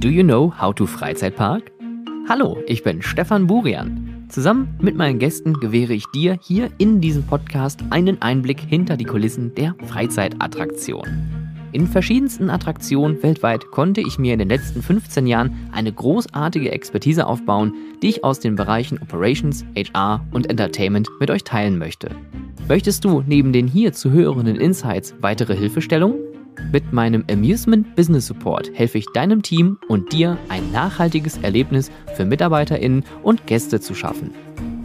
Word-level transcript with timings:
Do 0.00 0.08
you 0.08 0.22
know 0.22 0.52
how 0.56 0.72
to 0.76 0.86
Freizeitpark? 0.86 1.72
Hallo, 2.28 2.56
ich 2.68 2.84
bin 2.84 3.02
Stefan 3.02 3.48
Burian. 3.48 4.26
Zusammen 4.28 4.78
mit 4.80 4.94
meinen 4.94 5.18
Gästen 5.18 5.54
gewähre 5.54 5.92
ich 5.92 6.06
dir 6.14 6.38
hier 6.40 6.70
in 6.78 7.00
diesem 7.00 7.24
Podcast 7.24 7.82
einen 7.90 8.22
Einblick 8.22 8.60
hinter 8.60 8.96
die 8.96 9.06
Kulissen 9.06 9.56
der 9.56 9.74
Freizeitattraktion. 9.88 11.02
In 11.72 11.88
verschiedensten 11.88 12.48
Attraktionen 12.48 13.20
weltweit 13.24 13.72
konnte 13.72 14.00
ich 14.00 14.20
mir 14.20 14.34
in 14.34 14.38
den 14.38 14.50
letzten 14.50 14.82
15 14.82 15.26
Jahren 15.26 15.68
eine 15.72 15.92
großartige 15.92 16.70
Expertise 16.70 17.26
aufbauen, 17.26 17.74
die 18.00 18.10
ich 18.10 18.22
aus 18.22 18.38
den 18.38 18.54
Bereichen 18.54 19.02
Operations, 19.02 19.64
HR 19.76 20.24
und 20.30 20.48
Entertainment 20.48 21.08
mit 21.18 21.28
euch 21.28 21.42
teilen 21.42 21.76
möchte. 21.76 22.10
Möchtest 22.68 23.04
du 23.04 23.24
neben 23.26 23.52
den 23.52 23.66
hier 23.66 23.92
zu 23.92 24.12
hörenden 24.12 24.60
Insights 24.60 25.16
weitere 25.20 25.56
Hilfestellungen? 25.56 26.27
Mit 26.72 26.92
meinem 26.92 27.24
Amusement 27.30 27.94
Business 27.96 28.26
Support 28.26 28.70
helfe 28.74 28.98
ich 28.98 29.06
deinem 29.14 29.42
Team 29.42 29.78
und 29.88 30.12
dir 30.12 30.36
ein 30.48 30.70
nachhaltiges 30.72 31.38
Erlebnis 31.38 31.90
für 32.14 32.24
MitarbeiterInnen 32.24 33.04
und 33.22 33.46
Gäste 33.46 33.80
zu 33.80 33.94
schaffen. 33.94 34.32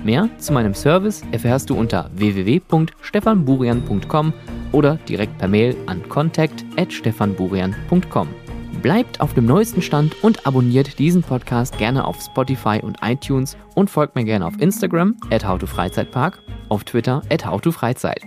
Mehr 0.04 0.30
zu 0.38 0.54
meinem 0.54 0.74
Service 0.74 1.22
erfährst 1.32 1.70
du 1.70 1.76
unter 1.76 2.10
www.stefanburian.com 2.16 4.34
oder 4.72 4.96
direkt 5.08 5.38
per 5.38 5.48
Mail 5.48 5.76
an 5.86 6.02
contact@stefanburian.com. 6.10 8.28
Bleibt 8.82 9.22
auf 9.22 9.34
dem 9.34 9.46
neuesten 9.46 9.82
Stand 9.82 10.22
und 10.24 10.46
abonniert 10.46 11.00
diesen 11.00 11.24
Podcast 11.24 11.78
gerne 11.78 12.06
auf 12.06 12.22
Spotify 12.22 12.82
und 12.82 12.98
iTunes 13.02 13.56
und 13.76 13.90
folgt 13.90 14.16
mir 14.16 14.26
gerne 14.26 14.46
auf 14.46 14.60
Instagram 14.60 15.16
at 15.32 15.48
howtofreizeitpark, 15.48 16.44
auf 16.68 16.84
Twitter 16.84 17.22
at 17.30 17.46
howtofreizeit. 17.46 18.22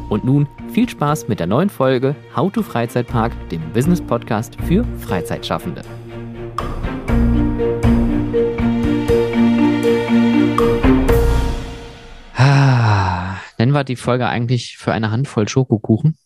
Und 0.10 0.26
nun 0.26 0.48
viel 0.74 0.90
Spaß 0.90 1.28
mit 1.28 1.40
der 1.40 1.46
neuen 1.48 1.70
Folge 1.70 2.16
How 2.36 2.52
to 2.52 2.64
Freizeitpark, 2.64 3.32
dem 3.50 3.62
Business 3.74 4.02
Podcast 4.02 4.58
für 4.64 4.84
Freizeitschaffende. 4.98 5.84
Ah, 12.36 13.38
nennen 13.58 13.74
wir 13.74 13.84
die 13.84 13.96
Folge 13.96 14.28
eigentlich 14.28 14.78
für 14.78 14.92
eine 14.92 15.12
Handvoll 15.12 15.48
Schokokuchen? 15.48 16.18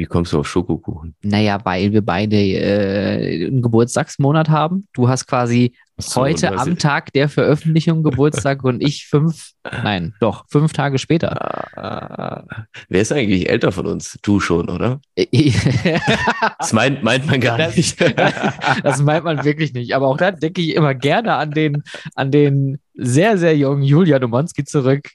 Wie 0.00 0.06
kommst 0.06 0.32
du 0.32 0.38
auf 0.38 0.48
Schokokuchen? 0.48 1.14
Naja, 1.20 1.58
weil 1.64 1.92
wir 1.92 2.00
beide 2.00 2.34
äh, 2.34 3.48
einen 3.48 3.60
Geburtstagsmonat 3.60 4.48
haben. 4.48 4.88
Du 4.94 5.10
hast 5.10 5.26
quasi 5.26 5.74
so, 5.98 6.22
heute 6.22 6.56
am 6.56 6.78
Tag 6.78 7.12
der 7.12 7.28
Veröffentlichung 7.28 8.02
Geburtstag 8.02 8.64
und 8.64 8.82
ich 8.82 9.08
fünf, 9.08 9.50
nein, 9.84 10.14
doch, 10.18 10.46
fünf 10.48 10.72
Tage 10.72 10.96
später. 10.96 11.78
Ah, 11.78 12.44
wer 12.88 13.02
ist 13.02 13.12
eigentlich 13.12 13.50
älter 13.50 13.72
von 13.72 13.86
uns? 13.86 14.18
Du 14.22 14.40
schon, 14.40 14.70
oder? 14.70 15.02
das 16.58 16.72
meint, 16.72 17.02
meint 17.02 17.26
man 17.26 17.38
gar 17.38 17.58
das, 17.58 17.76
nicht. 17.76 18.00
das 18.82 19.02
meint 19.02 19.24
man 19.24 19.44
wirklich 19.44 19.74
nicht. 19.74 19.94
Aber 19.94 20.06
auch 20.06 20.16
da 20.16 20.30
denke 20.30 20.62
ich 20.62 20.76
immer 20.76 20.94
gerne 20.94 21.34
an 21.34 21.50
den, 21.50 21.82
an 22.14 22.30
den 22.30 22.78
sehr, 22.94 23.36
sehr 23.36 23.54
jungen 23.54 23.82
Julia 23.82 24.18
Domonski 24.18 24.64
zurück 24.64 25.10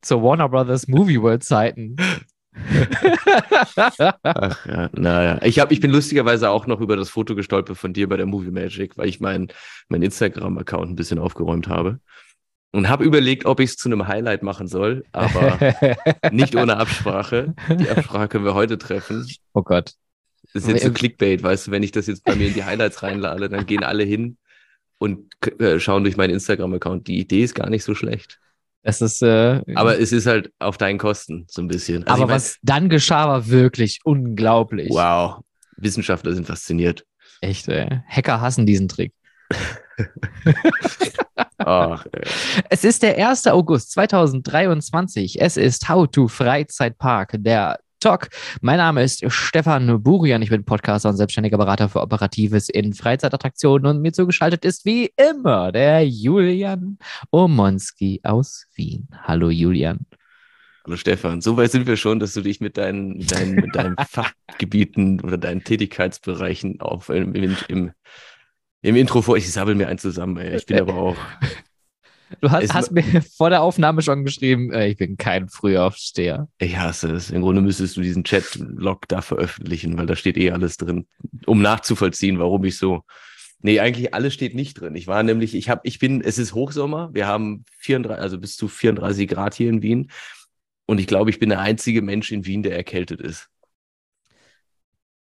zur 0.00 0.22
Warner 0.22 0.48
Brothers 0.48 0.88
Movie 0.88 1.20
World 1.20 1.44
Zeiten. 1.44 1.96
Ach 4.22 4.66
ja, 4.66 4.90
naja. 4.92 5.40
Ich, 5.42 5.58
hab, 5.58 5.72
ich 5.72 5.80
bin 5.80 5.90
lustigerweise 5.90 6.50
auch 6.50 6.66
noch 6.66 6.80
über 6.80 6.96
das 6.96 7.08
Foto 7.08 7.34
gestolpert 7.34 7.76
von 7.76 7.92
dir 7.92 8.08
bei 8.08 8.16
der 8.16 8.26
Movie 8.26 8.50
Magic, 8.50 8.96
weil 8.96 9.08
ich 9.08 9.20
meinen 9.20 9.48
mein 9.88 10.02
Instagram-Account 10.02 10.90
ein 10.90 10.96
bisschen 10.96 11.18
aufgeräumt 11.18 11.68
habe. 11.68 12.00
Und 12.70 12.90
habe 12.90 13.04
überlegt, 13.04 13.46
ob 13.46 13.60
ich 13.60 13.70
es 13.70 13.76
zu 13.76 13.88
einem 13.88 14.08
Highlight 14.08 14.42
machen 14.42 14.68
soll, 14.68 15.04
aber 15.12 15.58
nicht 16.32 16.54
ohne 16.54 16.76
Absprache. 16.76 17.54
Die 17.68 17.88
Absprache 17.88 18.28
können 18.28 18.44
wir 18.44 18.54
heute 18.54 18.76
treffen. 18.76 19.26
Oh 19.54 19.62
Gott. 19.62 19.94
Das 20.52 20.64
ist 20.64 20.68
jetzt 20.68 20.84
so 20.84 20.92
Clickbait, 20.92 21.42
weißt 21.42 21.66
du, 21.66 21.70
wenn 21.70 21.82
ich 21.82 21.92
das 21.92 22.06
jetzt 22.06 22.24
bei 22.24 22.34
mir 22.34 22.48
in 22.48 22.54
die 22.54 22.64
Highlights 22.64 23.02
reinlade, 23.02 23.48
dann 23.48 23.66
gehen 23.66 23.84
alle 23.84 24.04
hin 24.04 24.36
und 24.98 25.32
äh, 25.58 25.78
schauen 25.78 26.04
durch 26.04 26.16
meinen 26.16 26.34
Instagram-Account. 26.34 27.06
Die 27.06 27.18
Idee 27.18 27.42
ist 27.42 27.54
gar 27.54 27.70
nicht 27.70 27.84
so 27.84 27.94
schlecht. 27.94 28.38
Es 28.82 29.00
ist, 29.00 29.22
äh, 29.22 29.62
aber 29.74 29.98
es 29.98 30.12
ist 30.12 30.26
halt 30.26 30.52
auf 30.58 30.78
deinen 30.78 30.98
Kosten 30.98 31.46
so 31.50 31.60
ein 31.60 31.68
bisschen. 31.68 32.06
Also 32.06 32.22
aber 32.22 32.32
was 32.32 32.58
dann 32.62 32.88
geschah, 32.88 33.28
war 33.28 33.48
wirklich 33.48 34.00
unglaublich. 34.04 34.90
Wow. 34.90 35.40
Wissenschaftler 35.76 36.34
sind 36.34 36.46
fasziniert. 36.46 37.04
Echt, 37.40 37.68
ey. 37.68 38.02
Hacker 38.08 38.40
hassen 38.40 38.66
diesen 38.66 38.88
Trick. 38.88 39.12
Ach, 41.58 42.06
es 42.70 42.84
ist 42.84 43.02
der 43.02 43.28
1. 43.28 43.46
August 43.48 43.92
2023. 43.92 45.40
Es 45.40 45.56
ist 45.56 45.88
How 45.88 46.08
to 46.10 46.28
Freizeitpark, 46.28 47.34
der 47.38 47.78
Talk. 48.00 48.28
Mein 48.60 48.76
Name 48.76 49.02
ist 49.02 49.24
Stefan 49.32 50.02
Burian. 50.02 50.40
Ich 50.40 50.50
bin 50.50 50.64
Podcaster 50.64 51.08
und 51.08 51.16
selbstständiger 51.16 51.58
Berater 51.58 51.88
für 51.88 52.00
Operatives 52.00 52.68
in 52.68 52.94
Freizeitattraktionen 52.94 53.86
und 53.86 54.02
mir 54.02 54.12
zugeschaltet 54.12 54.64
ist 54.64 54.84
wie 54.84 55.12
immer 55.16 55.72
der 55.72 56.06
Julian 56.06 56.98
Omonski 57.32 58.20
aus 58.22 58.66
Wien. 58.76 59.08
Hallo 59.24 59.50
Julian. 59.50 60.06
Hallo 60.84 60.96
Stefan. 60.96 61.40
So 61.40 61.56
weit 61.56 61.72
sind 61.72 61.88
wir 61.88 61.96
schon, 61.96 62.20
dass 62.20 62.34
du 62.34 62.40
dich 62.40 62.60
mit 62.60 62.76
deinen, 62.76 63.26
deinen, 63.26 63.56
mit 63.56 63.74
deinen 63.74 63.96
Fachgebieten 64.08 65.20
oder 65.20 65.36
deinen 65.36 65.64
Tätigkeitsbereichen 65.64 66.80
auf, 66.80 67.08
im, 67.08 67.34
im, 67.34 67.56
im, 68.82 68.96
Intro 68.96 69.22
vor. 69.22 69.36
Ich 69.36 69.50
sabbel 69.50 69.74
mir 69.74 69.88
einen 69.88 69.98
zusammen. 69.98 70.36
Ey. 70.36 70.56
Ich 70.56 70.66
bin 70.66 70.78
aber 70.80 70.94
auch 70.94 71.16
Du 72.40 72.50
hast, 72.50 72.74
hast 72.74 72.92
mir 72.92 73.02
vor 73.36 73.50
der 73.50 73.62
Aufnahme 73.62 74.02
schon 74.02 74.24
geschrieben, 74.24 74.72
äh, 74.72 74.88
ich 74.88 74.96
bin 74.96 75.16
kein 75.16 75.48
Frühaufsteher. 75.48 76.48
Ich 76.58 76.76
hasse 76.76 77.10
es. 77.12 77.30
Im 77.30 77.42
Grunde 77.42 77.62
müsstest 77.62 77.96
du 77.96 78.00
diesen 78.00 78.24
Chat-Log 78.24 79.08
da 79.08 79.22
veröffentlichen, 79.22 79.96
weil 79.96 80.06
da 80.06 80.16
steht 80.16 80.36
eh 80.36 80.50
alles 80.50 80.76
drin, 80.76 81.06
um 81.46 81.62
nachzuvollziehen, 81.62 82.38
warum 82.38 82.64
ich 82.64 82.76
so. 82.76 83.02
Nee, 83.60 83.80
eigentlich 83.80 84.14
alles 84.14 84.34
steht 84.34 84.54
nicht 84.54 84.80
drin. 84.80 84.94
Ich 84.94 85.06
war 85.06 85.22
nämlich, 85.22 85.54
ich 85.54 85.68
habe, 85.68 85.80
ich 85.84 85.98
bin, 85.98 86.20
es 86.20 86.38
ist 86.38 86.54
Hochsommer, 86.54 87.10
wir 87.12 87.26
haben 87.26 87.64
34, 87.78 88.22
also 88.22 88.38
bis 88.38 88.56
zu 88.56 88.68
34 88.68 89.26
Grad 89.26 89.54
hier 89.54 89.68
in 89.68 89.82
Wien. 89.82 90.10
Und 90.86 91.00
ich 91.00 91.06
glaube, 91.06 91.30
ich 91.30 91.38
bin 91.38 91.48
der 91.48 91.60
einzige 91.60 92.02
Mensch 92.02 92.30
in 92.30 92.46
Wien, 92.46 92.62
der 92.62 92.76
erkältet 92.76 93.20
ist. 93.20 93.48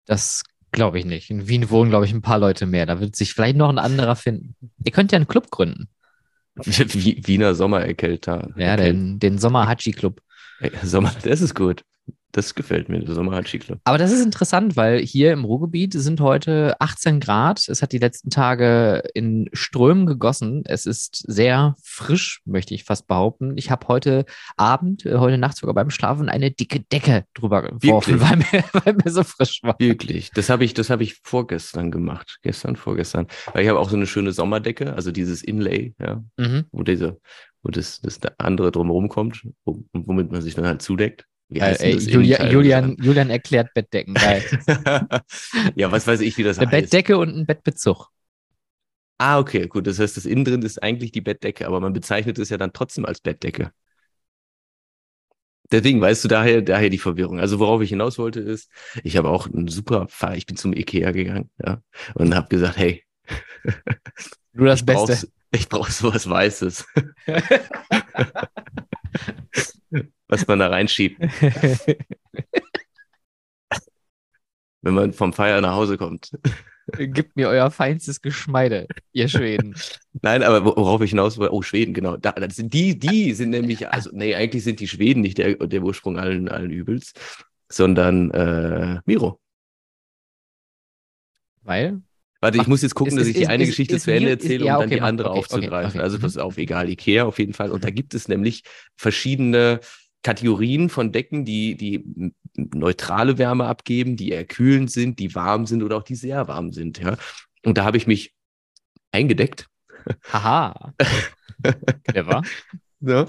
Das 0.05 0.45
glaube 0.71 0.99
ich 0.99 1.05
nicht. 1.05 1.31
In 1.31 1.49
Wien 1.49 1.71
wohnen, 1.71 1.91
glaube 1.91 2.05
ich, 2.05 2.13
ein 2.13 2.23
paar 2.23 2.39
Leute 2.39 2.67
mehr. 2.67 2.87
Da 2.87 3.01
wird 3.01 3.17
sich 3.17 3.33
vielleicht 3.33 3.57
noch 3.57 3.69
ein 3.71 3.79
anderer 3.79 4.17
finden. 4.17 4.55
Ihr 4.85 4.93
könnt 4.93 5.13
ja 5.13 5.17
einen 5.17 5.27
Club 5.27 5.51
gründen. 5.51 5.89
Wiener 6.65 7.55
Sommererkälter. 7.55 8.51
Ja, 8.57 8.77
den, 8.77 9.19
den 9.19 9.39
Sommer-Hatschi-Club. 9.39 10.21
Sommer, 10.83 11.13
das 11.23 11.41
ist 11.41 11.55
gut. 11.55 11.85
Das 12.37 12.55
gefällt 12.55 12.91
mir, 12.91 13.01
der 13.01 13.15
Sommer-Hatschi-Club. 13.15 13.81
Aber 13.85 13.97
das 13.97 14.13
ist 14.13 14.23
interessant, 14.23 14.77
weil 14.77 15.01
hier 15.01 15.33
im 15.33 15.47
Ruhrgebiet 15.47 15.95
sind 15.95 16.21
heute 16.21 16.79
18 16.81 17.19
Grad. 17.19 17.67
Es 17.67 17.81
hat 17.81 17.93
die 17.93 17.99
letzten 17.99 18.29
Tage 18.29 19.03
in 19.15 19.49
Strömen 19.55 20.05
gegossen. 20.05 20.63
Es 20.67 20.85
ist 20.85 21.25
sehr 21.27 21.77
frisch, 21.83 22.43
möchte 22.45 22.75
ich 22.75 22.85
fast 22.85 23.07
behaupten. 23.07 23.57
Ich 23.57 23.71
habe 23.71 23.89
heute 23.89 24.27
Abend, 24.59 25.07
äh, 25.07 25.17
heute 25.17 25.39
Nacht 25.39 25.57
sogar 25.57 25.75
beim 25.75 25.89
Schlafen 25.89 26.29
eine 26.29 26.51
dicke 26.51 26.81
Decke 26.81 27.25
drüber 27.33 27.63
geworfen, 27.63 28.21
weil 28.21 28.37
mir, 28.37 28.65
weil 28.85 28.97
mir 29.03 29.11
so 29.11 29.25
frisch 29.25 29.63
war. 29.63 29.77
Wirklich. 29.79 30.31
Das 30.33 30.51
habe 30.51 30.67
ich, 30.67 30.75
das 30.75 30.91
habe 30.91 31.05
ich 31.05 31.15
vorgestern 31.23 31.91
gemacht. 31.91 32.41
Gestern, 32.43 32.77
vorgestern. 32.77 33.29
Weil 33.55 33.63
ich 33.63 33.71
habe 33.71 33.79
auch 33.79 33.89
so 33.89 33.97
eine 33.97 34.07
schöne 34.07 34.33
Sommerdecke, 34.33 34.93
also 34.93 35.11
dieses 35.11 35.43
Inlay, 35.43 35.95
ja, 35.99 36.23
mhm. 36.37 36.67
wo 36.71 36.83
diese, 36.83 37.19
wo 37.63 37.71
das, 37.71 38.03
das 38.03 38.21
andere 38.37 38.73
drumherum 38.73 39.09
kommt, 39.09 39.49
womit 39.65 40.31
man 40.31 40.43
sich 40.43 40.55
dann 40.55 40.67
halt 40.67 40.83
zudeckt. 40.83 41.25
Heißt 41.55 41.83
äh, 41.83 41.97
Julia, 41.97 42.51
Julian, 42.51 42.97
Julian 43.01 43.31
erklärt 43.31 43.73
Bettdecken. 43.73 44.15
ja, 45.77 45.93
was 45.93 46.07
weiß 46.07 46.21
ich, 46.21 46.37
wie 46.39 46.43
das 46.43 46.59
Eine 46.59 46.71
heißt. 46.71 46.91
Bettdecke 46.91 47.19
und 47.19 47.37
ein 47.37 47.47
Bettbezug. 47.47 48.09
Ah, 49.19 49.39
okay, 49.39 49.67
gut. 49.69 49.87
Das 49.87 49.99
heißt, 49.99 50.17
das 50.17 50.27
innen 50.27 50.45
drin 50.45 50.63
ist 50.63 50.83
eigentlich 50.83 51.13
die 51.13 51.21
Bettdecke, 51.21 51.67
aber 51.67 51.81
man 51.81 51.93
bezeichnet 51.93 52.39
es 52.39 52.51
ja 52.51 52.59
dann 52.59 52.73
trotzdem 52.73 53.05
als 53.05 53.21
Bettdecke. 53.21 53.71
Deswegen 55.71 56.01
weißt 56.01 56.25
du 56.25 56.29
daher, 56.29 56.63
daher 56.63 56.91
die 56.91 56.99
Verwirrung. 56.99 57.41
Also 57.41 57.59
worauf 57.59 57.81
ich 57.81 57.91
hinaus 57.91 58.19
wollte 58.19 58.41
ist, 58.41 58.71
ich 59.03 59.17
habe 59.17 59.29
auch 59.29 59.47
einen 59.47 59.69
super 59.69 60.07
Fahr, 60.09 60.37
ich 60.37 60.47
bin 60.47 60.57
zum 60.57 60.73
Ikea 60.73 61.11
gegangen, 61.11 61.51
ja, 61.65 61.83
und 62.15 62.35
habe 62.35 62.49
gesagt, 62.49 62.77
hey, 62.77 63.03
du 64.53 64.65
das 64.65 64.81
ich 64.81 64.87
Beste. 64.87 65.29
Ich 65.53 65.69
brauche 65.69 65.91
sowas 65.91 66.29
Weißes. 66.29 66.87
was 70.29 70.47
man 70.47 70.59
da 70.59 70.69
reinschiebt. 70.69 71.21
Wenn 74.83 74.95
man 74.95 75.13
vom 75.13 75.33
Feier 75.33 75.61
nach 75.61 75.75
Hause 75.75 75.97
kommt. 75.99 76.31
Gebt 76.93 77.35
mir 77.35 77.49
euer 77.49 77.71
feinstes 77.73 78.23
Geschmeide, 78.23 78.87
ihr 79.13 79.27
Schweden. 79.29 79.75
Nein, 80.23 80.45
aber 80.45 80.65
worauf 80.65 81.01
ich 81.01 81.11
hinaus 81.11 81.37
will, 81.37 81.49
oh, 81.49 81.63
Schweden, 81.63 81.93
genau. 81.93 82.17
Da, 82.17 82.31
das 82.31 82.55
sind 82.55 82.73
die, 82.73 82.97
die 82.97 83.33
sind 83.33 83.51
nämlich, 83.51 83.89
also, 83.89 84.11
nee, 84.13 84.37
eigentlich 84.37 84.63
sind 84.63 84.79
die 84.79 84.87
Schweden 84.87 85.23
nicht 85.23 85.39
der, 85.39 85.55
der 85.55 85.83
Ursprung 85.83 86.17
allen, 86.17 86.49
allen 86.49 86.71
Übels, 86.71 87.13
sondern 87.69 88.31
äh, 88.31 89.01
Miro. 89.05 89.41
Weil? 91.63 92.01
Warte, 92.47 92.59
ich 92.59 92.63
Ach, 92.65 92.69
muss 92.69 92.83
jetzt 92.83 92.95
gucken, 92.95 93.15
ist- 93.19 93.21
dass 93.21 93.27
ich 93.29 93.35
die 93.37 93.47
eine 93.49 93.65
ist- 93.65 93.71
Geschichte 93.71 93.97
ist 93.97 94.05
zu 94.05 94.13
Ende 94.13 94.31
erzähle, 94.31 94.65
ja, 94.67 94.75
um 94.77 94.81
dann 94.83 94.89
okay, 94.89 94.95
die 94.97 95.01
andere 95.03 95.31
okay, 95.31 95.39
aufzugreifen. 95.41 95.91
okay. 95.99 96.01
Also 96.01 96.19
Mhm. 96.19 96.23
pass 96.23 96.37
auf, 96.37 96.57
egal, 96.59 96.89
Ikea 96.89 97.25
auf 97.25 97.39
jeden 97.41 97.53
Fall. 97.55 97.71
Und 97.73 97.83
da 97.85 97.91
gibt 97.91 98.15
es 98.15 98.29
nämlich 98.29 98.63
verschiedene 98.97 99.81
Kategorien 100.23 100.89
von 100.89 101.11
Decken, 101.13 101.45
die, 101.45 101.77
die 101.77 102.33
neutrale 102.57 103.39
Wärme 103.39 103.67
abgeben, 103.67 104.17
die 104.17 104.33
erkühlend 104.33 104.91
sind, 104.91 105.19
die 105.19 105.35
warm 105.35 105.67
sind 105.67 105.83
oder 105.83 105.97
auch 105.97 106.03
die 106.05 106.15
sehr 106.15 106.47
warm 106.49 106.73
sind. 106.73 106.99
Ja? 106.99 107.17
Und 107.65 107.79
da 107.79 107.85
habe 107.85 107.97
ich 107.97 108.07
mich 108.07 108.33
eingedeckt. 109.13 109.67
Haha. 110.33 110.95
Clever. 112.05 112.43
Ne? 113.01 113.27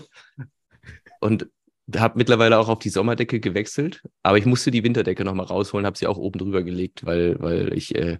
Und 1.19 1.47
habe 1.95 2.17
mittlerweile 2.17 2.59
auch 2.59 2.67
auf 2.67 2.79
die 2.79 2.89
Sommerdecke 2.89 3.39
gewechselt, 3.39 4.03
aber 4.21 4.37
ich 4.37 4.45
musste 4.45 4.71
die 4.71 4.83
Winterdecke 4.83 5.23
nochmal 5.23 5.45
rausholen, 5.45 5.85
habe 5.85 5.97
sie 5.97 6.05
auch 6.07 6.17
oben 6.17 6.39
drüber 6.39 6.61
gelegt, 6.63 7.05
weil, 7.05 7.39
weil 7.39 7.73
ich, 7.73 7.95
äh, 7.95 8.17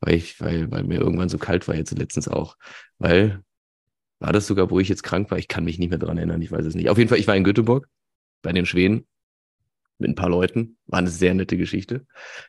weil 0.00 0.14
ich, 0.14 0.40
weil, 0.40 0.70
weil 0.70 0.84
mir 0.84 1.00
irgendwann 1.00 1.28
so 1.28 1.38
kalt 1.38 1.68
war 1.68 1.74
jetzt 1.74 1.96
letztens 1.96 2.28
auch. 2.28 2.56
Weil, 2.98 3.42
war 4.18 4.32
das 4.32 4.46
sogar, 4.46 4.70
wo 4.70 4.80
ich 4.80 4.88
jetzt 4.88 5.02
krank 5.02 5.30
war? 5.30 5.38
Ich 5.38 5.48
kann 5.48 5.64
mich 5.64 5.78
nicht 5.78 5.90
mehr 5.90 5.98
dran 5.98 6.18
erinnern, 6.18 6.42
ich 6.42 6.52
weiß 6.52 6.64
es 6.64 6.74
nicht. 6.74 6.88
Auf 6.88 6.98
jeden 6.98 7.08
Fall, 7.08 7.18
ich 7.18 7.26
war 7.26 7.36
in 7.36 7.44
Göteborg 7.44 7.88
bei 8.42 8.52
den 8.52 8.66
Schweden 8.66 9.06
mit 9.98 10.10
ein 10.10 10.14
paar 10.14 10.30
Leuten. 10.30 10.76
War 10.86 10.98
eine 10.98 11.10
sehr 11.10 11.34
nette 11.34 11.56
Geschichte. 11.56 12.06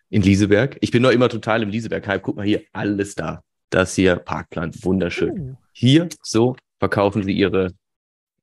In 0.10 0.22
Lieseberg. 0.22 0.78
Ich 0.82 0.92
bin 0.92 1.02
noch 1.02 1.12
immer 1.12 1.30
total 1.30 1.64
im 1.64 1.70
Lieseberg-Hype. 1.70 2.22
Guck 2.22 2.38
mal 2.38 2.46
hier, 2.46 2.64
alles 2.72 3.16
da. 3.16 3.44
Das 3.70 3.96
hier, 3.96 4.18
Parkplan, 4.18 4.74
wunderschön. 4.84 5.52
Uh, 5.52 5.56
Hier, 5.72 6.10
so, 6.24 6.58
verkaufen 6.80 7.24
sie 7.24 7.32
ihre, 7.32 7.74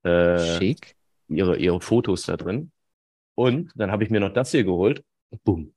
äh, 0.02 0.58
Schick. 0.58 0.94
ihre, 1.28 1.58
ihre 1.58 1.81
Fotos 1.81 2.22
da 2.22 2.37
drin. 2.37 2.70
Und 3.34 3.70
dann 3.75 3.90
habe 3.90 4.05
ich 4.05 4.10
mir 4.10 4.20
noch 4.20 4.32
das 4.32 4.52
hier 4.52 4.64
geholt. 4.64 5.05
Boom. 5.44 5.72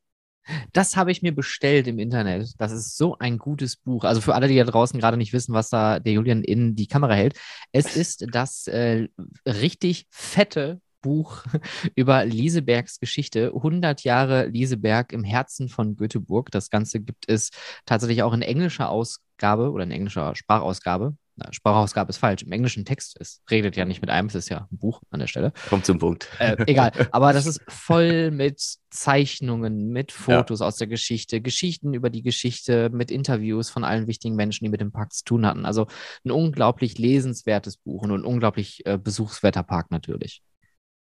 Das 0.74 0.98
habe 0.98 1.12
ich 1.12 1.22
mir 1.22 1.34
bestellt 1.34 1.88
im 1.88 2.00
Internet. 2.00 2.54
Das 2.58 2.72
ist 2.72 2.98
so 2.98 3.18
ein 3.20 3.38
gutes 3.38 3.76
Buch. 3.78 4.04
Also 4.04 4.22
für 4.22 4.36
alle, 4.36 4.48
die 4.48 4.58
da 4.58 4.64
draußen 4.64 5.00
gerade 5.00 5.18
nicht 5.18 5.34
wissen, 5.34 5.54
was 5.54 5.70
da 5.70 6.00
der 6.00 6.14
Julian 6.14 6.44
in 6.44 6.76
die 6.76 6.88
Kamera 6.88 7.14
hält. 7.14 7.40
Es 7.72 7.96
ist 7.96 8.26
das 8.32 8.68
äh, 8.68 9.08
richtig 9.46 10.08
fette 10.10 10.82
Buch 11.02 11.44
über 11.96 12.26
Liesebergs 12.26 13.00
Geschichte. 13.00 13.52
100 13.56 14.04
Jahre 14.04 14.48
Lieseberg 14.48 15.14
im 15.14 15.24
Herzen 15.24 15.70
von 15.70 15.96
Göteborg. 15.96 16.52
Das 16.52 16.70
Ganze 16.70 17.02
gibt 17.02 17.28
es 17.28 17.50
tatsächlich 17.86 18.24
auch 18.24 18.34
in 18.34 18.42
englischer 18.42 18.90
Ausgabe 18.90 19.72
oder 19.72 19.84
in 19.84 19.92
englischer 19.92 20.36
Sprachausgabe. 20.36 21.16
Na, 21.44 21.52
Sprachausgabe 21.52 22.10
ist 22.10 22.18
falsch. 22.18 22.44
Im 22.44 22.52
englischen 22.52 22.86
Text. 22.86 23.18
Es 23.20 23.42
redet 23.50 23.76
ja 23.76 23.86
nicht 23.86 24.02
mit 24.02 24.10
einem, 24.10 24.28
es 24.28 24.36
ist 24.36 24.50
ja 24.50 24.68
ein 24.72 24.78
Buch 24.78 25.02
an 25.10 25.20
der 25.20 25.28
Stelle. 25.28 25.54
Kommt 25.70 25.86
zum 25.86 25.98
Punkt. 26.00 26.28
Äh, 26.40 26.58
egal, 26.68 26.92
aber 27.12 27.34
das 27.34 27.46
ist 27.46 27.62
voll 27.68 28.32
mit 28.32 28.62
Zeichnungen, 28.90 29.90
mit 29.90 30.12
Fotos 30.12 30.62
aus 30.62 30.76
der 30.78 30.88
Geschichte, 30.88 31.42
Geschichten 31.42 31.94
über 31.94 32.10
die 32.10 32.22
Geschichte, 32.22 32.90
mit 32.90 33.10
Interviews 33.12 33.70
von 33.70 33.84
allen 33.84 34.08
wichtigen 34.08 34.36
Menschen, 34.36 34.66
die 34.66 34.70
mit 34.70 34.82
dem 34.82 34.92
Park 34.92 35.14
zu 35.14 35.24
tun 35.24 35.46
hatten. 35.46 35.66
Also 35.66 35.88
ein 36.26 36.32
unglaublich 36.32 36.98
lesenswertes 36.98 37.78
Buch 37.78 38.04
und 38.04 38.12
ein 38.12 38.26
unglaublich 38.26 38.86
äh, 38.86 38.98
besuchswerter 38.98 39.64
Park 39.64 39.92
natürlich. 39.92 40.42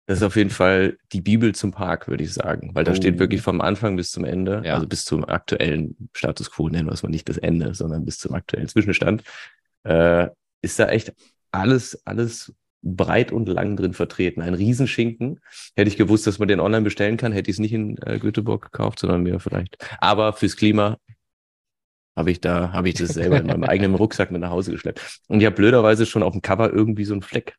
Das 0.07 0.19
ist 0.19 0.23
auf 0.23 0.37
jeden 0.37 0.51
Fall 0.51 0.99
die 1.13 1.23
Bibel 1.23 1.55
zum 1.55 1.71
Park, 1.71 2.09
würde 2.09 2.25
ich 2.25 2.35
sagen. 2.35 2.73
Weil 2.75 2.85
da 2.85 2.93
Oh. 2.93 2.95
steht 2.95 3.19
wirklich 3.19 3.41
vom 3.41 3.63
Anfang 3.63 3.97
bis 3.97 4.11
zum 4.11 4.25
Ende, 4.27 4.61
Ja. 4.65 4.75
also 4.75 4.87
bis 4.87 5.07
zum 5.07 5.25
aktuellen 5.25 5.97
Status 6.15 6.51
quo, 6.51 6.69
nennen 6.69 6.89
wir 6.89 6.93
es 6.93 7.03
mal 7.03 7.09
nicht 7.09 7.27
das 7.29 7.39
Ende, 7.39 7.73
sondern 7.75 8.05
bis 8.05 8.19
zum 8.19 8.35
aktuellen 8.35 8.69
Zwischenstand, 8.69 9.23
äh, 9.85 10.29
ist 10.63 10.79
da 10.79 10.89
echt 10.89 11.15
alles, 11.53 12.01
alles 12.05 12.53
breit 12.83 13.33
und 13.33 13.49
lang 13.49 13.77
drin 13.77 13.95
vertreten. 13.95 14.43
Ein 14.43 14.55
Riesenschinken. 14.55 15.41
Hätte 15.75 15.89
ich 15.89 15.97
gewusst, 15.97 16.27
dass 16.27 16.39
man 16.39 16.49
den 16.49 16.61
online 16.61 16.83
bestellen 16.83 17.17
kann, 17.17 17.33
hätte 17.33 17.51
ich 17.51 17.57
es 17.57 17.61
nicht 17.61 17.73
in 17.73 17.97
äh, 18.03 18.19
Göteborg 18.19 18.71
gekauft, 18.71 18.99
sondern 18.99 19.23
mir 19.23 19.41
vielleicht. 19.41 19.77
Aber 20.01 20.35
fürs 20.35 20.57
Klima 20.57 20.99
habe 22.17 22.31
ich 22.31 22.41
da, 22.41 22.73
habe 22.73 22.89
ich 22.89 22.95
das 22.95 23.11
selber 23.11 23.39
in 23.39 23.47
meinem 23.47 23.65
eigenen 23.65 23.95
Rucksack 23.95 24.31
mit 24.31 24.41
nach 24.41 24.51
Hause 24.51 24.71
geschleppt. 24.73 25.21
Und 25.29 25.41
ich 25.41 25.47
habe 25.47 25.57
blöderweise 25.57 26.07
schon 26.07 26.23
auf 26.23 26.33
dem 26.33 26.43
Cover 26.43 26.73
irgendwie 26.73 27.05
so 27.05 27.15
einen 27.15 27.23
Fleck. 27.23 27.57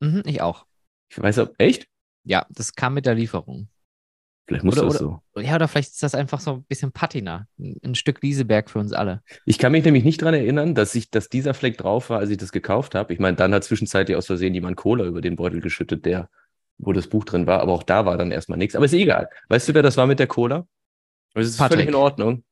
Mhm, 0.00 0.22
ich 0.26 0.42
auch. 0.42 0.66
Ich 1.08 1.20
weiß 1.20 1.38
ob, 1.38 1.54
echt? 1.58 1.86
Ja, 2.24 2.46
das 2.50 2.74
kam 2.74 2.94
mit 2.94 3.06
der 3.06 3.14
Lieferung. 3.14 3.68
Vielleicht 4.46 4.64
muss 4.64 4.78
Oder- 4.78 4.86
das 4.86 5.00
oder- 5.02 5.20
so. 5.34 5.40
Ja, 5.40 5.56
oder 5.56 5.66
vielleicht 5.68 5.92
ist 5.92 6.02
das 6.02 6.14
einfach 6.14 6.40
so 6.40 6.52
ein 6.52 6.64
bisschen 6.64 6.92
Patina. 6.92 7.48
Ein, 7.58 7.94
Stück 7.96 8.22
Lieseberg 8.22 8.70
für 8.70 8.78
uns 8.78 8.92
alle. 8.92 9.22
Ich 9.44 9.58
kann 9.58 9.72
mich 9.72 9.84
nämlich 9.84 10.04
nicht 10.04 10.22
dran 10.22 10.34
erinnern, 10.34 10.74
dass 10.74 10.94
ich, 10.94 11.10
dass 11.10 11.28
dieser 11.28 11.52
Fleck 11.52 11.78
drauf 11.78 12.10
war, 12.10 12.20
als 12.20 12.30
ich 12.30 12.36
das 12.38 12.52
gekauft 12.52 12.94
habe. 12.94 13.12
Ich 13.12 13.18
meine, 13.18 13.36
dann 13.36 13.52
hat 13.52 13.64
zwischenzeitlich 13.64 14.16
aus 14.16 14.26
Versehen 14.26 14.54
jemand 14.54 14.76
Cola 14.76 15.04
über 15.04 15.20
den 15.20 15.34
Beutel 15.36 15.60
geschüttet, 15.60 16.04
der, 16.06 16.28
wo 16.78 16.92
das 16.92 17.08
Buch 17.08 17.24
drin 17.24 17.46
war, 17.46 17.60
aber 17.60 17.72
auch 17.72 17.82
da 17.82 18.06
war 18.06 18.16
dann 18.16 18.30
erstmal 18.30 18.58
nichts. 18.58 18.76
Aber 18.76 18.84
ist 18.84 18.92
egal. 18.92 19.28
Weißt 19.48 19.68
du, 19.68 19.74
wer 19.74 19.82
das 19.82 19.96
war 19.96 20.06
mit 20.06 20.18
der 20.20 20.26
Cola? 20.28 20.66
Es 21.34 21.48
ist 21.48 21.58
Patrick. 21.58 21.78
völlig 21.80 21.88
in 21.88 21.94
Ordnung. 21.96 22.44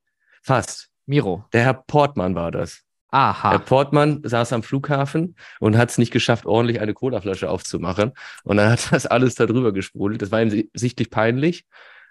Fast. 0.43 0.90
Miro. 1.06 1.44
Der 1.52 1.62
Herr 1.62 1.75
Portmann 1.75 2.35
war 2.35 2.50
das. 2.50 2.84
Herr 3.14 3.52
Aha. 3.52 3.58
Portmann 3.58 4.20
saß 4.25 4.52
am 4.52 4.62
Flughafen 4.64 5.37
und 5.61 5.76
hat 5.78 5.90
es 5.90 5.99
nicht 5.99 6.11
geschafft, 6.12 6.46
ordentlich 6.46 6.81
eine 6.81 6.94
Colaflasche 6.94 7.49
aufzumachen. 7.49 8.12
Und 8.43 8.56
dann 8.56 8.70
hat 8.70 8.88
das 8.93 9.06
alles 9.06 9.34
da 9.37 9.46
drüber 9.46 9.72
gesprudelt. 9.72 10.20
Das 10.22 10.32
war 10.32 10.43
ihm 10.43 10.50
si- 10.50 10.70
sichtlich 10.75 11.11
peinlich. 11.11 11.64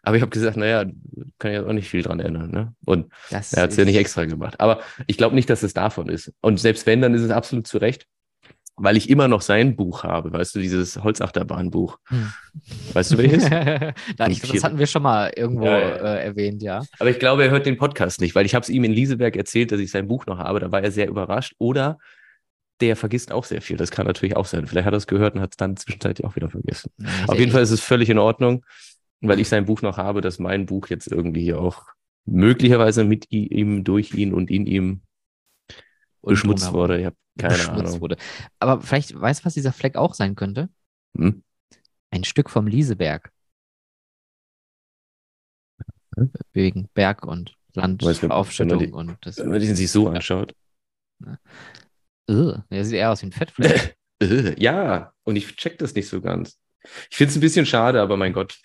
Aber 0.05 0.15
ich 0.17 0.21
habe 0.21 0.31
gesagt, 0.31 0.57
naja, 0.57 0.83
kann 1.39 1.51
ich 1.53 1.59
auch 1.59 1.71
nicht 1.73 1.89
viel 1.89 2.01
dran 2.03 2.19
ändern. 2.19 2.51
Ne? 2.51 2.73
Und 2.85 3.11
Das 3.29 3.53
er 3.53 3.63
hat 3.63 3.71
es 3.71 3.77
ja 3.77 3.85
nicht 3.85 3.95
extra 3.97 4.25
gemacht. 4.25 4.59
Aber 4.59 4.81
ich 5.07 5.17
glaube 5.17 5.35
nicht, 5.35 5.49
dass 5.49 5.63
es 5.63 5.73
davon 5.73 6.09
ist. 6.09 6.33
Und 6.41 6.59
selbst 6.59 6.85
wenn, 6.85 7.01
dann 7.01 7.13
ist 7.13 7.21
es 7.21 7.31
absolut 7.31 7.67
zu 7.67 7.77
Recht, 7.77 8.05
weil 8.75 8.97
ich 8.97 9.09
immer 9.09 9.27
noch 9.27 9.41
sein 9.41 9.75
Buch 9.75 10.03
habe. 10.03 10.33
Weißt 10.33 10.55
du, 10.55 10.59
dieses 10.59 11.03
Holzachterbahn-Buch. 11.03 11.99
Hm. 12.07 12.33
Weißt 12.93 13.11
du 13.11 13.17
welches? 13.17 13.49
da, 14.17 14.27
ich, 14.27 14.41
das 14.41 14.63
hatten 14.63 14.79
wir 14.79 14.87
schon 14.87 15.03
mal 15.03 15.31
irgendwo 15.35 15.65
Ja, 15.65 15.79
ja, 15.79 15.89
ja. 15.89 15.95
Äh, 15.95 16.23
erwähnt, 16.25 16.63
ja. 16.63 16.83
Aber 16.99 17.09
ich 17.09 17.19
glaube, 17.19 17.43
er 17.43 17.51
hört 17.51 17.65
den 17.65 17.77
Podcast 17.77 18.19
nicht, 18.19 18.33
weil 18.35 18.45
ich 18.45 18.55
habe 18.55 18.63
es 18.63 18.69
ihm 18.69 18.83
in 18.83 18.91
Lieseberg 18.91 19.35
erzählt, 19.35 19.71
dass 19.71 19.79
ich 19.79 19.91
sein 19.91 20.07
Buch 20.07 20.25
noch 20.25 20.39
habe. 20.39 20.59
Da 20.59 20.71
war 20.71 20.81
er 20.81 20.91
sehr 20.91 21.07
überrascht. 21.07 21.53
Oder 21.59 21.99
der 22.81 22.95
vergisst 22.95 23.31
auch 23.31 23.43
sehr 23.43 23.61
viel. 23.61 23.77
Das 23.77 23.91
kann 23.91 24.07
natürlich 24.07 24.35
auch 24.35 24.45
sein. 24.45 24.65
Vielleicht 24.65 24.85
hat 24.85 24.93
er 24.93 24.97
es 24.97 25.07
gehört 25.07 25.35
und 25.35 25.41
hat 25.41 25.51
es 25.51 25.57
dann 25.57 25.77
zwischenzeitlich 25.77 26.25
auch 26.25 26.35
wieder 26.35 26.49
vergessen. 26.49 26.91
Auf 27.27 27.37
jeden 27.37 27.51
Fall 27.51 27.61
ist 27.61 27.71
es 27.71 27.81
völlig 27.81 28.09
in 28.09 28.17
Ordnung, 28.17 28.65
weil 29.21 29.39
ich 29.39 29.49
sein 29.49 29.65
Buch 29.65 29.81
noch 29.81 29.97
habe, 29.97 30.21
dass 30.21 30.39
mein 30.39 30.65
Buch 30.65 30.87
jetzt 30.87 31.11
irgendwie 31.11 31.43
hier 31.43 31.59
auch 31.59 31.85
möglicherweise 32.25 33.03
mit 33.03 33.31
ihm, 33.31 33.83
durch 33.83 34.13
ihn 34.13 34.33
und 34.33 34.49
in 34.49 34.65
ihm 34.65 35.01
beschmutzt 36.23 36.73
wurde. 36.73 37.05
Habe 37.05 37.15
keine 37.37 37.69
Ahnung. 37.69 38.01
wurde. 38.01 38.17
Aber 38.59 38.81
vielleicht, 38.81 39.19
weißt 39.19 39.41
du, 39.41 39.45
was 39.45 39.53
dieser 39.53 39.73
Fleck 39.73 39.95
auch 39.95 40.13
sein 40.13 40.35
könnte? 40.35 40.69
Hm? 41.17 41.43
Ein 42.11 42.23
Stück 42.23 42.49
vom 42.49 42.67
Lieseberg. 42.67 43.31
Hm? 46.15 46.31
Wegen 46.53 46.89
Berg 46.93 47.25
und 47.25 47.55
Land, 47.73 48.03
Weißt 48.03 48.21
du, 48.23 48.29
wenn 48.29 48.67
man 48.67 48.79
die- 48.79 48.91
und 48.91 49.17
das. 49.21 49.37
Wenn 49.39 49.49
man 49.49 49.59
den 49.59 49.75
sich 49.75 49.91
so 49.91 50.07
anschaut. 50.09 50.53
Ugh, 52.29 52.63
der 52.69 52.85
sieht 52.85 52.95
eher 52.95 53.11
aus 53.11 53.21
wie 53.21 53.27
ein 53.27 53.31
Fettfleck. 53.31 53.97
Ja, 54.57 55.11
und 55.23 55.35
ich 55.35 55.53
check 55.57 55.77
das 55.79 55.93
nicht 55.95 56.07
so 56.07 56.21
ganz. 56.21 56.57
Ich 57.09 57.17
finde 57.17 57.31
es 57.31 57.35
ein 57.37 57.41
bisschen 57.41 57.65
schade, 57.65 57.99
aber 58.01 58.15
mein 58.15 58.31
Gott. 58.31 58.57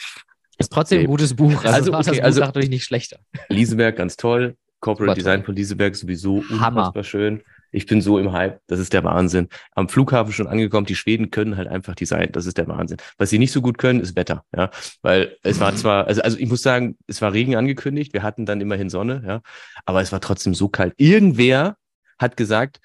Ist 0.57 0.71
trotzdem 0.73 0.99
ein 0.99 1.07
Okay. 1.07 1.11
gutes 1.11 1.35
Buch. 1.35 1.65
Also, 1.65 1.69
Also, 1.69 1.91
macht 1.91 2.01
das 2.03 2.09
okay, 2.09 2.19
Buch 2.19 2.25
also- 2.27 2.41
natürlich 2.43 2.69
nicht 2.69 2.85
schlechter. 2.85 3.19
Lieseberg 3.49 3.97
ganz 3.97 4.17
toll. 4.17 4.57
Corporate 4.79 5.11
Super 5.11 5.15
Design 5.17 5.41
toll. 5.41 5.47
von 5.47 5.57
Lieseberg 5.57 5.97
sowieso 5.97 6.45
Hammer. 6.51 6.67
unfassbar 6.83 7.03
schön. 7.03 7.43
Ich 7.71 7.87
bin 7.87 8.01
so 8.01 8.19
im 8.19 8.33
Hype. 8.33 8.61
Das 8.67 8.79
ist 8.81 8.93
der 8.93 9.05
Wahnsinn. 9.05 9.49
Am 9.73 9.89
Flughafen 9.89 10.33
schon 10.33 10.47
angekommen. 10.47 10.87
Die 10.87 10.95
Schweden 10.95 11.31
können 11.31 11.57
halt 11.57 11.69
einfach 11.69 11.95
Design. 11.95 12.31
Das 12.33 12.47
ist 12.47 12.57
der 12.59 12.67
Wahnsinn. 12.69 12.97
Was 13.19 13.31
sie 13.31 13.39
nicht 13.39 13.53
so 13.53 13.61
gut 13.61 13.77
können, 13.79 14.01
ist 14.01 14.17
Wetter. 14.17 14.45
Ja, 14.57 14.71
weil 15.03 15.37
es 15.43 15.61
war 15.61 15.75
zwar, 15.77 16.07
also, 16.07 16.23
also 16.23 16.39
ich 16.39 16.49
muss 16.49 16.63
sagen, 16.63 16.97
es 17.07 17.21
war 17.21 17.33
Regen 17.33 17.57
angekündigt. 17.57 18.13
Wir 18.15 18.23
hatten 18.23 18.47
dann 18.47 18.61
immerhin 18.61 18.89
Sonne. 18.91 19.23
Ja, 19.27 19.41
aber 19.85 20.01
es 20.01 20.13
war 20.13 20.21
trotzdem 20.21 20.55
so 20.55 20.69
kalt. 20.69 20.95
Irgendwer 20.97 21.77
hat 22.19 22.37
gesagt, 22.37 22.81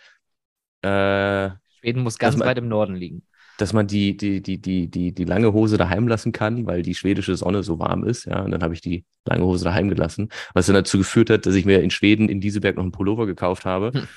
äh, 0.81 1.49
Schweden 1.79 2.03
muss 2.03 2.17
ganz 2.17 2.37
man- 2.37 2.47
weit 2.47 2.57
im 2.57 2.67
Norden 2.67 2.95
liegen. 2.95 3.23
dass 3.59 3.71
man 3.71 3.85
die, 3.87 4.17
die, 4.17 4.41
die, 4.41 4.59
die, 4.59 4.89
die, 4.89 5.13
die 5.13 5.23
lange 5.25 5.53
Hose 5.53 5.77
daheim 5.77 6.07
lassen 6.07 6.31
kann, 6.31 6.65
weil 6.65 6.81
die 6.81 6.95
schwedische 6.95 7.35
Sonne 7.37 7.61
so 7.63 7.77
warm 7.79 8.03
ist. 8.03 8.25
Ja, 8.25 8.41
und 8.41 8.51
dann 8.51 8.63
habe 8.63 8.73
ich 8.73 8.81
die 8.81 9.05
lange 9.25 9.45
Hose 9.45 9.63
daheim 9.63 9.89
gelassen, 9.89 10.29
was 10.53 10.65
dann 10.65 10.73
dazu 10.75 10.97
geführt 10.97 11.29
hat, 11.29 11.45
dass 11.45 11.55
ich 11.55 11.63
mir 11.65 11.81
in 11.81 11.91
Schweden 11.91 12.29
in 12.29 12.41
Lieseberg 12.41 12.75
noch 12.75 12.83
einen 12.83 12.91
Pullover 12.91 13.25
gekauft 13.27 13.63
habe. 13.65 13.91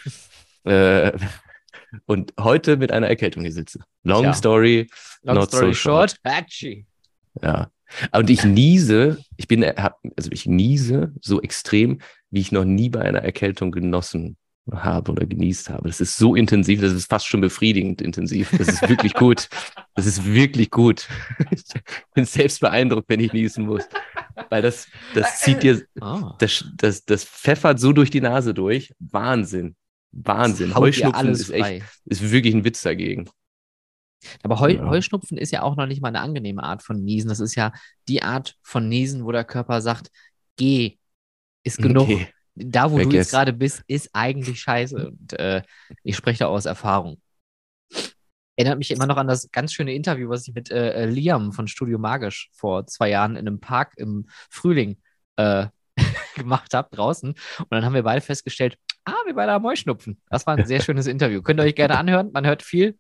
äh, 0.67 1.13
und 2.07 2.33
heute 2.39 2.77
mit 2.77 2.93
einer 2.93 3.09
Erkältung 3.09 3.43
hier 3.43 3.53
sitze. 3.53 3.81
Long 4.03 4.23
Tja. 4.23 4.33
story, 4.35 4.89
Long 5.23 5.37
not 5.37 5.49
story 5.49 5.69
so 5.69 5.75
short. 5.75 6.17
short. 6.25 6.85
Ja. 7.43 7.71
Und 8.13 8.31
ich 8.31 8.45
niese, 8.45 9.19
ich 9.37 9.47
bin, 9.47 9.65
also 9.65 10.31
ich 10.33 10.47
niese 10.47 11.13
so 11.21 11.41
extrem, 11.41 12.01
wie 12.31 12.41
ich 12.41 12.51
noch 12.53 12.65
nie 12.65 12.89
bei 12.89 13.01
einer 13.03 13.21
Erkältung 13.21 13.71
genossen 13.71 14.37
habe 14.73 15.13
oder 15.13 15.25
genießt 15.25 15.71
habe. 15.71 15.87
Das 15.89 16.01
ist 16.01 16.17
so 16.17 16.35
intensiv, 16.35 16.81
das 16.81 16.93
ist 16.93 17.09
fast 17.09 17.29
schon 17.29 17.41
befriedigend 17.41 18.03
intensiv. 18.03 18.51
Das 18.59 18.67
ist 18.67 18.89
wirklich 18.89 19.15
gut. 19.15 19.49
Das 19.95 20.07
ist 20.07 20.25
wirklich 20.25 20.73
gut. 20.73 21.07
Ich 21.53 21.63
bin 22.15 22.25
selbst 22.25 22.61
beeindruckt, 22.61 23.09
wenn 23.09 23.21
ich 23.21 23.33
niesen 23.33 23.67
muss. 23.67 23.85
Weil 24.51 24.63
das, 24.63 24.89
das 25.15 25.41
zieht 25.41 25.63
dir, 25.63 25.83
Ah. 26.01 26.35
das, 26.41 26.65
das, 26.77 27.05
das 27.05 27.25
pfeffert 27.25 27.79
so 27.79 27.93
durch 27.93 28.11
die 28.11 28.21
Nase 28.21 28.53
durch. 28.55 28.93
Wahnsinn. 28.99 29.77
Wahnsinn. 30.13 30.75
Heuschnupfen 30.75 31.31
ist 31.31 31.51
echt, 31.51 31.85
ist 32.07 32.31
wirklich 32.31 32.55
ein 32.55 32.65
Witz 32.65 32.83
dagegen. 32.83 33.29
Aber 34.43 34.61
Heu, 34.61 34.73
Ja. 34.73 34.89
Heuschnupfen 34.89 35.39
ist 35.39 35.53
ja 35.53 35.63
auch 35.63 35.77
noch 35.77 35.87
nicht 35.87 36.01
mal 36.03 36.09
eine 36.09 36.21
angenehme 36.21 36.63
Art 36.63 36.83
von 36.83 37.03
Niesen. 37.05 37.29
Das 37.29 37.41
ist 37.41 37.55
ja 37.55 37.73
die 38.09 38.23
Art 38.23 38.57
von 38.63 38.89
Niesen, 38.89 39.25
wo 39.25 39.33
der 39.33 39.45
Körper 39.45 39.81
sagt, 39.81 40.11
geh, 40.57 40.99
ist 41.65 41.79
genug, 41.79 42.05
Okay. 42.09 42.29
da, 42.55 42.91
wo 42.91 42.97
Wer 42.97 43.05
du 43.05 43.13
jetzt 43.17 43.31
gerade 43.31 43.53
bist, 43.53 43.83
ist 43.87 44.11
eigentlich 44.15 44.61
scheiße. 44.61 45.09
Und 45.11 45.33
äh, 45.35 45.63
ich 46.03 46.17
spreche 46.17 46.41
da 46.41 46.47
aus 46.47 46.65
Erfahrung. 46.65 47.21
Erinnert 48.59 48.79
mich 48.79 48.91
immer 48.91 49.07
noch 49.07 49.19
an 49.19 49.29
das 49.29 49.51
ganz 49.51 49.75
schöne 49.75 49.95
Interview, 49.95 50.31
was 50.31 50.49
ich 50.49 50.55
mit 50.55 50.71
äh, 50.71 51.03
äh, 51.03 51.05
Liam 51.05 51.53
von 51.53 51.69
Studio 51.69 51.99
Magisch 51.99 52.49
vor 52.55 52.87
zwei 52.87 53.11
Jahren 53.11 53.33
in 53.37 53.47
einem 53.47 53.61
Park 53.61 53.93
im 53.99 54.27
Frühling 54.51 54.97
äh, 55.37 55.67
gemacht 56.35 56.73
habe, 56.73 56.89
draußen. 56.97 57.31
Und 57.31 57.67
dann 57.71 57.85
haben 57.85 57.93
wir 57.95 58.03
beide 58.03 58.23
festgestellt, 58.23 58.79
ah, 59.07 59.25
wir 59.25 59.35
beide 59.35 59.53
haben 59.53 59.65
Heuschnupfen. 59.65 60.21
Das 60.29 60.47
war 60.47 60.57
ein 60.57 60.67
sehr 60.67 60.83
schönes 60.83 61.07
Interview. 61.07 61.41
Könnt 61.43 61.61
ihr 61.61 61.65
euch 61.65 61.75
gerne 61.75 61.97
anhören. 61.97 62.31
Man 62.33 62.47
hört 62.47 62.63
viel. 62.63 62.99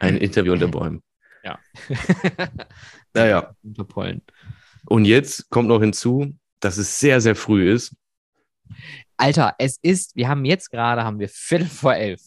Ein 0.00 0.16
Interview 0.16 0.52
unter 0.52 0.68
Bäumen. 0.68 1.02
Ja. 1.42 1.58
Naja. 3.12 3.56
Unter 3.64 3.82
Pollen. 3.82 4.22
Und 4.86 5.04
jetzt 5.04 5.50
kommt 5.50 5.66
noch 5.66 5.80
hinzu, 5.80 6.32
dass 6.60 6.76
es 6.76 7.00
sehr, 7.00 7.20
sehr 7.20 7.34
früh 7.34 7.72
ist. 7.72 7.92
Alter, 9.16 9.56
es 9.58 9.78
ist, 9.82 10.14
wir 10.14 10.28
haben 10.28 10.44
jetzt 10.44 10.70
gerade, 10.70 11.02
haben 11.02 11.18
wir 11.18 11.28
Viertel 11.28 11.66
vor 11.66 11.96
elf. 11.96 12.20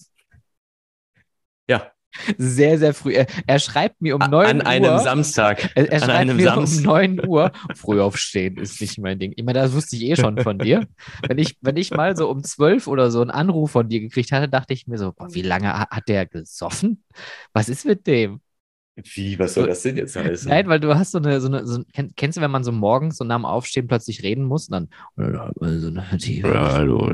Ja, 1.69 1.92
Sehr, 2.37 2.77
sehr 2.79 2.93
früh. 2.93 3.13
Er, 3.13 3.27
er 3.47 3.59
schreibt 3.59 4.01
mir 4.01 4.15
um 4.15 4.21
9 4.21 4.45
an 4.47 4.57
Uhr. 4.61 4.67
einem 4.67 4.99
Samstag. 4.99 5.69
Er, 5.75 5.91
er 5.91 5.93
An 5.93 5.99
schreibt 6.09 6.19
einem 6.19 6.37
mir 6.37 6.43
Samstag. 6.45 6.77
um 6.79 6.83
9 7.15 7.27
Uhr, 7.27 7.51
früh 7.75 8.01
aufstehen 8.01 8.57
ist 8.57 8.79
nicht 8.81 8.97
mein 8.99 9.19
Ding. 9.19 9.33
Ich 9.35 9.43
meine, 9.43 9.59
das 9.59 9.73
wusste 9.73 9.95
ich 9.95 10.03
eh 10.03 10.15
schon 10.15 10.37
von 10.37 10.57
dir. 10.59 10.85
Wenn 11.27 11.37
ich, 11.37 11.57
wenn 11.61 11.77
ich 11.77 11.91
mal 11.91 12.15
so 12.15 12.29
um 12.29 12.43
12 12.43 12.87
oder 12.87 13.11
so 13.11 13.21
einen 13.21 13.31
Anruf 13.31 13.71
von 13.71 13.89
dir 13.89 13.99
gekriegt 13.99 14.31
hatte, 14.31 14.49
dachte 14.49 14.73
ich 14.73 14.87
mir 14.87 14.97
so, 14.97 15.11
boah, 15.11 15.33
wie 15.33 15.41
lange 15.41 15.67
ha- 15.73 15.89
hat 15.89 16.07
der 16.07 16.25
gesoffen? 16.25 17.03
Was 17.53 17.69
ist 17.69 17.85
mit 17.85 18.05
dem? 18.07 18.41
Wie, 18.95 19.39
was 19.39 19.55
soll 19.55 19.67
das 19.67 19.81
denn 19.81 19.97
jetzt 19.97 20.15
heißen? 20.17 20.49
Nein, 20.49 20.67
weil 20.67 20.79
du 20.79 20.95
hast 20.95 21.11
so 21.11 21.17
eine, 21.17 21.41
so 21.41 21.47
eine 21.47 21.65
so, 21.65 21.83
kenn, 21.93 22.13
kennst 22.15 22.37
du, 22.37 22.41
wenn 22.41 22.51
man 22.51 22.63
so 22.63 22.71
morgens 22.71 23.17
so 23.17 23.23
nach 23.23 23.37
dem 23.37 23.45
Aufstehen 23.45 23.87
plötzlich 23.87 24.21
reden 24.21 24.43
muss? 24.43 24.67
Dann, 24.67 24.89
so 25.15 25.23
eine 25.87 26.05
tiefe. 26.19 26.47
Ja, 26.49 26.73
hallo. 26.73 27.11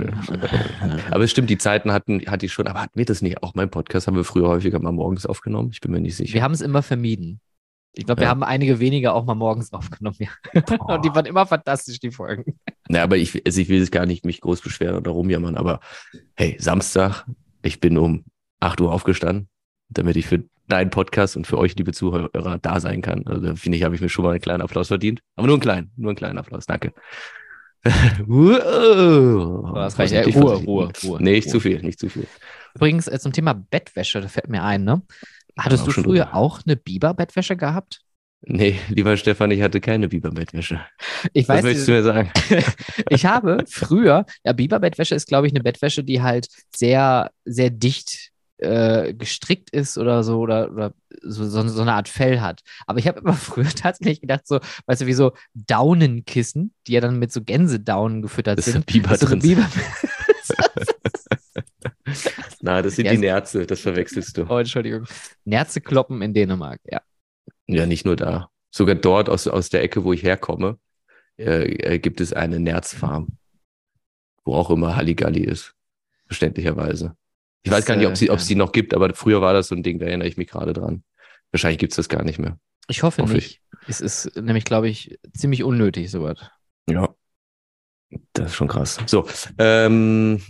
Aber 1.11 1.23
es 1.23 1.31
stimmt, 1.31 1.49
die 1.49 1.57
Zeiten 1.57 1.91
hatten, 1.93 2.21
hatte 2.27 2.45
ich 2.45 2.51
schon, 2.53 2.67
aber 2.67 2.81
hatten 2.81 2.97
wir 2.97 3.05
das 3.05 3.21
nicht? 3.21 3.41
Auch 3.43 3.55
mein 3.55 3.69
Podcast 3.69 4.07
haben 4.07 4.15
wir 4.17 4.23
früher 4.25 4.49
häufiger 4.49 4.79
mal 4.79 4.91
morgens 4.91 5.25
aufgenommen. 5.25 5.69
Ich 5.71 5.79
bin 5.81 5.91
mir 5.91 6.01
nicht 6.01 6.15
sicher. 6.17 6.33
Wir 6.33 6.43
haben 6.43 6.53
es 6.53 6.61
immer 6.61 6.81
vermieden. 6.81 7.39
Ich 7.93 8.05
glaube, 8.05 8.21
wir 8.21 8.25
Ja. 8.25 8.29
haben 8.31 8.43
einige 8.43 8.79
weniger 8.79 9.13
auch 9.15 9.25
mal 9.25 9.35
morgens 9.35 9.71
aufgenommen. 9.73 10.17
Ja. 10.19 10.29
Und 10.79 11.05
die 11.05 11.09
waren 11.15 11.25
immer 11.25 11.45
fantastisch, 11.45 11.99
die 11.99 12.11
Folgen. 12.11 12.57
Na, 12.89 13.03
aber 13.03 13.17
ich, 13.17 13.45
also 13.45 13.61
ich 13.61 13.69
will 13.69 13.79
jetzt 13.79 13.91
gar 13.91 14.05
nicht 14.05 14.25
mich 14.25 14.41
groß 14.41 14.61
beschweren 14.61 14.95
oder 14.97 15.11
rumjammern, 15.11 15.55
aber 15.55 15.79
hey, 16.35 16.55
Samstag, 16.59 17.25
ich 17.61 17.79
bin 17.79 17.97
um 17.97 18.25
8 18.59 18.81
Uhr 18.81 18.91
aufgestanden, 18.91 19.47
damit 19.89 20.17
ich 20.17 20.27
für 20.27 20.43
deinen 20.69 20.89
Podcast 20.89 21.35
und 21.35 21.47
für 21.47 21.57
euch, 21.57 21.75
liebe 21.75 21.91
Zuhörer, 21.91 22.59
da 22.59 22.79
sein 22.79 23.01
kann. 23.01 23.25
Also 23.25 23.41
da 23.41 23.55
finde 23.55 23.77
ich, 23.77 23.83
habe 23.83 23.95
ich 23.95 24.01
mir 24.01 24.09
schon 24.09 24.23
mal 24.23 24.31
einen 24.31 24.41
kleinen 24.41 24.61
Applaus 24.61 24.87
verdient. 24.87 25.21
Aber 25.35 25.47
nur 25.47 25.55
einen 25.55 25.61
kleinen, 25.61 25.91
nur 25.97 26.11
einen 26.11 26.17
kleinen 26.17 26.37
Applaus, 26.37 26.65
danke. 26.65 26.93
wow. 28.25 29.73
Das 29.75 29.97
reicht. 29.97 30.13
Vorsichtig, 30.13 30.35
Ruhe, 30.35 30.63
vorsichtig. 30.63 30.67
Ruhe, 30.67 30.91
Ruhe. 31.03 31.23
Nee, 31.23 31.31
nicht 31.31 31.45
Ruhe. 31.47 31.51
zu 31.51 31.59
viel, 31.59 31.81
nicht 31.81 31.99
zu 31.99 32.09
viel. 32.09 32.27
Übrigens 32.75 33.07
äh, 33.07 33.19
zum 33.19 33.33
Thema 33.33 33.53
Bettwäsche, 33.53 34.21
da 34.21 34.27
fällt 34.27 34.49
mir 34.49 34.63
ein, 34.63 34.83
ne? 34.83 35.01
Hattest 35.57 35.83
auch 35.83 35.87
du 35.87 36.03
früher 36.03 36.25
drüber. 36.25 36.35
auch 36.35 36.61
eine 36.65 36.75
Biber-Bettwäsche 36.75 37.57
gehabt? 37.57 38.01
Nee, 38.41 38.79
lieber 38.87 39.17
Stefan, 39.17 39.51
ich 39.51 39.61
hatte 39.61 39.81
keine 39.81 40.07
Biberbettwäsche. 40.07 40.79
Ich 41.33 41.49
Was 41.49 41.57
weiß, 41.57 41.63
möchtest 41.63 41.87
du 41.89 41.91
mir 41.91 42.03
sagen? 42.03 42.31
ich 43.09 43.25
habe 43.25 43.65
früher, 43.67 44.25
ja, 44.45 44.53
Biber-Bettwäsche 44.53 45.15
ist, 45.15 45.27
glaube 45.27 45.47
ich, 45.47 45.53
eine 45.53 45.61
Bettwäsche, 45.61 46.03
die 46.03 46.21
halt 46.21 46.47
sehr, 46.73 47.31
sehr 47.43 47.69
dicht 47.69 48.28
äh, 48.59 49.13
gestrickt 49.13 49.69
ist 49.71 49.97
oder 49.97 50.23
so 50.23 50.39
oder, 50.39 50.71
oder 50.71 50.93
so, 51.21 51.45
so, 51.45 51.67
so 51.67 51.81
eine 51.81 51.93
Art 51.93 52.07
Fell 52.09 52.41
hat. 52.41 52.61
Aber 52.87 52.99
ich 52.99 53.07
habe 53.07 53.19
immer 53.19 53.33
früher 53.35 53.69
tatsächlich 53.69 54.21
gedacht, 54.21 54.47
so, 54.47 54.59
weißt 54.85 55.01
du, 55.01 55.05
wie 55.07 55.13
so 55.13 55.33
Daunenkissen, 55.53 56.73
die 56.87 56.93
ja 56.93 57.01
dann 57.01 57.19
mit 57.19 57.31
so 57.31 57.41
Gänsedaunen 57.41 58.21
gefüttert 58.21 58.57
Das 58.59 58.65
sind. 58.65 58.85
Biber 58.85 59.15
so 59.17 59.25
drin. 59.27 59.39
Biber 59.39 59.67
Na, 62.61 62.81
das 62.81 62.95
sind 62.95 63.05
Ja, 63.05 63.11
die 63.11 63.17
Nerze, 63.19 63.65
das 63.65 63.79
verwechselst 63.79 64.37
du. 64.37 64.45
oh, 64.49 64.57
Entschuldigung. 64.57 65.05
Nerzekloppen 65.45 66.21
in 66.21 66.33
Dänemark, 66.33 66.81
ja. 66.85 67.01
Ja, 67.67 67.85
nicht 67.85 68.05
nur 68.05 68.15
da. 68.15 68.49
Sogar 68.71 68.95
dort 68.95 69.29
aus, 69.29 69.47
aus 69.47 69.69
der 69.69 69.83
Ecke, 69.83 70.03
wo 70.03 70.11
ich 70.13 70.23
herkomme, 70.23 70.77
äh, 71.37 71.71
äh, 71.95 71.99
gibt 71.99 72.19
es 72.19 72.33
eine 72.33 72.59
Nerzfarm, 72.59 73.37
wo 74.43 74.55
auch 74.55 74.69
immer 74.71 74.95
Halligalli 74.95 75.43
ist. 75.43 75.73
Verständlicherweise. 76.25 77.15
Ich 77.63 77.71
weiß 77.71 77.79
Das, 77.79 77.85
gar 77.85 77.95
nicht, 77.97 78.07
ob 78.07 78.13
äh, 78.13 78.15
sie, 78.15 78.29
ob 78.29 78.39
ja. 78.39 78.43
sie 78.43 78.55
noch 78.55 78.71
gibt, 78.71 78.93
aber 78.93 79.13
früher 79.13 79.41
war 79.41 79.53
das 79.53 79.67
so 79.67 79.75
ein 79.75 79.83
Ding, 79.83 79.99
da 79.99 80.05
erinnere 80.05 80.27
ich 80.27 80.37
mich 80.37 80.47
gerade 80.47 80.73
dran. 80.73 81.03
Wahrscheinlich 81.51 81.79
gibt 81.79 81.91
es 81.93 81.97
das 81.97 82.09
gar 82.09 82.23
nicht 82.23 82.39
mehr. 82.39 82.57
Ich 82.87 83.03
hoffe 83.03 83.21
Hoffe 83.21 83.33
nicht. 83.33 83.61
Es 83.87 84.01
ist 84.01 84.35
nämlich, 84.35 84.65
glaube 84.65 84.89
ich, 84.89 85.19
ziemlich 85.35 85.63
unnötig, 85.63 86.09
sowas. 86.11 86.39
Ja. 86.89 87.13
Das 88.33 88.47
ist 88.47 88.55
schon 88.55 88.67
krass. 88.67 88.97
So, 89.05 89.27
ähm, 89.59 90.41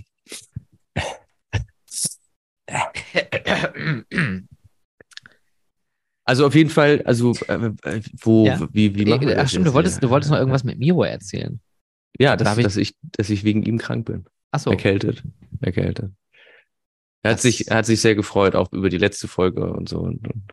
also 6.26 6.46
auf 6.46 6.56
jeden 6.56 6.70
Fall, 6.70 7.02
also 7.06 7.34
äh, 7.48 7.72
äh, 7.84 8.02
wo, 8.22 8.46
Ja. 8.46 8.68
wie, 8.72 8.94
wie 8.96 9.06
machen 9.06 9.28
wir 9.28 9.34
Ach 9.38 9.42
das 9.42 9.50
stimmt, 9.52 9.66
jetzt 9.66 9.72
du 9.72 9.74
wolltest, 9.74 10.04
du 10.04 10.10
wolltest 10.10 10.32
noch 10.32 10.38
irgendwas 10.38 10.64
mit 10.64 10.78
Miro 10.78 11.04
erzählen. 11.04 11.60
Ja, 12.20 12.34
ich- 12.36 12.40
dass, 12.64 12.78
ich, 12.78 12.96
dass 13.02 13.30
ich 13.30 13.44
wegen 13.44 13.64
ihm 13.64 13.78
krank 13.78 14.06
bin. 14.06 14.26
Achso, 14.52 14.70
Erkältet. 14.72 15.24
Erkältet. 15.62 16.12
Er 17.24 17.32
hat, 17.32 17.38
Das- 17.38 17.42
sich, 17.42 17.68
er 17.68 17.78
hat 17.78 17.86
sich 17.86 18.02
sehr 18.02 18.16
gefreut, 18.16 18.56
auch 18.56 18.72
über 18.72 18.90
die 18.90 18.98
letzte 18.98 19.28
Folge 19.28 19.72
und 19.72 19.90
so, 19.90 20.00
und, 20.00 20.26
und, 20.28 20.44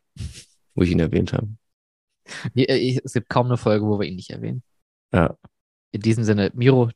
wo 0.74 0.82
ich 0.82 0.90
ihn 0.90 1.00
erwähnt 1.00 1.32
habe. 1.32 1.48
es 2.54 3.12
gibt 3.12 3.28
kaum 3.28 3.46
eine 3.46 3.56
Folge, 3.56 3.86
wo 3.86 3.98
wir 4.00 4.06
ihn 4.06 4.16
nicht 4.16 4.30
erwähnen. 4.30 4.62
Ja. 5.12 5.36
In 5.92 6.00
diesem 6.00 6.24
Sinne, 6.24 6.50
Miro, 6.54 6.90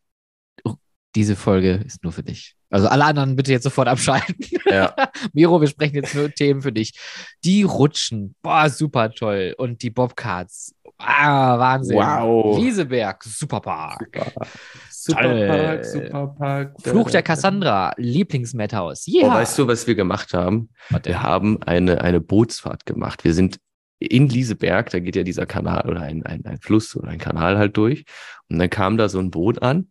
diese 1.16 1.34
Folge 1.36 1.74
ist 1.86 2.02
nur 2.04 2.12
für 2.12 2.22
dich. 2.22 2.56
Also 2.68 2.86
alle 2.86 3.04
anderen 3.04 3.34
bitte 3.34 3.50
jetzt 3.50 3.64
sofort 3.64 3.88
abschalten. 3.88 4.36
Ja. 4.66 4.94
Miro, 5.32 5.60
wir 5.60 5.66
sprechen 5.66 5.96
jetzt 5.96 6.14
nur 6.14 6.30
Themen 6.32 6.62
für 6.62 6.72
dich. 6.72 6.92
Die 7.44 7.64
Rutschen, 7.64 8.36
boah, 8.42 8.68
super 8.70 9.10
toll. 9.10 9.54
Und 9.58 9.82
die 9.82 9.90
Bobcards, 9.90 10.72
ah, 10.98 11.58
Wahnsinn. 11.58 11.96
Wow. 11.96 12.56
Wieseberg, 12.62 13.24
Superpark. 13.24 14.08
Superpark. 15.02 15.84
Superpark. 15.86 16.82
Fluch 16.82 17.10
der 17.10 17.22
Cassandra, 17.22 17.94
Lieblingsmadhouse. 17.96 19.06
Ja. 19.06 19.28
Oh, 19.28 19.30
weißt 19.30 19.58
du, 19.58 19.66
was 19.66 19.86
wir 19.86 19.94
gemacht 19.94 20.34
haben? 20.34 20.68
Wir 21.04 21.22
haben 21.22 21.62
eine, 21.62 22.02
eine 22.02 22.20
Bootsfahrt 22.20 22.84
gemacht. 22.84 23.24
Wir 23.24 23.32
sind 23.32 23.58
in 23.98 24.28
Lieseberg, 24.28 24.90
da 24.90 24.98
geht 25.00 25.16
ja 25.16 25.22
dieser 25.22 25.46
Kanal 25.46 25.88
oder 25.88 26.02
ein, 26.02 26.24
ein, 26.26 26.44
ein 26.44 26.58
Fluss 26.58 26.94
oder 26.96 27.08
ein 27.08 27.18
Kanal 27.18 27.56
halt 27.56 27.78
durch. 27.78 28.04
Und 28.48 28.58
dann 28.58 28.68
kam 28.68 28.98
da 28.98 29.08
so 29.08 29.18
ein 29.18 29.30
Boot 29.30 29.62
an, 29.62 29.90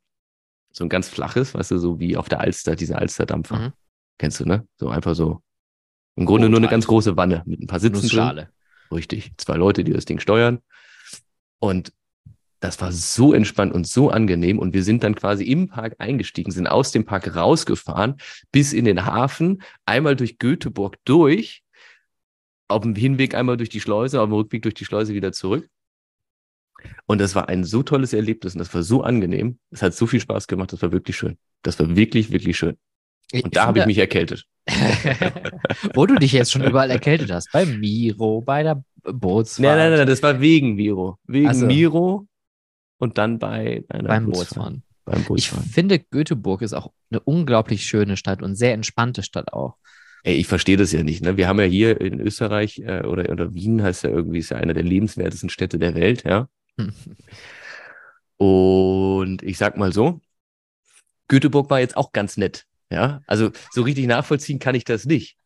so 0.72 0.84
ein 0.84 0.90
ganz 0.90 1.10
flaches, 1.10 1.56
weißt 1.56 1.72
du, 1.72 1.80
so 1.80 2.00
wie 2.00 2.16
auf 2.16 2.30
der 2.30 2.42
Alster, 2.42 2.76
diese 2.76 2.98
Alsterdampfer. 2.98 3.58
Mhm. 3.58 3.74
Kennst 4.20 4.40
du, 4.40 4.46
ne? 4.46 4.68
So 4.78 4.90
einfach 4.90 5.16
so. 5.16 5.42
Im 6.16 6.26
Grunde 6.26 6.46
Boot 6.46 6.52
nur 6.52 6.60
eine 6.60 6.68
halt. 6.68 6.72
ganz 6.72 6.86
große 6.86 7.18
Wanne 7.18 7.42
mit 7.48 7.62
ein 7.62 7.68
paar 7.68 7.80
Sitzen. 7.80 8.46
Richtig. 8.92 9.32
Zwei 9.38 9.56
Leute, 9.56 9.84
die 9.84 9.94
das 9.94 10.06
Ding 10.06 10.20
steuern. 10.20 10.60
Und 11.60 11.94
das 12.60 12.82
war 12.82 12.92
so 12.92 13.34
entspannt 13.34 13.74
und 13.74 13.88
so 13.88 14.10
angenehm. 14.10 14.60
Und 14.60 14.74
wir 14.74 14.84
sind 14.84 15.04
dann 15.04 15.16
quasi 15.16 15.46
im 15.46 15.68
Park 15.68 15.96
eingestiegen, 16.00 16.52
sind 16.52 16.68
aus 16.68 16.92
dem 16.92 17.06
Park 17.06 17.36
rausgefahren, 17.36 18.18
bis 18.52 18.74
in 18.74 18.86
den 18.86 19.06
Hafen, 19.06 19.62
einmal 19.86 20.16
durch 20.16 20.38
Göteborg 20.38 20.98
durch, 21.06 21.64
auf 22.68 22.84
dem 22.84 22.96
Hinweg 22.96 23.34
einmal 23.34 23.58
durch 23.58 23.70
die 23.70 23.82
Schleuse, 23.82 24.22
auf 24.22 24.30
dem 24.30 24.34
Rückweg 24.34 24.62
durch 24.64 24.76
die 24.76 24.86
Schleuse 24.86 25.14
wieder 25.14 25.32
zurück. 25.32 25.68
Und 27.08 27.20
das 27.20 27.36
war 27.36 27.50
ein 27.50 27.64
so 27.64 27.84
tolles 27.84 28.14
Erlebnis 28.14 28.54
und 28.54 28.60
das 28.60 28.74
war 28.74 28.84
so 28.84 29.04
angenehm. 29.04 29.60
Es 29.70 29.82
hat 29.82 29.94
so 29.94 30.08
viel 30.08 30.20
Spaß 30.20 30.48
gemacht, 30.48 30.72
das 30.72 30.82
war 30.82 30.92
wirklich 30.92 31.18
schön. 31.18 31.38
Das 31.62 31.80
war 31.80 31.96
wirklich, 31.96 32.32
wirklich 32.32 32.58
schön. 32.58 32.78
Und 33.34 33.56
da 33.56 33.68
habe 33.68 33.80
ich 33.80 33.86
mich 33.86 33.98
erkältet. 33.98 34.46
Wo 35.94 36.06
du 36.06 36.16
dich 36.16 36.32
jetzt 36.32 36.52
schon 36.52 36.64
überall 36.64 36.90
erkältet 36.90 37.32
hast. 37.32 37.52
Bei 37.52 37.66
Miro, 37.66 38.42
bei 38.42 38.64
der 38.64 38.84
Bootsfahrt. 39.04 39.64
Nein, 39.64 39.90
nein, 39.90 40.00
nein, 40.00 40.08
das 40.08 40.24
war 40.24 40.40
wegen 40.40 40.76
Miro. 40.76 41.18
Wegen 41.26 41.48
Ach 41.48 41.54
so. 41.54 41.66
Miro 41.66 42.29
und 43.00 43.18
dann 43.18 43.40
bei 43.40 43.84
einer 43.90 44.10
Beim. 44.10 44.26
Bootsfahren. 44.26 44.84
Beim 45.06 45.22
Ich 45.22 45.28
Bootsfahren. 45.28 45.66
finde, 45.66 45.98
Göteborg 45.98 46.62
ist 46.62 46.74
auch 46.74 46.92
eine 47.10 47.20
unglaublich 47.22 47.88
schöne 47.88 48.16
Stadt 48.16 48.44
und 48.44 48.56
sehr 48.56 48.74
entspannte 48.74 49.24
Stadt 49.24 49.54
auch. 49.54 49.78
Ey, 50.24 50.36
ich 50.36 50.48
verstehe 50.48 50.78
das 50.78 50.92
ja 50.92 51.02
nicht. 51.02 51.24
Ne? 51.24 51.38
Wir 51.38 51.48
haben 51.48 51.60
ja 51.60 51.66
hier 51.66 52.00
in 52.00 52.20
Österreich 52.20 52.80
äh, 52.80 53.04
oder, 53.06 53.32
oder 53.32 53.54
Wien 53.54 53.82
heißt 53.82 54.04
ja 54.04 54.10
irgendwie, 54.10 54.40
ist 54.40 54.50
ja 54.50 54.58
einer 54.58 54.74
der 54.74 54.84
lebenswertesten 54.84 55.50
Städte 55.50 55.80
der 55.80 55.96
Welt, 55.96 56.24
ja. 56.26 56.48
Und 58.38 59.44
ich 59.44 59.58
sag 59.58 59.78
mal 59.78 59.92
so, 59.92 60.22
Göteborg 61.28 61.70
war 61.70 61.80
jetzt 61.80 61.98
auch 61.98 62.12
ganz 62.12 62.38
nett, 62.38 62.66
ja. 62.92 63.22
Also 63.28 63.52
so 63.72 63.82
richtig 63.82 64.08
nachvollziehen 64.08 64.60
kann 64.60 64.76
ich 64.76 64.84
das 64.84 65.06
nicht. 65.06 65.39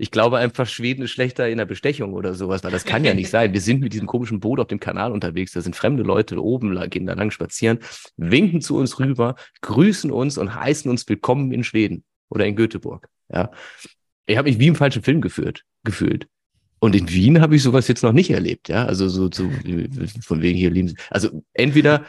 Ich 0.00 0.10
glaube 0.10 0.38
einfach, 0.38 0.66
Schweden 0.66 1.02
ist 1.02 1.10
schlechter 1.10 1.50
in 1.50 1.58
der 1.58 1.66
Bestechung 1.66 2.14
oder 2.14 2.32
sowas, 2.32 2.64
weil 2.64 2.70
das 2.70 2.86
kann 2.86 3.04
ja 3.04 3.12
nicht 3.12 3.28
sein. 3.28 3.52
Wir 3.52 3.60
sind 3.60 3.80
mit 3.80 3.92
diesem 3.92 4.06
komischen 4.06 4.40
Boot 4.40 4.58
auf 4.58 4.68
dem 4.68 4.80
Kanal 4.80 5.12
unterwegs, 5.12 5.52
da 5.52 5.60
sind 5.60 5.76
fremde 5.76 6.02
Leute 6.02 6.42
oben, 6.42 6.74
gehen 6.88 7.04
da 7.04 7.12
lang 7.12 7.30
spazieren, 7.30 7.80
winken 8.16 8.62
zu 8.62 8.78
uns 8.78 8.98
rüber, 8.98 9.34
grüßen 9.60 10.10
uns 10.10 10.38
und 10.38 10.54
heißen 10.54 10.90
uns 10.90 11.06
willkommen 11.06 11.52
in 11.52 11.64
Schweden 11.64 12.02
oder 12.30 12.46
in 12.46 12.56
Göteborg, 12.56 13.08
ja. 13.30 13.50
Ich 14.24 14.38
habe 14.38 14.48
mich 14.48 14.58
wie 14.58 14.68
im 14.68 14.74
falschen 14.74 15.02
Film 15.02 15.20
geführt, 15.20 15.64
gefühlt. 15.84 16.28
Und 16.78 16.94
in 16.96 17.10
Wien 17.10 17.42
habe 17.42 17.56
ich 17.56 17.62
sowas 17.62 17.86
jetzt 17.86 18.02
noch 18.02 18.12
nicht 18.12 18.30
erlebt, 18.30 18.70
ja. 18.70 18.86
Also 18.86 19.06
so, 19.10 19.28
so 19.30 19.50
von 20.22 20.40
wegen 20.40 20.56
hier 20.56 20.70
lieben. 20.70 20.88
Sie- 20.88 20.96
Also 21.10 21.42
entweder 21.52 22.06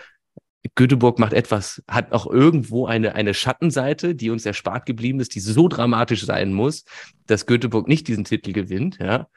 Göteborg 0.76 1.18
macht 1.18 1.34
etwas, 1.34 1.82
hat 1.88 2.12
auch 2.12 2.28
irgendwo 2.28 2.86
eine, 2.86 3.16
eine 3.16 3.34
Schattenseite, 3.34 4.14
die 4.16 4.30
uns 4.30 4.46
erspart 4.46 4.86
geblieben 4.86 5.20
ist, 5.20 5.34
die 5.34 5.40
so 5.40 5.68
dramatisch 5.68 6.26
sein 6.26 6.54
muss, 6.54 6.86
dass 7.26 7.46
Göteborg 7.48 7.88
nicht 7.88 8.08
diesen 8.08 8.26
Titel 8.26 8.54
gewinnt, 8.54 9.00
ja. 9.00 9.28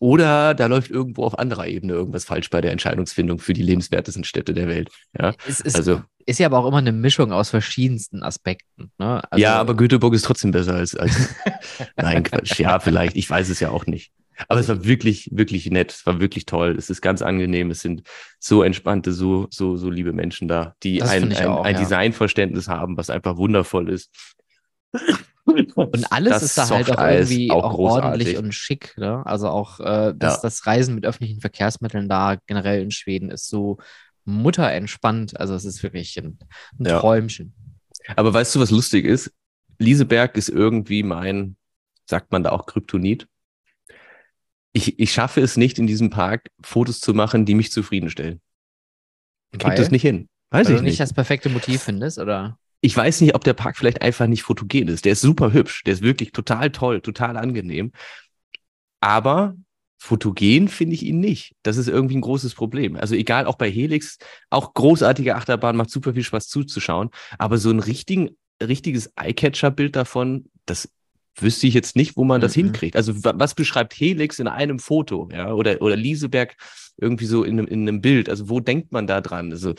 Oder 0.00 0.54
da 0.54 0.66
läuft 0.66 0.90
irgendwo 0.90 1.24
auf 1.24 1.38
anderer 1.38 1.66
Ebene 1.66 1.94
irgendwas 1.94 2.24
falsch 2.24 2.50
bei 2.50 2.60
der 2.60 2.72
Entscheidungsfindung 2.72 3.38
für 3.38 3.54
die 3.54 3.62
lebenswertesten 3.62 4.24
Städte 4.24 4.52
der 4.52 4.68
Welt. 4.68 4.90
Ja, 5.18 5.34
es 5.48 5.60
ist, 5.60 5.76
also, 5.76 6.02
ist 6.26 6.40
ja 6.40 6.46
aber 6.46 6.58
auch 6.58 6.66
immer 6.66 6.78
eine 6.78 6.92
Mischung 6.92 7.32
aus 7.32 7.50
verschiedensten 7.50 8.22
Aspekten. 8.22 8.90
Ne? 8.98 9.22
Also, 9.30 9.40
ja, 9.40 9.58
aber 9.58 9.74
Göteborg 9.74 10.12
ist 10.14 10.24
trotzdem 10.24 10.50
besser 10.50 10.74
als, 10.74 10.94
als 10.96 11.34
nein, 11.96 12.22
Quatsch. 12.24 12.58
Ja, 12.58 12.80
vielleicht. 12.80 13.16
Ich 13.16 13.30
weiß 13.30 13.48
es 13.48 13.60
ja 13.60 13.70
auch 13.70 13.86
nicht. 13.86 14.12
Aber 14.48 14.60
es 14.60 14.68
war 14.68 14.84
wirklich, 14.84 15.30
wirklich 15.32 15.70
nett. 15.70 15.92
Es 15.92 16.06
war 16.06 16.20
wirklich 16.20 16.46
toll. 16.46 16.74
Es 16.76 16.90
ist 16.90 17.00
ganz 17.00 17.22
angenehm. 17.22 17.70
Es 17.70 17.80
sind 17.80 18.02
so 18.38 18.62
entspannte, 18.62 19.12
so, 19.12 19.46
so, 19.50 19.76
so 19.76 19.90
liebe 19.90 20.12
Menschen 20.12 20.48
da, 20.48 20.74
die 20.82 20.98
das 20.98 21.10
ein, 21.10 21.32
ein, 21.32 21.46
auch, 21.46 21.64
ein 21.64 21.74
ja. 21.74 21.80
Designverständnis 21.80 22.68
haben, 22.68 22.96
was 22.96 23.10
einfach 23.10 23.36
wundervoll 23.36 23.88
ist. 23.88 24.10
Und 25.74 26.10
alles 26.10 26.32
das 26.32 26.42
ist 26.42 26.58
da 26.58 26.68
halt 26.70 26.90
auch 26.90 27.06
irgendwie 27.06 27.50
auch, 27.50 27.64
auch 27.64 27.78
ordentlich 27.78 28.38
und 28.38 28.52
schick. 28.52 28.94
Ne? 28.96 29.24
Also 29.26 29.48
auch 29.48 29.78
äh, 29.80 30.14
das, 30.16 30.36
ja. 30.36 30.40
das 30.42 30.66
Reisen 30.66 30.94
mit 30.94 31.04
öffentlichen 31.04 31.40
Verkehrsmitteln 31.40 32.08
da 32.08 32.36
generell 32.46 32.82
in 32.82 32.90
Schweden 32.90 33.30
ist 33.30 33.48
so 33.48 33.78
mutterentspannt. 34.24 35.38
Also 35.38 35.54
es 35.54 35.64
ist 35.64 35.82
wirklich 35.82 36.18
ein, 36.18 36.38
ein 36.78 36.86
ja. 36.86 36.98
Träumchen. 36.98 37.54
Aber 38.16 38.32
weißt 38.32 38.54
du, 38.54 38.60
was 38.60 38.70
lustig 38.70 39.04
ist? 39.04 39.32
Lieseberg 39.78 40.36
ist 40.36 40.48
irgendwie 40.48 41.02
mein, 41.02 41.56
sagt 42.06 42.32
man 42.32 42.42
da 42.42 42.50
auch 42.50 42.66
Kryptonit? 42.66 43.26
Ich, 44.74 44.98
ich 44.98 45.12
schaffe 45.12 45.40
es 45.40 45.56
nicht, 45.56 45.78
in 45.78 45.86
diesem 45.86 46.10
Park 46.10 46.50
Fotos 46.62 47.00
zu 47.00 47.14
machen, 47.14 47.46
die 47.46 47.54
mich 47.54 47.70
zufriedenstellen. 47.70 48.40
Krieg 49.56 49.76
das 49.76 49.92
nicht 49.92 50.02
hin. 50.02 50.28
Weiß 50.50 50.66
Weil 50.66 50.74
ich 50.74 50.80
du 50.80 50.84
nicht 50.84 51.00
das 51.00 51.12
perfekte 51.12 51.48
Motiv 51.48 51.82
findest, 51.84 52.18
oder? 52.18 52.58
Ich 52.80 52.94
weiß 52.96 53.20
nicht, 53.20 53.36
ob 53.36 53.44
der 53.44 53.54
Park 53.54 53.76
vielleicht 53.78 54.02
einfach 54.02 54.26
nicht 54.26 54.42
fotogen 54.42 54.88
ist. 54.88 55.04
Der 55.04 55.12
ist 55.12 55.20
super 55.20 55.52
hübsch. 55.52 55.84
Der 55.84 55.94
ist 55.94 56.02
wirklich 56.02 56.32
total 56.32 56.70
toll, 56.70 57.00
total 57.00 57.36
angenehm. 57.36 57.92
Aber 59.00 59.54
fotogen 59.96 60.66
finde 60.66 60.94
ich 60.94 61.04
ihn 61.04 61.20
nicht. 61.20 61.54
Das 61.62 61.76
ist 61.76 61.88
irgendwie 61.88 62.16
ein 62.16 62.20
großes 62.20 62.54
Problem. 62.54 62.96
Also 62.96 63.14
egal, 63.14 63.46
auch 63.46 63.56
bei 63.56 63.70
Helix, 63.70 64.18
auch 64.50 64.74
großartige 64.74 65.36
Achterbahn, 65.36 65.76
macht 65.76 65.90
super 65.90 66.14
viel 66.14 66.24
Spaß 66.24 66.48
zuzuschauen. 66.48 67.10
Aber 67.38 67.58
so 67.58 67.70
ein 67.70 67.78
richtigen, 67.78 68.30
richtiges 68.60 69.12
Eyecatcher-Bild 69.16 69.94
davon, 69.94 70.50
das 70.66 70.90
wüsste 71.40 71.66
ich 71.66 71.74
jetzt 71.74 71.96
nicht, 71.96 72.16
wo 72.16 72.24
man 72.24 72.40
das 72.40 72.56
mhm. 72.56 72.64
hinkriegt. 72.64 72.96
Also 72.96 73.12
was 73.16 73.54
beschreibt 73.54 73.94
Helix 73.94 74.38
in 74.38 74.48
einem 74.48 74.78
Foto, 74.78 75.28
ja, 75.32 75.52
oder, 75.52 75.80
oder 75.82 75.96
Lieseberg 75.96 76.56
irgendwie 76.96 77.26
so 77.26 77.42
in 77.44 77.58
einem, 77.58 77.66
in 77.66 77.88
einem 77.88 78.00
Bild? 78.00 78.28
Also 78.28 78.48
wo 78.48 78.60
denkt 78.60 78.92
man 78.92 79.06
da 79.06 79.20
dran? 79.20 79.50
Also 79.50 79.74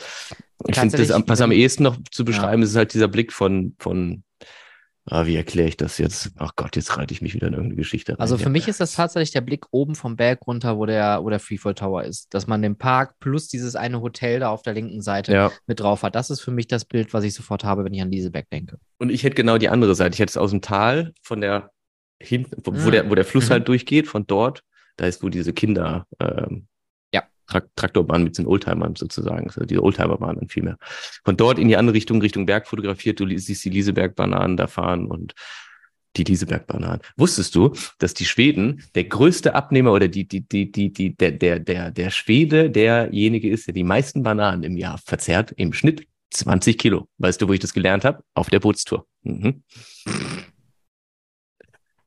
ich 0.66 0.78
finde, 0.78 0.98
das, 0.98 1.22
was 1.26 1.40
am 1.40 1.52
ehesten 1.52 1.84
noch 1.84 1.96
zu 2.10 2.24
beschreiben 2.24 2.62
ja. 2.62 2.68
ist, 2.68 2.76
halt 2.76 2.94
dieser 2.94 3.08
Blick 3.08 3.32
von, 3.32 3.74
von 3.78 4.22
Ah, 5.08 5.24
wie 5.26 5.36
erkläre 5.36 5.68
ich 5.68 5.76
das 5.76 5.98
jetzt? 5.98 6.32
Ach 6.36 6.52
Gott, 6.56 6.74
jetzt 6.74 6.96
reite 6.96 7.14
ich 7.14 7.22
mich 7.22 7.32
wieder 7.32 7.46
in 7.46 7.52
irgendeine 7.52 7.76
Geschichte 7.76 8.12
rein. 8.12 8.20
Also 8.20 8.36
für 8.38 8.44
ja. 8.44 8.50
mich 8.50 8.66
ist 8.66 8.80
das 8.80 8.94
tatsächlich 8.94 9.30
der 9.30 9.40
Blick 9.40 9.66
oben 9.70 9.94
vom 9.94 10.16
Berg 10.16 10.40
runter, 10.48 10.78
wo 10.78 10.84
der, 10.84 11.22
wo 11.22 11.30
der 11.30 11.38
Freefall 11.38 11.74
Tower 11.74 12.02
ist. 12.02 12.34
Dass 12.34 12.48
man 12.48 12.60
den 12.60 12.76
Park 12.76 13.14
plus 13.20 13.46
dieses 13.46 13.76
eine 13.76 14.00
Hotel 14.00 14.40
da 14.40 14.50
auf 14.50 14.62
der 14.62 14.74
linken 14.74 15.02
Seite 15.02 15.32
ja. 15.32 15.52
mit 15.68 15.78
drauf 15.78 16.02
hat. 16.02 16.16
Das 16.16 16.30
ist 16.30 16.40
für 16.40 16.50
mich 16.50 16.66
das 16.66 16.84
Bild, 16.84 17.14
was 17.14 17.22
ich 17.22 17.34
sofort 17.34 17.62
habe, 17.62 17.84
wenn 17.84 17.94
ich 17.94 18.02
an 18.02 18.10
Lieseberg 18.10 18.50
denke. 18.50 18.78
Und 18.98 19.10
ich 19.10 19.22
hätte 19.22 19.36
genau 19.36 19.58
die 19.58 19.68
andere 19.68 19.94
Seite. 19.94 20.14
Ich 20.14 20.20
hätte 20.20 20.30
es 20.30 20.36
aus 20.36 20.50
dem 20.50 20.60
Tal 20.60 21.12
von 21.22 21.40
der 21.40 21.70
hinten, 22.20 22.60
wo, 22.64 22.72
mhm. 22.72 22.90
der, 22.90 23.10
wo 23.10 23.14
der 23.14 23.24
Fluss 23.24 23.48
mhm. 23.48 23.52
halt 23.52 23.68
durchgeht, 23.68 24.08
von 24.08 24.26
dort. 24.26 24.62
Da 24.96 25.06
ist 25.06 25.22
wo 25.22 25.28
diese 25.28 25.52
Kinder, 25.52 26.06
ähm, 26.18 26.66
Traktorbahn 27.46 28.24
mit 28.24 28.38
den 28.38 28.46
Oldtimern 28.46 28.96
sozusagen, 28.96 29.46
also 29.46 29.64
diese 29.64 29.82
Oldtimerbahn 29.82 30.36
dann 30.36 30.48
vielmehr. 30.48 30.76
Von 31.24 31.36
dort 31.36 31.58
in 31.58 31.68
die 31.68 31.76
andere 31.76 31.94
Richtung, 31.94 32.20
Richtung 32.20 32.46
Berg 32.46 32.66
fotografiert, 32.66 33.20
du 33.20 33.38
siehst 33.38 33.64
die 33.64 33.70
Lieseberg-Bananen 33.70 34.56
da 34.56 34.66
fahren 34.66 35.06
und 35.06 35.34
die 36.16 36.24
Lieseberg-Bananen. 36.24 37.00
Wusstest 37.16 37.54
du, 37.54 37.72
dass 37.98 38.14
die 38.14 38.24
Schweden 38.24 38.82
der 38.94 39.04
größte 39.04 39.54
Abnehmer 39.54 39.92
oder 39.92 40.08
die, 40.08 40.26
die, 40.26 40.46
die, 40.46 40.70
die, 40.70 40.92
die, 40.92 41.14
der, 41.14 41.32
der, 41.32 41.60
der, 41.60 41.90
der 41.90 42.10
Schwede 42.10 42.70
derjenige 42.70 43.50
ist, 43.50 43.66
der 43.66 43.74
die 43.74 43.84
meisten 43.84 44.22
Bananen 44.22 44.62
im 44.62 44.76
Jahr 44.76 44.98
verzehrt, 44.98 45.52
im 45.52 45.72
Schnitt 45.72 46.06
20 46.30 46.78
Kilo. 46.78 47.08
Weißt 47.18 47.40
du, 47.40 47.48
wo 47.48 47.52
ich 47.52 47.60
das 47.60 47.72
gelernt 47.72 48.04
habe? 48.04 48.22
Auf 48.34 48.50
der 48.50 48.60
Bootstour. 48.60 49.06
Mhm. 49.22 49.62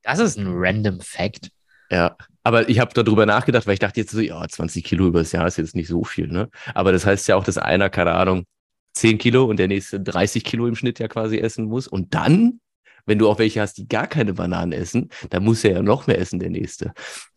Das 0.03 0.19
ist 0.19 0.37
ein 0.37 0.47
random 0.47 1.01
Fact. 1.01 1.51
Ja, 1.91 2.15
aber 2.43 2.69
ich 2.69 2.79
habe 2.79 2.93
darüber 2.93 3.25
nachgedacht, 3.25 3.67
weil 3.67 3.73
ich 3.73 3.79
dachte 3.79 3.99
jetzt 3.99 4.11
so, 4.11 4.19
ja, 4.19 4.47
20 4.47 4.83
Kilo 4.83 5.07
übers 5.07 5.31
Jahr 5.31 5.47
ist 5.47 5.57
jetzt 5.57 5.75
nicht 5.75 5.87
so 5.87 6.03
viel, 6.03 6.27
ne? 6.27 6.49
Aber 6.73 6.91
das 6.91 7.05
heißt 7.05 7.27
ja 7.27 7.35
auch, 7.35 7.43
dass 7.43 7.57
einer, 7.57 7.89
keine 7.89 8.13
Ahnung, 8.13 8.45
10 8.93 9.17
Kilo 9.17 9.45
und 9.45 9.57
der 9.57 9.67
nächste 9.67 9.99
30 9.99 10.43
Kilo 10.43 10.67
im 10.67 10.75
Schnitt 10.75 10.99
ja 10.99 11.07
quasi 11.07 11.37
essen 11.37 11.65
muss. 11.65 11.87
Und 11.87 12.13
dann, 12.13 12.59
wenn 13.05 13.19
du 13.19 13.29
auch 13.29 13.39
welche 13.39 13.61
hast, 13.61 13.77
die 13.77 13.87
gar 13.87 14.07
keine 14.07 14.33
Bananen 14.33 14.71
essen, 14.71 15.09
dann 15.29 15.43
muss 15.43 15.63
er 15.63 15.73
ja 15.73 15.81
noch 15.81 16.07
mehr 16.07 16.17
essen, 16.17 16.39
der 16.39 16.49
nächste. 16.49 16.93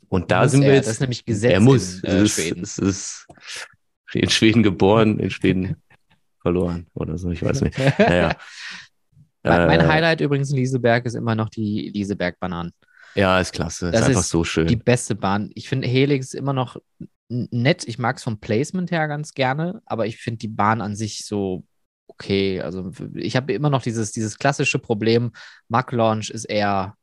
Und 0.09 0.31
da 0.31 0.49
sind 0.49 0.62
er, 0.62 0.69
wir 0.69 0.75
jetzt. 0.77 0.87
Das 0.87 0.95
ist 0.95 1.01
nämlich 1.01 1.25
Gesetz 1.25 1.53
er 1.53 1.61
muss. 1.61 2.01
in 2.01 2.11
äh, 2.11 2.29
Schweden. 2.29 2.62
Es 2.62 2.79
ist 2.79 3.27
in 4.12 4.31
Schweden 4.31 4.62
geboren, 4.62 5.19
in 5.19 5.31
Schweden 5.31 5.77
verloren 6.41 6.87
oder 6.95 7.17
so, 7.17 7.31
ich 7.31 7.43
weiß 7.43 7.62
nicht. 7.62 7.79
Naja. 7.99 8.37
mein, 9.43 9.67
mein 9.67 9.81
äh, 9.81 9.87
Highlight 9.87 10.21
übrigens 10.21 10.51
in 10.51 10.57
Lieseberg 10.57 11.07
ist 11.07 11.15
immer 11.15 11.35
noch 11.35 11.49
die 11.49 11.91
Lieseberg-Bananen. 11.95 12.73
Ja, 13.14 13.40
ist 13.40 13.53
klasse. 13.53 13.90
Das 13.90 14.03
ist 14.03 14.07
einfach 14.09 14.22
so 14.22 14.44
schön. 14.44 14.66
Die 14.66 14.77
beste 14.77 15.14
Bahn. 15.14 15.51
Ich 15.55 15.68
finde 15.68 15.88
Helix 15.88 16.35
immer 16.35 16.53
noch 16.53 16.77
nett. 17.29 17.87
Ich 17.87 17.98
mag 17.98 18.16
es 18.16 18.22
vom 18.22 18.38
Placement 18.38 18.90
her 18.90 19.09
ganz 19.09 19.35
gerne, 19.35 19.83
aber 19.87 20.07
ich 20.07 20.18
finde 20.18 20.38
die 20.38 20.48
Bahn 20.48 20.81
an 20.81 20.94
sich 20.96 21.25
so 21.25 21.64
okay. 22.07 22.61
Also 22.61 22.92
ich 23.14 23.37
habe 23.37 23.53
immer 23.53 23.70
noch 23.70 23.83
dieses, 23.83 24.12
dieses 24.12 24.38
klassische 24.38 24.79
Problem. 24.79 25.33
Mark 25.68 25.92
Launch 25.92 26.31
ist 26.31 26.44
eher, 26.44 26.96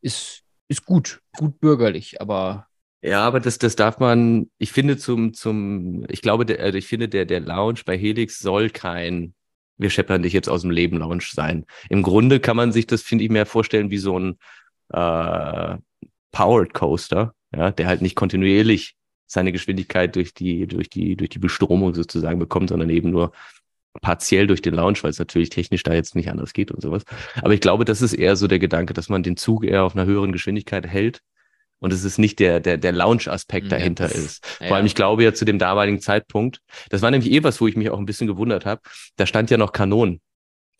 ist, 0.00 0.42
ist 0.68 0.84
gut, 0.84 1.20
gut 1.36 1.60
bürgerlich, 1.60 2.20
aber. 2.20 2.66
Ja, 3.02 3.26
aber 3.26 3.38
das, 3.40 3.58
das 3.58 3.76
darf 3.76 3.98
man, 3.98 4.50
ich 4.58 4.72
finde 4.72 4.96
zum, 4.96 5.34
zum, 5.34 6.06
ich 6.08 6.22
glaube, 6.22 6.46
der, 6.46 6.60
also 6.60 6.78
ich 6.78 6.86
finde, 6.86 7.08
der, 7.08 7.26
der 7.26 7.40
Lounge 7.40 7.80
bei 7.84 7.98
Helix 7.98 8.38
soll 8.38 8.70
kein, 8.70 9.34
wir 9.76 9.90
scheppern 9.90 10.22
dich 10.22 10.32
jetzt 10.32 10.48
aus 10.48 10.62
dem 10.62 10.70
Leben 10.70 10.96
Lounge 10.96 11.24
sein. 11.30 11.66
Im 11.90 12.02
Grunde 12.02 12.40
kann 12.40 12.56
man 12.56 12.72
sich 12.72 12.86
das, 12.86 13.02
finde 13.02 13.24
ich, 13.24 13.30
mehr 13.30 13.44
vorstellen 13.44 13.90
wie 13.90 13.98
so 13.98 14.18
ein, 14.18 14.38
äh, 14.94 15.76
Powered 16.32 16.74
Coaster, 16.74 17.34
ja, 17.54 17.70
der 17.70 17.86
halt 17.86 18.02
nicht 18.02 18.16
kontinuierlich 18.16 18.94
seine 19.26 19.52
Geschwindigkeit 19.52 20.14
durch 20.16 20.34
die, 20.34 20.66
durch 20.66 20.88
die, 20.88 21.16
durch 21.16 21.30
die 21.30 21.38
Bestromung 21.38 21.94
sozusagen 21.94 22.38
bekommt, 22.38 22.70
sondern 22.70 22.90
eben 22.90 23.10
nur 23.10 23.32
partiell 24.00 24.46
durch 24.46 24.60
den 24.60 24.74
Launch, 24.74 25.02
weil 25.04 25.10
es 25.10 25.18
natürlich 25.18 25.50
technisch 25.50 25.82
da 25.82 25.94
jetzt 25.94 26.16
nicht 26.16 26.28
anders 26.28 26.52
geht 26.52 26.70
und 26.70 26.82
sowas. 26.82 27.04
Aber 27.36 27.54
ich 27.54 27.60
glaube, 27.60 27.84
das 27.84 28.02
ist 28.02 28.12
eher 28.12 28.36
so 28.36 28.48
der 28.48 28.58
Gedanke, 28.58 28.92
dass 28.92 29.08
man 29.08 29.22
den 29.22 29.36
Zug 29.36 29.64
eher 29.64 29.84
auf 29.84 29.94
einer 29.94 30.04
höheren 30.04 30.32
Geschwindigkeit 30.32 30.86
hält 30.86 31.22
und 31.84 31.92
es 31.92 32.02
ist 32.02 32.18
nicht 32.18 32.38
der, 32.38 32.60
der, 32.60 32.78
der 32.78 32.92
Launch-Aspekt 32.92 33.70
ja. 33.70 33.78
dahinter 33.78 34.10
ist. 34.10 34.44
Vor 34.46 34.66
ja. 34.68 34.74
allem, 34.74 34.86
ich 34.86 34.94
glaube 34.94 35.22
ja 35.22 35.34
zu 35.34 35.44
dem 35.44 35.58
damaligen 35.58 36.00
Zeitpunkt, 36.00 36.60
das 36.88 37.02
war 37.02 37.10
nämlich 37.10 37.30
eh 37.30 37.42
was, 37.44 37.60
wo 37.60 37.66
ich 37.66 37.76
mich 37.76 37.90
auch 37.90 37.98
ein 37.98 38.06
bisschen 38.06 38.26
gewundert 38.26 38.64
habe, 38.64 38.80
da 39.16 39.26
stand 39.26 39.50
ja 39.50 39.58
noch 39.58 39.72
Kanon 39.72 40.20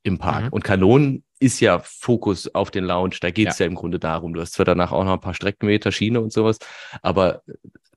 im 0.02 0.18
Park. 0.18 0.44
Mhm. 0.44 0.48
Und 0.50 0.64
Kanonen 0.64 1.24
ist 1.44 1.60
ja 1.60 1.78
Fokus 1.78 2.52
auf 2.54 2.70
den 2.70 2.84
Lounge. 2.84 3.16
Da 3.20 3.30
geht 3.30 3.48
es 3.48 3.58
ja. 3.58 3.66
ja. 3.66 3.70
im 3.70 3.76
Grunde 3.76 3.98
darum. 3.98 4.34
Du 4.34 4.40
hast 4.40 4.54
zwar 4.54 4.64
danach 4.64 4.92
auch 4.92 5.04
noch 5.04 5.12
ein 5.12 5.20
paar 5.20 5.34
Streckenmeter, 5.34 5.92
Schiene 5.92 6.20
und 6.20 6.32
sowas, 6.32 6.58
aber 7.02 7.42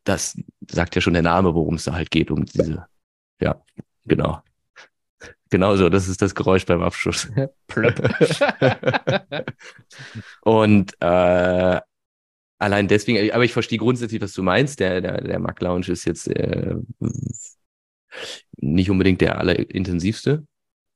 das 0.04 0.38
sagt 0.70 0.96
ja 0.96 1.02
schon 1.02 1.14
der 1.14 1.24
Name, 1.24 1.54
worum 1.54 1.76
es 1.76 1.86
da 1.86 1.94
halt 1.94 2.12
geht, 2.12 2.32
um 2.32 2.46
diese, 2.46 2.86
ja, 3.42 3.62
genau. 4.06 4.42
Genau 5.50 5.76
so, 5.78 5.90
das 5.90 6.10
ist 6.10 6.22
das 6.22 6.36
Geräusch 6.36 6.66
beim 6.66 6.82
Abschuss. 6.82 7.30
und 10.42 10.94
äh, 11.00 11.82
allein 12.60 12.88
deswegen, 12.88 13.32
aber 13.32 13.46
ich 13.46 13.54
verstehe 13.54 13.78
grundsätzlich, 13.78 14.22
was 14.22 14.34
du 14.34 14.44
meinst. 14.44 14.80
Der, 14.80 15.02
der, 15.02 15.22
der 15.22 15.40
Mac 15.40 15.62
Lounge 15.62 15.88
ist 15.88 16.06
jetzt 16.06 16.28
äh, 16.28 16.76
nicht 18.58 18.90
unbedingt 18.90 19.22
der 19.22 19.38
allerintensivste. 19.38 20.46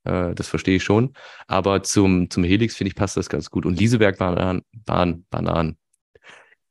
Äh, 0.03 0.33
das 0.35 0.47
verstehe 0.47 0.77
ich 0.77 0.83
schon. 0.83 1.13
Aber 1.47 1.83
zum, 1.83 2.29
zum 2.29 2.43
Helix, 2.43 2.75
finde 2.75 2.89
ich, 2.89 2.95
passt 2.95 3.17
das 3.17 3.29
ganz 3.29 3.49
gut. 3.49 3.65
Und 3.65 3.79
Lieseberg 3.79 4.17
Bananen, 4.17 4.63
Bahn, 4.71 5.25
Bananen 5.29 5.77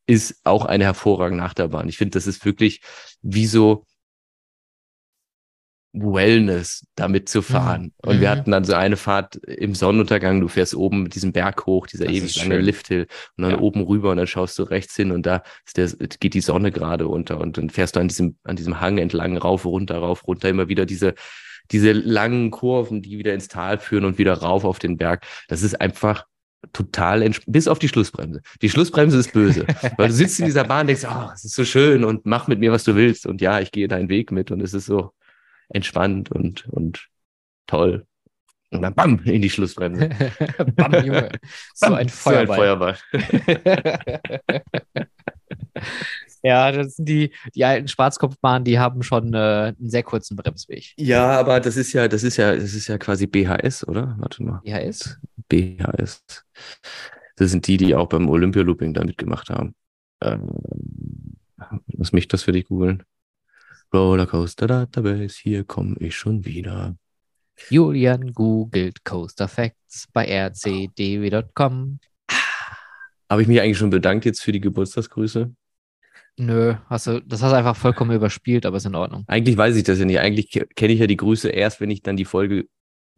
ist 0.06 0.40
auch 0.44 0.64
eine 0.64 0.84
hervorragende 0.84 1.44
Achterbahn. 1.44 1.88
Ich 1.88 1.98
finde, 1.98 2.12
das 2.12 2.26
ist 2.26 2.44
wirklich 2.44 2.80
wie 3.22 3.46
so 3.46 3.86
Wellness, 5.92 6.86
damit 6.94 7.28
zu 7.28 7.42
fahren. 7.42 7.82
Mhm. 8.04 8.10
Und 8.10 8.20
wir 8.20 8.28
mhm. 8.28 8.32
hatten 8.32 8.50
dann 8.52 8.64
so 8.64 8.74
eine 8.74 8.96
Fahrt 8.96 9.36
im 9.36 9.74
Sonnenuntergang. 9.74 10.40
Du 10.40 10.48
fährst 10.48 10.74
oben 10.74 11.04
mit 11.04 11.14
diesem 11.14 11.32
Berg 11.32 11.66
hoch, 11.66 11.86
dieser 11.86 12.04
das 12.04 12.14
ewig 12.14 12.36
lange 12.36 12.58
Lifthill, 12.58 13.06
und 13.36 13.42
dann 13.42 13.52
ja. 13.52 13.58
oben 13.58 13.82
rüber 13.82 14.10
und 14.10 14.16
dann 14.16 14.26
schaust 14.26 14.58
du 14.58 14.62
rechts 14.62 14.94
hin 14.94 15.10
und 15.10 15.26
da 15.26 15.42
der, 15.76 15.88
geht 16.20 16.34
die 16.34 16.40
Sonne 16.40 16.70
gerade 16.70 17.08
unter 17.08 17.40
und 17.40 17.58
dann 17.58 17.70
fährst 17.70 17.96
du 17.96 18.00
an 18.00 18.08
diesem, 18.08 18.36
an 18.44 18.56
diesem 18.56 18.80
Hang 18.80 18.98
entlang 18.98 19.36
rauf, 19.36 19.64
runter, 19.64 19.98
rauf, 19.98 20.26
runter, 20.26 20.48
immer 20.48 20.68
wieder 20.68 20.86
diese, 20.86 21.14
diese 21.72 21.92
langen 21.92 22.50
Kurven, 22.50 23.02
die 23.02 23.18
wieder 23.18 23.34
ins 23.34 23.48
Tal 23.48 23.78
führen 23.78 24.04
und 24.04 24.18
wieder 24.18 24.34
rauf 24.34 24.64
auf 24.64 24.78
den 24.78 24.96
Berg. 24.96 25.26
Das 25.48 25.62
ist 25.62 25.80
einfach 25.80 26.26
total 26.72 27.28
bis 27.46 27.68
auf 27.68 27.78
die 27.78 27.88
Schlussbremse. 27.88 28.42
Die 28.60 28.68
Schlussbremse 28.68 29.18
ist 29.18 29.32
böse, 29.32 29.66
weil 29.96 30.08
du 30.08 30.14
sitzt 30.14 30.40
in 30.40 30.46
dieser 30.46 30.64
Bahn 30.64 30.82
und 30.82 30.86
denkst, 30.88 31.06
oh, 31.08 31.30
es 31.34 31.44
ist 31.44 31.54
so 31.54 31.64
schön 31.64 32.04
und 32.04 32.26
mach 32.26 32.48
mit 32.48 32.58
mir, 32.58 32.72
was 32.72 32.84
du 32.84 32.96
willst. 32.96 33.26
Und 33.26 33.40
ja, 33.40 33.60
ich 33.60 33.72
gehe 33.72 33.88
deinen 33.88 34.08
Weg 34.08 34.30
mit 34.30 34.50
und 34.50 34.60
es 34.60 34.74
ist 34.74 34.86
so, 34.86 35.12
entspannt 35.70 36.30
und, 36.30 36.66
und 36.68 37.08
toll. 37.66 38.06
Und 38.70 38.82
dann 38.82 38.94
bam, 38.94 39.20
in 39.24 39.42
die 39.42 39.50
Schlussbremse. 39.50 40.08
Bam, 40.76 40.92
Junge. 41.04 41.30
So 41.74 41.86
Bam, 41.86 41.94
ein 41.94 42.08
So 42.08 42.30
ein 42.30 42.46
Feuerball. 42.46 42.56
Feuerball. 42.56 42.96
ja, 46.42 46.70
das 46.70 46.96
sind 46.96 47.08
die, 47.08 47.32
die 47.54 47.64
alten 47.64 47.88
Schwarzkopfbahnen, 47.88 48.64
die 48.64 48.78
haben 48.78 49.02
schon 49.02 49.34
äh, 49.34 49.74
einen 49.76 49.90
sehr 49.90 50.04
kurzen 50.04 50.36
Bremsweg. 50.36 50.92
Ja, 50.96 51.38
aber 51.40 51.58
das 51.58 51.76
ist 51.76 51.92
ja, 51.92 52.06
das 52.06 52.22
ist 52.22 52.36
ja, 52.36 52.54
das 52.54 52.74
ist 52.74 52.86
ja 52.86 52.96
quasi 52.96 53.26
BHS, 53.26 53.86
oder? 53.88 54.14
Warte 54.18 54.42
mal. 54.44 54.60
IHS? 54.64 55.18
BHS. 55.48 56.22
Das 57.36 57.50
sind 57.50 57.66
die, 57.66 57.76
die 57.76 57.94
auch 57.94 58.08
beim 58.08 58.28
Olympia-Looping 58.28 58.94
da 58.94 59.02
mitgemacht 59.02 59.50
haben. 59.50 59.74
Ähm, 60.20 60.48
lass 61.88 62.12
mich 62.12 62.28
das 62.28 62.44
für 62.44 62.52
dich 62.52 62.66
googeln. 62.66 63.02
Rollercoaster 63.92 64.68
Database, 64.68 65.40
hier 65.42 65.64
komme 65.64 65.96
ich 65.98 66.16
schon 66.16 66.44
wieder. 66.44 66.94
Julian 67.68 68.32
googelt 68.32 69.04
Coaster 69.04 69.48
Facts 69.48 70.06
bei 70.12 70.24
rcdw.com. 70.26 71.98
Habe 73.28 73.42
ich 73.42 73.48
mich 73.48 73.60
eigentlich 73.60 73.78
schon 73.78 73.90
bedankt 73.90 74.24
jetzt 74.24 74.40
für 74.42 74.52
die 74.52 74.60
Geburtstagsgrüße? 74.60 75.52
Nö, 76.36 76.74
hast 76.88 77.06
du, 77.06 77.20
das 77.20 77.42
hast 77.42 77.52
du 77.52 77.56
einfach 77.56 77.76
vollkommen 77.76 78.12
überspielt, 78.16 78.64
aber 78.66 78.78
ist 78.78 78.86
in 78.86 78.94
Ordnung. 78.94 79.24
Eigentlich 79.26 79.56
weiß 79.56 79.76
ich 79.76 79.84
das 79.84 79.98
ja 79.98 80.04
nicht. 80.04 80.18
Eigentlich 80.20 80.50
ke- 80.50 80.66
kenne 80.74 80.92
ich 80.94 81.00
ja 81.00 81.06
die 81.06 81.16
Grüße 81.16 81.48
erst, 81.48 81.80
wenn 81.80 81.90
ich 81.90 82.02
dann 82.02 82.16
die 82.16 82.24
Folge 82.24 82.66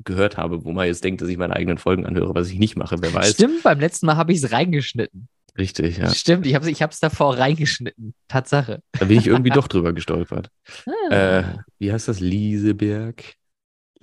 gehört 0.04 0.36
habe, 0.36 0.64
wo 0.64 0.72
man 0.72 0.86
jetzt 0.86 1.04
denkt, 1.04 1.20
dass 1.22 1.28
ich 1.28 1.36
meine 1.38 1.54
eigenen 1.54 1.78
Folgen 1.78 2.04
anhöre, 2.04 2.34
was 2.34 2.50
ich 2.50 2.58
nicht 2.58 2.76
mache. 2.76 2.96
Wer 3.00 3.14
weiß. 3.14 3.34
Stimmt, 3.34 3.62
beim 3.62 3.78
letzten 3.78 4.06
Mal 4.06 4.16
habe 4.16 4.32
ich 4.32 4.42
es 4.42 4.50
reingeschnitten. 4.50 5.28
Richtig, 5.56 5.98
ja. 5.98 6.12
Stimmt, 6.12 6.46
ich 6.46 6.54
habe 6.54 6.64
es 6.64 6.70
ich 6.70 6.82
hab's 6.82 6.98
davor 6.98 7.38
reingeschnitten. 7.38 8.14
Tatsache. 8.26 8.82
Da 8.98 9.04
bin 9.04 9.18
ich 9.18 9.26
irgendwie 9.26 9.50
doch 9.50 9.68
drüber 9.68 9.92
gestolpert. 9.92 10.50
Ah. 11.10 11.38
Äh, 11.38 11.44
wie 11.78 11.92
heißt 11.92 12.08
das? 12.08 12.20
Lieseberg? 12.20 13.34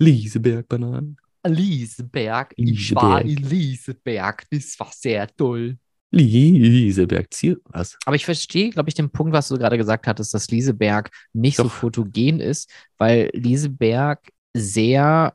Lieseberg-Bananen? 0.00 1.16
Lieseberg. 1.46 2.52
Ich 2.56 2.94
war 2.94 3.22
in 3.22 3.36
Lieseberg. 3.36 4.44
Das 4.50 4.78
war 4.78 4.90
sehr 4.92 5.26
toll. 5.36 5.78
Lieseberg, 6.12 7.32
Ziel, 7.32 7.60
was? 7.66 7.96
Aber 8.04 8.16
ich 8.16 8.24
verstehe, 8.24 8.70
glaube 8.70 8.88
ich, 8.88 8.94
den 8.94 9.10
Punkt, 9.10 9.32
was 9.32 9.48
du 9.48 9.56
gerade 9.56 9.78
gesagt 9.78 10.08
hattest, 10.08 10.34
dass 10.34 10.50
Lieseberg 10.50 11.10
nicht 11.32 11.56
so 11.56 11.64
Doch. 11.64 11.70
fotogen 11.70 12.40
ist, 12.40 12.68
weil 12.98 13.30
Lieseberg 13.32 14.28
sehr, 14.52 15.34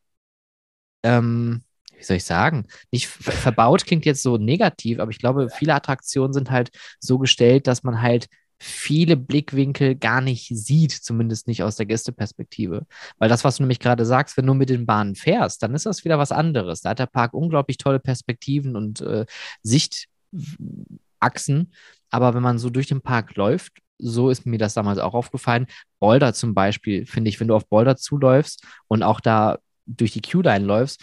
ähm, 1.04 1.62
wie 1.98 2.04
soll 2.04 2.18
ich 2.18 2.26
sagen, 2.26 2.66
nicht 2.92 3.08
ver- 3.08 3.32
verbaut 3.32 3.86
klingt 3.86 4.06
jetzt 4.06 4.22
so 4.22 4.38
negativ, 4.38 5.00
aber 5.00 5.12
ich 5.12 5.20
glaube, 5.20 5.50
viele 5.50 5.74
Attraktionen 5.74 6.34
sind 6.34 6.52
halt 6.52 6.70
so 7.00 7.18
gestellt, 7.20 7.68
dass 7.68 7.84
man 7.84 8.02
halt 8.02 8.28
viele 8.58 9.18
Blickwinkel 9.18 9.96
gar 9.96 10.22
nicht 10.22 10.48
sieht, 10.48 10.92
zumindest 10.92 11.48
nicht 11.48 11.64
aus 11.64 11.76
der 11.76 11.86
Gästeperspektive. 11.86 12.86
Weil 13.18 13.30
das, 13.30 13.44
was 13.44 13.58
du 13.58 13.64
nämlich 13.64 13.80
gerade 13.80 14.06
sagst, 14.06 14.38
wenn 14.38 14.48
du 14.48 14.54
mit 14.54 14.70
den 14.70 14.86
Bahnen 14.86 15.16
fährst, 15.16 15.62
dann 15.64 15.76
ist 15.76 15.86
das 15.86 16.06
wieder 16.06 16.18
was 16.18 16.32
anderes. 16.32 16.82
Da 16.82 16.92
hat 16.92 17.00
der 17.00 17.08
Park 17.08 17.34
unglaublich 17.34 17.78
tolle 17.78 18.00
Perspektiven 18.00 18.76
und 18.76 19.02
äh, 19.02 19.26
Sichtachsen. 19.62 21.74
Aber 22.10 22.34
wenn 22.34 22.44
man 22.44 22.60
so 22.60 22.70
durch 22.70 22.88
den 22.88 23.02
Park 23.02 23.36
läuft, 23.36 23.74
so 23.98 24.30
ist 24.30 24.46
mir 24.46 24.58
das 24.58 24.74
damals 24.74 25.00
auch 25.00 25.14
aufgefallen. 25.14 25.68
Boulder 26.00 26.34
zum 26.34 26.54
Beispiel, 26.54 27.06
finde 27.06 27.30
ich, 27.30 27.40
wenn 27.40 27.48
du 27.48 27.56
auf 27.56 27.68
Boulder 27.68 27.96
zuläufst 27.96 28.64
und 28.88 29.04
auch 29.04 29.20
da 29.20 29.60
durch 29.86 30.12
die 30.12 30.22
Q-Line 30.22 30.66
läufst, 30.66 31.02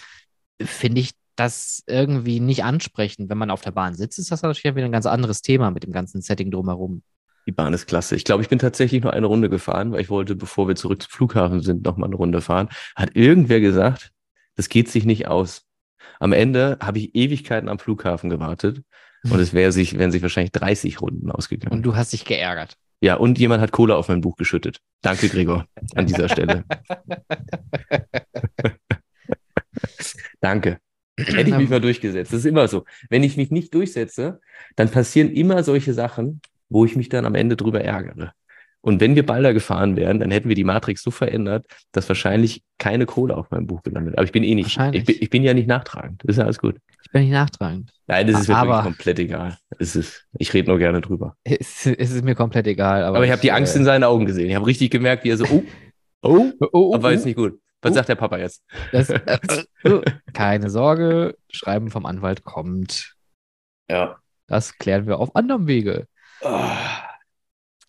finde 0.61 1.01
ich 1.01 1.13
das 1.37 1.83
irgendwie 1.87 2.41
nicht 2.41 2.65
ansprechend. 2.65 3.31
Wenn 3.31 3.39
man 3.39 3.51
auf 3.51 3.63
der 3.63 3.71
Bahn 3.71 3.95
sitzt, 3.95 4.19
ist 4.19 4.31
das 4.31 4.43
natürlich 4.43 4.65
wieder 4.65 4.85
ein 4.85 4.93
ganz 4.93 5.07
anderes 5.07 5.43
Thema 5.43 5.71
mit 5.71 5.83
dem 5.83 5.93
ganzen 5.93 6.21
Setting 6.21 6.51
drumherum. 6.51 7.03
Die 7.47 7.53
Bahn 7.53 7.75
ist 7.75 7.87
klasse. 7.87 8.15
Ich 8.17 8.25
glaube, 8.25 8.43
ich 8.43 8.49
bin 8.49 8.59
tatsächlich 8.59 9.03
nur 9.03 9.13
eine 9.13 9.27
Runde 9.27 9.49
gefahren, 9.51 9.93
weil 9.93 10.01
ich 10.01 10.11
wollte, 10.11 10.35
bevor 10.37 10.69
wir 10.69 10.77
zurück 10.77 11.03
zum 11.03 11.11
Flughafen 11.11 11.61
sind, 11.61 11.85
noch 11.85 11.97
mal 11.97 12.07
eine 12.07 12.17
Runde 12.17 12.41
fahren. 12.41 12.69
Hat 12.95 13.17
irgendwer 13.17 13.61
gesagt, 13.61 14.13
das 14.55 14.69
geht 14.69 14.89
sich 14.89 15.05
nicht 15.05 15.27
aus. 15.27 15.67
Am 16.21 16.33
Ende 16.33 16.79
habe 16.81 16.99
ich 16.99 17.15
Ewigkeiten 17.15 17.69
am 17.69 17.79
Flughafen 17.79 18.31
gewartet 18.31 18.83
und 19.25 19.39
es 19.41 19.53
wäre 19.53 19.73
sich, 19.73 19.99
wären 19.99 20.13
sich 20.13 20.23
wahrscheinlich 20.23 20.53
30 20.53 21.01
Runden 21.01 21.31
ausgegangen. 21.31 21.75
Und 21.75 21.83
du 21.83 21.97
hast 21.97 22.13
dich 22.13 22.25
geärgert. 22.25 22.77
ja, 23.01 23.15
und 23.17 23.39
jemand 23.39 23.61
hat 23.63 23.73
Cola 23.73 23.97
auf 23.97 24.09
mein 24.09 24.21
Buch 24.21 24.37
geschüttet. 24.37 24.79
Danke, 25.01 25.29
Gregor, 25.29 25.67
an 25.95 26.07
dieser 26.07 26.29
Stelle. 26.29 26.65
Danke. 30.41 30.79
Hätte 31.19 31.51
ich 31.51 31.57
mich 31.57 31.69
mal 31.69 31.81
durchgesetzt. 31.81 32.33
Das 32.33 32.41
ist 32.41 32.47
immer 32.47 32.69
so. 32.69 32.85
Wenn 33.11 33.23
ich 33.23 33.37
mich 33.37 33.51
nicht 33.51 33.75
durchsetze, 33.75 34.41
dann 34.77 34.91
passieren 34.91 35.31
immer 35.31 35.63
solche 35.63 35.93
Sachen, 35.93 36.41
wo 36.73 36.85
ich 36.85 36.97
mich 36.97 37.09
dann 37.09 37.27
am 37.27 37.35
Ende 37.35 37.57
drüber 37.57 37.83
ärgere. 37.83 38.33
Und 38.85 39.01
wenn 39.01 39.15
wir 39.15 39.25
Balder 39.25 39.55
gefahren 39.55 39.95
wären, 39.95 40.19
dann 40.19 40.33
hätten 40.33 40.49
wir 40.49 40.57
die 40.57 40.65
Matrix 40.65 41.05
so 41.05 41.13
verändert, 41.13 41.67
dass 41.93 42.09
wahrscheinlich 42.09 42.65
keine 42.79 43.07
Kohle 43.07 43.37
auf 43.37 43.49
meinem 43.53 43.69
Buch 43.69 43.83
gelandet. 43.85 44.19
Aber 44.19 44.25
ich 44.25 44.33
bin 44.33 44.43
eh 44.43 44.57
nicht. 44.57 44.67
Wahrscheinlich. 44.67 45.03
Ich 45.03 45.07
bin, 45.07 45.17
ich 45.21 45.31
bin 45.31 45.45
ja 45.45 45.55
nicht 45.55 45.69
nachtragend. 45.69 46.21
Das 46.25 46.35
ist 46.35 46.39
ja 46.39 46.45
alles 46.45 46.59
gut. 46.59 46.79
Ich 47.05 47.11
bin 47.13 47.23
nicht 47.23 47.31
nachtragend. 47.31 47.93
Nein, 48.09 48.27
das 48.27 48.41
ist 48.41 48.49
mir 48.49 48.83
komplett 48.83 49.21
egal. 49.21 49.57
Es 49.79 49.95
ist, 49.95 50.27
ich 50.37 50.53
rede 50.53 50.69
nur 50.69 50.79
gerne 50.79 51.01
drüber. 51.01 51.37
Es, 51.45 51.87
es 51.87 52.11
ist 52.11 52.25
mir 52.25 52.35
komplett 52.35 52.67
egal. 52.67 53.05
Aber, 53.05 53.19
Aber 53.19 53.25
ich 53.25 53.31
habe 53.31 53.41
die 53.41 53.53
Angst 53.53 53.77
in 53.77 53.85
seinen 53.85 54.03
Augen 54.03 54.27
gesehen. 54.27 54.51
Ich 54.51 54.57
habe 54.57 54.67
richtig 54.67 54.91
gemerkt, 54.91 55.23
wie 55.23 55.31
er 55.31 55.37
so, 55.37 55.45
oh, 55.45 55.63
oh, 56.23 56.47
Oh, 56.59 56.69
oh, 56.73 56.95
aber 56.95 57.09
oh, 57.09 57.13
ist 57.13 57.25
nicht 57.25 57.37
gut. 57.37 57.61
Was 57.83 57.93
Oh. 57.93 57.95
sagt 57.95 58.09
der 58.09 58.15
Papa 58.17 58.39
jetzt? 58.39 58.65
das, 58.91 59.11
äh, 59.11 59.39
äh, 59.85 60.03
keine 60.33 60.71
Sorge, 60.71 61.37
Schreiben 61.51 61.91
vom 61.91 62.05
Anwalt 62.07 62.43
kommt. 62.43 63.15
Ja. 63.89 64.17
Das 64.49 64.77
klären 64.79 65.07
wir 65.07 65.19
auf 65.19 65.37
anderem 65.37 65.67
Wege. 65.69 66.07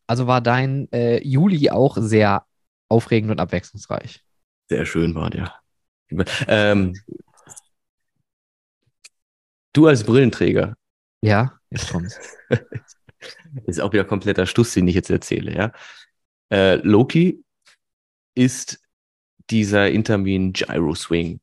Also 0.07 0.27
war 0.27 0.41
dein 0.41 0.91
äh, 0.91 1.25
Juli 1.25 1.69
auch 1.69 1.97
sehr 1.99 2.45
aufregend 2.89 3.31
und 3.31 3.39
abwechslungsreich. 3.39 4.23
Sehr 4.69 4.85
schön 4.85 5.15
war 5.15 5.29
der. 5.29 5.53
Ähm, 6.47 6.93
du 9.73 9.87
als 9.87 10.03
Brillenträger, 10.03 10.75
Ja, 11.21 11.59
jetzt 11.69 11.91
kommt's. 11.91 12.19
ist 13.65 13.79
auch 13.81 13.93
wieder 13.93 14.03
kompletter 14.03 14.45
Stuss, 14.45 14.73
den 14.73 14.87
ich 14.87 14.95
jetzt 14.95 15.09
erzähle, 15.09 15.55
ja. 15.55 15.71
Äh, 16.51 16.75
Loki 16.75 17.43
ist 18.35 18.79
dieser 19.49 19.89
Intermin 19.89 20.53
Gyro 20.53 20.95
Swing 20.95 21.39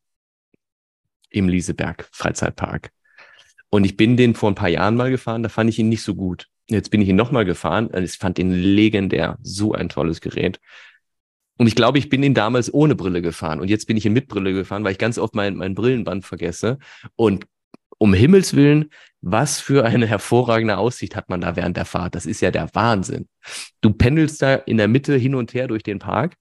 im 1.31 1.49
Lieseberg 1.49 2.09
Freizeitpark. 2.13 2.93
Und 3.71 3.85
ich 3.85 3.97
bin 3.97 4.17
den 4.17 4.35
vor 4.35 4.51
ein 4.51 4.57
paar 4.57 4.69
Jahren 4.69 4.97
mal 4.97 5.11
gefahren, 5.11 5.43
da 5.43 5.49
fand 5.49 5.71
ich 5.71 5.79
ihn 5.79 5.89
nicht 5.89 6.03
so 6.03 6.15
gut. 6.15 6.50
Jetzt 6.71 6.91
bin 6.91 7.03
ich 7.03 7.09
ihn 7.09 7.17
nochmal 7.17 7.45
gefahren 7.45 7.91
ich 7.93 8.13
fand 8.13 8.39
ihn 8.39 8.53
legendär. 8.53 9.39
So 9.43 9.73
ein 9.73 9.89
tolles 9.89 10.21
Gerät. 10.21 10.61
Und 11.59 11.67
ich 11.67 11.75
glaube, 11.75 11.99
ich 11.99 12.09
bin 12.09 12.23
ihn 12.23 12.33
damals 12.33 12.73
ohne 12.73 12.95
Brille 12.95 13.21
gefahren 13.21 13.61
und 13.61 13.69
jetzt 13.69 13.87
bin 13.87 13.99
ich 13.99 14.07
ihn 14.07 14.15
mit 14.15 14.29
Brille 14.29 14.55
gefahren, 14.55 14.83
weil 14.83 14.93
ich 14.93 14.99
ganz 14.99 15.19
oft 15.19 15.35
mein, 15.35 15.57
mein 15.57 15.75
Brillenband 15.75 16.25
vergesse. 16.25 16.79
Und 17.17 17.47
um 17.99 18.15
Himmels 18.15 18.57
Willen, 18.57 18.89
was 19.21 19.61
für 19.61 19.85
eine 19.85 20.07
hervorragende 20.07 20.79
Aussicht 20.79 21.17
hat 21.17 21.29
man 21.29 21.43
da 21.43 21.57
während 21.57 21.77
der 21.77 21.85
Fahrt. 21.85 22.15
Das 22.15 22.25
ist 22.25 22.41
ja 22.41 22.51
der 22.51 22.75
Wahnsinn. 22.75 23.29
Du 23.83 23.93
pendelst 23.93 24.41
da 24.41 24.55
in 24.55 24.79
der 24.79 24.89
Mitte 24.89 25.17
hin 25.17 25.35
und 25.35 25.53
her 25.53 25.69
durch 25.69 25.83
den 25.83 25.99
Park. 25.99 26.37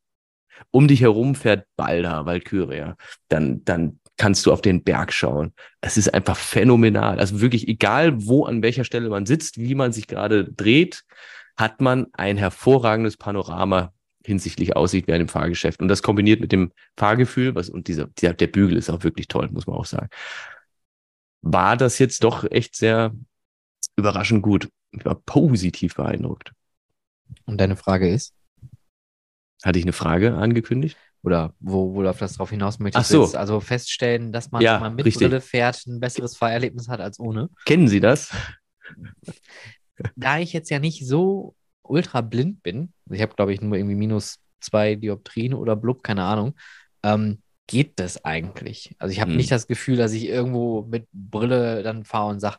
Um 0.72 0.88
dich 0.88 1.02
herum 1.02 1.36
fährt 1.36 1.66
Balda, 1.76 2.26
Valkyria. 2.26 2.96
Dann, 3.28 3.64
dann 3.66 3.99
kannst 4.20 4.46
du 4.46 4.52
auf 4.52 4.62
den 4.62 4.84
Berg 4.84 5.14
schauen. 5.14 5.54
Es 5.82 5.98
ist 5.98 6.14
einfach 6.14 6.38
phänomenal. 6.38 7.20
Also 7.20 7.42
wirklich, 7.42 7.68
egal 7.68 8.28
wo, 8.28 8.44
an 8.46 8.62
welcher 8.62 8.84
Stelle 8.84 9.10
man 9.10 9.26
sitzt, 9.26 9.58
wie 9.58 9.76
man 9.76 9.94
sich 9.94 10.08
gerade 10.08 10.44
dreht, 10.44 11.06
hat 11.56 11.82
man 11.82 12.08
ein 12.14 12.38
hervorragendes 12.38 13.18
Panorama 13.18 13.94
hinsichtlich 14.24 14.76
Aussicht 14.76 15.08
während 15.08 15.22
dem 15.22 15.30
Fahrgeschäft. 15.30 15.82
Und 15.82 15.88
das 15.88 16.04
kombiniert 16.04 16.42
mit 16.42 16.52
dem 16.52 16.74
Fahrgefühl, 16.98 17.56
was, 17.56 17.70
und 17.70 17.88
dieser, 17.88 18.08
dieser, 18.08 18.34
der 18.34 18.48
Bügel 18.48 18.78
ist 18.78 18.90
auch 18.90 19.04
wirklich 19.04 19.30
toll, 19.30 19.50
muss 19.52 19.68
man 19.68 19.78
auch 19.78 19.86
sagen. 19.86 20.10
War 21.42 21.78
das 21.78 21.98
jetzt 21.98 22.26
doch 22.26 22.44
echt 22.52 22.76
sehr 22.76 23.16
überraschend 23.96 24.44
gut. 24.44 24.70
Ich 24.92 25.06
war 25.06 25.16
positiv 25.16 25.96
beeindruckt. 25.96 26.52
Und 27.46 27.60
deine 27.62 27.78
Frage 27.78 28.10
ist? 28.10 28.34
Hatte 29.64 29.80
ich 29.80 29.86
eine 29.86 29.94
Frage 29.94 30.36
angekündigt? 30.36 30.98
Oder 31.24 31.54
wo, 31.60 31.94
wo 31.94 32.02
läuft 32.02 32.22
das 32.22 32.34
drauf 32.38 32.50
hinaus? 32.50 32.80
Möchtest 32.80 33.12
Ach 33.14 33.30
so. 33.32 33.38
also 33.38 33.60
feststellen, 33.60 34.32
dass 34.32 34.52
man, 34.52 34.64
Ja, 34.64 34.76
wenn 34.76 34.82
man 34.82 34.96
mit 34.96 35.06
richtig. 35.06 35.22
Brille 35.22 35.42
fährt, 35.42 35.86
ein 35.86 36.00
besseres 36.00 36.38
Fahrerlebnis 36.38 36.88
hat 36.88 37.02
als 37.02 37.20
ohne? 37.20 37.50
Kennen 37.66 37.88
Sie 37.88 38.00
das? 38.00 38.32
Da 40.16 40.40
ich 40.40 40.54
jetzt 40.54 40.70
ja 40.70 40.80
nicht 40.80 41.06
so 41.06 41.56
ultra 41.82 42.22
blind 42.22 42.64
bin, 42.64 42.94
ich 43.10 43.22
habe 43.22 43.36
glaube 43.36 43.54
ich 43.54 43.62
nur 43.62 43.78
irgendwie 43.78 43.96
minus 43.96 44.40
zwei 44.62 44.96
Dioptrien 44.96 45.54
oder 45.54 45.76
blub, 45.76 46.04
keine 46.04 46.24
Ahnung, 46.24 46.56
ähm, 47.04 47.42
geht 47.68 48.00
das 48.00 48.24
eigentlich? 48.26 48.96
Also 49.00 49.12
ich 49.12 49.22
habe 49.22 49.32
Hm. 49.32 49.38
nicht 49.38 49.52
das 49.52 49.68
Gefühl, 49.68 49.98
dass 49.98 50.12
ich 50.14 50.26
irgendwo 50.26 50.84
mit 50.84 51.08
Brille 51.12 51.84
dann 51.84 52.04
fahre 52.04 52.30
und 52.30 52.40
sage, 52.40 52.58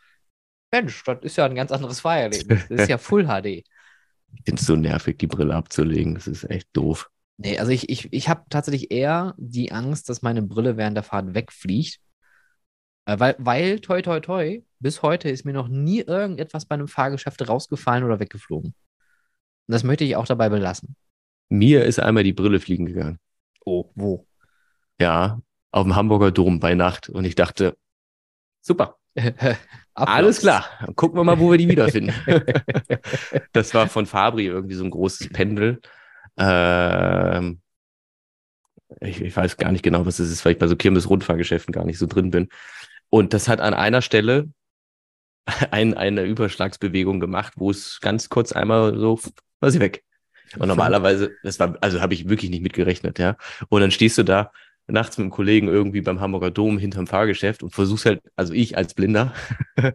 Mensch, 0.72 1.02
das 1.04 1.18
ist 1.22 1.36
ja 1.36 1.46
ein 1.46 1.54
ganz 1.54 1.72
anderes 1.72 2.00
Fahrerlebnis. 2.00 2.68
Das 2.68 2.82
ist 2.82 2.88
ja 2.88 2.96
Full 2.98 3.26
HD. 3.26 3.64
Ich 4.34 4.44
finde 4.44 4.60
es 4.60 4.66
so 4.66 4.76
nervig, 4.76 5.18
die 5.18 5.26
Brille 5.26 5.54
abzulegen. 5.54 6.14
Das 6.14 6.26
ist 6.26 6.44
echt 6.50 6.68
doof. 6.72 7.10
Nee, 7.42 7.58
also 7.58 7.72
ich, 7.72 7.88
ich, 7.88 8.12
ich 8.12 8.28
habe 8.28 8.42
tatsächlich 8.50 8.90
eher 8.90 9.34
die 9.38 9.72
Angst, 9.72 10.10
dass 10.10 10.20
meine 10.20 10.42
Brille 10.42 10.76
während 10.76 10.94
der 10.94 11.02
Fahrt 11.02 11.34
wegfliegt. 11.34 11.98
Äh, 13.06 13.18
weil, 13.18 13.34
weil, 13.38 13.80
toi, 13.80 14.02
toi, 14.02 14.20
toi, 14.20 14.62
bis 14.78 15.00
heute 15.00 15.30
ist 15.30 15.46
mir 15.46 15.54
noch 15.54 15.68
nie 15.68 16.00
irgendetwas 16.00 16.66
bei 16.66 16.74
einem 16.74 16.86
Fahrgeschäft 16.86 17.48
rausgefallen 17.48 18.04
oder 18.04 18.20
weggeflogen. 18.20 18.74
Und 18.74 19.72
das 19.72 19.84
möchte 19.84 20.04
ich 20.04 20.16
auch 20.16 20.26
dabei 20.26 20.50
belassen. 20.50 20.96
Mir 21.48 21.86
ist 21.86 21.98
einmal 21.98 22.24
die 22.24 22.34
Brille 22.34 22.60
fliegen 22.60 22.84
gegangen. 22.84 23.18
Oh, 23.64 23.90
wo? 23.94 24.26
Ja, 24.98 25.40
auf 25.70 25.84
dem 25.84 25.96
Hamburger 25.96 26.32
Dom 26.32 26.60
bei 26.60 26.74
Nacht. 26.74 27.08
Und 27.08 27.24
ich 27.24 27.36
dachte, 27.36 27.74
super, 28.60 28.98
alles 29.94 30.40
klar. 30.40 30.66
Dann 30.84 30.94
gucken 30.94 31.18
wir 31.18 31.24
mal, 31.24 31.40
wo 31.40 31.50
wir 31.50 31.56
die 31.56 31.68
wiederfinden. 31.70 32.12
das 33.52 33.72
war 33.72 33.88
von 33.88 34.04
Fabri 34.04 34.44
irgendwie 34.44 34.74
so 34.74 34.84
ein 34.84 34.90
großes 34.90 35.30
Pendel. 35.30 35.80
Ähm, 36.40 37.60
ich, 39.00 39.20
ich, 39.20 39.36
weiß 39.36 39.56
gar 39.56 39.72
nicht 39.72 39.84
genau, 39.84 40.06
was 40.06 40.16
das 40.16 40.30
ist, 40.30 40.44
weil 40.44 40.52
ich 40.52 40.58
bei 40.58 40.66
so 40.66 40.76
Kirmes-Rundfahrgeschäften 40.76 41.72
gar 41.72 41.84
nicht 41.84 41.98
so 41.98 42.06
drin 42.06 42.30
bin. 42.30 42.48
Und 43.10 43.34
das 43.34 43.48
hat 43.48 43.60
an 43.60 43.74
einer 43.74 44.02
Stelle 44.02 44.48
ein, 45.70 45.94
eine 45.94 46.24
Überschlagsbewegung 46.24 47.20
gemacht, 47.20 47.54
wo 47.56 47.70
es 47.70 48.00
ganz 48.00 48.28
kurz 48.28 48.52
einmal 48.52 48.98
so, 48.98 49.20
war 49.60 49.70
sie 49.70 49.80
weg. 49.80 50.04
Und 50.58 50.66
normalerweise, 50.66 51.30
das 51.44 51.60
war, 51.60 51.76
also 51.80 52.00
habe 52.00 52.14
ich 52.14 52.28
wirklich 52.28 52.50
nicht 52.50 52.62
mitgerechnet, 52.62 53.20
ja. 53.20 53.36
Und 53.68 53.82
dann 53.82 53.92
stehst 53.92 54.18
du 54.18 54.24
da 54.24 54.50
nachts 54.88 55.16
mit 55.18 55.24
einem 55.24 55.30
Kollegen 55.30 55.68
irgendwie 55.68 56.00
beim 56.00 56.20
Hamburger 56.20 56.50
Dom 56.50 56.78
hinterm 56.78 57.06
Fahrgeschäft 57.06 57.62
und 57.62 57.72
versuchst 57.72 58.06
halt, 58.06 58.22
also 58.34 58.52
ich 58.52 58.76
als 58.76 58.94
Blinder, 58.94 59.32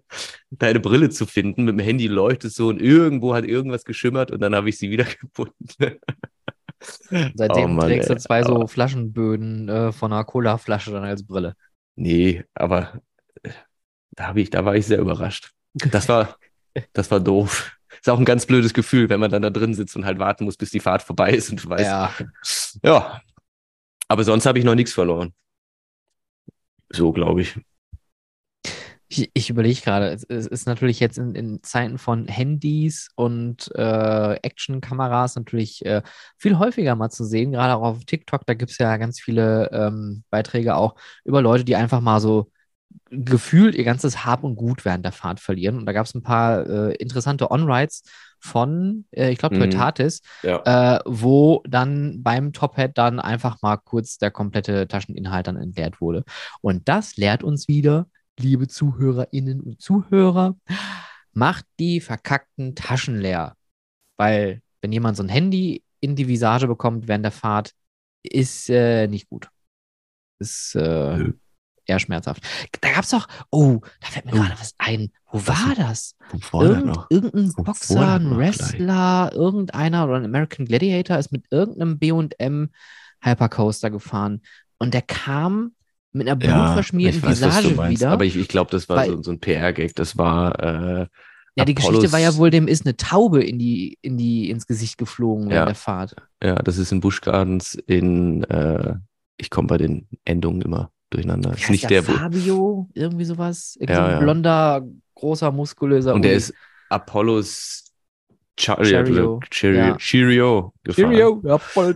deine 0.50 0.80
Brille 0.80 1.10
zu 1.10 1.26
finden. 1.26 1.66
Mit 1.66 1.74
dem 1.74 1.80
Handy 1.80 2.08
leuchtet 2.08 2.54
so 2.54 2.70
und 2.70 2.82
irgendwo 2.82 3.34
hat 3.36 3.46
irgendwas 3.46 3.84
geschimmert 3.84 4.32
und 4.32 4.40
dann 4.40 4.56
habe 4.56 4.70
ich 4.70 4.78
sie 4.78 4.90
wieder 4.90 5.06
gefunden. 5.22 6.00
Seitdem 7.36 7.72
oh 7.72 7.74
Mann, 7.74 7.88
trägst 7.88 8.10
du 8.10 8.18
zwei 8.18 8.40
ey. 8.40 8.46
so 8.46 8.68
Flaschenböden 8.68 9.70
äh, 9.70 9.92
von 9.92 10.12
einer 10.12 10.24
Cola-Flasche 10.24 10.92
dann 10.92 11.04
als 11.04 11.26
Brille. 11.26 11.56
Nee, 11.96 12.44
aber 12.54 13.02
äh, 13.44 13.50
da 14.12 14.36
ich, 14.36 14.50
da 14.50 14.66
war 14.66 14.76
ich 14.76 14.86
sehr 14.86 15.00
überrascht. 15.00 15.52
Das 15.74 16.08
war, 16.10 16.38
das 16.94 17.12
war 17.12 17.20
doof. 17.20 17.72
Ist 18.00 18.10
auch 18.10 18.20
ein 18.20 18.26
ganz 18.26 18.46
blödes 18.46 18.74
Gefühl, 18.74 19.10
wenn 19.10 19.20
man 19.20 19.32
dann 19.32 19.42
da 19.42 19.50
drin 19.50 19.74
sitzt 19.74 19.96
und 19.96 20.06
halt 20.06 20.20
warten 20.20 20.46
muss, 20.46 20.58
bis 20.58 20.72
die 20.72 20.80
Fahrt 20.80 21.02
vorbei 21.02 21.32
ist 21.32 21.50
und 21.50 21.64
du 21.64 21.70
weißt, 21.70 21.84
ja, 21.84 22.14
ja 22.84 23.22
aber 24.08 24.24
sonst 24.24 24.46
habe 24.46 24.60
ich 24.60 24.66
noch 24.66 24.76
nichts 24.76 24.94
verloren. 24.94 25.34
So, 26.90 27.12
glaube 27.12 27.42
ich. 27.42 27.60
Ich, 29.18 29.32
ich 29.34 29.50
überlege 29.50 29.80
gerade, 29.82 30.10
es, 30.10 30.24
es, 30.24 30.48
ist 30.48 30.68
natürlich 30.68 31.00
jetzt 31.00 31.18
in, 31.18 31.36
in 31.36 31.64
Zeiten 31.64 31.98
von 31.98 32.28
Handys 32.28 33.10
und 33.16 33.72
äh, 33.76 34.34
Actionkameras 34.42 35.36
natürlich 35.36 35.86
äh, 35.86 36.02
viel 36.38 36.58
häufiger 36.58 36.96
mal 36.96 37.10
zu 37.10 37.24
sehen, 37.24 37.52
gerade 37.52 37.76
auch 37.76 37.84
auf 37.84 38.06
TikTok, 38.06 38.46
da 38.46 38.54
gibt 38.54 38.72
es 38.72 38.78
ja 38.78 38.98
ganz 38.98 39.20
viele 39.20 39.70
ähm, 39.72 40.24
Beiträge 40.30 40.76
auch 40.76 40.96
über 41.24 41.42
Leute, 41.42 41.64
die 41.64 41.76
einfach 41.76 42.02
mal 42.02 42.20
so 42.20 42.52
gefühlt 43.10 43.76
ihr 43.76 43.84
ganzes 43.84 44.26
Hab 44.26 44.44
und 44.44 44.56
Gut 44.56 44.86
während 44.86 45.06
der 45.06 45.12
Fahrt 45.12 45.40
verlieren. 45.40 45.78
Und 45.78 45.86
da 45.86 45.94
gab 45.94 46.06
es 46.06 46.16
ein 46.16 46.24
paar 46.24 46.68
äh, 46.68 46.96
interessante 46.96 47.52
On-Rides 47.52 48.04
von, 48.40 49.06
äh, 49.12 49.32
ich 49.32 49.38
glaube, 49.38 49.58
Toyotatis, 49.58 50.22
mhm. 50.44 50.50
ja. 50.50 50.96
äh, 50.96 51.00
wo 51.06 51.64
dann 51.68 52.24
beim 52.24 52.54
Top-Hat 52.54 52.98
dann 52.98 53.20
einfach 53.20 53.62
mal 53.62 53.78
kurz 53.78 54.18
der 54.18 54.32
komplette 54.32 54.88
Tascheninhalt 54.88 55.48
dann 55.48 55.58
entleert 55.58 56.02
wurde. 56.02 56.24
Und 56.62 56.88
das 56.88 57.18
lehrt 57.18 57.44
uns 57.44 57.68
wieder, 57.68 58.08
liebe 58.40 58.68
ZuhörerInnen 58.68 59.62
und 59.62 59.82
Zuhörer, 59.82 60.56
macht 61.34 61.66
die 61.80 62.02
verkackten 62.02 62.76
Taschen 62.76 63.20
leer. 63.20 63.56
Weil, 64.18 64.62
wenn 64.82 64.92
jemand 64.92 65.18
so 65.18 65.24
ein 65.24 65.30
Handy 65.30 65.84
in 66.00 66.16
die 66.16 66.28
Visage 66.28 66.68
bekommt 66.68 67.08
während 67.08 67.26
der 67.26 67.32
Fahrt, 67.32 67.74
ist 68.24 68.70
äh, 68.70 69.08
nicht 69.08 69.30
gut. 69.30 69.50
Ist 70.40 70.76
äh, 70.76 71.32
eher 71.86 72.00
schmerzhaft. 72.00 72.44
Da 72.82 72.92
gab 72.92 73.04
es 73.04 73.12
doch, 73.12 73.28
oh, 73.52 73.80
da 74.00 74.08
fällt 74.08 74.26
mir 74.26 74.34
oh. 74.34 74.36
gerade 74.38 74.60
was 74.60 74.74
ein. 74.78 75.12
Wo 75.32 75.46
war 75.48 75.76
das? 75.76 76.16
Wo 76.30 76.60
war 76.60 76.66
Irgend, 76.66 76.86
noch? 76.86 77.08
Irgendein 77.10 77.54
Wo 77.56 77.64
Boxer, 77.64 78.16
ein 78.16 78.38
Wrestler, 78.38 79.30
gleich? 79.30 79.34
irgendeiner 79.34 80.06
oder 80.06 80.16
ein 80.16 80.26
American 80.26 80.66
Gladiator 80.66 81.18
ist 81.18 81.32
mit 81.32 81.46
irgendeinem 81.52 82.00
BM 82.00 82.70
Hypercoaster 83.22 83.90
gefahren. 83.90 84.42
Und 84.78 84.94
der 84.94 85.02
kam 85.02 85.74
mit 86.16 86.28
einer 86.28 86.36
blutverschmierten 86.38 87.22
ja, 87.22 87.30
Visage 87.30 87.78
wieder. 87.90 88.10
Aber 88.10 88.26
ich, 88.26 88.36
ich 88.36 88.48
glaube, 88.48 88.72
das 88.72 88.88
war 88.90 88.98
weil, 88.98 89.10
so, 89.10 89.24
so, 89.24 89.32
ein 89.32 89.40
PR-Gag. 89.40 89.96
Das 89.96 90.18
war. 90.18 90.60
Äh, 90.60 91.08
ja, 91.58 91.64
die 91.64 91.76
Apollos, 91.78 92.00
Geschichte 92.00 92.12
war 92.12 92.20
ja 92.20 92.36
wohl, 92.36 92.50
dem 92.50 92.68
ist 92.68 92.86
eine 92.86 92.98
Taube 92.98 93.44
in 93.44 93.60
die, 93.60 93.98
in 94.02 94.18
die, 94.18 94.50
ins 94.50 94.68
Gesicht 94.68 94.98
geflogen 94.98 95.50
ja, 95.50 95.66
der 95.66 95.76
Fahrt. 95.76 96.16
Ja, 96.44 96.56
das 96.56 96.78
ist 96.78 96.92
in 96.92 97.00
Busch 97.00 97.22
Gardens 97.22 97.76
in, 97.76 98.44
äh, 98.46 98.96
ich 99.38 99.50
komme 99.50 99.68
bei 99.68 99.78
den 99.78 100.08
Endungen 100.26 100.62
immer 100.62 100.92
durcheinander. 101.12 101.54
Ist 101.54 101.70
nicht 101.70 101.90
der, 101.90 102.02
der 102.02 102.14
Fabio, 102.14 102.90
irgendwie 102.94 103.26
sowas. 103.26 103.78
Irgendwie 103.80 104.00
ja, 104.00 104.10
so 104.10 104.16
ein 104.16 104.20
blonder, 104.20 104.86
großer, 105.16 105.52
muskulöser. 105.52 106.14
Und 106.14 106.24
der 106.24 106.34
ist 106.34 106.54
Apollos 106.90 107.86
Cheerio. 108.58 109.40
Cheerio. 109.50 109.98
Cheerio. 109.98 110.74
Cheerio. 110.90 111.42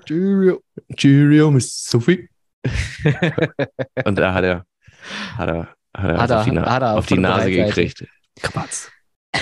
Cheerio. 0.06 0.64
Cheerio, 0.96 1.52
Miss 1.52 1.86
Sophie. 1.86 2.30
Und 4.06 4.18
da 4.18 4.34
hat 4.34 4.44
er, 4.44 4.66
hat 5.38 5.50
er, 5.50 5.76
hat 5.96 6.10
er, 6.10 6.22
hat 6.22 6.30
er, 6.30 6.40
auf, 6.40 6.46
die, 6.46 6.60
hat 6.60 6.82
er 6.82 6.98
auf 6.98 7.06
die 7.06 7.18
Nase 7.18 7.52
gekriegt. 7.52 8.06
Kapaz. 8.42 8.92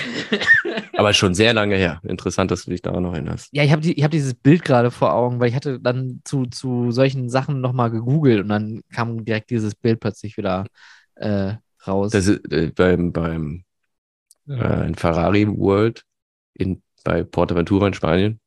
Aber 0.98 1.14
schon 1.14 1.34
sehr 1.34 1.54
lange 1.54 1.76
her. 1.76 2.02
Interessant, 2.04 2.52
dass 2.52 2.66
du 2.66 2.72
dich 2.72 2.82
daran 2.82 3.04
noch 3.04 3.14
erinnerst. 3.14 3.50
Ja, 3.52 3.64
ich 3.64 3.72
habe 3.72 3.82
die, 3.82 3.94
hab 4.04 4.12
dieses 4.12 4.34
Bild 4.34 4.64
gerade 4.64 4.92
vor 4.92 5.14
Augen, 5.14 5.40
weil 5.40 5.50
ich 5.50 5.56
hatte 5.56 5.80
dann 5.80 6.22
zu, 6.26 6.46
zu 6.46 6.92
solchen 6.92 7.30
Sachen 7.30 7.62
nochmal 7.62 7.92
gegoogelt 7.92 8.42
und 8.42 8.50
dann 8.50 8.82
kam 8.94 9.24
direkt 9.24 9.50
dieses 9.50 9.76
Bild 9.76 10.00
plötzlich 10.00 10.38
wieder 10.38 10.66
äh, 11.16 11.54
raus. 11.88 12.12
Das 12.12 12.28
ist 12.28 12.52
äh, 12.52 12.72
beim, 12.76 13.12
beim 13.12 13.64
ja. 14.46 14.82
äh, 14.82 14.88
in 14.88 14.96
Ferrari 14.96 15.48
World 15.48 16.04
in, 16.54 16.82
bei 17.04 17.24
Portaventura 17.24 17.88
in 17.88 17.94
Spanien 17.94 18.40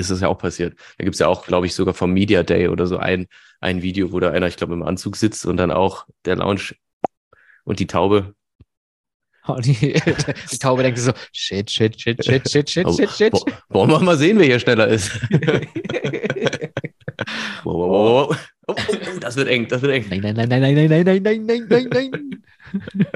ist 0.00 0.10
das 0.10 0.20
ja 0.20 0.28
auch 0.28 0.38
passiert. 0.38 0.78
Da 0.98 1.04
gibt 1.04 1.14
es 1.14 1.20
ja 1.20 1.28
auch, 1.28 1.46
glaube 1.46 1.66
ich, 1.66 1.74
sogar 1.74 1.94
vom 1.94 2.12
Media 2.12 2.42
Day 2.42 2.68
oder 2.68 2.86
so 2.86 2.98
ein, 2.98 3.26
ein 3.60 3.82
Video, 3.82 4.12
wo 4.12 4.20
da 4.20 4.30
einer, 4.30 4.46
ich 4.46 4.56
glaube, 4.56 4.74
im 4.74 4.82
Anzug 4.82 5.16
sitzt 5.16 5.46
und 5.46 5.56
dann 5.56 5.70
auch 5.70 6.06
der 6.24 6.36
Lounge 6.36 6.74
und 7.64 7.78
die 7.78 7.86
Taube 7.86 8.34
und 9.46 9.64
die, 9.66 9.72
die 10.52 10.58
Taube 10.58 10.82
denkt 10.82 10.98
so, 10.98 11.12
shit, 11.32 11.70
shit, 11.70 12.00
shit, 12.00 12.24
shit, 12.24 12.48
shit, 12.48 12.70
shit, 12.70 12.88
shit, 12.94 13.10
shit. 13.10 13.32
Wollen 13.68 13.90
wir 13.90 14.00
mal 14.00 14.16
sehen, 14.16 14.38
wer 14.38 14.46
hier 14.46 14.60
schneller 14.60 14.88
ist. 14.88 15.10
wow, 17.64 17.74
wow, 17.74 18.28
wow. 18.28 18.36
Oh, 18.66 18.74
oh, 18.76 18.96
oh, 19.14 19.18
das 19.18 19.36
wird 19.36 19.48
eng, 19.48 19.66
das 19.68 19.82
wird 19.82 19.92
eng. 19.92 20.06
Nein, 20.08 20.20
nein, 20.20 20.48
nein, 20.48 20.48
nein, 20.48 20.74
nein, 20.74 20.88
nein, 20.88 21.04
nein, 21.04 21.22
nein, 21.22 21.46
nein, 21.46 21.88
nein, 21.90 22.10
nein. 22.12 22.42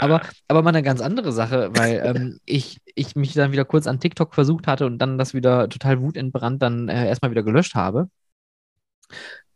aber, 0.00 0.22
aber 0.48 0.62
mal 0.62 0.70
eine 0.70 0.82
ganz 0.82 1.00
andere 1.00 1.32
Sache, 1.32 1.70
weil 1.74 2.02
ähm, 2.04 2.40
ich, 2.44 2.78
ich 2.94 3.14
mich 3.14 3.34
dann 3.34 3.52
wieder 3.52 3.64
kurz 3.64 3.86
an 3.86 4.00
TikTok 4.00 4.34
versucht 4.34 4.66
hatte 4.66 4.86
und 4.86 4.98
dann 4.98 5.18
das 5.18 5.34
wieder 5.34 5.68
total 5.68 6.00
wutentbrannt 6.00 6.62
dann 6.62 6.88
äh, 6.88 7.06
erstmal 7.06 7.30
wieder 7.30 7.42
gelöscht 7.42 7.74
habe. 7.74 8.08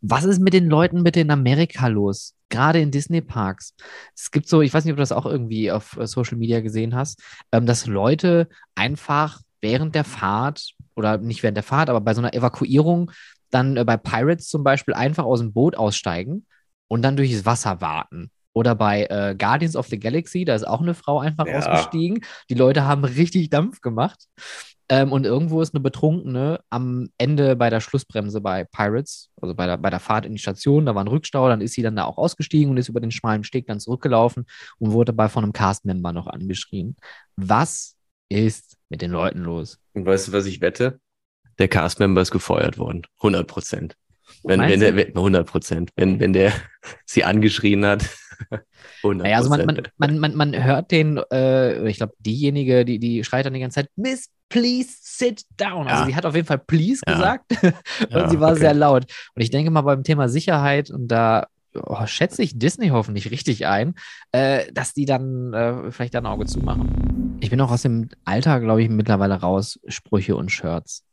Was 0.01 0.23
ist 0.23 0.39
mit 0.39 0.53
den 0.53 0.67
Leuten 0.67 1.03
bitte 1.03 1.21
in 1.21 1.31
Amerika 1.31 1.87
los? 1.87 2.33
Gerade 2.49 2.79
in 2.79 2.91
Disney-Parks. 2.91 3.73
Es 4.15 4.31
gibt 4.31 4.47
so, 4.47 4.61
ich 4.61 4.73
weiß 4.73 4.83
nicht, 4.83 4.91
ob 4.93 4.97
du 4.97 5.01
das 5.01 5.11
auch 5.11 5.25
irgendwie 5.25 5.71
auf 5.71 5.97
äh, 5.97 6.07
Social 6.07 6.37
Media 6.37 6.61
gesehen 6.61 6.95
hast, 6.95 7.21
ähm, 7.51 7.65
dass 7.65 7.87
Leute 7.87 8.47
einfach 8.75 9.39
während 9.61 9.95
der 9.95 10.03
Fahrt 10.03 10.73
oder 10.95 11.17
nicht 11.17 11.41
während 11.41 11.57
der 11.57 11.63
Fahrt, 11.63 11.89
aber 11.89 12.01
bei 12.01 12.13
so 12.13 12.21
einer 12.21 12.33
Evakuierung 12.33 13.11
dann 13.53 13.77
äh, 13.77 13.85
bei 13.85 13.97
Pirates 13.97 14.47
zum 14.47 14.63
Beispiel 14.63 14.93
einfach 14.93 15.25
aus 15.25 15.39
dem 15.39 15.53
Boot 15.53 15.75
aussteigen 15.75 16.45
und 16.87 17.01
dann 17.01 17.17
durchs 17.17 17.45
Wasser 17.45 17.81
warten. 17.81 18.31
Oder 18.53 18.75
bei 18.75 19.05
äh, 19.05 19.35
Guardians 19.37 19.75
of 19.75 19.87
the 19.87 19.99
Galaxy, 19.99 20.45
da 20.45 20.53
ist 20.53 20.67
auch 20.67 20.81
eine 20.81 20.93
Frau 20.93 21.19
einfach 21.19 21.47
ja. 21.47 21.57
ausgestiegen. 21.57 22.23
Die 22.49 22.53
Leute 22.53 22.85
haben 22.85 23.03
richtig 23.03 23.49
Dampf 23.49 23.81
gemacht. 23.81 24.27
Ähm, 24.89 25.11
und 25.11 25.25
irgendwo 25.25 25.61
ist 25.61 25.73
eine 25.73 25.81
Betrunkene 25.81 26.59
am 26.69 27.09
Ende 27.17 27.55
bei 27.55 27.69
der 27.69 27.79
Schlussbremse 27.79 28.41
bei 28.41 28.65
Pirates, 28.65 29.31
also 29.41 29.55
bei 29.55 29.65
der, 29.65 29.77
bei 29.77 29.89
der 29.89 30.01
Fahrt 30.01 30.25
in 30.25 30.33
die 30.33 30.41
Station, 30.41 30.85
da 30.85 30.93
war 30.93 31.03
ein 31.03 31.07
Rückstau, 31.07 31.47
dann 31.47 31.61
ist 31.61 31.73
sie 31.73 31.81
dann 31.81 31.95
da 31.95 32.03
auch 32.03 32.17
ausgestiegen 32.17 32.69
und 32.69 32.77
ist 32.77 32.89
über 32.89 32.99
den 32.99 33.11
schmalen 33.11 33.45
Steg 33.45 33.65
dann 33.65 33.79
zurückgelaufen 33.79 34.45
und 34.79 34.91
wurde 34.91 35.13
dabei 35.13 35.29
von 35.29 35.43
einem 35.43 35.53
Cast-Member 35.53 36.11
noch 36.11 36.27
angeschrien. 36.27 36.97
Was 37.37 37.95
ist 38.29 38.77
mit 38.89 39.01
den 39.01 39.11
Leuten 39.11 39.39
los? 39.39 39.79
Und 39.93 40.05
weißt 40.05 40.27
du, 40.27 40.33
was 40.33 40.45
ich 40.45 40.59
wette? 40.59 40.99
Der 41.59 41.67
Cast-Member 41.67 42.21
ist 42.21 42.31
gefeuert 42.31 42.77
worden. 42.77 43.03
100 43.17 43.47
Prozent. 43.47 43.95
Wenn, 44.43 44.59
wenn 44.61 44.79
der, 44.79 44.93
100 44.93 45.47
Prozent. 45.47 45.91
Wenn, 45.95 46.19
wenn 46.19 46.33
der 46.33 46.51
sie 47.05 47.23
angeschrien 47.23 47.85
hat, 47.85 48.09
naja, 49.03 49.37
also 49.37 49.49
man, 49.49 49.65
man, 49.65 49.87
man, 49.97 50.19
man, 50.19 50.35
man 50.35 50.63
hört 50.63 50.91
den, 50.91 51.17
äh, 51.31 51.87
ich 51.87 51.97
glaube, 51.97 52.13
diejenige, 52.19 52.85
die, 52.85 52.99
die 52.99 53.23
schreit 53.23 53.45
dann 53.45 53.53
die 53.53 53.59
ganze 53.59 53.75
Zeit, 53.75 53.89
Miss, 53.95 54.29
please 54.49 54.89
sit 55.01 55.43
down. 55.57 55.87
Also 55.87 56.01
ja. 56.01 56.07
Sie 56.07 56.15
hat 56.15 56.25
auf 56.25 56.35
jeden 56.35 56.47
Fall 56.47 56.59
please 56.59 57.01
ja. 57.07 57.13
gesagt 57.13 57.51
und 57.63 58.11
ja, 58.11 58.29
sie 58.29 58.39
war 58.39 58.51
okay. 58.51 58.61
sehr 58.61 58.73
laut. 58.73 59.05
Und 59.35 59.41
ich 59.41 59.49
denke 59.49 59.71
mal 59.71 59.81
beim 59.81 60.03
Thema 60.03 60.29
Sicherheit, 60.29 60.89
und 60.89 61.07
da 61.07 61.47
oh, 61.75 62.05
schätze 62.05 62.43
ich 62.43 62.57
Disney 62.57 62.89
hoffentlich 62.89 63.31
richtig 63.31 63.65
ein, 63.65 63.95
äh, 64.31 64.71
dass 64.71 64.93
die 64.93 65.05
dann 65.05 65.53
äh, 65.53 65.91
vielleicht 65.91 66.15
ein 66.15 66.25
Auge 66.25 66.45
zumachen. 66.45 67.37
Ich 67.39 67.49
bin 67.49 67.61
auch 67.61 67.71
aus 67.71 67.81
dem 67.81 68.09
Alter, 68.25 68.59
glaube 68.59 68.83
ich, 68.83 68.89
mittlerweile 68.89 69.35
raus, 69.35 69.79
Sprüche 69.87 70.35
und 70.35 70.51
Shirts. 70.51 71.03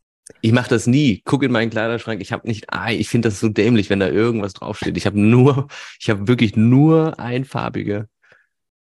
Ich 0.42 0.52
mache 0.52 0.68
das 0.70 0.86
nie. 0.86 1.22
Guck 1.24 1.42
in 1.42 1.52
meinen 1.52 1.70
Kleiderschrank. 1.70 2.20
Ich 2.20 2.32
habe 2.32 2.46
nicht, 2.46 2.72
ah, 2.72 2.90
ich 2.90 3.08
finde 3.08 3.28
das 3.28 3.40
so 3.40 3.48
dämlich, 3.48 3.90
wenn 3.90 4.00
da 4.00 4.08
irgendwas 4.08 4.52
draufsteht. 4.52 4.96
Ich 4.96 5.06
habe 5.06 5.20
nur, 5.20 5.68
ich 5.98 6.08
habe 6.10 6.28
wirklich 6.28 6.56
nur 6.56 7.18
einfarbige 7.18 8.08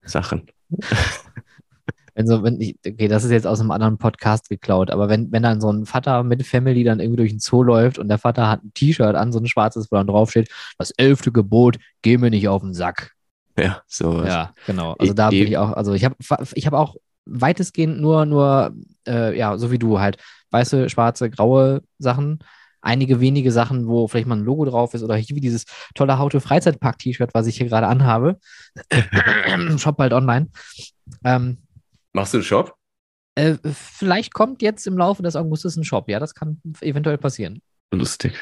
Sachen. 0.03 0.46
wenn 2.14 2.27
so, 2.27 2.42
wenn 2.42 2.61
ich, 2.61 2.77
okay, 2.87 3.09
das 3.09 3.25
ist 3.25 3.31
jetzt 3.31 3.46
aus 3.46 3.61
einem 3.61 3.70
anderen 3.70 3.99
Podcast 3.99 4.49
geklaut, 4.49 4.90
aber 4.90 5.09
wenn, 5.09 5.31
wenn 5.33 5.42
dann 5.42 5.61
so 5.61 5.70
ein 5.70 5.85
Vater 5.85 6.22
mit 6.22 6.46
Family 6.46 6.83
dann 6.83 6.99
irgendwie 6.99 7.18
durch 7.18 7.31
den 7.31 7.40
Zoo 7.40 7.62
läuft 7.62 7.99
und 7.99 8.09
der 8.09 8.18
Vater 8.18 8.49
hat 8.49 8.64
ein 8.64 8.72
T-Shirt 8.72 9.14
an, 9.14 9.33
so 9.33 9.38
ein 9.38 9.46
schwarzes, 9.46 9.92
wo 9.92 9.96
dann 9.96 10.07
draufsteht, 10.07 10.49
das 10.79 10.92
elfte 10.92 11.31
Gebot, 11.31 11.77
geh 12.03 12.16
mir 12.16 12.31
nicht 12.31 12.49
auf 12.49 12.62
den 12.62 12.72
Sack. 12.72 13.12
Ja, 13.59 13.83
sowas. 13.87 14.29
Ja, 14.29 14.55
genau. 14.66 14.94
Also 14.99 15.12
da 15.12 15.31
bin 15.31 15.46
ich 15.46 15.59
auch, 15.59 15.72
also 15.72 15.92
ich 15.92 16.05
habe 16.05 16.16
ich 16.55 16.66
hab 16.66 16.75
auch 16.75 16.96
weitestgehend 17.27 18.01
nur, 18.01 18.25
nur, 18.25 18.75
äh, 19.07 19.37
ja, 19.37 19.59
so 19.59 19.70
wie 19.70 19.79
du 19.79 20.01
halt, 20.01 20.16
weiße, 20.50 20.88
schwarze, 20.88 21.30
graue 21.30 21.82
Sachen. 21.98 22.40
Einige 22.80 23.20
wenige 23.20 23.50
Sachen, 23.50 23.88
wo 23.88 24.06
vielleicht 24.06 24.28
mal 24.28 24.37
ein 24.37 24.44
Logo 24.44 24.64
drauf 24.64 24.94
ist 24.94 25.02
oder 25.02 25.16
hier 25.16 25.35
wie 25.35 25.40
dieses 25.40 25.64
tolle 25.94 26.18
Haute 26.18 26.40
Freizeitpark-T-Shirt, 26.40 27.30
was 27.35 27.46
ich 27.46 27.56
hier 27.56 27.66
gerade 27.66 27.88
anhabe. 27.88 28.38
Shop 29.78 29.96
bald 29.96 30.12
online. 30.12 30.50
Ähm, 31.24 31.59
Machst 32.12 32.32
du 32.32 32.38
einen 32.38 32.44
Shop? 32.44 32.76
Äh, 33.35 33.56
vielleicht 33.64 34.32
kommt 34.32 34.62
jetzt 34.62 34.87
im 34.87 34.96
Laufe 34.96 35.22
des 35.22 35.37
Augustes 35.37 35.76
ein 35.76 35.85
Shop. 35.85 36.09
Ja, 36.09 36.20
das 36.20 36.35
kann 36.35 36.61
eventuell 36.80 37.18
passieren. 37.18 37.61
Lustig. 37.92 38.35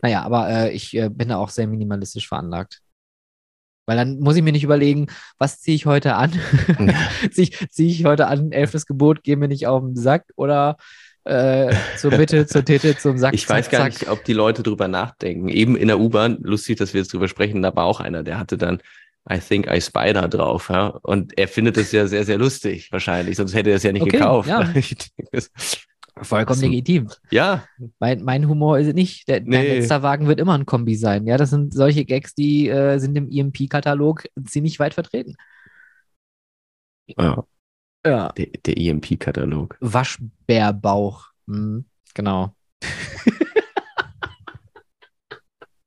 Naja, 0.00 0.22
aber 0.22 0.48
äh, 0.48 0.72
ich 0.72 0.96
äh, 0.96 1.08
bin 1.08 1.28
da 1.28 1.36
auch 1.36 1.50
sehr 1.50 1.66
minimalistisch 1.66 2.28
veranlagt. 2.28 2.80
Weil 3.86 3.96
dann 3.96 4.20
muss 4.20 4.36
ich 4.36 4.42
mir 4.42 4.52
nicht 4.52 4.64
überlegen, 4.64 5.08
was 5.38 5.60
ziehe 5.60 5.74
ich 5.74 5.86
heute 5.86 6.14
an? 6.14 6.32
ziehe 7.32 7.48
ich, 7.48 7.68
zieh 7.70 7.90
ich 7.90 8.04
heute 8.04 8.28
an, 8.28 8.52
elftes 8.52 8.86
Gebot, 8.86 9.22
geh 9.24 9.36
mir 9.36 9.48
nicht 9.48 9.66
auf 9.66 9.82
den 9.82 9.96
Sack 9.96 10.24
oder 10.36 10.76
äh, 11.24 11.74
zur 11.96 12.16
Mitte, 12.16 12.46
zur 12.46 12.64
Titte, 12.64 12.96
zum 12.96 13.18
Sack. 13.18 13.34
Ich 13.34 13.48
weiß 13.48 13.66
zack, 13.66 13.72
gar 13.72 13.84
nicht, 13.86 14.08
ob 14.08 14.24
die 14.24 14.32
Leute 14.32 14.62
drüber 14.62 14.88
nachdenken. 14.88 15.48
Eben 15.48 15.76
in 15.76 15.88
der 15.88 15.98
U-Bahn, 15.98 16.38
lustig, 16.42 16.78
dass 16.78 16.94
wir 16.94 17.00
jetzt 17.00 17.12
drüber 17.12 17.28
sprechen, 17.28 17.62
da 17.62 17.74
war 17.74 17.84
auch 17.84 18.00
einer, 18.00 18.22
der 18.22 18.38
hatte 18.38 18.56
dann 18.56 18.80
I 19.30 19.38
think 19.38 19.68
I 19.70 19.80
Spider 19.80 20.28
drauf, 20.28 20.68
ja. 20.68 20.88
Und 21.02 21.38
er 21.38 21.46
findet 21.46 21.76
es 21.76 21.92
ja 21.92 22.06
sehr, 22.06 22.24
sehr 22.24 22.38
lustig, 22.38 22.90
wahrscheinlich, 22.90 23.36
sonst 23.36 23.54
hätte 23.54 23.70
er 23.70 23.76
es 23.76 23.84
ja 23.84 23.92
nicht 23.92 24.02
Okay, 24.02 24.18
gekauft. 24.18 24.48
ja. 24.48 24.72
Vollkommen 26.20 26.60
So. 26.60 26.66
legitim. 26.66 27.08
ja, 27.30 27.64
Mein, 27.98 28.22
mein 28.22 28.46
Humor 28.48 28.78
ist 28.78 28.88
es 28.88 28.94
nicht. 28.94 29.26
Der, 29.28 29.40
Dein 29.40 29.48
Nee. 29.48 29.78
letzter 29.78 30.02
Wagen 30.02 30.26
wird 30.28 30.40
immer 30.40 30.54
ein 30.54 30.66
Kombi 30.66 30.94
sein. 30.94 31.26
Ja, 31.26 31.36
das 31.38 31.50
sind 31.50 31.72
solche 31.72 32.04
Gags, 32.04 32.34
die 32.34 32.68
äh, 32.68 32.98
sind 32.98 33.16
im 33.16 33.30
EMP-Katalog 33.30 34.24
ziemlich 34.44 34.78
weit 34.78 34.94
vertreten. 34.94 35.36
ja 37.06 37.42
Ja. 38.06 38.28
der, 38.32 38.46
der 38.66 38.76
EMP-Katalog. 38.76 39.76
Waschbärbauch. 39.80 41.28
Hm, 41.46 41.86
genau. 42.14 42.54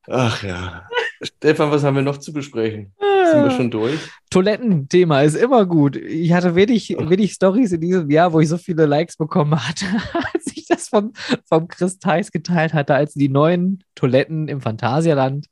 Ach 0.07 0.43
ja. 0.43 0.87
Stefan, 1.21 1.71
was 1.71 1.83
haben 1.83 1.95
wir 1.95 2.03
noch 2.03 2.17
zu 2.17 2.33
besprechen? 2.33 2.93
Sind 2.99 3.43
wir 3.43 3.51
schon 3.51 3.71
durch? 3.71 3.99
Toilettenthema 4.29 5.21
ist 5.21 5.35
immer 5.35 5.65
gut. 5.65 5.95
Ich 5.95 6.33
hatte 6.33 6.55
wenig, 6.55 6.89
wenig 6.89 7.33
Stories 7.33 7.71
in 7.71 7.81
diesem 7.81 8.09
Jahr, 8.09 8.33
wo 8.33 8.39
ich 8.39 8.49
so 8.49 8.57
viele 8.57 8.85
Likes 8.85 9.17
bekommen 9.17 9.55
hatte, 9.55 9.85
als 10.33 10.47
ich 10.55 10.65
das 10.67 10.89
vom, 10.89 11.13
vom 11.47 11.67
Chris 11.67 11.99
Theis 11.99 12.31
geteilt 12.31 12.73
hatte, 12.73 12.93
als 12.93 13.13
die 13.13 13.29
neuen 13.29 13.83
Toiletten 13.95 14.47
im 14.47 14.61
Phantasialand. 14.61 15.47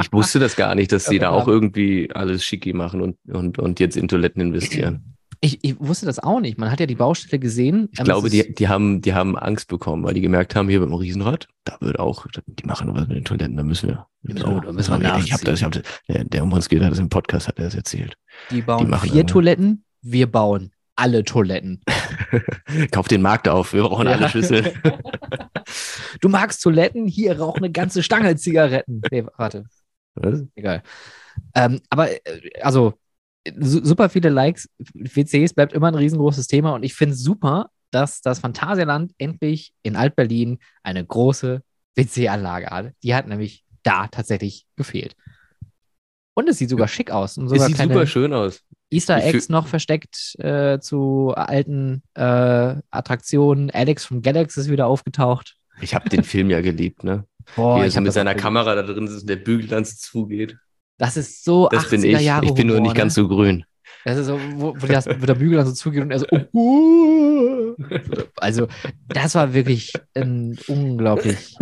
Ich 0.00 0.12
wusste 0.12 0.38
das 0.38 0.54
gar 0.54 0.74
nicht, 0.74 0.92
dass 0.92 1.06
sie 1.06 1.18
da 1.18 1.30
auch 1.30 1.48
irgendwie 1.48 2.10
alles 2.14 2.44
schicki 2.44 2.72
machen 2.72 3.00
und, 3.00 3.16
und, 3.26 3.58
und 3.58 3.80
jetzt 3.80 3.96
in 3.96 4.06
Toiletten 4.06 4.40
investieren. 4.40 5.13
Ich, 5.40 5.58
ich 5.62 5.78
wusste 5.78 6.06
das 6.06 6.18
auch 6.18 6.40
nicht. 6.40 6.58
Man 6.58 6.70
hat 6.70 6.80
ja 6.80 6.86
die 6.86 6.94
Baustelle 6.94 7.38
gesehen. 7.38 7.88
Ich 7.92 8.02
glaube, 8.02 8.30
die, 8.30 8.54
die, 8.54 8.68
haben, 8.68 9.00
die 9.00 9.14
haben 9.14 9.36
Angst 9.38 9.68
bekommen, 9.68 10.04
weil 10.04 10.14
die 10.14 10.20
gemerkt 10.20 10.54
haben, 10.54 10.68
hier 10.68 10.80
beim 10.80 10.92
Riesenrad, 10.94 11.48
da 11.64 11.76
wird 11.80 11.98
auch, 11.98 12.26
die 12.46 12.66
machen 12.66 12.94
was 12.94 13.08
mit 13.08 13.16
den 13.16 13.24
Toiletten, 13.24 13.56
da 13.56 13.62
müssen 13.62 13.88
wir. 13.88 14.06
Da 14.22 14.72
müssen 14.72 15.00
wir 15.02 15.18
ich 15.18 15.32
habe 15.32 15.44
das, 15.44 15.58
ich 15.58 15.64
hab 15.64 15.72
das, 15.72 15.82
der, 16.08 16.24
der 16.24 16.42
um 16.42 16.52
uns 16.52 16.68
geht, 16.68 16.82
hat 16.82 16.90
das 16.90 16.98
im 16.98 17.08
Podcast, 17.08 17.48
hat 17.48 17.58
er 17.58 17.66
das 17.66 17.74
erzählt. 17.74 18.16
die 18.50 18.62
bauen 18.62 18.78
die 18.84 18.90
machen 18.90 19.08
vier 19.08 19.16
irgendwas. 19.16 19.32
Toiletten, 19.32 19.84
wir 20.02 20.30
bauen 20.30 20.72
alle 20.96 21.24
Toiletten. 21.24 21.80
Kauf 22.92 23.08
den 23.08 23.20
Markt 23.22 23.48
auf, 23.48 23.72
wir 23.72 23.82
brauchen 23.82 24.06
Ja. 24.06 24.12
alle 24.14 24.28
Schlüssel. 24.28 24.72
Du 26.20 26.28
magst 26.28 26.62
Toiletten? 26.62 27.06
Hier 27.06 27.38
rauch 27.38 27.56
eine 27.56 27.70
ganze 27.70 28.02
Stange 28.02 28.36
Zigaretten. 28.36 29.02
Nee, 29.10 29.24
warte. 29.36 29.64
Was? 30.14 30.44
Egal. 30.54 30.82
Ähm, 31.54 31.80
aber 31.90 32.10
äh, 32.12 32.20
also 32.62 32.94
super 33.58 34.08
viele 34.08 34.28
Likes. 34.28 34.68
WCs 34.94 35.54
bleibt 35.54 35.72
immer 35.72 35.88
ein 35.88 35.94
riesengroßes 35.94 36.46
Thema 36.46 36.74
und 36.74 36.82
ich 36.82 36.94
finde 36.94 37.14
es 37.14 37.22
super, 37.22 37.70
dass 37.90 38.20
das 38.20 38.40
Phantasialand 38.40 39.12
endlich 39.18 39.72
in 39.82 39.96
Altberlin 39.96 40.58
eine 40.82 41.04
große 41.04 41.62
WC-Anlage 41.94 42.66
hat. 42.66 42.92
Die 43.02 43.14
hat 43.14 43.28
nämlich 43.28 43.64
da 43.82 44.08
tatsächlich 44.08 44.66
gefehlt. 44.76 45.14
Und 46.34 46.48
es 46.48 46.58
sieht 46.58 46.70
sogar 46.70 46.88
schick 46.88 47.10
aus. 47.10 47.38
Und 47.38 47.46
Es 47.46 47.52
sogar 47.52 47.68
sieht 47.68 47.76
kleine 47.76 47.94
super 47.94 48.06
schön 48.06 48.32
aus. 48.32 48.62
Easter 48.90 49.22
Eggs 49.22 49.48
noch 49.48 49.66
versteckt 49.66 50.36
äh, 50.38 50.78
zu 50.80 51.32
alten 51.34 52.02
äh, 52.14 52.76
Attraktionen. 52.90 53.70
Alex 53.70 54.04
vom 54.04 54.22
Galaxy 54.22 54.60
ist 54.60 54.70
wieder 54.70 54.86
aufgetaucht. 54.86 55.56
Ich 55.80 55.94
habe 55.94 56.08
den 56.08 56.22
Film 56.22 56.50
ja 56.50 56.60
geliebt, 56.60 57.02
ne? 57.04 57.24
Boah, 57.56 57.76
Wie 57.76 57.80
er 57.80 57.86
ich 57.86 57.94
so 57.94 58.00
mit 58.00 58.12
seiner. 58.12 58.34
Kamera 58.34 58.74
da 58.74 58.82
drin 58.82 59.08
sitzt 59.08 59.22
und 59.22 59.30
der 59.30 59.36
Bügel 59.36 59.68
dann 59.68 59.84
zugeht. 59.84 60.56
Das 60.98 61.16
ist 61.16 61.44
so 61.44 61.68
Das 61.68 61.86
80er 61.86 61.90
bin 61.90 62.04
ich. 62.04 62.20
Jahre 62.20 62.46
Ich 62.46 62.54
bin 62.54 62.66
nur 62.68 62.76
Humor, 62.76 62.88
nicht 62.88 62.96
ne? 62.96 63.00
ganz 63.00 63.14
so 63.14 63.28
grün. 63.28 63.64
Das 64.04 64.18
ist 64.18 64.26
so, 64.26 64.38
wo, 64.56 64.74
wo, 64.76 64.86
das, 64.86 65.06
wo 65.06 65.26
der 65.26 65.34
Bügel 65.34 65.56
dann 65.56 65.66
so 65.66 65.72
zugeht 65.72 66.02
und 66.02 66.10
er 66.10 66.18
so, 66.18 66.26
oh, 66.30 66.40
uh. 66.58 67.76
Also, 68.36 68.68
das 69.08 69.34
war 69.34 69.54
wirklich 69.54 69.92
ein 70.14 70.58
unglaublich 70.68 71.56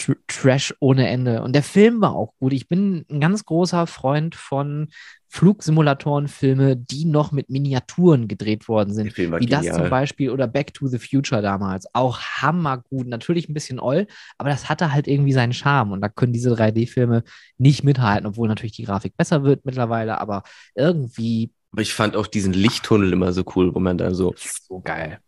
tr 0.00 0.14
Trash 0.26 0.74
ohne 0.80 1.08
Ende. 1.08 1.42
Und 1.42 1.54
der 1.54 1.62
Film 1.62 2.00
war 2.00 2.14
auch 2.14 2.32
gut. 2.38 2.52
Ich 2.52 2.68
bin 2.68 3.04
ein 3.10 3.20
ganz 3.20 3.44
großer 3.44 3.86
Freund 3.86 4.34
von 4.34 4.88
Flugsimulatoren-Filme, 5.28 6.76
die 6.76 7.04
noch 7.04 7.30
mit 7.30 7.50
Miniaturen 7.50 8.26
gedreht 8.26 8.66
worden 8.68 8.92
sind. 8.92 9.16
Wie 9.16 9.46
das 9.46 9.64
zum 9.66 9.72
genial. 9.74 9.90
Beispiel 9.90 10.30
oder 10.30 10.48
Back 10.48 10.74
to 10.74 10.86
the 10.88 10.98
Future 10.98 11.42
damals. 11.42 11.86
Auch 11.94 12.20
hammergut. 12.20 13.06
Natürlich 13.06 13.48
ein 13.48 13.54
bisschen 13.54 13.78
oll, 13.78 14.06
aber 14.38 14.50
das 14.50 14.68
hatte 14.68 14.92
halt 14.92 15.06
irgendwie 15.06 15.32
seinen 15.32 15.52
Charme. 15.52 15.92
Und 15.92 16.00
da 16.00 16.08
können 16.08 16.32
diese 16.32 16.52
3D-Filme 16.54 17.22
nicht 17.58 17.84
mithalten, 17.84 18.26
obwohl 18.26 18.48
natürlich 18.48 18.72
die 18.72 18.84
Grafik 18.84 19.16
besser 19.16 19.44
wird 19.44 19.64
mittlerweile, 19.64 20.20
aber 20.20 20.42
irgendwie 20.74 21.52
Aber 21.72 21.82
ich 21.82 21.94
fand 21.94 22.16
auch 22.16 22.26
diesen 22.26 22.52
Lichttunnel 22.52 23.12
immer 23.12 23.32
so 23.32 23.44
cool, 23.54 23.72
wo 23.74 23.78
man 23.78 23.98
da 23.98 24.12
so. 24.12 24.34
so 24.36 24.80
geil. 24.80 25.20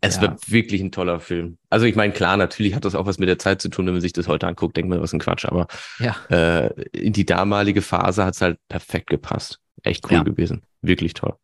Es 0.00 0.16
Ja. 0.16 0.22
wird 0.22 0.50
wirklich 0.50 0.80
ein 0.82 0.92
toller 0.92 1.18
Film. 1.20 1.58
Also 1.70 1.86
ich 1.86 1.96
meine, 1.96 2.12
klar, 2.12 2.36
natürlich 2.36 2.74
hat 2.74 2.84
das 2.84 2.94
auch 2.94 3.06
was 3.06 3.18
mit 3.18 3.28
der 3.28 3.38
Zeit 3.38 3.62
zu 3.62 3.68
tun, 3.70 3.86
wenn 3.86 3.94
man 3.94 4.00
sich 4.02 4.12
das 4.12 4.28
heute 4.28 4.46
anguckt, 4.46 4.76
denkt 4.76 4.90
man, 4.90 5.00
was 5.00 5.12
ein 5.12 5.18
Quatsch. 5.18 5.46
Aber 5.46 5.66
Ja. 5.98 6.14
äh, 6.30 6.68
in 6.92 7.12
die 7.12 7.24
damalige 7.24 7.80
Phase 7.82 8.24
hat 8.24 8.34
es 8.34 8.40
halt 8.42 8.58
perfekt 8.68 9.08
gepasst. 9.08 9.60
Echt 9.82 10.04
cool 10.06 10.18
Ja. 10.18 10.22
gewesen. 10.22 10.62
Wirklich 10.82 11.14
toll. 11.14 11.34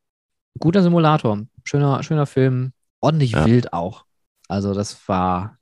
Guter 0.60 0.82
Simulator. 0.82 1.40
Schöner, 1.64 2.02
schöner 2.02 2.26
Film. 2.26 2.72
Ordentlich 3.00 3.34
wild 3.34 3.72
auch. 3.72 4.04
Also, 4.48 4.74
das 4.74 5.08
war. 5.08 5.58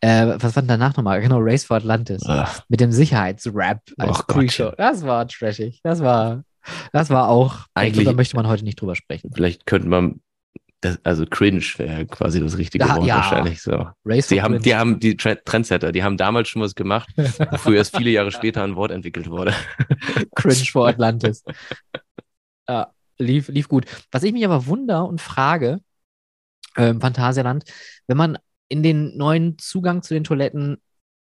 Äh, 0.00 0.34
was 0.38 0.54
war 0.56 0.62
denn 0.62 0.68
danach 0.68 0.96
nochmal? 0.96 1.20
Genau, 1.20 1.38
Race 1.40 1.64
for 1.64 1.76
Atlantis. 1.76 2.22
Ach, 2.26 2.62
Mit 2.68 2.80
dem 2.80 2.90
Sicherheitsrap 2.92 3.80
als. 3.98 4.26
Pre-Show. 4.26 4.72
Das 4.76 5.02
war 5.04 5.26
trashig. 5.28 5.80
Das 5.82 6.00
war, 6.00 6.42
das 6.92 7.10
war 7.10 7.28
auch. 7.28 7.66
Eigentlich- 7.74 8.04
da 8.06 8.12
möchte 8.12 8.36
man 8.36 8.46
heute 8.48 8.64
nicht 8.64 8.80
drüber 8.80 8.94
sprechen. 8.96 9.30
vielleicht 9.34 9.66
könnte 9.66 9.88
man, 9.88 10.20
das, 10.80 10.98
also 11.04 11.26
cringe 11.26 11.62
wäre 11.76 12.06
quasi 12.06 12.40
das 12.40 12.56
richtige 12.56 12.86
Ja, 12.86 12.96
Wort 12.96 13.06
ja. 13.06 13.16
wahrscheinlich 13.16 13.60
so. 13.62 13.88
Race 14.04 14.28
Die 14.28 14.40
haben, 14.42 14.52
Twins. 14.54 14.64
die 14.64 14.74
haben 14.76 15.00
die 15.00 15.16
Tre- 15.16 15.42
Trendsetter, 15.44 15.90
die 15.92 16.02
haben 16.04 16.16
damals 16.16 16.48
schon 16.48 16.62
was 16.62 16.74
gemacht, 16.74 17.08
wofür 17.16 17.76
erst 17.76 17.96
viele 17.96 18.10
Jahre 18.10 18.30
später 18.30 18.62
ein 18.62 18.76
Wort 18.76 18.90
entwickelt 18.92 19.28
wurde. 19.28 19.52
Cringe 20.36 20.64
for 20.70 20.86
Atlantis. 20.88 21.42
ja, 22.68 22.92
lief, 23.18 23.48
lief 23.48 23.68
gut. 23.68 23.86
Was 24.12 24.22
ich 24.22 24.32
mich 24.32 24.44
aber 24.44 24.66
wunder 24.66 25.06
und 25.06 25.20
frage, 25.20 25.80
äh, 26.76 26.90
im 26.90 27.00
Phantasialand, 27.00 27.64
wenn 28.06 28.16
man 28.16 28.38
in 28.68 28.82
den 28.82 29.16
neuen 29.16 29.58
Zugang 29.58 30.02
zu 30.02 30.14
den 30.14 30.24
Toiletten 30.24 30.76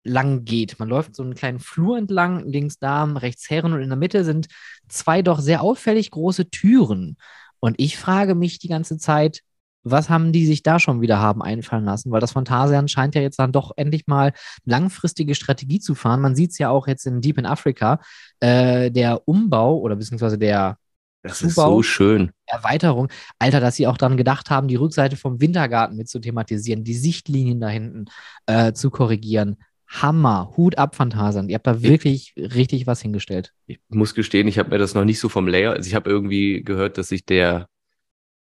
lang 0.05 0.45
geht. 0.45 0.79
Man 0.79 0.89
läuft 0.89 1.15
so 1.15 1.23
einen 1.23 1.35
kleinen 1.35 1.59
Flur 1.59 1.99
entlang, 1.99 2.45
links 2.47 2.79
Damen, 2.79 3.17
rechts 3.17 3.49
Herren 3.51 3.73
und 3.75 3.83
in 3.83 3.89
der 3.91 3.99
Mitte 3.99 4.25
sind 4.25 4.47
zwei 4.89 5.23
doch 5.23 5.39
sehr 5.41 5.61
auffällig 5.63 6.11
große 6.11 6.51
Türen. 6.51 7.17
Und 7.61 7.77
ich 7.79 7.97
frage 7.99 8.35
mich 8.35 8.59
die 8.59 8.69
ganze 8.69 8.99
Zeit, 8.99 9.43
was 9.85 10.11
haben 10.11 10.33
die 10.33 10.45
sich 10.47 10.63
da 10.63 10.79
schon 10.81 11.01
wieder 11.01 11.19
haben 11.19 11.43
einfallen 11.43 11.85
lassen? 11.85 12.11
Weil 12.11 12.21
das 12.21 12.33
Phantasialand 12.33 12.91
scheint 12.91 13.15
ja 13.15 13.21
jetzt 13.23 13.39
dann 13.39 13.53
doch 13.53 13.73
endlich 13.77 14.07
mal 14.07 14.33
langfristige 14.65 15.35
Strategie 15.35 15.81
zu 15.81 15.95
fahren. 15.95 16.21
Man 16.21 16.35
sieht 16.37 16.51
es 16.51 16.59
ja 16.59 16.69
auch 16.71 16.87
jetzt 16.89 17.07
in 17.07 17.21
Deep 17.21 17.39
in 17.39 17.47
Africa. 17.47 18.01
Äh, 18.41 18.91
der 18.91 19.27
Umbau 19.27 19.79
oder 19.79 19.97
beziehungsweise 19.97 20.37
der 20.39 20.77
Das 21.23 21.43
ist 21.43 21.55
Zubau. 21.55 21.77
so 21.77 21.83
schön. 21.83 22.31
Erweiterung, 22.47 23.09
Alter, 23.39 23.61
dass 23.61 23.77
sie 23.77 23.87
auch 23.87 23.97
daran 23.97 24.17
gedacht 24.17 24.51
haben, 24.51 24.69
die 24.69 24.77
Rückseite 24.77 25.17
vom 25.17 25.41
Wintergarten 25.41 25.97
mit 25.97 26.09
zu 26.09 26.19
thematisieren, 26.19 26.85
die 26.85 26.95
Sichtlinien 26.95 27.61
da 27.61 27.69
hinten 27.69 28.07
äh, 28.47 28.73
zu 28.73 28.91
korrigieren. 28.91 29.57
Hammer, 29.89 30.53
Hut 30.57 30.77
ab, 30.79 30.95
Phantasialand. 30.95 31.51
Ihr 31.51 31.55
habt 31.55 31.67
da 31.67 31.83
wirklich 31.83 32.35
richtig 32.37 32.87
was 32.87 33.01
hingestellt. 33.01 33.55
Ich 33.67 33.81
muss 33.89 34.15
gestehen, 34.15 34.47
ich 34.47 34.59
habe 34.59 34.71
mir 34.71 34.79
das 34.79 34.95
noch 34.95 35.05
nicht 35.05 35.19
so 35.19 35.29
vom 35.29 35.49
Layer, 35.49 35.73
also 35.73 35.89
ich 35.89 35.95
habe 35.95 36.11
irgendwie 36.11 36.63
gehört, 36.63 36.99
dass 36.99 37.09
sich 37.09 37.25
der 37.25 37.69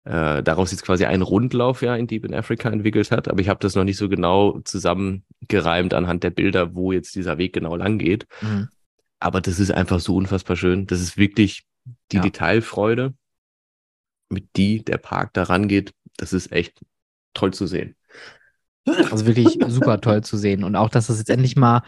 äh, 0.05 0.41
daraus 0.43 0.71
jetzt 0.71 0.83
quasi 0.83 1.05
ein 1.05 1.21
Rundlauf 1.21 1.81
ja 1.81 1.95
in 1.95 2.07
Deep 2.07 2.25
in 2.25 2.33
Africa 2.33 2.69
entwickelt 2.69 3.11
hat, 3.11 3.27
aber 3.27 3.41
ich 3.41 3.49
habe 3.49 3.59
das 3.59 3.75
noch 3.75 3.83
nicht 3.83 3.97
so 3.97 4.09
genau 4.09 4.59
zusammengereimt 4.61 5.93
anhand 5.93 6.23
der 6.23 6.29
Bilder, 6.31 6.75
wo 6.75 6.91
jetzt 6.91 7.15
dieser 7.15 7.37
Weg 7.37 7.53
genau 7.53 7.75
lang 7.75 7.97
geht. 7.99 8.25
Mhm. 8.41 8.69
Aber 9.19 9.41
das 9.41 9.59
ist 9.59 9.71
einfach 9.71 9.99
so 9.99 10.15
unfassbar 10.15 10.55
schön. 10.57 10.87
Das 10.87 10.99
ist 10.99 11.17
wirklich 11.17 11.63
die 12.11 12.17
Ja. 12.17 12.21
Detailfreude. 12.23 13.13
mit 14.29 14.47
die 14.55 14.83
der 14.83 14.97
Park 14.97 15.33
da 15.33 15.43
rangeht, 15.43 15.93
das 16.17 16.33
ist 16.33 16.51
echt 16.51 16.81
toll 17.35 17.53
zu 17.53 17.67
sehen. 17.67 17.95
Also 18.85 19.25
wirklich 19.25 19.57
super 19.67 19.99
toll 19.99 20.23
zu 20.23 20.37
sehen. 20.37 20.63
Und 20.63 20.75
auch, 20.75 20.89
dass 20.89 21.07
das 21.07 21.17
jetzt 21.17 21.29
endlich 21.29 21.55
mal 21.55 21.81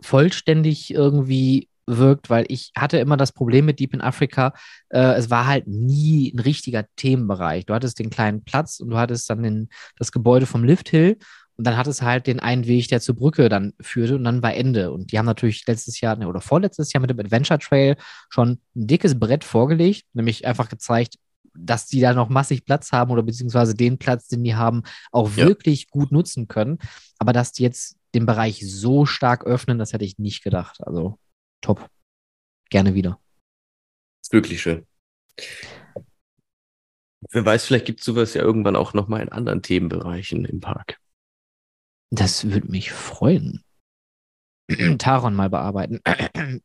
vollständig 0.00 0.92
irgendwie 0.92 1.68
wirkt, 1.86 2.30
weil 2.30 2.46
ich 2.48 2.72
hatte 2.76 2.98
immer 2.98 3.16
das 3.16 3.32
Problem 3.32 3.66
mit 3.66 3.78
Deep 3.78 3.94
in 3.94 4.00
Africa, 4.00 4.54
äh, 4.88 5.14
es 5.14 5.30
war 5.30 5.46
halt 5.46 5.66
nie 5.66 6.32
ein 6.32 6.38
richtiger 6.38 6.86
Themenbereich. 6.96 7.66
Du 7.66 7.74
hattest 7.74 7.98
den 7.98 8.10
kleinen 8.10 8.44
Platz 8.44 8.80
und 8.80 8.90
du 8.90 8.96
hattest 8.96 9.28
dann 9.28 9.42
den, 9.42 9.68
das 9.98 10.12
Gebäude 10.12 10.46
vom 10.46 10.64
Lift 10.64 10.88
Hill 10.88 11.18
und 11.56 11.66
dann 11.66 11.76
hat 11.76 11.86
es 11.86 12.02
halt 12.02 12.26
den 12.26 12.40
einen 12.40 12.66
Weg, 12.66 12.88
der 12.88 13.00
zur 13.00 13.14
Brücke 13.14 13.48
dann 13.48 13.74
führte 13.80 14.16
und 14.16 14.24
dann 14.24 14.42
war 14.42 14.54
Ende. 14.54 14.92
Und 14.92 15.12
die 15.12 15.18
haben 15.18 15.26
natürlich 15.26 15.66
letztes 15.66 16.00
Jahr 16.00 16.18
oder 16.26 16.40
vorletztes 16.40 16.92
Jahr 16.92 17.00
mit 17.00 17.10
dem 17.10 17.20
Adventure 17.20 17.58
Trail 17.58 17.96
schon 18.28 18.58
ein 18.74 18.86
dickes 18.86 19.18
Brett 19.18 19.44
vorgelegt, 19.44 20.04
nämlich 20.14 20.46
einfach 20.46 20.68
gezeigt, 20.68 21.16
dass 21.56 21.86
die 21.86 22.00
da 22.00 22.14
noch 22.14 22.28
massig 22.28 22.64
Platz 22.64 22.92
haben 22.92 23.10
oder 23.10 23.22
beziehungsweise 23.22 23.74
den 23.74 23.98
Platz, 23.98 24.28
den 24.28 24.44
die 24.44 24.54
haben, 24.54 24.82
auch 25.12 25.30
ja. 25.36 25.46
wirklich 25.46 25.88
gut 25.88 26.12
nutzen 26.12 26.48
können. 26.48 26.78
Aber 27.18 27.32
dass 27.32 27.52
die 27.52 27.62
jetzt 27.62 27.96
den 28.14 28.26
Bereich 28.26 28.60
so 28.64 29.06
stark 29.06 29.44
öffnen, 29.44 29.78
das 29.78 29.92
hätte 29.92 30.04
ich 30.04 30.18
nicht 30.18 30.42
gedacht. 30.42 30.78
Also 30.84 31.18
top. 31.60 31.88
Gerne 32.70 32.94
wieder. 32.94 33.20
Ist 34.22 34.32
wirklich 34.32 34.62
schön. 34.62 34.86
Wer 37.30 37.44
weiß, 37.44 37.66
vielleicht 37.66 37.86
gibt 37.86 38.00
es 38.00 38.06
sowas 38.06 38.34
ja 38.34 38.42
irgendwann 38.42 38.76
auch 38.76 38.94
nochmal 38.94 39.22
in 39.22 39.30
anderen 39.30 39.62
Themenbereichen 39.62 40.44
im 40.44 40.60
Park. 40.60 40.98
Das 42.10 42.50
würde 42.50 42.68
mich 42.68 42.92
freuen. 42.92 43.64
Taron 44.98 45.34
mal 45.34 45.50
bearbeiten. 45.50 46.00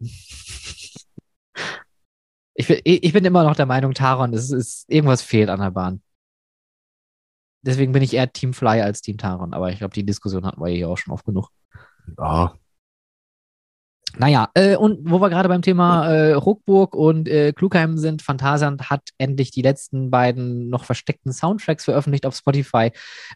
Ich 2.60 2.68
bin, 2.68 2.82
ich 2.84 3.14
bin 3.14 3.24
immer 3.24 3.45
noch 3.45 3.55
der 3.55 3.66
Meinung, 3.66 3.93
Taron, 3.93 4.34
es 4.34 4.51
ist, 4.51 4.84
irgendwas 4.89 5.22
fehlt 5.22 5.47
an 5.49 5.62
der 5.62 5.72
Bahn. 5.72 6.01
Deswegen 7.62 7.93
bin 7.93 8.03
ich 8.03 8.14
eher 8.14 8.34
Team 8.34 8.53
Fly 8.53 8.82
als 8.82 9.01
Team 9.01 9.18
Taron, 9.18 9.53
aber 9.53 9.72
ich 9.72 9.78
glaube, 9.78 9.93
die 9.93 10.05
Diskussion 10.05 10.45
hatten 10.45 10.60
wir 10.60 10.68
hier 10.68 10.89
auch 10.89 10.97
schon 10.97 11.14
oft 11.14 11.24
genug. 11.24 11.47
Ja, 12.18 12.53
naja, 14.18 14.49
äh, 14.55 14.76
und 14.76 15.10
wo 15.10 15.22
wir 15.22 15.30
gerade 15.30 15.49
beim 15.49 15.62
Thema 15.62 16.07
äh, 16.07 16.34
Ruckburg 16.34 16.95
und 16.95 17.28
äh, 17.28 17.53
Klugheim 17.53 17.97
sind, 17.97 18.22
Phantasialand 18.22 18.89
hat 18.89 19.10
endlich 19.18 19.51
die 19.51 19.62
letzten 19.62 20.10
beiden 20.10 20.70
noch 20.70 20.84
versteckten 20.84 21.32
Soundtracks 21.32 21.86
veröffentlicht 21.86 22.26
auf 22.26 22.36
Spotify. 22.36 22.91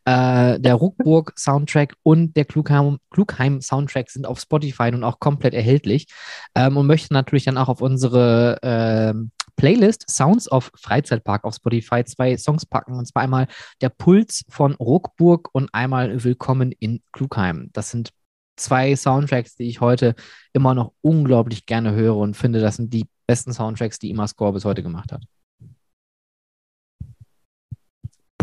Äh, 0.06 0.60
der 0.60 0.76
Ruckburg-Soundtrack 0.76 1.96
und 2.02 2.36
der 2.36 2.46
Klugheim-Soundtrack 2.46 4.10
sind 4.10 4.26
auf 4.26 4.40
Spotify 4.40 4.92
nun 4.92 5.04
auch 5.04 5.20
komplett 5.20 5.54
erhältlich 5.54 6.08
ähm, 6.56 6.78
und 6.78 6.88
möchte 6.88 7.14
natürlich 7.14 7.46
dann 7.46 7.58
auch 7.58 7.70
auf 7.70 7.82
unsere 7.82 8.58
ähm, 8.64 9.32
Playlist 9.56 10.10
Sounds 10.10 10.52
of 10.52 10.72
Freizeitpark 10.76 11.44
auf 11.44 11.56
Spotify 11.56 12.04
zwei 12.04 12.36
Songs 12.38 12.66
packen. 12.66 12.94
Und 12.96 13.06
zwar 13.06 13.22
einmal 13.22 13.48
der 13.82 13.90
Puls 13.90 14.44
von 14.50 14.74
Ruckburg 14.76 15.50
und 15.54 15.70
einmal 15.74 16.24
Willkommen 16.24 16.72
in 16.72 17.02
Klugheim. 17.12 17.70
Das 17.74 17.92
sind 17.92 18.12
zwei 18.56 18.96
Soundtracks, 18.96 19.56
die 19.56 19.68
ich 19.68 19.82
heute 19.82 20.16
immer 20.54 20.74
noch 20.74 20.94
unglaublich 21.02 21.66
gerne 21.66 21.94
höre 21.94 22.18
und 22.18 22.36
finde, 22.36 22.60
das 22.60 22.78
sind 22.78 22.94
die 22.94 23.06
besten 23.28 23.54
Soundtracks, 23.54 24.00
die 24.00 24.10
Ima 24.10 24.28
Score 24.28 24.54
bis 24.54 24.66
heute 24.66 24.84
gemacht 24.84 25.12
hat. 25.12 25.24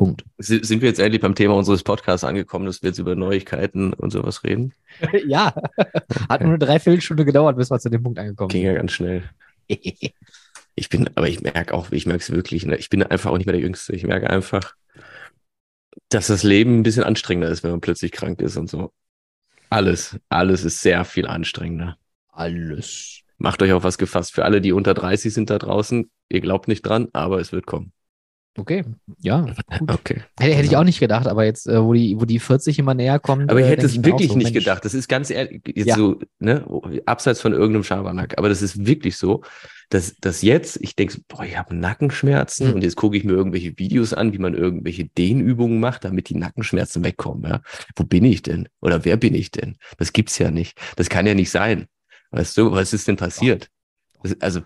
Punkt. 0.01 0.25
Sind 0.39 0.81
wir 0.81 0.89
jetzt 0.89 0.99
endlich 0.99 1.21
beim 1.21 1.35
Thema 1.35 1.55
unseres 1.57 1.83
Podcasts 1.83 2.25
angekommen, 2.25 2.65
dass 2.65 2.83
wir 2.83 2.89
jetzt 2.89 2.99
über 2.99 3.15
Neuigkeiten 3.15 3.93
und 3.93 4.11
sowas 4.11 4.45
reden? 4.45 4.73
ja. 5.27 5.55
Hat 6.27 6.41
nur 6.41 6.51
eine 6.51 6.59
Dreiviertelstunde 6.59 7.27
gedauert, 7.27 7.59
bis 7.59 7.71
wir 7.71 7.79
zu 7.79 7.91
dem 7.91 8.03
Punkt 8.03 8.19
angekommen 8.19 8.51
sind. 8.51 8.61
Ging 8.61 8.67
ja 8.67 8.73
ganz 8.73 8.93
schnell. 8.93 9.25
ich 9.69 10.89
bin, 10.89 11.11
aber 11.17 11.29
ich 11.29 11.43
merke 11.43 11.75
auch, 11.75 11.93
ich 11.93 12.07
merke 12.07 12.23
es 12.23 12.31
wirklich, 12.31 12.65
ne? 12.65 12.77
ich 12.77 12.89
bin 12.89 13.03
einfach 13.03 13.31
auch 13.31 13.37
nicht 13.37 13.45
mehr 13.45 13.53
der 13.53 13.61
Jüngste. 13.61 13.95
Ich 13.95 14.05
merke 14.05 14.31
einfach, 14.31 14.75
dass 16.09 16.29
das 16.29 16.45
Leben 16.45 16.79
ein 16.79 16.83
bisschen 16.83 17.05
anstrengender 17.05 17.51
ist, 17.51 17.63
wenn 17.63 17.73
man 17.73 17.83
plötzlich 17.83 18.11
krank 18.11 18.41
ist 18.41 18.57
und 18.57 18.71
so. 18.71 18.93
Alles, 19.71 20.19
alles 20.29 20.65
ist 20.65 20.81
sehr 20.81 21.05
viel 21.05 21.29
anstrengender. 21.29 21.97
Alles. 22.29 23.21
Macht 23.39 23.63
euch 23.63 23.73
auf 23.73 23.85
was 23.85 23.99
gefasst. 23.99 24.35
Für 24.35 24.45
alle, 24.45 24.61
die 24.61 24.73
unter 24.73 24.95
30 24.95 25.33
sind 25.33 25.49
da 25.49 25.59
draußen, 25.59 26.11
ihr 26.29 26.41
glaubt 26.41 26.67
nicht 26.67 26.83
dran, 26.83 27.09
aber 27.13 27.41
es 27.41 27.53
wird 27.53 27.67
kommen. 27.67 27.93
Okay, 28.57 28.85
ja. 29.21 29.43
Gut. 29.79 29.91
Okay. 30.01 30.23
Hätte, 30.39 30.55
hätte 30.55 30.67
ich 30.67 30.77
auch 30.77 30.85
nicht 30.85 30.99
gedacht, 30.99 31.27
aber 31.27 31.45
jetzt, 31.45 31.69
äh, 31.69 31.83
wo, 31.83 31.93
die, 31.93 32.21
wo 32.21 32.25
die 32.25 32.39
40 32.39 32.79
immer 32.79 32.95
näher 32.95 33.19
kommen. 33.19 33.49
Aber 33.49 33.61
ich 33.61 33.67
äh, 33.67 33.71
hätte 33.71 33.87
es 33.87 34.03
wirklich 34.03 34.29
so, 34.29 34.37
nicht 34.37 34.53
Mensch. 34.53 34.65
gedacht. 34.65 34.85
Das 34.85 34.95
ist 34.95 35.09
ganz 35.09 35.31
ehrlich, 35.31 35.63
jetzt 35.67 35.87
ja. 35.87 35.97
so, 35.97 36.19
ne, 36.39 36.65
abseits 37.07 37.41
von 37.41 37.53
irgendeinem 37.53 37.85
Schabernack. 37.85 38.39
Aber 38.39 38.49
das 38.49 38.63
ist 38.63 38.87
wirklich 38.87 39.17
so, 39.17 39.43
dass, 39.89 40.17
dass 40.21 40.43
jetzt, 40.43 40.79
ich 40.81 40.97
denke, 40.97 41.19
boah, 41.29 41.45
ich 41.45 41.57
habe 41.57 41.75
Nackenschmerzen 41.75 42.69
mhm. 42.69 42.75
und 42.75 42.83
jetzt 42.83 42.97
gucke 42.97 43.17
ich 43.17 43.25
mir 43.25 43.33
irgendwelche 43.33 43.79
Videos 43.79 44.15
an, 44.15 44.33
wie 44.33 44.39
man 44.39 44.55
irgendwelche 44.55 45.05
Dehnübungen 45.05 45.81
macht, 45.81 46.05
damit 46.05 46.29
die 46.29 46.37
Nackenschmerzen 46.37 47.05
wegkommen. 47.05 47.51
Ja? 47.51 47.61
Wo 47.97 48.05
bin 48.05 48.25
ich 48.25 48.43
denn? 48.43 48.69
Oder 48.81 49.05
wer 49.05 49.17
bin 49.17 49.35
ich 49.35 49.51
denn? 49.51 49.77
Das 49.99 50.13
gibt's 50.13 50.39
ja 50.39 50.51
nicht. 50.51 50.79
Das 50.97 51.09
kann 51.09 51.27
ja 51.27 51.35
nicht 51.35 51.51
sein. 51.51 51.87
Weißt 52.31 52.57
du, 52.57 52.73
was 52.73 52.93
ist 52.93 53.09
denn 53.09 53.17
passiert? 53.17 53.69
Das, 54.23 54.41
also. 54.41 54.61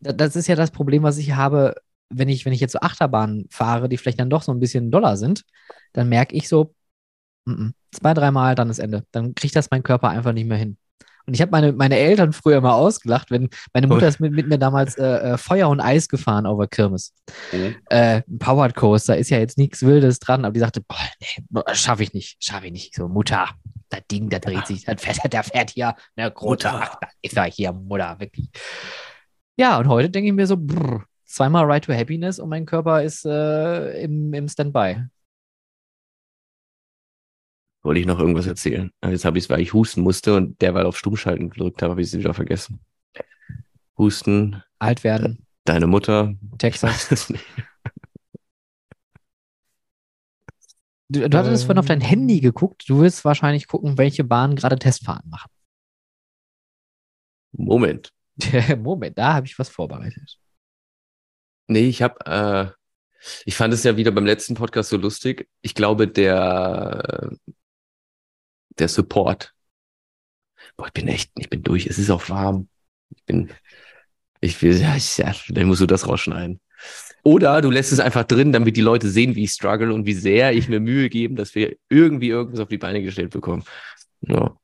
Das 0.00 0.36
ist 0.36 0.46
ja 0.46 0.56
das 0.56 0.70
Problem, 0.70 1.02
was 1.02 1.18
ich 1.18 1.32
habe 1.32 1.74
wenn 2.10 2.28
ich, 2.28 2.44
wenn 2.44 2.52
ich 2.52 2.60
jetzt 2.60 2.72
so 2.72 2.80
Achterbahnen 2.80 3.46
fahre, 3.50 3.88
die 3.88 3.96
vielleicht 3.96 4.20
dann 4.20 4.30
doch 4.30 4.42
so 4.42 4.52
ein 4.52 4.60
bisschen 4.60 4.90
doller 4.90 5.16
sind, 5.16 5.44
dann 5.92 6.08
merke 6.08 6.36
ich 6.36 6.48
so, 6.48 6.74
m 7.46 7.54
-m, 7.54 7.72
zwei, 7.92 8.14
dreimal, 8.14 8.54
dann 8.54 8.70
ist 8.70 8.78
Ende. 8.78 9.04
Dann 9.12 9.34
kriegt 9.34 9.56
das 9.56 9.70
mein 9.70 9.82
Körper 9.82 10.08
einfach 10.10 10.32
nicht 10.32 10.46
mehr 10.46 10.58
hin. 10.58 10.76
Und 11.26 11.34
ich 11.34 11.40
habe 11.42 11.52
meine, 11.52 11.72
meine 11.72 11.96
Eltern 11.96 12.32
früher 12.32 12.60
mal 12.60 12.72
ausgelacht, 12.72 13.30
wenn 13.30 13.48
meine 13.72 13.86
Mutter 13.86 14.08
ist 14.08 14.20
mit, 14.20 14.32
mit 14.32 14.48
mir 14.48 14.58
damals 14.58 14.96
äh, 14.96 15.04
äh, 15.04 15.38
Feuer 15.38 15.68
und 15.68 15.80
Eis 15.80 16.08
gefahren 16.08 16.46
auf 16.46 16.58
der 16.58 16.66
Kirmes. 16.66 17.14
Mhm. 17.52 17.76
Äh, 17.88 18.22
Powered 18.38 18.74
Coaster 18.74 19.16
ist 19.16 19.30
ja 19.30 19.38
jetzt 19.38 19.58
nichts 19.58 19.82
Wildes 19.82 20.18
dran, 20.18 20.44
aber 20.44 20.52
die 20.52 20.60
sagte, 20.60 20.80
boah, 20.80 20.96
nee, 21.20 21.62
schaffe 21.74 22.02
ich 22.02 22.14
nicht, 22.14 22.42
schaffe 22.42 22.66
ich 22.66 22.72
nicht. 22.72 22.94
So, 22.94 23.06
Mutter, 23.06 23.48
das 23.90 24.00
Ding, 24.10 24.28
das 24.28 24.40
dreht 24.40 24.66
sich, 24.66 24.84
das 24.84 25.00
fährt, 25.00 25.32
der 25.32 25.44
fährt 25.44 25.70
hier, 25.70 25.94
ne, 26.16 26.32
Mutter, 26.40 26.98
ist 27.22 27.36
ja 27.36 27.44
hier, 27.44 27.72
Mutter, 27.72 28.18
wirklich. 28.18 28.50
Ja, 29.56 29.78
und 29.78 29.88
heute 29.88 30.10
denke 30.10 30.30
ich 30.30 30.34
mir 30.34 30.46
so, 30.46 30.56
brr, 30.56 31.04
zweimal 31.30 31.64
Right 31.64 31.84
to 31.84 31.92
Happiness 31.92 32.38
und 32.38 32.48
mein 32.48 32.66
Körper 32.66 33.02
ist 33.02 33.24
äh, 33.24 34.02
im, 34.02 34.34
im 34.34 34.48
Standby. 34.48 35.04
Wollte 37.82 38.00
ich 38.00 38.06
noch 38.06 38.18
irgendwas 38.18 38.46
erzählen? 38.46 38.90
Jetzt 39.02 39.24
habe 39.24 39.38
ich 39.38 39.44
es, 39.44 39.50
weil 39.50 39.60
ich 39.60 39.72
husten 39.72 40.02
musste 40.02 40.34
und 40.34 40.60
derweil 40.60 40.84
auf 40.84 40.98
Stummschalten 40.98 41.48
gedrückt 41.48 41.80
habe, 41.80 41.92
habe 41.92 42.02
ich 42.02 42.08
es 42.08 42.18
wieder 42.18 42.34
vergessen. 42.34 42.80
Husten. 43.96 44.62
Alt 44.78 45.02
werden. 45.04 45.46
Deine 45.64 45.86
Mutter. 45.86 46.34
Texas. 46.58 47.32
Du, 51.12 51.28
du 51.28 51.38
hattest 51.38 51.64
ähm, 51.64 51.66
vorhin 51.66 51.78
auf 51.80 51.86
dein 51.86 52.00
Handy 52.00 52.38
geguckt. 52.38 52.84
Du 52.88 53.00
willst 53.00 53.24
wahrscheinlich 53.24 53.66
gucken, 53.66 53.98
welche 53.98 54.22
Bahnen 54.22 54.54
gerade 54.54 54.78
Testfahren 54.78 55.28
machen. 55.28 55.50
Moment. 57.50 58.12
Moment, 58.78 59.18
da 59.18 59.34
habe 59.34 59.44
ich 59.44 59.58
was 59.58 59.68
vorbereitet. 59.68 60.38
Nee, 61.70 61.88
ich 61.88 62.02
habe, 62.02 62.26
äh, 62.26 62.66
ich 63.44 63.54
fand 63.54 63.72
es 63.72 63.84
ja 63.84 63.96
wieder 63.96 64.10
beim 64.10 64.26
letzten 64.26 64.54
Podcast 64.54 64.90
so 64.90 64.96
lustig. 64.96 65.48
Ich 65.62 65.76
glaube, 65.76 66.08
der, 66.08 67.30
der 68.70 68.88
Support. 68.88 69.54
Boah, 70.76 70.86
ich 70.86 70.92
bin 70.92 71.06
echt, 71.06 71.30
ich 71.36 71.48
bin 71.48 71.62
durch. 71.62 71.86
Es 71.86 71.98
ist 71.98 72.10
auch 72.10 72.28
warm. 72.28 72.68
Ich 73.14 73.24
bin, 73.24 73.50
ich 74.40 74.60
will, 74.62 74.76
ja, 74.80 74.96
ja, 74.96 75.34
dann 75.50 75.66
musst 75.68 75.80
du 75.80 75.86
das 75.86 76.08
rausschneiden. 76.08 76.60
Oder 77.22 77.60
du 77.60 77.70
lässt 77.70 77.92
es 77.92 78.00
einfach 78.00 78.24
drin, 78.24 78.50
damit 78.50 78.76
die 78.76 78.80
Leute 78.80 79.08
sehen, 79.08 79.36
wie 79.36 79.44
ich 79.44 79.52
struggle 79.52 79.94
und 79.94 80.06
wie 80.06 80.14
sehr 80.14 80.52
ich 80.52 80.68
mir 80.68 80.80
Mühe 80.80 81.08
gebe, 81.08 81.34
dass 81.34 81.54
wir 81.54 81.76
irgendwie 81.88 82.30
irgendwas 82.30 82.60
auf 82.60 82.68
die 82.68 82.78
Beine 82.78 83.00
gestellt 83.00 83.30
bekommen. 83.30 83.62
Ja. 84.22 84.56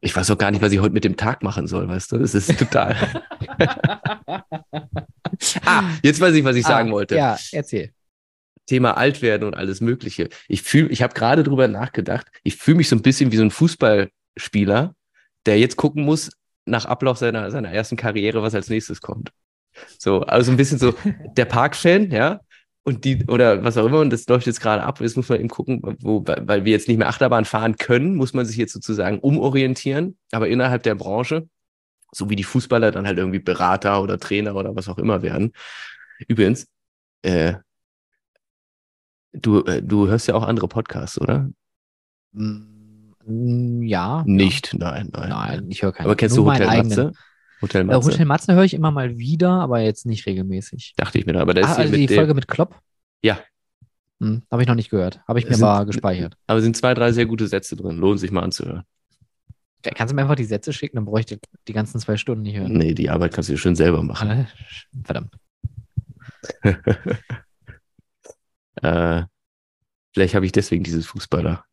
Ich 0.00 0.16
weiß 0.16 0.30
auch 0.30 0.38
gar 0.38 0.50
nicht, 0.50 0.62
was 0.62 0.72
ich 0.72 0.80
heute 0.80 0.94
mit 0.94 1.04
dem 1.04 1.16
Tag 1.16 1.42
machen 1.42 1.66
soll, 1.66 1.88
weißt 1.88 2.12
du? 2.12 2.18
Das 2.18 2.34
ist 2.34 2.58
total. 2.58 2.96
ah, 5.66 5.84
jetzt 6.02 6.20
weiß 6.20 6.34
ich, 6.34 6.44
was 6.44 6.56
ich 6.56 6.64
ah, 6.64 6.68
sagen 6.68 6.90
wollte. 6.90 7.16
Ja, 7.16 7.38
erzähl. 7.52 7.92
Thema 8.66 8.96
alt 8.96 9.20
werden 9.20 9.44
und 9.44 9.54
alles 9.54 9.80
Mögliche. 9.80 10.28
Ich 10.48 10.62
fühle, 10.62 10.88
ich 10.88 11.02
habe 11.02 11.12
gerade 11.12 11.42
drüber 11.42 11.68
nachgedacht. 11.68 12.28
Ich 12.44 12.56
fühle 12.56 12.78
mich 12.78 12.88
so 12.88 12.96
ein 12.96 13.02
bisschen 13.02 13.32
wie 13.32 13.36
so 13.36 13.42
ein 13.42 13.50
Fußballspieler, 13.50 14.94
der 15.44 15.58
jetzt 15.58 15.76
gucken 15.76 16.04
muss 16.04 16.30
nach 16.64 16.84
Ablauf 16.84 17.18
seiner 17.18 17.50
seiner 17.50 17.70
ersten 17.70 17.96
Karriere, 17.96 18.42
was 18.42 18.54
als 18.54 18.70
nächstes 18.70 19.00
kommt. 19.00 19.32
So, 19.98 20.22
also 20.22 20.50
ein 20.50 20.56
bisschen 20.56 20.78
so 20.78 20.94
der 21.36 21.44
Parkfan, 21.44 22.10
ja, 22.10 22.40
und 22.84 23.04
die, 23.04 23.24
oder 23.26 23.62
was 23.62 23.76
auch 23.76 23.86
immer, 23.86 24.00
und 24.00 24.10
das 24.10 24.26
läuft 24.26 24.46
jetzt 24.46 24.60
gerade 24.60 24.82
ab, 24.82 25.00
jetzt 25.00 25.16
muss 25.16 25.28
man 25.28 25.38
eben 25.38 25.48
gucken, 25.48 25.80
wo, 26.00 26.24
weil 26.24 26.64
wir 26.64 26.72
jetzt 26.72 26.88
nicht 26.88 26.98
mehr 26.98 27.08
Achterbahn 27.08 27.44
fahren 27.44 27.76
können, 27.76 28.16
muss 28.16 28.32
man 28.32 28.46
sich 28.46 28.56
jetzt 28.56 28.72
sozusagen 28.72 29.18
umorientieren, 29.18 30.16
aber 30.32 30.48
innerhalb 30.48 30.82
der 30.82 30.94
Branche 30.94 31.46
so 32.12 32.30
wie 32.30 32.36
die 32.36 32.44
Fußballer 32.44 32.90
dann 32.90 33.06
halt 33.06 33.18
irgendwie 33.18 33.38
Berater 33.38 34.02
oder 34.02 34.18
Trainer 34.18 34.54
oder 34.54 34.74
was 34.74 34.88
auch 34.88 34.98
immer 34.98 35.22
werden. 35.22 35.52
Übrigens, 36.28 36.66
äh, 37.22 37.54
du, 39.32 39.64
äh, 39.64 39.82
du 39.82 40.08
hörst 40.08 40.28
ja 40.28 40.34
auch 40.34 40.44
andere 40.44 40.68
Podcasts, 40.68 41.20
oder? 41.20 41.48
Mm, 42.32 43.82
ja. 43.82 44.24
Nicht, 44.26 44.74
nein, 44.74 45.10
nein. 45.12 45.28
Nein, 45.28 45.70
ich 45.70 45.82
höre 45.82 45.92
keinen. 45.92 46.06
Aber 46.06 46.16
kennst 46.16 46.36
du 46.36 46.50
Hotel 46.50 46.66
Matze? 46.66 47.12
Hotel 47.62 47.82
äh, 47.82 47.84
Matze? 47.84 48.06
Hotel 48.10 48.26
Matze 48.26 48.54
höre 48.54 48.64
ich 48.64 48.74
immer 48.74 48.90
mal 48.90 49.18
wieder, 49.18 49.50
aber 49.50 49.80
jetzt 49.80 50.06
nicht 50.06 50.26
regelmäßig. 50.26 50.94
Dachte 50.96 51.18
ich 51.18 51.26
mir 51.26 51.32
da. 51.34 51.40
Aber 51.40 51.56
ist 51.56 51.66
ah, 51.66 51.74
also 51.74 51.94
die 51.94 52.08
Folge 52.08 52.34
mit 52.34 52.48
Klopp? 52.48 52.78
Ja. 53.22 53.38
Hm, 54.20 54.42
Habe 54.50 54.62
ich 54.62 54.68
noch 54.68 54.74
nicht 54.74 54.90
gehört. 54.90 55.20
Habe 55.26 55.38
ich 55.38 55.48
mir 55.48 55.54
sind- 55.54 55.64
aber 55.64 55.86
gespeichert. 55.86 56.36
Aber 56.46 56.58
es 56.58 56.64
sind 56.64 56.76
zwei, 56.76 56.94
drei 56.94 57.12
sehr 57.12 57.26
gute 57.26 57.46
Sätze 57.46 57.76
drin. 57.76 57.96
Lohnt 57.98 58.20
sich 58.20 58.30
mal 58.30 58.42
anzuhören. 58.42 58.84
Ja, 59.84 59.92
Kannst 59.94 60.12
du 60.12 60.14
mir 60.14 60.22
einfach 60.22 60.34
die 60.34 60.44
Sätze 60.44 60.72
schicken, 60.74 60.96
dann 60.96 61.06
bräuchte 61.06 61.34
ich 61.36 61.40
die 61.66 61.72
ganzen 61.72 61.98
zwei 62.00 62.16
Stunden 62.18 62.42
nicht 62.42 62.56
hören. 62.56 62.72
Nee, 62.74 62.92
die 62.92 63.08
Arbeit 63.08 63.32
kannst 63.32 63.48
du 63.48 63.54
dir 63.54 63.58
schön 63.58 63.76
selber 63.76 64.02
machen. 64.02 64.30
Ah, 64.30 64.46
Verdammt. 65.04 65.34
Äh, 68.82 69.24
vielleicht 70.14 70.34
habe 70.34 70.46
ich 70.46 70.52
deswegen 70.52 70.84
dieses 70.84 71.06
Fußballer. 71.06 71.64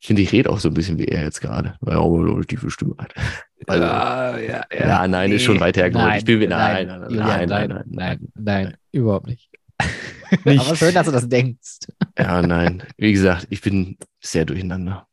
Ich 0.00 0.06
finde, 0.08 0.22
ich 0.22 0.30
rede 0.32 0.50
auch 0.50 0.58
so 0.58 0.68
ein 0.68 0.74
bisschen 0.74 0.98
wie 0.98 1.06
er 1.06 1.22
jetzt 1.24 1.40
gerade, 1.40 1.74
weil 1.80 1.94
er 1.94 2.00
auch 2.00 2.16
eine 2.18 2.46
tiefe 2.46 2.70
Stimme 2.70 2.94
hat. 2.98 3.14
Also, 3.68 3.82
ja, 3.82 4.38
ja, 4.38 4.64
ja, 4.70 5.08
nein, 5.08 5.32
ist 5.32 5.42
schon 5.42 5.58
weit 5.58 5.76
hergeholt. 5.78 6.06
Nein, 6.08 6.18
Ich 6.18 6.24
bin- 6.26 6.50
nein, 6.50 6.86
nein, 6.86 7.00
nein, 7.00 7.10
Julian, 7.10 7.26
nein, 7.26 7.48
nein, 7.48 7.68
nein, 7.68 7.84
nein, 7.88 8.28
nein, 8.34 8.76
überhaupt 8.92 9.26
nicht. 9.26 9.50
Nicht. 10.44 10.60
Aber 10.60 10.76
schön, 10.76 10.94
dass 10.94 11.06
du 11.06 11.12
das 11.12 11.28
denkst. 11.28 11.78
ja, 12.18 12.42
nein. 12.42 12.82
Wie 12.98 13.12
gesagt, 13.12 13.46
ich 13.50 13.62
bin 13.62 13.96
sehr 14.20 14.44
durcheinander. 14.44 15.08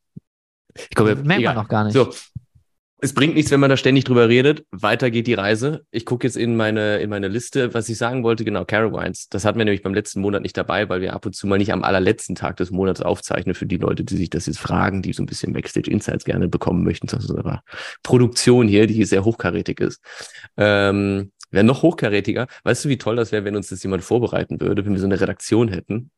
Ich 0.76 0.94
komme, 0.94 1.16
Merkt 1.16 1.28
man 1.28 1.40
egal. 1.40 1.56
noch 1.56 1.68
gar 1.68 1.84
nicht. 1.86 1.94
So. 1.94 2.14
Es 3.04 3.14
bringt 3.14 3.36
nichts, 3.36 3.51
wenn 3.51 3.60
man 3.60 3.70
da 3.70 3.76
ständig 3.76 4.06
drüber 4.06 4.30
redet. 4.30 4.66
Weiter 4.72 5.12
geht 5.12 5.28
die 5.28 5.34
Reise. 5.34 5.86
Ich 5.91 6.06
gucke 6.06 6.26
jetzt 6.26 6.38
in 6.38 6.56
meine, 6.56 6.99
in 6.99 7.10
meine 7.10 7.28
Liste, 7.28 7.74
was 7.74 7.89
ich 7.89 7.97
sagen 7.97 8.24
wollte. 8.24 8.45
Genau, 8.45 8.64
Carowines. 8.64 9.28
Das 9.28 9.43
hatten 9.43 9.58
wir 9.58 9.66
nämlich 9.66 9.82
beim 9.82 9.93
letzten 9.93 10.22
Monat 10.22 10.41
nicht 10.41 10.56
dabei, 10.56 10.88
weil 10.88 11.01
wir 11.01 11.12
ab 11.12 11.26
und 11.26 11.36
zu 11.36 11.45
mal 11.45 11.58
nicht 11.58 11.74
am 11.74 11.84
allerletzten 11.84 12.34
Tag 12.34 12.56
des 12.56 12.72
Monats 12.72 13.01
aufzeichnen 13.01 13.56
für 13.56 13.66
die 13.66 13.76
Leute, 13.76 14.06
die 14.06 14.16
sich 14.16 14.30
das 14.30 14.45
jetzt 14.45 14.60
fragen, 14.60 15.01
die 15.01 15.12
so 15.12 15.22
ein 15.22 15.26
bisschen 15.26 15.51
Backstage 15.51 15.91
Insights 15.91 16.24
gerne 16.24 16.47
bekommen 16.47 16.86
möchten 16.86 17.10
zu 17.10 17.18
unserer 17.18 17.62
Produktion 18.04 18.70
hier, 18.70 18.88
die 18.88 19.04
sehr 19.04 19.26
hochkarätig 19.26 19.82
ist. 19.82 20.01
Ähm, 20.56 21.34
wäre 21.51 21.66
noch 21.66 21.82
hochkarätiger. 21.82 22.47
Weißt 22.64 22.86
du, 22.86 22.89
wie 22.89 22.97
toll 22.97 23.18
das 23.18 23.34
wäre, 23.34 23.43
wenn 23.43 23.58
uns 23.58 23.68
das 23.68 23.84
jemand 23.84 24.06
vorbereiten 24.06 24.62
würde, 24.62 24.86
wenn 24.86 24.93
wir 24.93 25.01
so 25.01 25.08
eine 25.08 25.20
Redaktion 25.20 25.68
hätten? 25.68 26.10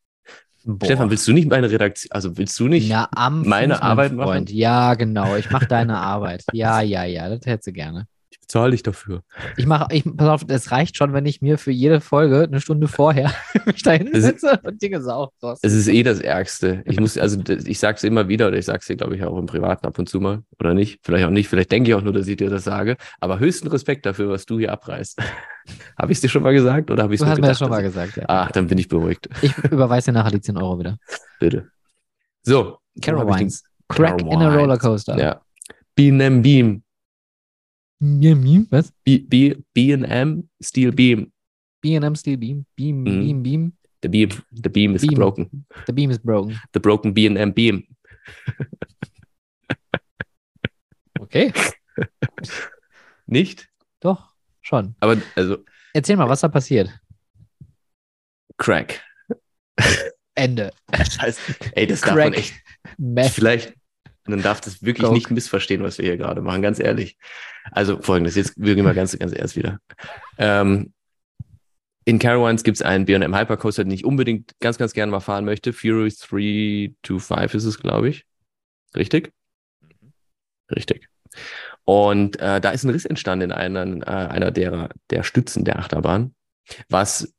Boah. 0.67 0.85
Stefan, 0.87 1.11
willst 1.11 1.27
du 1.27 1.33
nicht 1.33 1.47
meine 1.47 1.69
Redaktion, 1.69 2.11
also 2.11 2.37
willst 2.37 2.59
du 2.59 2.67
nicht? 2.67 2.89
Na, 2.89 3.07
am 3.15 3.43
meine 3.43 3.75
Fuß, 3.75 3.83
Arbeit 3.83 4.13
machen? 4.13 4.27
Freund. 4.27 4.51
Ja, 4.51 4.95
genau. 4.95 5.35
Ich 5.35 5.51
mache 5.51 5.67
deine 5.67 5.97
Arbeit. 5.97 6.43
Ja, 6.53 6.81
ja, 6.81 7.03
ja. 7.03 7.29
Das 7.29 7.45
hättest 7.45 7.67
du 7.67 7.71
gerne. 7.71 8.07
Ich 8.45 8.47
bezahle 8.47 8.71
dich 8.71 8.83
dafür. 8.83 9.23
Ich 9.57 9.65
mache, 9.65 9.87
ich, 9.89 10.03
pass 10.17 10.27
auf, 10.29 10.45
es 10.47 10.69
reicht 10.71 10.97
schon, 10.97 11.13
wenn 11.13 11.25
ich 11.25 11.41
mir 11.41 11.57
für 11.57 11.71
jede 11.71 11.99
Folge 11.99 12.43
eine 12.43 12.61
Stunde 12.61 12.87
vorher 12.87 13.31
mich 13.65 13.81
da 13.81 13.95
Es- 13.95 14.01
hinsetze 14.03 14.59
und 14.63 14.79
Dinge 14.83 15.01
sauge. 15.01 15.31
Es 15.63 15.73
ist 15.73 15.87
eh 15.87 16.03
das 16.03 16.19
Ärgste. 16.19 16.83
Ich 16.85 16.99
muss, 16.99 17.17
also 17.17 17.39
ich 17.47 17.79
sag's 17.79 18.03
immer 18.03 18.27
wieder 18.27 18.47
oder 18.49 18.57
ich 18.57 18.65
sag's 18.65 18.85
dir, 18.85 18.97
glaube 18.97 19.15
ich, 19.15 19.23
auch 19.23 19.35
im 19.39 19.47
Privaten 19.47 19.87
ab 19.87 19.97
und 19.97 20.07
zu 20.07 20.19
mal. 20.19 20.43
Oder 20.59 20.75
nicht? 20.75 20.99
Vielleicht 21.03 21.25
auch 21.25 21.31
nicht. 21.31 21.47
Vielleicht 21.49 21.71
denke 21.71 21.89
ich 21.89 21.95
auch 21.95 22.03
nur, 22.03 22.13
dass 22.13 22.27
ich 22.27 22.37
dir 22.37 22.51
das 22.51 22.63
sage. 22.65 22.97
Aber 23.19 23.39
höchsten 23.39 23.67
Respekt 23.67 24.05
dafür, 24.05 24.29
was 24.29 24.45
du 24.45 24.59
hier 24.59 24.71
abreißt. 24.71 25.19
habe 25.99 26.11
ich 26.11 26.19
dir 26.21 26.29
schon 26.29 26.43
mal 26.43 26.53
gesagt 26.53 26.91
oder 26.91 27.01
habe 27.03 27.15
ich 27.15 27.19
Du 27.19 27.25
nur 27.25 27.31
hast 27.31 27.41
mir 27.41 27.47
das 27.47 27.57
gedacht, 27.57 27.67
schon 27.67 27.69
mal 27.75 27.81
gesagt, 27.81 28.17
ja. 28.17 28.25
Ach, 28.27 28.51
dann 28.51 28.67
bin 28.67 28.77
ich 28.77 28.87
beruhigt. 28.87 29.27
Ich 29.41 29.57
überweise 29.57 30.11
dir 30.11 30.19
nachher 30.19 30.31
die 30.31 30.41
10 30.41 30.55
Euro 30.57 30.77
wieder. 30.77 30.97
Bitte. 31.39 31.67
So. 32.43 32.77
Carol 33.01 33.25
Wines. 33.27 33.63
Crack 33.89 34.21
in 34.21 34.27
a 34.27 34.37
Carol. 34.37 34.59
Rollercoaster. 34.59 35.17
Ja. 35.17 35.41
B&M 35.95 36.43
Beam. 36.43 36.83
Beam. 37.99 38.67
Was? 38.71 38.91
B- 39.03 39.19
B- 39.27 39.55
B&M 39.73 40.49
Steel 40.61 40.91
Beam. 40.91 41.31
B&M 41.81 42.15
Steel 42.15 42.37
Beam. 42.37 42.65
Beam, 42.75 43.03
Mhm. 43.03 43.19
Beam, 43.21 43.43
Beam. 43.43 43.73
The 44.01 44.09
Beam. 44.09 44.29
The 44.51 44.69
Beam 44.69 44.95
is 44.95 45.01
Beam. 45.01 45.15
broken. 45.15 45.65
The 45.87 45.93
Beam 45.93 46.11
is 46.11 46.19
broken. 46.19 46.59
The 46.73 46.79
broken 46.79 47.13
B&M 47.13 47.53
Beam. 47.53 47.83
Okay. 51.19 51.51
Nicht? 53.27 53.67
Doch, 54.01 54.33
schon. 54.61 54.95
Aber, 54.99 55.17
also, 55.35 55.57
Erzähl 55.93 56.17
mal, 56.17 56.27
was 56.29 56.41
da 56.41 56.49
passiert. 56.49 56.89
Crack. 58.57 59.01
Ende. 60.35 60.71
Scheiße. 60.93 61.39
Ey, 61.73 61.87
das 61.87 62.01
darf 62.01 62.15
man 62.15 62.33
Crack. 62.33 62.37
echt 62.37 62.53
Meth. 62.97 63.31
Vielleicht, 63.31 63.73
man 64.27 64.41
darf 64.41 64.61
das 64.61 64.83
wirklich 64.83 65.05
Coke. 65.05 65.15
nicht 65.15 65.31
missverstehen, 65.31 65.83
was 65.83 65.97
wir 65.97 66.05
hier 66.05 66.17
gerade 66.17 66.41
machen, 66.41 66.61
ganz 66.61 66.79
ehrlich. 66.79 67.17
Also 67.71 68.01
folgendes, 68.01 68.35
jetzt 68.35 68.57
wirklich 68.57 68.83
mal 68.83 68.93
ganz, 68.93 69.17
ganz 69.17 69.33
erst 69.33 69.55
wieder. 69.55 69.79
Ähm, 70.37 70.93
in 72.05 72.19
Carowinds 72.19 72.63
gibt 72.63 72.77
es 72.77 72.81
einen 72.83 73.05
B&M 73.05 73.35
Hypercoaster, 73.35 73.83
den 73.83 73.91
ich 73.91 74.05
unbedingt 74.05 74.53
ganz, 74.59 74.77
ganz 74.77 74.93
gerne 74.93 75.11
mal 75.11 75.19
fahren 75.19 75.45
möchte. 75.45 75.73
Fury 75.73 76.11
325 76.21 77.55
ist 77.55 77.65
es, 77.65 77.79
glaube 77.79 78.09
ich. 78.09 78.25
Richtig? 78.95 79.33
Richtig. 80.73 81.09
Und 81.83 82.39
äh, 82.39 82.61
da 82.61 82.69
ist 82.69 82.83
ein 82.83 82.91
Riss 82.91 83.05
entstanden 83.05 83.51
in 83.51 83.51
einer, 83.51 83.85
äh, 83.85 84.27
einer 84.29 84.51
derer, 84.51 84.89
der 85.09 85.23
Stützen 85.23 85.65
der 85.65 85.79
Achterbahn, 85.79 86.33
was 86.89 87.34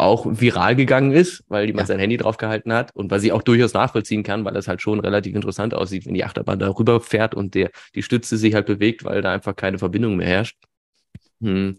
auch 0.00 0.26
viral 0.28 0.76
gegangen 0.76 1.12
ist, 1.12 1.44
weil 1.48 1.66
jemand 1.66 1.88
Ja. 1.88 1.94
sein 1.94 2.00
Handy 2.00 2.16
drauf 2.16 2.36
gehalten 2.36 2.72
hat 2.72 2.94
und 2.94 3.10
was 3.10 3.22
ich 3.22 3.32
auch 3.32 3.42
durchaus 3.42 3.72
nachvollziehen 3.74 4.22
kann, 4.22 4.44
weil 4.44 4.54
das 4.54 4.68
halt 4.68 4.82
schon 4.82 5.00
relativ 5.00 5.34
interessant 5.34 5.74
aussieht, 5.74 6.06
wenn 6.06 6.14
die 6.14 6.24
Achterbahn 6.24 6.58
da 6.58 6.68
rüber 6.68 7.00
fährt 7.00 7.34
und 7.34 7.54
der, 7.54 7.70
die 7.94 8.02
Stütze 8.02 8.36
sich 8.36 8.54
halt 8.54 8.66
bewegt, 8.66 9.04
weil 9.04 9.22
da 9.22 9.32
einfach 9.32 9.54
keine 9.56 9.78
Verbindung 9.78 10.16
mehr 10.16 10.26
herrscht. 10.26 10.56
Hm. 11.40 11.76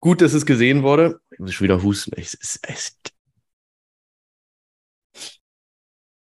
Gut, 0.00 0.22
dass 0.22 0.32
es 0.32 0.46
gesehen 0.46 0.82
wurde. 0.82 1.20
Ich 1.30 1.38
muss 1.38 1.52
schon 1.52 1.64
wieder 1.64 1.82
husten. 1.82 2.12
Es 2.16 2.34
ist, 2.34 2.60
es 2.66 2.96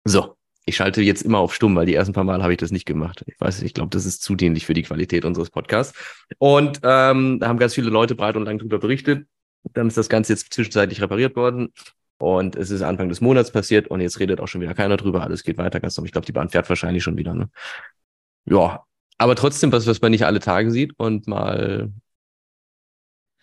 so, 0.05 0.35
ich 0.65 0.75
schalte 0.75 1.01
jetzt 1.01 1.21
immer 1.23 1.39
auf 1.39 1.53
stumm, 1.53 1.75
weil 1.75 1.85
die 1.85 1.93
ersten 1.93 2.13
paar 2.13 2.23
Mal 2.23 2.41
habe 2.41 2.53
ich 2.53 2.59
das 2.59 2.71
nicht 2.71 2.85
gemacht. 2.85 3.23
Ich 3.27 3.39
weiß 3.39 3.57
nicht, 3.59 3.67
ich 3.67 3.73
glaube, 3.73 3.89
das 3.89 4.05
ist 4.05 4.21
zu 4.21 4.35
dienlich 4.35 4.65
für 4.65 4.73
die 4.73 4.83
Qualität 4.83 5.25
unseres 5.25 5.49
Podcasts. 5.49 5.97
Und 6.37 6.79
ähm, 6.83 7.39
da 7.39 7.47
haben 7.47 7.59
ganz 7.59 7.73
viele 7.73 7.89
Leute 7.89 8.15
breit 8.15 8.35
und 8.35 8.45
lang 8.45 8.59
drüber 8.59 8.79
berichtet. 8.79 9.27
Dann 9.73 9.87
ist 9.87 9.97
das 9.97 10.09
Ganze 10.09 10.33
jetzt 10.33 10.53
zwischenzeitlich 10.53 11.01
repariert 11.01 11.35
worden. 11.35 11.73
Und 12.17 12.55
es 12.55 12.69
ist 12.69 12.81
Anfang 12.81 13.09
des 13.09 13.21
Monats 13.21 13.51
passiert 13.51 13.87
und 13.87 13.99
jetzt 13.99 14.19
redet 14.19 14.39
auch 14.39 14.47
schon 14.47 14.61
wieder 14.61 14.73
keiner 14.73 14.97
drüber. 14.97 15.23
Alles 15.23 15.43
geht 15.43 15.57
weiter 15.57 15.79
ganz 15.79 15.97
normal. 15.97 16.07
Ich 16.07 16.11
glaube, 16.13 16.25
die 16.25 16.31
Bahn 16.31 16.49
fährt 16.49 16.69
wahrscheinlich 16.69 17.03
schon 17.03 17.17
wieder. 17.17 17.33
Ne? 17.33 17.49
Ja, 18.45 18.83
aber 19.17 19.35
trotzdem 19.35 19.71
was, 19.71 19.87
was 19.87 20.01
man 20.01 20.11
nicht 20.11 20.25
alle 20.25 20.39
Tage 20.39 20.71
sieht 20.71 20.93
und 20.97 21.27
mal 21.27 21.91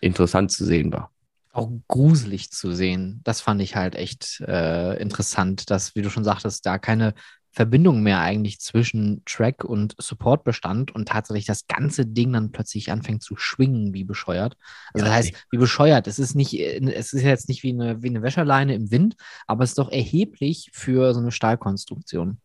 interessant 0.00 0.50
zu 0.52 0.64
sehen 0.64 0.92
war. 0.92 1.10
auch 1.52 1.70
gruselig 1.88 2.50
zu 2.50 2.72
sehen. 2.72 3.20
Das 3.24 3.40
fand 3.40 3.60
ich 3.60 3.76
halt 3.76 3.94
echt 3.96 4.40
äh, 4.40 5.00
interessant, 5.00 5.70
dass, 5.70 5.94
wie 5.94 6.02
du 6.02 6.10
schon 6.10 6.24
sagtest, 6.24 6.64
da 6.64 6.78
keine 6.78 7.14
Verbindung 7.52 8.02
mehr 8.02 8.20
eigentlich 8.20 8.60
zwischen 8.60 9.22
Track 9.26 9.64
und 9.64 9.94
Support 9.98 10.44
bestand 10.44 10.94
und 10.94 11.08
tatsächlich 11.08 11.46
das 11.46 11.66
ganze 11.66 12.06
Ding 12.06 12.32
dann 12.32 12.52
plötzlich 12.52 12.92
anfängt 12.92 13.22
zu 13.22 13.36
schwingen, 13.36 13.92
wie 13.92 14.04
bescheuert. 14.04 14.56
Also 14.94 15.04
Ja, 15.04 15.10
das 15.10 15.14
heißt, 15.14 15.34
wie 15.50 15.58
bescheuert. 15.58 16.06
Es 16.06 16.18
ist 16.18 16.34
nicht, 16.34 16.54
äh, 16.58 16.80
es 16.92 17.12
ist 17.12 17.22
jetzt 17.22 17.48
nicht 17.48 17.62
wie 17.62 17.70
eine, 17.72 18.02
wie 18.02 18.08
eine 18.08 18.22
Wäscherleine 18.22 18.74
im 18.74 18.90
Wind, 18.90 19.16
aber 19.46 19.64
es 19.64 19.70
ist 19.70 19.78
doch 19.78 19.90
erheblich 19.90 20.70
für 20.72 21.12
so 21.14 21.20
eine 21.20 21.32
Stahlkonstruktion. 21.32 22.38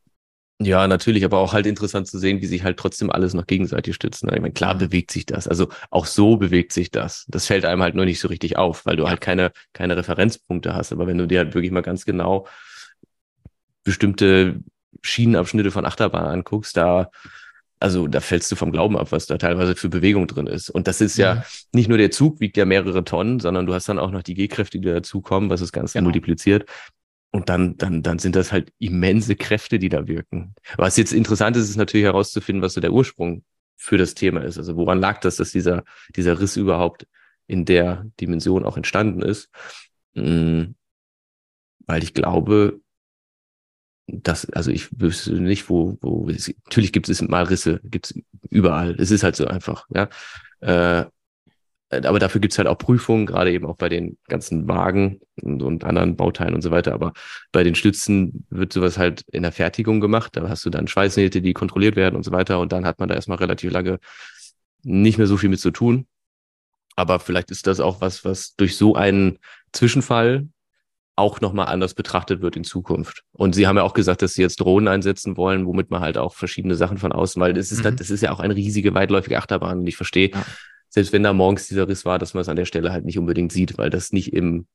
Ja, 0.61 0.87
natürlich, 0.87 1.25
aber 1.25 1.39
auch 1.39 1.51
halt 1.51 1.65
interessant 1.65 2.07
zu 2.07 2.17
sehen, 2.17 2.41
wie 2.41 2.45
sich 2.45 2.63
halt 2.63 2.77
trotzdem 2.77 3.11
alles 3.11 3.33
noch 3.33 3.45
gegenseitig 3.45 3.93
stützen. 3.93 4.29
Ich 4.33 4.39
meine, 4.39 4.53
klar 4.53 4.73
Mhm. 4.75 4.79
bewegt 4.79 5.11
sich 5.11 5.25
das. 5.25 5.49
Also 5.49 5.67
auch 5.91 6.05
so 6.05 6.37
bewegt 6.37 6.71
sich 6.71 6.91
das. 6.91 7.25
Das 7.27 7.45
fällt 7.45 7.65
einem 7.65 7.81
halt 7.81 7.93
nur 7.95 8.05
nicht 8.05 8.21
so 8.21 8.29
richtig 8.29 8.57
auf, 8.57 8.85
weil 8.85 8.95
du 8.95 9.03
Ja. 9.03 9.09
halt 9.09 9.19
keine, 9.19 9.51
keine 9.73 9.97
Referenzpunkte 9.97 10.73
hast. 10.73 10.93
Aber 10.93 11.07
wenn 11.07 11.17
du 11.17 11.27
dir 11.27 11.39
halt 11.39 11.53
wirklich 11.55 11.71
mal 11.73 11.81
ganz 11.81 12.05
genau 12.05 12.47
bestimmte 13.83 14.59
Schienenabschnitte 15.01 15.71
von 15.71 15.85
Achterbahn 15.85 16.25
anguckst, 16.25 16.77
da, 16.77 17.09
also 17.79 18.07
da 18.07 18.21
fällst 18.21 18.51
du 18.51 18.55
vom 18.55 18.71
Glauben 18.71 18.97
ab, 18.97 19.11
was 19.11 19.25
da 19.27 19.37
teilweise 19.37 19.75
für 19.75 19.89
Bewegung 19.89 20.27
drin 20.27 20.47
ist. 20.47 20.69
Und 20.69 20.87
das 20.87 21.01
ist 21.01 21.17
ja 21.17 21.35
Mhm. 21.35 21.41
nicht 21.73 21.89
nur 21.89 21.97
der 21.97 22.11
Zug 22.11 22.39
wiegt 22.39 22.57
ja 22.57 22.65
mehrere 22.65 23.03
Tonnen, 23.03 23.39
sondern 23.39 23.65
du 23.65 23.73
hast 23.73 23.89
dann 23.89 23.99
auch 23.99 24.11
noch 24.11 24.23
die 24.23 24.33
G-Kräfte, 24.33 24.79
die 24.79 24.87
dazukommen, 24.87 25.49
was 25.49 25.59
das 25.59 25.71
Ganze 25.71 25.93
Genau. 25.99 26.05
multipliziert. 26.05 26.69
Und 27.31 27.49
dann, 27.49 27.77
dann, 27.77 28.01
dann 28.01 28.17
sind 28.17 28.35
das 28.37 28.53
halt 28.53 28.71
immense 28.79 29.35
Kräfte, 29.35 29.77
die 29.77 29.89
da 29.89 30.07
wirken. 30.07 30.55
Was 30.77 30.95
jetzt 30.95 31.11
interessant 31.11 31.57
ist, 31.57 31.69
ist 31.69 31.75
natürlich 31.75 32.05
herauszufinden, 32.05 32.61
was 32.61 32.73
so 32.75 32.81
der 32.81 32.93
Ursprung 32.93 33.43
für 33.75 33.97
das 33.97 34.13
Thema 34.15 34.41
ist. 34.41 34.57
Also 34.57 34.77
woran 34.77 34.99
lag 34.99 35.19
das, 35.19 35.35
dass 35.35 35.51
dieser, 35.51 35.83
dieser 36.15 36.39
Riss 36.39 36.55
überhaupt 36.55 37.05
in 37.47 37.65
der 37.65 38.05
Dimension 38.21 38.63
auch 38.63 38.77
entstanden 38.77 39.21
ist? 39.21 39.49
Mm, 40.13 40.75
Weil 41.87 42.03
ich 42.03 42.13
glaube, 42.13 42.79
dass, 44.07 44.49
also 44.51 44.71
ich 44.71 44.99
wüsste 44.99 45.33
nicht, 45.33 45.69
wo, 45.69 45.97
wo, 46.01 46.29
es, 46.29 46.53
natürlich 46.65 46.91
gibt 46.93 47.09
es 47.09 47.21
mal 47.21 47.43
Risse, 47.43 47.79
gibt 47.83 48.07
es 48.07 48.19
überall. 48.49 48.95
Es 48.99 49.11
ist 49.11 49.23
halt 49.23 49.35
so 49.35 49.47
einfach, 49.47 49.87
ja. 49.93 50.09
Äh, 50.61 51.05
aber 51.89 52.19
dafür 52.19 52.41
gibt's 52.41 52.57
halt 52.57 52.67
auch 52.67 52.77
Prüfungen, 52.77 53.25
gerade 53.25 53.51
eben 53.51 53.65
auch 53.65 53.77
bei 53.77 53.89
den 53.89 54.17
ganzen 54.27 54.67
Wagen 54.67 55.21
und, 55.41 55.61
und 55.61 55.83
anderen 55.83 56.15
Bauteilen 56.15 56.55
und 56.55 56.61
so 56.61 56.71
weiter. 56.71 56.93
Aber 56.93 57.13
bei 57.51 57.63
den 57.63 57.75
Stützen 57.75 58.45
wird 58.49 58.73
sowas 58.73 58.97
halt 58.97 59.23
in 59.31 59.43
der 59.43 59.51
Fertigung 59.51 60.01
gemacht. 60.01 60.35
Da 60.35 60.49
hast 60.49 60.65
du 60.65 60.69
dann 60.69 60.87
Schweißnähte, 60.87 61.41
die 61.41 61.53
kontrolliert 61.53 61.95
werden 61.95 62.15
und 62.15 62.23
so 62.23 62.31
weiter. 62.31 62.59
Und 62.59 62.71
dann 62.71 62.85
hat 62.85 62.99
man 62.99 63.07
da 63.07 63.15
erstmal 63.15 63.37
relativ 63.37 63.71
lange 63.71 63.99
nicht 64.83 65.17
mehr 65.17 65.27
so 65.27 65.37
viel 65.37 65.49
mit 65.49 65.59
zu 65.59 65.71
tun. 65.71 66.07
Aber 66.95 67.19
vielleicht 67.19 67.51
ist 67.51 67.67
das 67.67 67.79
auch 67.79 68.01
was, 68.01 68.25
was 68.25 68.55
durch 68.55 68.77
so 68.77 68.95
einen 68.95 69.39
Zwischenfall 69.71 70.47
auch 71.17 71.39
nochmal 71.41 71.67
anders 71.67 71.93
betrachtet 71.93 72.41
wird 72.41 72.57
in 72.57 72.63
Zukunft. 72.63 73.23
Und 73.31 73.55
sie 73.55 73.67
haben 73.67 73.77
ja 73.77 73.83
auch 73.83 73.93
gesagt, 73.93 74.21
dass 74.21 74.33
sie 74.33 74.41
jetzt 74.41 74.59
Drohnen 74.59 74.87
einsetzen 74.89 75.37
wollen, 75.37 75.65
womit 75.65 75.89
man 75.89 76.01
halt 76.01 76.17
auch 76.17 76.33
verschiedene 76.35 76.75
Sachen 76.75 76.97
von 76.97 77.11
außen, 77.13 77.41
weil 77.41 77.53
das 77.53 77.71
ist, 77.71 77.79
Mhm. 77.79 77.83
halt, 77.85 77.99
das 78.01 78.09
ist 78.09 78.21
ja 78.21 78.31
auch 78.31 78.39
eine 78.41 78.55
riesige, 78.55 78.93
weitläufige 78.93 79.37
Achterbahn. 79.37 79.79
Und 79.79 79.87
ich 79.87 79.95
verstehe, 79.95 80.31
Ja. 80.31 80.45
selbst 80.89 81.13
wenn 81.13 81.23
da 81.23 81.31
morgens 81.31 81.67
dieser 81.67 81.87
Riss 81.87 82.03
war, 82.05 82.19
dass 82.19 82.33
man 82.33 82.41
es 82.41 82.49
an 82.49 82.57
der 82.57 82.65
Stelle 82.65 82.91
halt 82.91 83.05
nicht 83.05 83.17
unbedingt 83.17 83.51
sieht, 83.53 83.77
weil 83.77 83.89
das 83.89 84.11
nicht 84.11 84.33
im, 84.33 84.67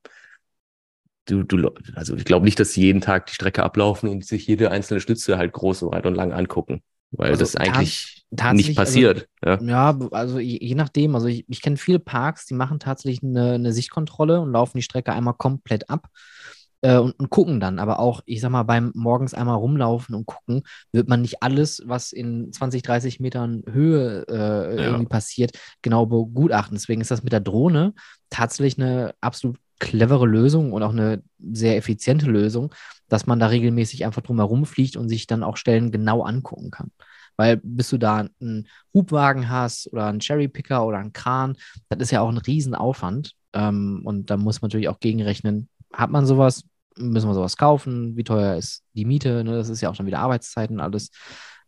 du, 1.26 1.42
du, 1.42 1.70
also 1.94 2.16
ich 2.16 2.24
glaube 2.24 2.44
nicht, 2.44 2.58
dass 2.58 2.72
sie 2.72 2.82
jeden 2.82 3.00
Tag 3.00 3.26
die 3.26 3.34
Strecke 3.34 3.62
ablaufen 3.62 4.08
und 4.08 4.24
sich 4.24 4.46
jede 4.46 4.70
einzelne 4.70 5.00
Stütze 5.00 5.36
halt 5.38 5.52
groß 5.52 5.82
und 5.82 5.92
weit 5.92 6.06
und 6.06 6.14
lang 6.14 6.32
angucken. 6.32 6.82
Weil 7.12 7.30
also 7.30 7.40
das 7.40 7.56
eigentlich 7.56 8.24
nicht 8.52 8.76
passiert. 8.76 9.28
Also, 9.40 9.66
ja. 9.66 9.90
ja. 9.90 10.08
also 10.12 10.38
je, 10.38 10.58
je 10.60 10.74
nachdem. 10.74 11.14
Also 11.14 11.26
ich, 11.26 11.44
ich 11.48 11.60
kenne 11.60 11.76
viele 11.76 11.98
Parks, 11.98 12.46
die 12.46 12.54
machen 12.54 12.78
tatsächlich 12.78 13.22
eine, 13.22 13.54
eine 13.54 13.72
Sichtkontrolle 13.72 14.40
und 14.40 14.52
laufen 14.52 14.78
die 14.78 14.82
Strecke 14.82 15.12
einmal 15.12 15.34
komplett 15.34 15.90
ab 15.90 16.08
äh, 16.82 16.98
und, 16.98 17.18
und, 17.18 17.30
gucken 17.30 17.60
dann. 17.60 17.78
Aber 17.78 17.98
auch, 17.98 18.22
ich 18.26 18.40
sag 18.40 18.50
mal, 18.50 18.62
beim 18.62 18.92
morgens 18.94 19.34
einmal 19.34 19.56
rumlaufen 19.56 20.14
und 20.14 20.26
gucken, 20.26 20.62
wird 20.92 21.08
man 21.08 21.22
nicht 21.22 21.42
alles, 21.42 21.82
was 21.84 22.12
in 22.12 22.52
20, 22.52 22.82
30 22.82 23.20
Metern 23.20 23.64
Höhe 23.70 24.24
äh, 24.28 24.76
ja. 24.76 24.84
irgendwie 24.84 25.06
passiert, 25.06 25.58
genau 25.82 26.06
begutachten. 26.06 26.76
Deswegen 26.76 27.00
ist 27.00 27.10
das 27.10 27.22
mit 27.24 27.32
der 27.32 27.40
Drohne 27.40 27.94
tatsächlich 28.30 28.78
eine 28.78 29.14
absolut 29.20 29.58
clevere 29.80 30.26
Lösung 30.26 30.72
und 30.72 30.82
auch 30.82 30.92
eine 30.92 31.22
sehr 31.52 31.76
effiziente 31.76 32.26
Lösung, 32.26 32.72
dass 33.10 33.26
man 33.26 33.38
da 33.38 33.48
regelmäßig 33.48 34.06
einfach 34.06 34.22
drumherum 34.22 34.64
fliegt 34.64 34.96
und 34.96 35.10
sich 35.10 35.26
dann 35.26 35.42
auch 35.42 35.58
Stellen 35.58 35.90
genau 35.90 36.22
angucken 36.22 36.70
kann. 36.70 36.90
Weil 37.36 37.60
bis 37.62 37.90
du 37.90 37.98
da 37.98 38.28
einen 38.40 38.68
Hubwagen 38.94 39.50
hast 39.50 39.92
oder 39.92 40.06
einen 40.06 40.20
Cherrypicker 40.20 40.86
oder 40.86 40.98
einen 40.98 41.12
Kran, 41.12 41.56
das 41.88 42.00
ist 42.00 42.10
ja 42.12 42.20
auch 42.20 42.28
ein 42.28 42.38
Riesenaufwand. 42.38 43.34
Ähm, 43.52 44.02
und 44.04 44.30
da 44.30 44.36
muss 44.36 44.62
man 44.62 44.68
natürlich 44.68 44.88
auch 44.88 45.00
gegenrechnen, 45.00 45.68
hat 45.92 46.10
man 46.10 46.24
sowas, 46.24 46.64
müssen 46.96 47.28
wir 47.28 47.34
sowas 47.34 47.56
kaufen, 47.56 48.16
wie 48.16 48.24
teuer 48.24 48.56
ist 48.56 48.84
die 48.94 49.04
Miete, 49.04 49.42
ne? 49.42 49.52
das 49.52 49.68
ist 49.68 49.80
ja 49.80 49.90
auch 49.90 49.94
schon 49.94 50.06
wieder 50.06 50.20
Arbeitszeiten 50.20 50.76
und 50.76 50.82
alles. 50.82 51.10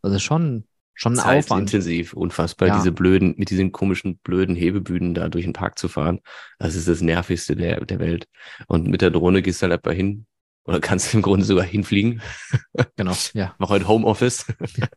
Ist 0.05 0.23
schon, 0.23 0.65
schon 0.95 1.19
ein 1.19 1.39
Aufwand. 1.39 1.63
intensiv, 1.63 2.13
unfassbar, 2.13 2.69
ja. 2.69 2.77
diese 2.77 2.93
blöden, 2.93 3.35
mit 3.37 3.51
diesen 3.51 3.73
komischen, 3.73 4.19
blöden 4.19 4.55
Hebebühnen 4.55 5.15
da 5.15 5.29
durch 5.29 5.45
den 5.45 5.53
Park 5.53 5.79
zu 5.79 5.89
fahren. 5.89 6.21
Das 6.59 6.75
ist 6.75 6.89
das 6.89 7.01
Nervigste 7.01 7.57
der, 7.57 7.85
der 7.85 7.99
Welt. 7.99 8.27
Und 8.67 8.89
mit 8.89 9.01
der 9.01 9.11
Drohne 9.11 9.43
gehst 9.43 9.63
du 9.63 9.69
halt 9.69 9.73
einfach 9.73 9.97
hin, 9.97 10.27
oder 10.65 10.81
kannst 10.81 11.13
du 11.13 11.19
im 11.19 11.23
Grunde 11.23 11.45
sogar 11.45 11.65
hinfliegen. 11.65 12.23
Genau, 12.97 13.15
ja. 13.35 13.55
Mach 13.59 13.69
heute 13.69 13.89
Homeoffice. 13.89 14.47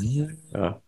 ja. 0.00 0.80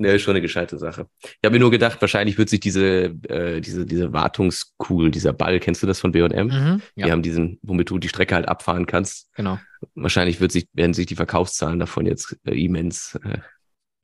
Ja, 0.00 0.12
ist 0.12 0.22
schon 0.22 0.34
eine 0.34 0.42
gescheite 0.42 0.78
Sache. 0.78 1.08
Ich 1.20 1.38
habe 1.44 1.54
mir 1.54 1.58
nur 1.58 1.72
gedacht, 1.72 2.00
wahrscheinlich 2.00 2.38
wird 2.38 2.48
sich 2.48 2.60
diese, 2.60 3.06
äh, 3.28 3.60
diese, 3.60 3.84
diese 3.84 4.12
Wartungskugel, 4.12 5.10
dieser 5.10 5.32
Ball, 5.32 5.58
kennst 5.58 5.82
du 5.82 5.88
das 5.88 5.98
von 5.98 6.12
BM? 6.12 6.46
Mhm, 6.46 6.82
ja. 6.94 7.06
Die 7.06 7.12
haben 7.12 7.22
diesen, 7.22 7.58
womit 7.62 7.90
du 7.90 7.98
die 7.98 8.08
Strecke 8.08 8.36
halt 8.36 8.46
abfahren 8.46 8.86
kannst. 8.86 9.28
Genau. 9.34 9.58
Wahrscheinlich 9.96 10.40
wird 10.40 10.52
sich, 10.52 10.68
werden 10.72 10.94
sich 10.94 11.06
die 11.06 11.16
Verkaufszahlen 11.16 11.80
davon 11.80 12.06
jetzt 12.06 12.38
äh, 12.44 12.54
immens 12.54 13.18
äh, 13.24 13.38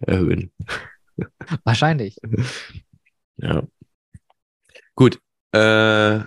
erhöhen. 0.01 0.51
Wahrscheinlich. 1.65 2.17
ja. 3.37 3.63
Gut. 4.97 5.21
Äh, 5.53 6.25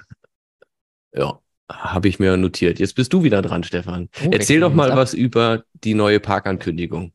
ja, 1.14 1.41
habe 1.70 2.07
ich 2.07 2.20
mir 2.20 2.38
notiert. 2.38 2.80
Jetzt 2.80 2.95
bist 2.95 3.13
du 3.13 3.24
wieder 3.24 3.41
dran, 3.41 3.63
Stefan. 3.63 4.09
Oh, 4.26 4.30
Erzähl 4.32 4.59
doch 4.59 4.74
mal 4.74 4.95
was 4.95 5.13
über 5.13 5.63
die 5.74 5.93
neue 5.93 6.20
Parkankündigung. 6.20 7.11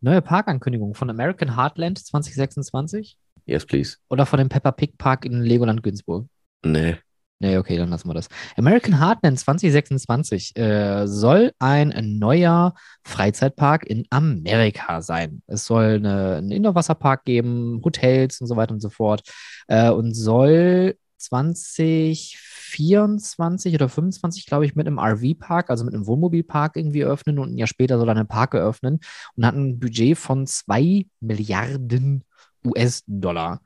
Neue 0.00 0.22
Parkankündigung 0.22 0.94
von 0.94 1.10
American 1.10 1.56
Heartland 1.56 1.98
2026? 1.98 3.16
Yes, 3.46 3.66
please. 3.66 3.96
Oder 4.08 4.26
von 4.26 4.38
dem 4.38 4.48
Peppa 4.48 4.72
Pig 4.72 4.96
Park 4.98 5.24
in 5.24 5.42
Legoland 5.42 5.82
Günzburg? 5.82 6.26
Nee. 6.64 6.96
Nee, 7.40 7.58
okay, 7.58 7.76
dann 7.76 7.90
lassen 7.90 8.08
wir 8.08 8.14
das. 8.14 8.28
American 8.56 8.98
Heartland 9.00 9.38
2026 9.38 10.56
äh, 10.56 11.06
soll 11.06 11.52
ein 11.58 11.92
neuer 12.18 12.74
Freizeitpark 13.02 13.84
in 13.86 14.06
Amerika 14.08 15.02
sein. 15.02 15.42
Es 15.46 15.66
soll 15.66 15.96
eine, 15.96 16.36
einen 16.36 16.52
Indoor-Wasserpark 16.52 17.24
geben, 17.24 17.82
Hotels 17.84 18.40
und 18.40 18.46
so 18.46 18.56
weiter 18.56 18.72
und 18.72 18.80
so 18.80 18.88
fort. 18.88 19.22
Äh, 19.66 19.90
und 19.90 20.14
soll 20.14 20.96
2024 21.24 23.74
oder 23.74 23.88
25, 23.88 24.46
glaube 24.46 24.66
ich, 24.66 24.74
mit 24.74 24.86
einem 24.86 24.98
RV-Park, 24.98 25.70
also 25.70 25.84
mit 25.84 25.94
einem 25.94 26.06
Wohnmobilpark 26.06 26.76
irgendwie 26.76 27.04
öffnen 27.04 27.38
und 27.38 27.52
ein 27.52 27.58
Jahr 27.58 27.68
später 27.68 27.98
soll 27.98 28.08
er 28.08 28.16
einen 28.16 28.28
Park 28.28 28.54
eröffnen 28.54 29.00
und 29.36 29.46
hat 29.46 29.54
ein 29.54 29.78
Budget 29.78 30.18
von 30.18 30.46
2 30.46 31.06
Milliarden 31.20 32.24
US-Dollar. 32.64 33.60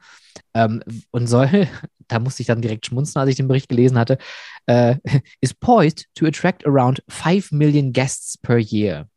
Ähm, 0.54 0.82
und 1.10 1.26
soll, 1.26 1.48
da 2.08 2.18
musste 2.18 2.42
ich 2.42 2.46
dann 2.46 2.62
direkt 2.62 2.86
schmunzeln, 2.86 3.20
als 3.20 3.30
ich 3.30 3.36
den 3.36 3.48
Bericht 3.48 3.68
gelesen 3.68 3.98
hatte, 3.98 4.18
äh, 4.66 4.96
is 5.40 5.54
poised 5.54 6.06
to 6.14 6.26
attract 6.26 6.66
around 6.66 7.02
5 7.08 7.52
million 7.52 7.92
guests 7.92 8.38
per 8.38 8.58
year. 8.58 9.08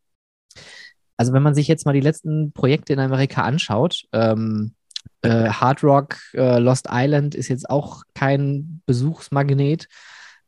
Also 1.18 1.34
wenn 1.34 1.44
man 1.44 1.54
sich 1.54 1.68
jetzt 1.68 1.86
mal 1.86 1.94
die 1.94 2.00
letzten 2.00 2.52
Projekte 2.52 2.94
in 2.94 3.00
Amerika 3.00 3.44
anschaut, 3.44 4.06
ähm, 4.12 4.74
äh, 5.22 5.50
Hard 5.50 5.84
Rock 5.84 6.18
äh, 6.34 6.60
Lost 6.60 6.88
Island 6.90 7.36
ist 7.36 7.48
jetzt 7.48 7.70
auch 7.70 8.04
kein 8.14 8.82
Besuchsmagnet. 8.86 9.88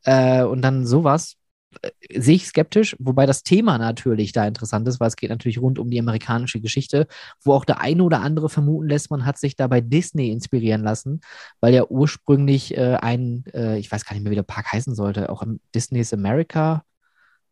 Äh, 0.04 0.44
und 0.44 0.62
dann 0.62 0.86
sowas 0.86 1.36
äh, 1.82 1.92
sehe 2.20 2.36
ich 2.36 2.48
skeptisch, 2.48 2.96
wobei 3.00 3.26
das 3.26 3.44
Thema 3.44 3.78
natürlich 3.78 4.32
da 4.34 4.46
interessant 4.46 4.88
ist, 4.88 5.00
weil 5.00 5.08
es 5.08 5.16
geht 5.16 5.30
natürlich 5.30 5.60
rund 5.60 5.80
um 5.80 5.90
die 5.90 6.00
amerikanische 6.00 6.60
Geschichte, 6.62 7.08
wo 7.44 7.54
auch 7.54 7.66
der 7.66 7.82
eine 7.82 8.04
oder 8.04 8.22
andere 8.22 8.50
vermuten 8.50 8.90
lässt, 8.90 9.12
man 9.12 9.26
hat 9.26 9.38
sich 9.38 9.56
da 9.56 9.68
bei 9.68 9.82
Disney 9.82 10.32
inspirieren 10.32 10.84
lassen, 10.84 11.22
weil 11.62 11.74
ja 11.74 11.86
ursprünglich 11.88 12.78
äh, 12.78 12.98
ein, 13.02 13.46
äh, 13.54 13.78
ich 13.78 13.92
weiß 13.92 14.06
gar 14.06 14.14
nicht 14.14 14.24
mehr, 14.24 14.32
wie 14.32 14.36
der 14.36 14.44
Park 14.44 14.72
heißen 14.72 14.96
sollte, 14.96 15.30
auch 15.30 15.44
Disney's 15.74 16.14
America 16.14 16.84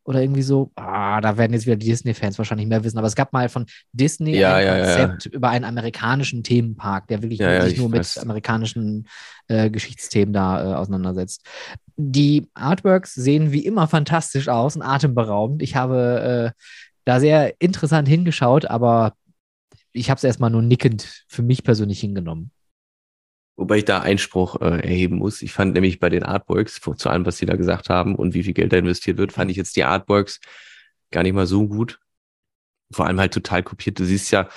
oder 0.04 0.22
irgendwie 0.22 0.42
so. 0.42 0.72
Ah, 0.76 1.22
da 1.22 1.38
werden 1.38 1.54
jetzt 1.54 1.66
wieder 1.66 1.76
die 1.76 1.88
Disney-Fans 1.88 2.38
wahrscheinlich 2.38 2.68
mehr 2.68 2.84
wissen. 2.84 2.98
Aber 2.98 3.08
es 3.08 3.16
gab 3.16 3.34
mal 3.34 3.50
von 3.50 3.66
Disney 3.92 4.38
ja, 4.38 4.56
ein 4.56 4.66
ja, 4.66 4.78
Konzept 4.78 5.26
ja. 5.26 5.32
über 5.32 5.50
einen 5.50 5.66
amerikanischen 5.66 6.44
Themenpark, 6.44 7.08
der 7.08 7.22
wirklich 7.22 7.40
sich 7.40 7.78
nur 7.78 7.90
mit 7.90 8.18
amerikanischen 8.18 9.08
äh, 9.48 9.70
Geschichtsthemen 9.70 10.34
da 10.34 10.64
äh, 10.64 10.76
auseinandersetzt. 10.76 11.46
Die 11.98 12.50
Artworks 12.54 13.14
sehen 13.14 13.52
wie 13.52 13.66
immer 13.66 13.88
fantastisch 13.88 14.48
aus 14.48 14.76
und 14.76 14.82
atemberaubend. 14.82 15.62
Ich 15.62 15.76
habe 15.76 16.54
äh, 16.56 16.62
da 17.06 17.20
sehr 17.20 17.60
interessant 17.60 18.08
hingeschaut, 18.08 18.66
aber 18.66 19.14
ich 19.92 20.10
habe 20.10 20.18
es 20.18 20.24
erstmal 20.24 20.50
nur 20.50 20.62
nickend 20.62 21.26
für 21.28 21.42
mich 21.42 21.64
persönlich 21.64 22.00
hingenommen. 22.00 22.52
Wobei 23.62 23.78
ich 23.78 23.86
da 23.86 24.00
Einspruch 24.00 24.60
äh, 24.60 24.80
erheben 24.80 25.18
muss. 25.18 25.44
Ich 25.44 25.54
fand 25.54 25.76
nämlich 25.76 26.00
bei 26.00 26.10
den 26.10 26.24
Artworks, 26.24 26.82
zu 26.82 27.10
allem, 27.12 27.28
was 27.28 27.38
sie 27.38 27.46
da 27.46 27.56
gesagt 27.56 27.92
haben 27.92 28.16
und 28.16 28.34
wie 28.34 28.42
viel 28.42 28.56
Geld 28.56 28.74
da 28.74 28.78
investiert 28.78 29.20
wird, 29.20 29.32
fand 29.32 29.52
ich 29.52 29.58
jetzt 29.58 29.76
die 29.76 29.84
Artworks 29.84 30.40
gar 31.12 31.22
nicht 31.22 31.34
mal 31.34 31.46
so 31.46 31.68
gut. 31.68 32.00
Vor 32.92 33.06
allem 33.06 33.20
halt 33.20 33.36
total 33.36 33.62
kopiert. 33.62 34.00
Du 34.00 34.04
siehst 34.04 34.32
ja, 34.32 34.50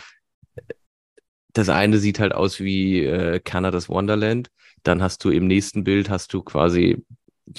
das 1.52 1.68
eine 1.68 1.98
sieht 1.98 2.18
halt 2.18 2.34
aus 2.34 2.60
wie 2.60 3.04
äh, 3.04 3.40
Canada's 3.40 3.90
Wonderland. 3.90 4.50
Dann 4.84 5.02
hast 5.02 5.22
du 5.22 5.28
im 5.28 5.48
nächsten 5.48 5.84
Bild 5.84 6.08
hast 6.08 6.32
du 6.32 6.42
quasi 6.42 7.04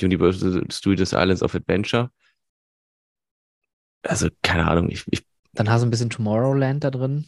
Universal 0.01 0.63
Studios 0.71 1.13
Islands 1.13 1.43
of 1.43 1.53
Adventure. 1.53 2.09
Also, 4.01 4.29
keine 4.41 4.65
Ahnung, 4.65 4.89
ich, 4.89 5.03
ich 5.11 5.23
dann 5.53 5.69
hast 5.69 5.81
du 5.81 5.87
ein 5.87 5.91
bisschen 5.91 6.09
Tomorrowland 6.09 6.83
da 6.83 6.89
drin. 6.89 7.25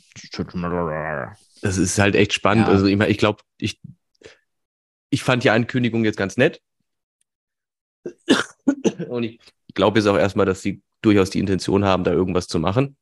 Das 1.62 1.78
ist 1.78 1.98
halt 1.98 2.16
echt 2.16 2.34
spannend. 2.34 2.68
Ja. 2.68 2.74
Also 2.74 2.88
ich, 2.88 3.00
ich 3.00 3.18
glaube, 3.18 3.42
ich 3.58 3.80
ich 5.10 5.24
fand 5.24 5.44
die 5.44 5.50
Ankündigung 5.50 6.04
jetzt 6.06 6.18
ganz 6.18 6.38
nett. 6.38 6.62
Und 9.10 9.24
ich 9.24 9.40
glaube 9.74 10.00
jetzt 10.00 10.08
auch 10.08 10.18
erstmal, 10.18 10.46
dass 10.46 10.62
sie 10.62 10.82
durchaus 11.02 11.30
die 11.30 11.40
Intention 11.40 11.86
haben, 11.86 12.04
da 12.04 12.12
irgendwas 12.12 12.48
zu 12.48 12.60
machen. 12.60 12.98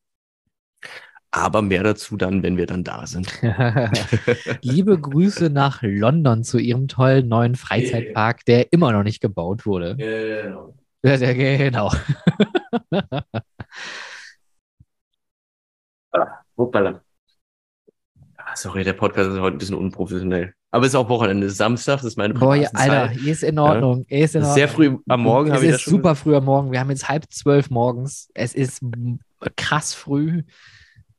Aber 1.32 1.62
mehr 1.62 1.84
dazu 1.84 2.16
dann, 2.16 2.44
wenn 2.44 2.56
wir 2.56 2.66
dann 2.66 2.84
da 2.84 3.06
sind. 3.08 3.28
Liebe 4.62 4.98
Grüße 4.98 5.50
nach 5.50 5.82
London 5.82 6.44
zu 6.44 6.60
ihrem 6.60 6.88
tollen 6.88 7.28
neuen 7.28 7.56
Freizeitpark, 7.56 8.46
der 8.46 8.72
immer 8.72 8.94
noch 8.94 9.04
nicht 9.04 9.20
gebaut 9.22 9.66
wurde. 9.66 9.98
Genau. 9.98 10.74
Ja, 11.04 11.18
genau. 11.18 11.92
ah. 16.12 16.38
Ah, 18.38 18.56
sorry, 18.56 18.84
der 18.84 18.94
Podcast 18.94 19.32
ist 19.32 19.40
heute 19.40 19.58
ein 19.58 19.60
bisschen 19.60 19.76
unprofessionell. 19.76 20.54
Aber 20.76 20.86
es 20.86 20.92
ist 20.92 20.96
auch 20.96 21.08
Wochenende, 21.08 21.48
es 21.48 21.54
ist 21.54 21.58
Samstag, 21.60 22.00
das 22.00 22.04
ist 22.04 22.18
meine 22.18 22.34
Boah, 22.34 22.54
ja, 22.54 22.70
Alter, 22.74 23.08
hier 23.08 23.32
ist 23.32 23.44
in 23.44 23.58
Ordnung. 23.58 24.06
Ja. 24.10 24.18
Ist 24.18 24.36
in 24.36 24.42
Ordnung. 24.42 24.56
Sehr 24.56 24.68
früh 24.68 24.98
am 25.08 25.24
Morgen 25.24 25.54
habe 25.54 25.64
ich 25.64 25.72
das 25.72 25.80
Es 25.80 25.88
ist 25.88 25.90
super 25.90 26.16
früh 26.16 26.36
am 26.36 26.44
Morgen. 26.44 26.74
Wir 26.74 26.82
haben 26.82 26.90
jetzt 26.90 27.08
halb 27.08 27.32
zwölf 27.32 27.70
morgens. 27.70 28.30
Es 28.34 28.54
ist 28.54 28.82
krass 29.56 29.94
früh. 29.94 30.44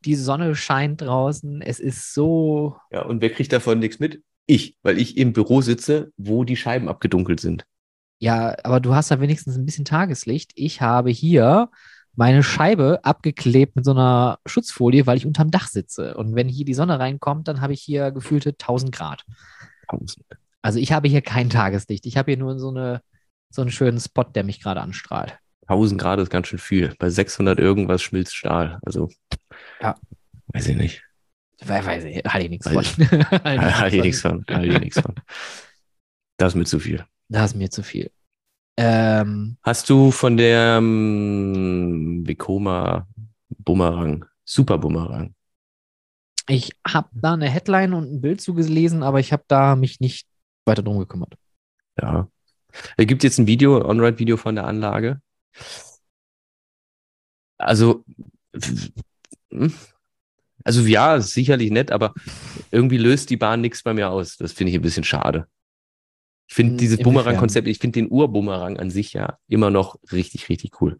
Die 0.04 0.14
Sonne 0.14 0.54
scheint 0.56 1.00
draußen. 1.00 1.62
Es 1.62 1.80
ist 1.80 2.12
so. 2.12 2.76
Ja, 2.92 3.06
und 3.06 3.22
wer 3.22 3.30
kriegt 3.30 3.50
davon 3.50 3.78
nichts 3.78 3.98
mit? 3.98 4.22
Ich, 4.44 4.76
weil 4.82 4.98
ich 4.98 5.16
im 5.16 5.32
Büro 5.32 5.62
sitze, 5.62 6.12
wo 6.18 6.44
die 6.44 6.56
Scheiben 6.56 6.90
abgedunkelt 6.90 7.40
sind. 7.40 7.64
Ja, 8.18 8.56
aber 8.62 8.80
du 8.80 8.94
hast 8.94 9.10
da 9.10 9.20
wenigstens 9.22 9.56
ein 9.56 9.64
bisschen 9.64 9.86
Tageslicht. 9.86 10.52
Ich 10.54 10.82
habe 10.82 11.08
hier 11.08 11.70
meine 12.16 12.42
Scheibe 12.42 13.00
abgeklebt 13.04 13.76
mit 13.76 13.84
so 13.84 13.92
einer 13.92 14.38
Schutzfolie, 14.46 15.06
weil 15.06 15.18
ich 15.18 15.26
unterm 15.26 15.50
Dach 15.50 15.68
sitze. 15.68 16.16
Und 16.16 16.34
wenn 16.34 16.48
hier 16.48 16.64
die 16.64 16.74
Sonne 16.74 16.98
reinkommt, 16.98 17.46
dann 17.46 17.60
habe 17.60 17.74
ich 17.74 17.82
hier 17.82 18.10
gefühlte 18.10 18.50
1000 18.50 18.90
Grad. 18.90 19.24
1000. 19.88 20.26
Also 20.62 20.78
ich 20.78 20.92
habe 20.92 21.08
hier 21.08 21.22
kein 21.22 21.50
Tageslicht. 21.50 22.06
Ich 22.06 22.16
habe 22.16 22.32
hier 22.32 22.38
nur 22.38 22.58
so, 22.58 22.70
eine, 22.70 23.02
so 23.50 23.62
einen 23.62 23.70
schönen 23.70 24.00
Spot, 24.00 24.24
der 24.24 24.44
mich 24.44 24.60
gerade 24.60 24.80
anstrahlt. 24.80 25.38
1000 25.68 26.00
Grad 26.00 26.18
ist 26.18 26.30
ganz 26.30 26.48
schön 26.48 26.58
viel. 26.58 26.94
Bei 26.98 27.10
600 27.10 27.58
irgendwas 27.58 28.02
schmilzt 28.02 28.34
Stahl. 28.34 28.78
Also, 28.84 29.10
ja. 29.80 29.94
weiß 30.48 30.68
ich 30.68 30.76
nicht. 30.76 31.02
Weiß 31.64 32.04
ich, 32.04 32.22
halte 32.24 32.44
ich 32.44 32.50
nichts 32.50 32.68
von. 32.68 32.84
Halte 33.44 33.96
ich 33.96 34.02
nichts 34.02 34.20
von. 34.20 34.44
Halte 34.48 34.66
ich 34.66 34.80
nichts 34.80 35.00
von. 35.00 35.14
Das 36.38 36.52
ist 36.52 36.56
mir 36.56 36.64
zu 36.64 36.78
viel. 36.78 37.04
Das 37.28 37.52
ist 37.52 37.56
mir 37.56 37.70
zu 37.70 37.82
viel. 37.82 38.10
Ähm, 38.76 39.56
Hast 39.62 39.88
du 39.88 40.10
von 40.10 40.36
der 40.36 40.76
ähm, 40.78 42.22
Vekoma 42.26 43.06
Bumerang, 43.48 44.24
Super 44.44 44.78
Bumerang? 44.78 45.36
ich 46.48 46.70
habe 46.86 47.08
da 47.12 47.34
eine 47.34 47.48
Headline 47.48 47.92
und 47.94 48.12
ein 48.12 48.20
Bild 48.20 48.40
zugelesen, 48.40 49.02
aber 49.02 49.20
ich 49.20 49.32
habe 49.32 49.44
da 49.48 49.76
mich 49.76 50.00
nicht 50.00 50.28
weiter 50.64 50.82
drum 50.82 50.98
gekümmert. 50.98 51.34
Ja. 52.00 52.28
Da 52.96 53.04
gibt 53.04 53.24
jetzt 53.24 53.38
ein 53.38 53.46
Video, 53.46 53.78
ein 53.78 53.86
On-Ride-Video 53.86 54.36
von 54.36 54.54
der 54.54 54.66
Anlage. 54.66 55.20
Also, 57.58 58.04
hm, 59.50 59.72
also 60.62 60.82
ja, 60.82 61.20
sicherlich 61.20 61.70
nett, 61.70 61.90
aber 61.90 62.12
irgendwie 62.70 62.98
löst 62.98 63.30
die 63.30 63.36
Bahn 63.36 63.60
nichts 63.60 63.82
bei 63.82 63.94
mir 63.94 64.10
aus. 64.10 64.36
Das 64.36 64.52
finde 64.52 64.70
ich 64.70 64.78
ein 64.78 64.82
bisschen 64.82 65.04
schade. 65.04 65.46
Ich 66.48 66.54
finde 66.54 66.72
Hm, 66.72 66.78
dieses? 66.78 66.98
Bumerang-Konzept, 67.00 67.68
ich 67.68 67.78
finde 67.78 68.00
den 68.00 68.10
Ur-Bumerang 68.10 68.78
an 68.78 68.90
sich 68.90 69.12
ja 69.12 69.38
immer 69.48 69.70
noch 69.70 69.96
richtig, 70.12 70.48
richtig 70.48 70.80
cool. 70.80 70.96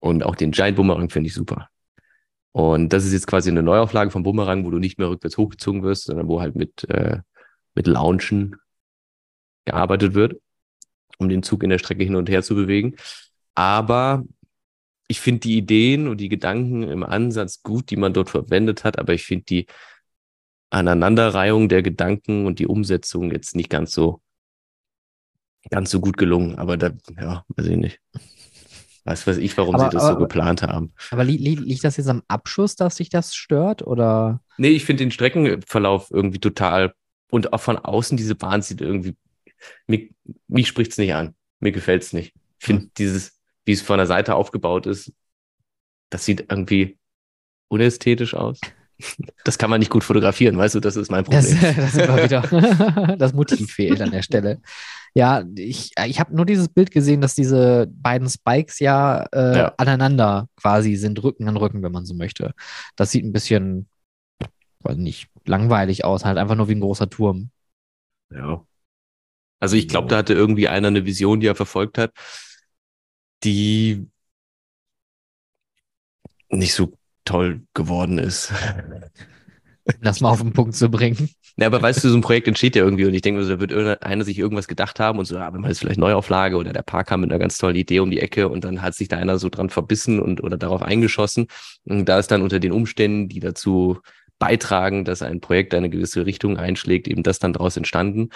Und 0.00 0.24
auch 0.24 0.34
den 0.34 0.50
Giant 0.50 0.76
Bumerang 0.76 1.10
finde 1.10 1.28
ich 1.28 1.34
super. 1.34 1.68
Und 2.52 2.92
das 2.92 3.04
ist 3.04 3.12
jetzt 3.12 3.26
quasi 3.26 3.50
eine 3.50 3.62
Neuauflage 3.62 4.10
vom 4.10 4.22
Bumerang, 4.22 4.64
wo 4.64 4.70
du 4.70 4.78
nicht 4.78 4.98
mehr 4.98 5.08
rückwärts 5.08 5.38
hochgezogen 5.38 5.82
wirst, 5.82 6.04
sondern 6.04 6.28
wo 6.28 6.40
halt 6.40 6.54
mit, 6.54 6.84
äh, 6.90 7.20
mit 7.74 7.86
Launchen 7.86 8.56
gearbeitet 9.64 10.14
wird, 10.14 10.40
um 11.18 11.28
den 11.28 11.42
Zug 11.42 11.62
in 11.62 11.70
der 11.70 11.78
Strecke 11.78 12.04
hin 12.04 12.16
und 12.16 12.28
her 12.28 12.42
zu 12.42 12.54
bewegen. 12.54 12.96
Aber 13.54 14.24
ich 15.08 15.20
finde 15.20 15.40
die 15.40 15.56
Ideen 15.56 16.08
und 16.08 16.18
die 16.18 16.28
Gedanken 16.28 16.82
im 16.82 17.02
Ansatz 17.04 17.62
gut, 17.62 17.90
die 17.90 17.96
man 17.96 18.12
dort 18.12 18.30
verwendet 18.30 18.84
hat, 18.84 18.98
aber 18.98 19.14
ich 19.14 19.24
finde 19.24 19.44
die 19.44 19.66
Aneinanderreihung 20.70 21.68
der 21.68 21.82
Gedanken 21.82 22.46
und 22.46 22.58
die 22.58 22.66
Umsetzung 22.66 23.30
jetzt 23.30 23.54
nicht 23.54 23.70
ganz 23.70 23.92
so 23.92 24.20
ganz 25.70 25.90
so 25.90 26.00
gut 26.00 26.16
gelungen. 26.16 26.56
Aber 26.56 26.76
da, 26.76 26.90
ja, 27.20 27.44
weiß 27.56 27.66
ich 27.66 27.76
nicht. 27.76 28.00
Was 29.04 29.26
weiß 29.26 29.38
ich, 29.38 29.56
warum 29.56 29.74
Aber- 29.74 29.84
sie 29.84 29.90
das 29.90 30.04
aber- 30.04 30.14
so 30.14 30.18
geplant 30.20 30.62
haben. 30.62 30.92
Aber 31.10 31.24
li 31.24 31.36
li 31.36 31.54
liegt 31.56 31.82
das 31.84 31.96
jetzt 31.96 32.08
am 32.08 32.22
Abschuss, 32.28 32.76
dass 32.76 32.96
sich 32.96 33.08
das 33.10 33.34
stört? 33.34 33.82
Oder? 33.86 34.42
Nee, 34.58 34.68
ich 34.70 34.84
finde 34.84 35.04
den 35.04 35.10
Streckenverlauf 35.10 36.10
irgendwie 36.10 36.38
total 36.38 36.94
und 37.30 37.52
auch 37.52 37.60
von 37.60 37.76
außen 37.78 38.16
diese 38.16 38.34
Bahn 38.36 38.62
sieht 38.62 38.80
irgendwie, 38.80 39.16
mich, 39.86 40.12
mich 40.48 40.68
spricht's 40.68 40.98
nicht 40.98 41.14
an. 41.14 41.34
Mir 41.60 41.72
gefällt's 41.72 42.12
nicht. 42.12 42.34
Ich 42.60 42.66
finde 42.66 42.90
dieses, 42.98 43.38
wie 43.64 43.72
es 43.72 43.82
von 43.82 43.96
der 43.98 44.06
Seite 44.06 44.34
aufgebaut 44.36 44.86
ist, 44.86 45.12
das 46.10 46.24
sieht 46.24 46.46
irgendwie 46.50 46.98
unästhetisch 47.68 48.34
aus. 48.34 48.60
Das 49.44 49.58
kann 49.58 49.70
man 49.70 49.80
nicht 49.80 49.90
gut 49.90 50.04
fotografieren, 50.04 50.56
weißt 50.56 50.74
du, 50.76 50.80
das 50.80 50.96
ist 50.96 51.10
mein 51.10 51.24
Das, 51.24 51.50
Problem. 51.50 51.76
das 51.76 51.92
sind 51.92 52.08
wir 52.08 52.24
wieder. 52.24 53.16
das 53.18 53.32
Motiv 53.32 53.72
fehlt 53.72 54.00
an 54.00 54.10
der 54.10 54.22
Stelle. 54.22 54.60
Ja, 55.14 55.44
ich, 55.56 55.92
ich 56.06 56.20
habe 56.20 56.34
nur 56.34 56.46
dieses 56.46 56.68
Bild 56.68 56.90
gesehen, 56.90 57.20
dass 57.20 57.34
diese 57.34 57.86
beiden 57.90 58.28
Spikes 58.30 58.78
ja, 58.78 59.26
äh, 59.32 59.56
Ja. 59.58 59.74
aneinander 59.76 60.48
quasi 60.56 60.96
sind, 60.96 61.22
Rücken 61.22 61.48
an 61.48 61.56
Rücken, 61.56 61.82
wenn 61.82 61.92
man 61.92 62.06
so 62.06 62.14
möchte. 62.14 62.54
Das 62.96 63.10
sieht 63.10 63.24
ein 63.24 63.32
bisschen, 63.32 63.88
weiß 64.80 64.96
nicht, 64.96 65.28
langweilig 65.44 66.04
aus, 66.04 66.24
halt 66.24 66.38
einfach 66.38 66.54
nur 66.56 66.68
wie 66.68 66.74
ein 66.74 66.80
großer 66.80 67.10
Turm. 67.10 67.50
Ja. 68.30 68.64
Also 69.60 69.76
ich 69.76 69.86
glaube, 69.88 70.08
da 70.08 70.16
hatte 70.18 70.34
irgendwie 70.34 70.68
einer 70.68 70.88
eine 70.88 71.04
Vision, 71.04 71.40
die 71.40 71.46
er 71.46 71.54
verfolgt 71.54 71.98
hat, 71.98 72.12
die 73.44 74.06
nicht 76.50 76.74
so 76.74 76.92
toll 77.24 77.62
geworden 77.74 78.18
ist. 78.18 78.52
Das 80.00 80.20
mal 80.20 80.30
auf 80.30 80.40
den 80.40 80.52
Punkt 80.52 80.76
zu 80.76 80.88
bringen. 80.88 81.28
Ja, 81.56 81.66
aber 81.66 81.82
weißt 81.82 82.04
du, 82.04 82.08
so 82.08 82.16
ein 82.16 82.22
Projekt 82.22 82.46
entsteht 82.48 82.76
ja 82.76 82.84
irgendwie 82.84 83.04
und 83.04 83.14
ich 83.14 83.22
denke, 83.22 83.44
da 83.44 83.60
wird 83.60 83.72
irgendeiner 83.72 84.24
sich 84.24 84.38
irgendwas 84.38 84.68
gedacht 84.68 85.00
haben 85.00 85.18
und 85.18 85.24
so, 85.24 85.34
ja, 85.34 85.52
wenn 85.52 85.60
man 85.60 85.70
jetzt 85.70 85.80
vielleicht 85.80 85.98
Neuauflage 85.98 86.56
oder 86.56 86.72
der 86.72 86.82
Park 86.82 87.08
kam 87.08 87.20
mit 87.20 87.30
einer 87.30 87.38
ganz 87.38 87.58
tollen 87.58 87.76
Idee 87.76 87.98
um 87.98 88.10
die 88.10 88.20
Ecke 88.20 88.48
und 88.48 88.64
dann 88.64 88.80
hat 88.80 88.94
sich 88.94 89.08
da 89.08 89.18
einer 89.18 89.38
so 89.38 89.48
dran 89.48 89.70
verbissen 89.70 90.20
und 90.20 90.42
oder 90.42 90.56
darauf 90.56 90.82
eingeschossen. 90.82 91.48
Und 91.84 92.06
da 92.06 92.18
ist 92.18 92.30
dann 92.30 92.42
unter 92.42 92.60
den 92.60 92.72
Umständen, 92.72 93.28
die 93.28 93.40
dazu 93.40 94.00
beitragen, 94.38 95.04
dass 95.04 95.22
ein 95.22 95.40
Projekt 95.40 95.74
eine 95.74 95.90
gewisse 95.90 96.26
Richtung 96.26 96.56
einschlägt, 96.56 97.08
eben 97.08 97.22
das 97.22 97.38
dann 97.38 97.52
daraus 97.52 97.76
entstanden. 97.76 98.30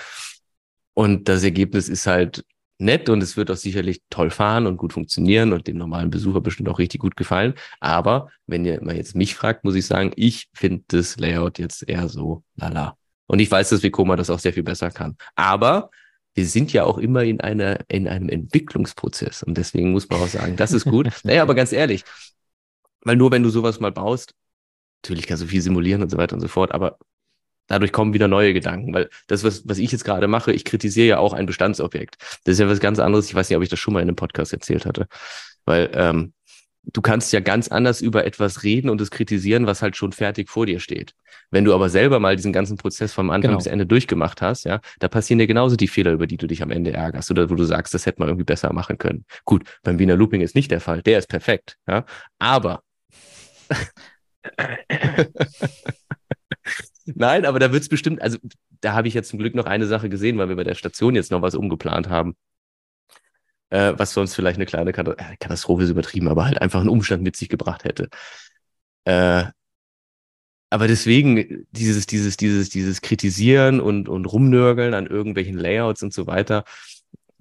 Und 0.95 1.29
das 1.29 1.43
Ergebnis 1.43 1.89
ist 1.89 2.07
halt 2.07 2.45
nett 2.79 3.09
und 3.09 3.23
es 3.23 3.37
wird 3.37 3.51
auch 3.51 3.57
sicherlich 3.57 4.03
toll 4.11 4.31
fahren 4.31 4.67
und 4.67 4.77
gut 4.77 4.93
funktionieren 4.93 5.53
und 5.53 5.67
dem 5.67 5.79
normalen 5.79 6.11
Besucher 6.11 6.41
bestimmt 6.41 6.69
auch 6.69 6.79
richtig 6.79 7.01
gut 7.01 7.17
gefallen. 7.17 7.55
Aber 7.81 8.31
wenn 8.47 8.65
ihr 8.65 8.83
mal 8.83 8.97
jetzt 8.97 9.15
mich 9.15 9.35
fragt, 9.35 9.65
muss 9.65 9.75
ich 9.75 9.87
sagen, 9.87 10.13
ich 10.17 10.49
finde 10.53 10.85
das 10.89 11.17
Layout 11.17 11.59
jetzt 11.59 11.89
eher 11.89 12.09
so 12.09 12.43
lala. 12.57 12.97
Und 13.27 13.41
ich 13.41 13.51
weiß, 13.51 13.71
dass 13.71 13.83
Vekoma 13.83 14.17
das 14.17 14.31
auch 14.31 14.39
sehr 14.39 14.53
viel 14.53 14.63
besser 14.63 14.91
kann. 14.91 15.17
Aber 15.35 15.91
wir 16.35 16.47
sind 16.47 16.73
ja 16.73 16.85
auch 16.85 16.99
immer 16.99 17.25
in 17.25 17.41
einer, 17.41 17.79
in 17.89 18.07
einem 18.07 18.29
Entwicklungsprozess. 18.29 19.43
Und 19.43 19.57
deswegen 19.57 19.93
muss 19.93 20.09
man 20.09 20.21
auch 20.21 20.29
sagen, 20.29 20.57
das 20.57 20.73
ist 20.73 20.85
gut. 20.85 21.11
naja, 21.25 21.43
aber 21.43 21.55
ganz 21.55 21.73
ehrlich, 21.73 22.05
weil 23.01 23.17
nur 23.17 23.31
wenn 23.31 23.43
du 23.43 23.49
sowas 23.49 23.81
mal 23.81 23.93
baust, 23.93 24.35
natürlich 25.03 25.27
kannst 25.27 25.43
du 25.43 25.47
viel 25.47 25.63
simulieren 25.63 26.03
und 26.03 26.11
so 26.11 26.19
weiter 26.19 26.35
und 26.35 26.41
so 26.41 26.49
fort, 26.49 26.73
aber 26.73 26.99
dadurch 27.67 27.93
kommen 27.93 28.15
wieder 28.15 28.29
neue 28.29 28.53
Gedanken, 28.53 28.93
weil 28.95 29.09
das, 29.27 29.45
was, 29.45 29.69
was 29.69 29.79
ich 29.79 29.93
jetzt 29.93 30.05
gerade 30.05 30.29
mache, 30.29 30.53
ich 30.53 30.65
kritisiere 30.65 31.07
ja 31.07 31.19
auch 31.19 31.33
ein 31.33 31.47
Bestandsobjekt. 31.47 32.17
Das 32.45 32.55
ist 32.55 32.59
ja 32.61 32.69
was 32.69 32.81
ganz 32.81 32.99
anderes. 32.99 33.29
Ich 33.29 33.35
weiß 33.35 33.49
nicht, 33.49 33.57
ob 33.57 33.63
ich 33.63 33.69
das 33.69 33.79
schon 33.79 33.95
mal 33.95 34.01
in 34.01 34.09
einem 34.09 34.17
Podcast 34.17 34.53
erzählt 34.53 34.87
hatte, 34.87 35.07
weil 35.65 35.91
ähm, 35.95 36.33
du 36.93 37.03
kannst 37.03 37.33
ja 37.33 37.41
ganz 37.41 37.69
anders 37.69 38.01
über 38.01 38.25
etwas 38.25 38.63
reden 38.63 38.89
und 38.91 39.01
es 39.01 39.11
kritisieren, 39.11 39.67
was 39.67 39.83
halt 39.83 39.97
schon 39.97 40.13
fertig 40.13 40.49
vor 40.49 40.67
dir 40.67 40.79
steht. 40.79 41.15
Wenn 41.51 41.65
du 41.65 41.75
aber 41.75 41.89
selber 41.89 42.21
mal 42.21 42.37
diesen 42.37 42.53
ganzen 42.53 42.77
Prozess 42.77 43.13
vom 43.13 43.31
Anfang 43.31 43.51
Genau. 43.51 43.59
bis 43.59 43.67
Ende 43.67 43.87
durchgemacht 43.87 44.41
hast, 44.43 44.65
ja, 44.65 44.81
da 45.01 45.09
passieren 45.09 45.39
dir 45.41 45.47
genauso 45.49 45.75
die 45.77 45.89
Fehler, 45.89 46.13
über 46.13 46.27
die 46.29 46.37
du 46.37 46.47
dich 46.47 46.63
am 46.63 46.71
Ende 46.71 46.93
ärgerst 46.93 47.31
oder 47.31 47.51
wo 47.51 47.55
du 47.57 47.65
sagst, 47.65 47.93
das 47.95 48.07
hätte 48.07 48.21
man 48.21 48.29
irgendwie 48.29 48.45
besser 48.45 48.73
machen 48.73 48.99
können. 48.99 49.25
Gut, 49.45 49.65
beim 49.83 49.99
Wiener 49.99 50.17
Looping 50.17 50.41
ist 50.41 50.55
nicht 50.55 50.71
der 50.71 50.81
Fall, 50.81 51.03
der 51.03 51.19
ist 51.19 51.29
perfekt, 51.29 51.77
ja, 51.89 52.05
aber 52.39 52.83
Nein, 57.07 57.45
aber 57.45 57.59
da 57.59 57.73
wird's 57.73 57.89
bestimmt, 57.89 58.21
also 58.23 58.39
da 58.81 58.95
habe 58.95 59.09
ich 59.09 59.15
jetzt 59.15 59.29
zum 59.29 59.39
Glück 59.39 59.55
noch 59.55 59.67
eine 59.67 59.87
Sache 59.87 60.09
gesehen, 60.09 60.39
weil 60.39 60.49
wir 60.49 60.57
bei 60.57 60.65
der 60.65 60.75
Station 60.75 61.15
jetzt 61.15 61.31
noch 61.31 61.43
was 61.43 61.55
umgeplant 61.55 62.09
haben. 62.09 62.37
Äh, 63.71 63.95
was 63.97 64.13
sonst 64.13 64.35
vielleicht 64.35 64.59
eine 64.59 64.67
kleine 64.67 64.91
äh, 64.91 65.37
Katastrophe 65.39 65.85
ist 65.85 65.91
übertrieben, 65.91 66.29
aber 66.29 66.45
halt 66.45 66.61
einfach 66.61 66.81
einen 66.81 66.89
Umstand 66.89 67.23
mit 67.23 67.37
sich 67.37 67.49
gebracht 67.49 67.85
hätte. 67.85 68.09
Äh, 69.05 69.47
aber 70.71 70.89
deswegen 70.89 71.67
dieses, 71.71 72.07
dieses, 72.07 72.37
dieses, 72.37 72.69
dieses 72.69 73.01
Kritisieren 73.01 73.81
und, 73.81 74.09
und 74.09 74.25
Rumnörgeln 74.27 74.95
an 74.95 75.07
irgendwelchen 75.07 75.57
Layouts 75.57 76.03
und 76.03 76.13
so 76.13 76.27
weiter, 76.27 76.65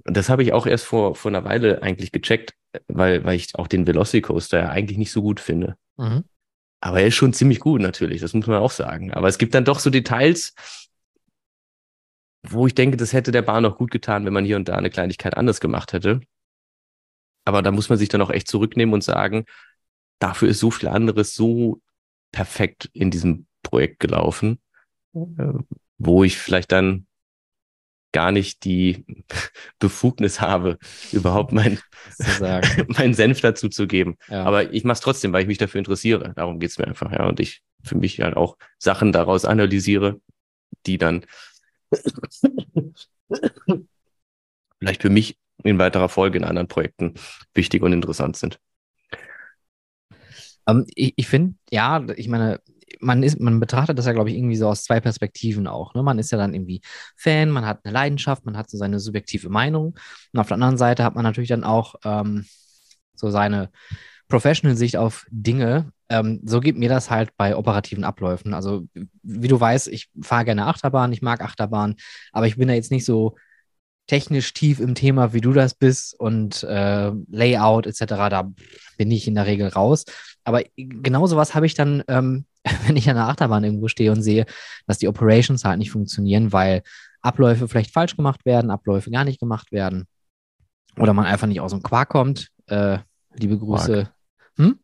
und 0.06 0.16
das 0.16 0.30
habe 0.30 0.44
ich 0.44 0.54
auch 0.54 0.68
erst 0.68 0.86
vor, 0.86 1.16
vor 1.16 1.32
einer 1.32 1.44
Weile 1.44 1.82
eigentlich 1.82 2.12
gecheckt, 2.12 2.54
weil, 2.88 3.24
weil 3.24 3.36
ich 3.36 3.56
auch 3.56 3.68
den 3.68 3.88
Velocicoaster 3.88 4.60
ja 4.60 4.70
eigentlich 4.70 4.98
nicht 4.98 5.12
so 5.12 5.22
gut 5.22 5.40
finde. 5.40 5.76
Mhm. 5.98 6.24
Aber 6.86 7.02
er 7.02 7.08
ist 7.08 7.16
schon 7.16 7.34
ziemlich 7.34 7.60
gut 7.62 7.82
natürlich, 7.82 8.22
das 8.22 8.36
muss 8.36 8.46
man 8.46 8.58
auch 8.58 8.70
sagen. 8.70 9.12
Aber 9.12 9.28
es 9.28 9.40
gibt 9.40 9.56
dann 9.56 9.66
doch 9.66 9.80
so 9.80 9.90
Details, 9.90 10.54
wo 12.44 12.68
ich 12.68 12.76
denke, 12.76 12.96
das 12.96 13.12
hätte 13.12 13.32
der 13.32 13.42
Bahn 13.42 13.66
auch 13.66 13.76
gut 13.76 13.90
getan, 13.90 14.24
wenn 14.24 14.34
man 14.34 14.46
hier 14.46 14.56
und 14.56 14.70
da 14.70 14.76
eine 14.76 14.92
Kleinigkeit 14.92 15.36
anders 15.36 15.60
gemacht 15.60 15.94
hätte. 15.94 16.22
Aber 17.44 17.64
da 17.64 17.72
muss 17.72 17.90
man 17.90 17.98
sich 17.98 18.08
dann 18.10 18.22
auch 18.22 18.30
echt 18.30 18.48
zurücknehmen 18.48 18.94
und 18.94 19.04
sagen, 19.04 19.46
dafür 20.20 20.48
ist 20.48 20.60
so 20.60 20.70
viel 20.70 20.88
anderes 20.88 21.34
so 21.34 21.82
perfekt 22.32 22.92
in 22.94 23.10
diesem 23.10 23.48
Projekt 23.64 24.00
gelaufen, 24.00 24.62
äh, 25.16 25.54
wo 25.98 26.24
ich 26.24 26.38
vielleicht 26.38 26.72
dann 26.72 27.05
gar 28.16 28.32
nicht 28.32 28.64
die 28.64 29.06
Befugnis 29.80 30.40
habe, 30.40 30.78
überhaupt 31.12 31.52
mein, 31.52 31.80
meinen 32.88 33.14
Senf 33.14 33.42
dazu 33.42 33.68
zu 33.68 33.88
geben. 33.88 34.16
Ja. 34.30 34.46
Aber 34.46 34.72
ich 34.74 34.86
mache 34.86 34.94
es 34.94 35.02
trotzdem, 35.02 35.34
weil 35.34 35.42
ich 35.42 35.48
mich 35.48 35.58
dafür 35.58 35.80
interessiere. 35.80 36.32
Darum 36.38 36.60
geht's 36.60 36.80
mir 36.80 36.88
einfach, 36.88 37.12
ja. 37.12 37.28
Und 37.28 37.42
ich 37.42 37.62
für 37.84 37.98
mich 37.98 38.22
halt 38.22 38.38
auch 38.38 38.58
Sachen 38.80 39.12
daraus 39.12 39.44
analysiere, 39.44 40.22
die 40.86 40.98
dann 40.98 41.26
vielleicht 44.80 45.02
für 45.02 45.10
mich 45.10 45.38
in 45.64 45.78
weiterer 45.78 46.08
Folge 46.08 46.38
in 46.38 46.46
anderen 46.46 46.70
Projekten 46.70 47.16
wichtig 47.54 47.84
und 47.84 47.92
interessant 47.92 48.38
sind. 48.38 48.60
Ähm, 50.68 50.86
ich 50.96 51.14
ich 51.18 51.28
finde, 51.28 51.56
ja, 51.70 52.06
ich 52.16 52.30
meine, 52.30 52.62
man 53.00 53.24
ist, 53.24 53.40
man 53.40 53.60
betrachtet 53.60 53.98
das 53.98 54.06
ja, 54.06 54.14
glaube 54.14 54.30
ich, 54.30 54.38
irgendwie 54.38 54.56
so 54.56 54.68
aus 54.68 54.84
zwei 54.84 55.00
Perspektiven 55.00 55.68
auch. 55.68 55.94
Ne? 55.94 56.04
Man 56.04 56.20
ist 56.20 56.32
ja 56.32 56.38
dann 56.38 56.54
irgendwie 56.54 56.82
Fan, 57.16 57.50
man 57.50 57.66
hat 57.66 57.82
eine 57.84 57.94
Leidenschaft, 57.94 58.46
man 58.46 58.58
hat 58.58 58.70
so 58.70 58.78
seine 58.78 59.00
subjektive 59.00 59.50
Meinung. 59.50 59.98
Und 60.34 60.40
auf 60.40 60.48
der 60.48 60.56
anderen 60.56 60.78
Seite 60.78 61.04
hat 61.04 61.16
man 61.16 61.24
natürlich 61.24 61.50
dann 61.50 61.64
auch 61.64 61.96
ähm, 62.04 62.46
so 63.16 63.30
seine 63.30 63.70
Professional-Sicht 64.28 64.98
auf 64.98 65.26
Dinge. 65.30 65.92
Ähm, 66.10 66.42
so 66.46 66.60
geht 66.60 66.78
mir 66.78 66.90
das 66.90 67.10
halt 67.10 67.36
bei 67.38 67.56
operativen 67.56 68.04
Abläufen. 68.04 68.54
Also, 68.54 68.88
wie 69.24 69.48
du 69.48 69.60
weißt, 69.60 69.88
ich 69.88 70.10
fahre 70.22 70.46
gerne 70.46 70.68
Achterbahn, 70.68 71.14
ich 71.14 71.22
mag 71.22 71.42
Achterbahn, 71.42 71.96
aber 72.32 72.48
ich 72.48 72.58
bin 72.58 72.68
da 72.68 72.74
jetzt 72.74 72.92
nicht 72.92 73.06
so 73.06 73.36
technisch 74.08 74.54
tief 74.54 74.80
im 74.80 74.94
Thema, 74.94 75.34
wie 75.34 75.42
du 75.42 75.52
das 75.52 75.74
bist 75.74 76.20
und 76.20 76.64
äh, 76.64 77.12
Layout 77.30 77.88
etc. 77.88 78.30
Da 78.30 78.52
bin 78.98 79.12
ich 79.12 79.28
in 79.28 79.36
der 79.36 79.48
Regel 79.48 79.68
raus. 79.68 80.06
Aber 80.46 80.64
genau 80.78 81.26
sowas 81.28 81.54
habe 81.54 81.66
ich 81.66 81.74
dann, 81.74 82.04
ähm, 82.08 82.46
wenn 82.86 82.96
ich 82.96 83.10
an 83.10 83.16
der 83.16 83.28
Achterbahn 83.28 83.64
irgendwo 83.64 83.88
stehe 83.90 84.12
und 84.12 84.22
sehe, 84.22 84.46
dass 84.88 85.00
die 85.00 85.08
Operations 85.08 85.66
halt 85.66 85.80
nicht 85.80 85.92
funktionieren, 85.92 86.54
weil 86.54 86.84
Abläufe 87.22 87.68
vielleicht 87.68 87.92
falsch 87.92 88.16
gemacht 88.16 88.46
werden, 88.46 88.72
Abläufe 88.72 89.12
gar 89.12 89.26
nicht 89.26 89.40
gemacht 89.40 89.72
werden. 89.72 90.08
oder 90.98 91.14
man 91.14 91.26
einfach 91.26 91.48
nicht 91.48 91.60
aus 91.60 91.72
dem 91.72 91.84
Quark 91.84 92.10
kommt. 92.10 92.50
Äh, 92.68 93.00
liebe 93.34 93.58
Grüße. 93.58 94.10
Hm? 94.58 94.80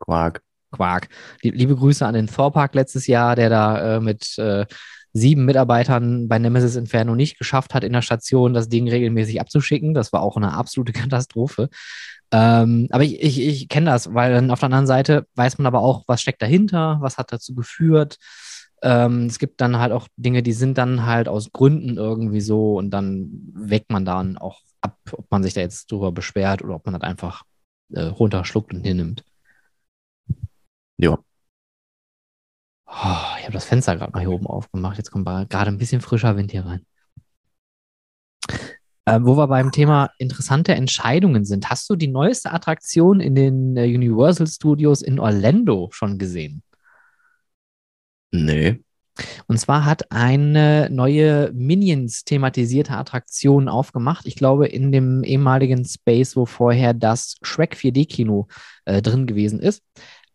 Quark. 0.00 0.42
Quark. 0.72 1.08
Liebe 1.42 1.76
Grüße 1.76 2.04
an 2.04 2.14
den 2.14 2.26
Thor-Park 2.26 2.74
letztes 2.74 3.06
Jahr, 3.06 3.36
der 3.36 3.50
da 3.50 3.96
äh, 3.96 4.00
mit 4.00 4.36
äh, 4.38 4.66
sieben 5.12 5.44
Mitarbeitern 5.44 6.28
bei 6.28 6.38
Nemesis 6.38 6.76
Inferno 6.76 7.14
nicht 7.14 7.38
geschafft 7.38 7.74
hat, 7.74 7.84
in 7.84 7.92
der 7.92 8.02
Station 8.02 8.54
das 8.54 8.68
Ding 8.68 8.88
regelmäßig 8.88 9.40
abzuschicken. 9.40 9.94
Das 9.94 10.12
war 10.12 10.22
auch 10.22 10.36
eine 10.36 10.54
absolute 10.54 10.92
Katastrophe. 10.94 11.68
Ähm, 12.30 12.88
aber 12.90 13.04
ich, 13.04 13.20
ich, 13.22 13.40
ich 13.40 13.68
kenne 13.68 13.90
das, 13.90 14.14
weil 14.14 14.32
dann 14.32 14.50
auf 14.50 14.60
der 14.60 14.66
anderen 14.66 14.86
Seite 14.86 15.26
weiß 15.34 15.58
man 15.58 15.66
aber 15.66 15.80
auch, 15.80 16.04
was 16.06 16.22
steckt 16.22 16.40
dahinter, 16.40 16.98
was 17.00 17.18
hat 17.18 17.32
dazu 17.32 17.54
geführt. 17.54 18.16
Ähm, 18.82 19.26
es 19.26 19.38
gibt 19.38 19.60
dann 19.60 19.78
halt 19.78 19.92
auch 19.92 20.08
Dinge, 20.16 20.42
die 20.42 20.54
sind 20.54 20.78
dann 20.78 21.04
halt 21.06 21.28
aus 21.28 21.52
Gründen 21.52 21.98
irgendwie 21.98 22.40
so 22.40 22.76
und 22.78 22.90
dann 22.90 23.30
weckt 23.54 23.90
man 23.92 24.04
dann 24.04 24.38
auch 24.38 24.60
ab, 24.80 24.98
ob 25.12 25.30
man 25.30 25.42
sich 25.42 25.54
da 25.54 25.60
jetzt 25.60 25.92
drüber 25.92 26.10
beschwert 26.10 26.62
oder 26.62 26.76
ob 26.76 26.86
man 26.86 26.94
das 26.94 27.02
einfach 27.02 27.44
äh, 27.92 28.02
runterschluckt 28.02 28.72
und 28.74 28.84
hinnimmt. 28.84 29.24
Ja. 30.96 31.18
Ich 33.42 33.46
habe 33.46 33.54
das 33.54 33.64
Fenster 33.64 33.96
gerade 33.96 34.12
mal 34.12 34.20
hier 34.20 34.30
oben 34.30 34.46
aufgemacht. 34.46 34.98
Jetzt 34.98 35.10
kommt 35.10 35.26
gerade 35.26 35.66
ein 35.66 35.76
bisschen 35.76 36.00
frischer 36.00 36.36
Wind 36.36 36.52
hier 36.52 36.64
rein. 36.64 36.86
Äh, 39.04 39.18
wo 39.20 39.36
wir 39.36 39.48
beim 39.48 39.72
Thema 39.72 40.10
interessante 40.18 40.76
Entscheidungen 40.76 41.44
sind. 41.44 41.68
Hast 41.68 41.90
du 41.90 41.96
die 41.96 42.06
neueste 42.06 42.52
Attraktion 42.52 43.18
in 43.18 43.34
den 43.34 43.76
äh, 43.76 43.86
Universal 43.86 44.46
Studios 44.46 45.02
in 45.02 45.18
Orlando 45.18 45.88
schon 45.90 46.18
gesehen? 46.18 46.62
Nee. 48.30 48.80
Und 49.48 49.58
zwar 49.58 49.86
hat 49.86 50.12
eine 50.12 50.88
neue 50.88 51.50
Minions 51.52 52.22
thematisierte 52.22 52.92
Attraktion 52.92 53.68
aufgemacht. 53.68 54.24
Ich 54.24 54.36
glaube, 54.36 54.68
in 54.68 54.92
dem 54.92 55.24
ehemaligen 55.24 55.84
Space, 55.84 56.36
wo 56.36 56.46
vorher 56.46 56.94
das 56.94 57.38
Shrek 57.42 57.74
4D-Kino 57.74 58.46
äh, 58.84 59.02
drin 59.02 59.26
gewesen 59.26 59.58
ist. 59.58 59.82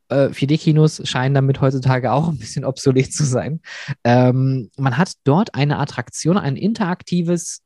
Äh, 0.10 0.30
4D-Kinos 0.30 1.02
scheinen 1.06 1.36
damit 1.36 1.62
heutzutage 1.62 2.12
auch 2.12 2.30
ein 2.30 2.38
bisschen 2.38 2.66
obsolet 2.66 3.14
zu 3.14 3.26
sein. 3.26 3.62
Ähm, 4.04 4.70
man 4.78 4.98
hat 4.98 5.14
dort 5.24 5.56
eine 5.56 5.80
Attraktion, 5.80 6.38
ein 6.38 6.56
interaktives, 6.56 7.62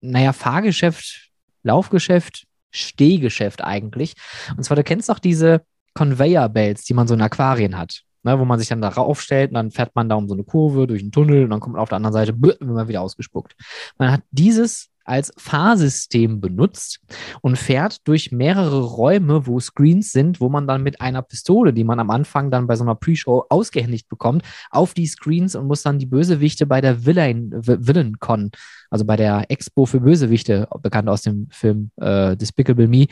naja, 0.00 0.32
Fahrgeschäft, 0.32 1.30
Laufgeschäft, 1.62 2.44
Stehgeschäft 2.70 3.62
eigentlich. 3.62 4.14
Und 4.56 4.62
zwar, 4.64 4.76
du 4.76 4.84
kennst 4.84 5.08
doch 5.08 5.18
diese 5.18 5.62
Conveyor 5.94 6.48
Belts, 6.48 6.84
die 6.84 6.94
man 6.94 7.08
so 7.08 7.14
in 7.14 7.22
Aquarien 7.22 7.76
hat 7.76 8.02
ne, 8.28 8.38
wo 8.38 8.44
man 8.44 8.58
sich 8.58 8.68
dann 8.68 8.82
da 8.82 8.88
raufstellt 8.88 9.50
und 9.50 9.54
dann 9.54 9.70
fährt 9.70 9.94
man 9.94 10.08
da 10.08 10.16
um 10.16 10.28
so 10.28 10.34
eine 10.34 10.44
Kurve 10.44 10.86
durch 10.86 11.02
einen 11.02 11.12
Tunnel 11.12 11.44
und 11.44 11.50
dann 11.50 11.60
kommt 11.60 11.74
man 11.74 11.82
auf 11.82 11.88
der 11.88 11.96
anderen 11.96 12.12
Seite 12.12 12.34
wird 12.40 12.60
man 12.60 12.88
wieder 12.88 13.02
ausgespuckt. 13.02 13.54
Man 13.96 14.12
hat 14.12 14.22
dieses 14.30 14.88
als 15.08 15.32
Fahrsystem 15.36 16.40
benutzt 16.40 17.00
und 17.40 17.56
fährt 17.56 18.06
durch 18.06 18.30
mehrere 18.30 18.82
Räume, 18.82 19.46
wo 19.46 19.58
Screens 19.58 20.12
sind, 20.12 20.40
wo 20.40 20.48
man 20.48 20.66
dann 20.66 20.82
mit 20.82 21.00
einer 21.00 21.22
Pistole, 21.22 21.72
die 21.72 21.84
man 21.84 21.98
am 21.98 22.10
Anfang 22.10 22.50
dann 22.50 22.66
bei 22.66 22.76
so 22.76 22.84
einer 22.84 22.94
Pre-Show 22.94 23.46
ausgehändigt 23.48 24.08
bekommt, 24.08 24.42
auf 24.70 24.94
die 24.94 25.06
Screens 25.06 25.54
und 25.54 25.66
muss 25.66 25.82
dann 25.82 25.98
die 25.98 26.06
Bösewichte 26.06 26.66
bei 26.66 26.80
der 26.80 27.06
Villain, 27.06 27.50
VillainCon, 27.52 28.50
also 28.90 29.04
bei 29.04 29.16
der 29.16 29.50
Expo 29.50 29.86
für 29.86 30.00
Bösewichte, 30.00 30.68
bekannt 30.82 31.08
aus 31.08 31.22
dem 31.22 31.48
Film 31.50 31.90
äh, 31.96 32.36
Despicable 32.36 32.88
Me, 32.88 33.06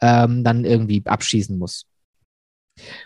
ähm, 0.00 0.44
dann 0.44 0.64
irgendwie 0.64 1.02
abschießen 1.04 1.58
muss. 1.58 1.86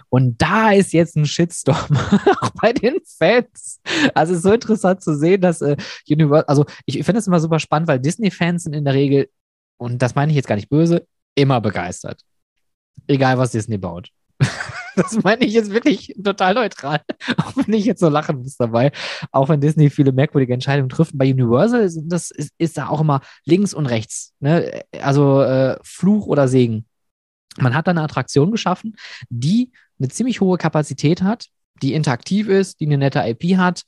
Und 0.08 0.40
da 0.40 0.72
ist 0.72 0.92
jetzt 0.92 1.16
ein 1.16 1.26
Shitstorm, 1.26 1.96
auch 2.40 2.50
bei 2.60 2.72
den 2.72 2.98
Fans. 3.18 3.80
Also 4.14 4.32
es 4.32 4.38
ist 4.38 4.44
so 4.44 4.52
interessant 4.52 5.02
zu 5.02 5.16
sehen, 5.16 5.40
dass 5.40 5.60
äh, 5.60 5.76
Universal, 6.08 6.44
also 6.46 6.64
ich 6.84 7.04
finde 7.04 7.18
es 7.18 7.26
immer 7.26 7.40
super 7.40 7.58
spannend, 7.58 7.88
weil 7.88 8.00
Disney-Fans 8.00 8.64
sind 8.64 8.74
in 8.74 8.84
der 8.84 8.94
Regel, 8.94 9.28
und 9.78 10.00
das 10.00 10.14
meine 10.14 10.32
ich 10.32 10.36
jetzt 10.36 10.48
gar 10.48 10.56
nicht 10.56 10.68
böse, 10.68 11.06
immer 11.34 11.60
begeistert. 11.60 12.22
Egal, 13.06 13.38
was 13.38 13.52
Disney 13.52 13.78
baut. 13.78 14.10
das 14.96 15.22
meine 15.22 15.44
ich 15.44 15.52
jetzt 15.52 15.70
wirklich 15.70 16.14
total 16.22 16.54
neutral, 16.54 17.00
auch 17.36 17.56
wenn 17.56 17.74
ich 17.74 17.84
jetzt 17.84 18.00
so 18.00 18.08
lachen 18.08 18.38
muss 18.38 18.56
dabei. 18.56 18.92
Auch 19.32 19.48
wenn 19.48 19.60
Disney 19.60 19.90
viele 19.90 20.12
merkwürdige 20.12 20.54
Entscheidungen 20.54 20.88
trifft. 20.88 21.12
Bei 21.16 21.30
Universal 21.30 21.90
das 22.04 22.30
ist, 22.30 22.52
ist 22.58 22.78
da 22.78 22.88
auch 22.88 23.00
immer 23.00 23.20
links 23.44 23.74
und 23.74 23.86
rechts. 23.86 24.34
Ne? 24.40 24.82
Also 25.00 25.42
äh, 25.42 25.78
Fluch 25.82 26.26
oder 26.26 26.48
Segen. 26.48 26.86
Man 27.58 27.74
hat 27.74 27.86
da 27.86 27.90
eine 27.90 28.02
Attraktion 28.02 28.50
geschaffen, 28.50 28.96
die 29.28 29.70
eine 29.98 30.08
ziemlich 30.08 30.40
hohe 30.40 30.58
Kapazität 30.58 31.22
hat, 31.22 31.46
die 31.82 31.94
interaktiv 31.94 32.48
ist, 32.48 32.80
die 32.80 32.86
eine 32.86 32.98
nette 32.98 33.20
IP 33.20 33.56
hat 33.56 33.82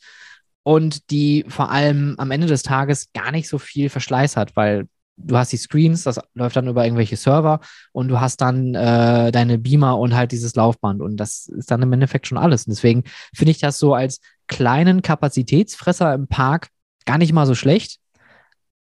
und 0.63 1.11
die 1.11 1.45
vor 1.49 1.71
allem 1.71 2.15
am 2.19 2.31
Ende 2.31 2.47
des 2.47 2.63
Tages 2.63 3.13
gar 3.13 3.33
nicht 3.33 3.49
so 3.49 3.59
viel 3.59 3.89
Verschleiß 3.89 4.37
hat, 4.37 4.57
weil 4.57 4.87
du 5.19 5.37
hast 5.37 5.53
die 5.53 5.57
Screens, 5.57 6.05
das 6.05 6.21
läuft 6.35 6.57
dann 6.57 6.69
über 6.69 6.85
irgendwelche 6.85 7.17
Server 7.17 7.61
und 7.93 8.09
du 8.09 8.21
hast 8.21 8.41
dann 8.41 8.75
äh, 8.75 9.33
deine 9.33 9.59
Beamer 9.59 9.99
und 9.99 10.15
halt 10.15 10.33
dieses 10.33 10.55
Laufband 10.55 11.03
und 11.03 11.17
das 11.17 11.49
ist 11.49 11.71
dann 11.71 11.83
im 11.83 11.93
Endeffekt 11.93 12.27
schon 12.27 12.39
alles. 12.39 12.67
Und 12.67 12.71
deswegen 12.71 13.05
finde 13.35 13.51
ich 13.51 13.59
das 13.59 13.79
so 13.79 13.95
als 13.95 14.21
kleinen 14.47 15.03
Kapazitätsfresser 15.03 16.15
im 16.15 16.29
Park 16.29 16.69
gar 17.05 17.19
nicht 17.19 17.33
mal 17.33 17.47
so 17.47 17.55
schlecht. 17.55 17.99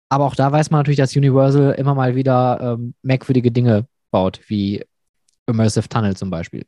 Aber 0.08 0.24
auch 0.24 0.36
da 0.36 0.52
weiß 0.52 0.70
man 0.70 0.80
natürlich, 0.80 0.98
dass 0.98 1.16
Universal 1.16 1.72
immer 1.72 1.94
mal 1.94 2.14
wieder 2.14 2.60
ähm, 2.60 2.94
merkwürdige 3.02 3.50
Dinge 3.50 3.86
baut, 4.10 4.40
wie 4.48 4.84
Immersive 5.46 5.88
Tunnel 5.88 6.16
zum 6.16 6.30
Beispiel. 6.30 6.66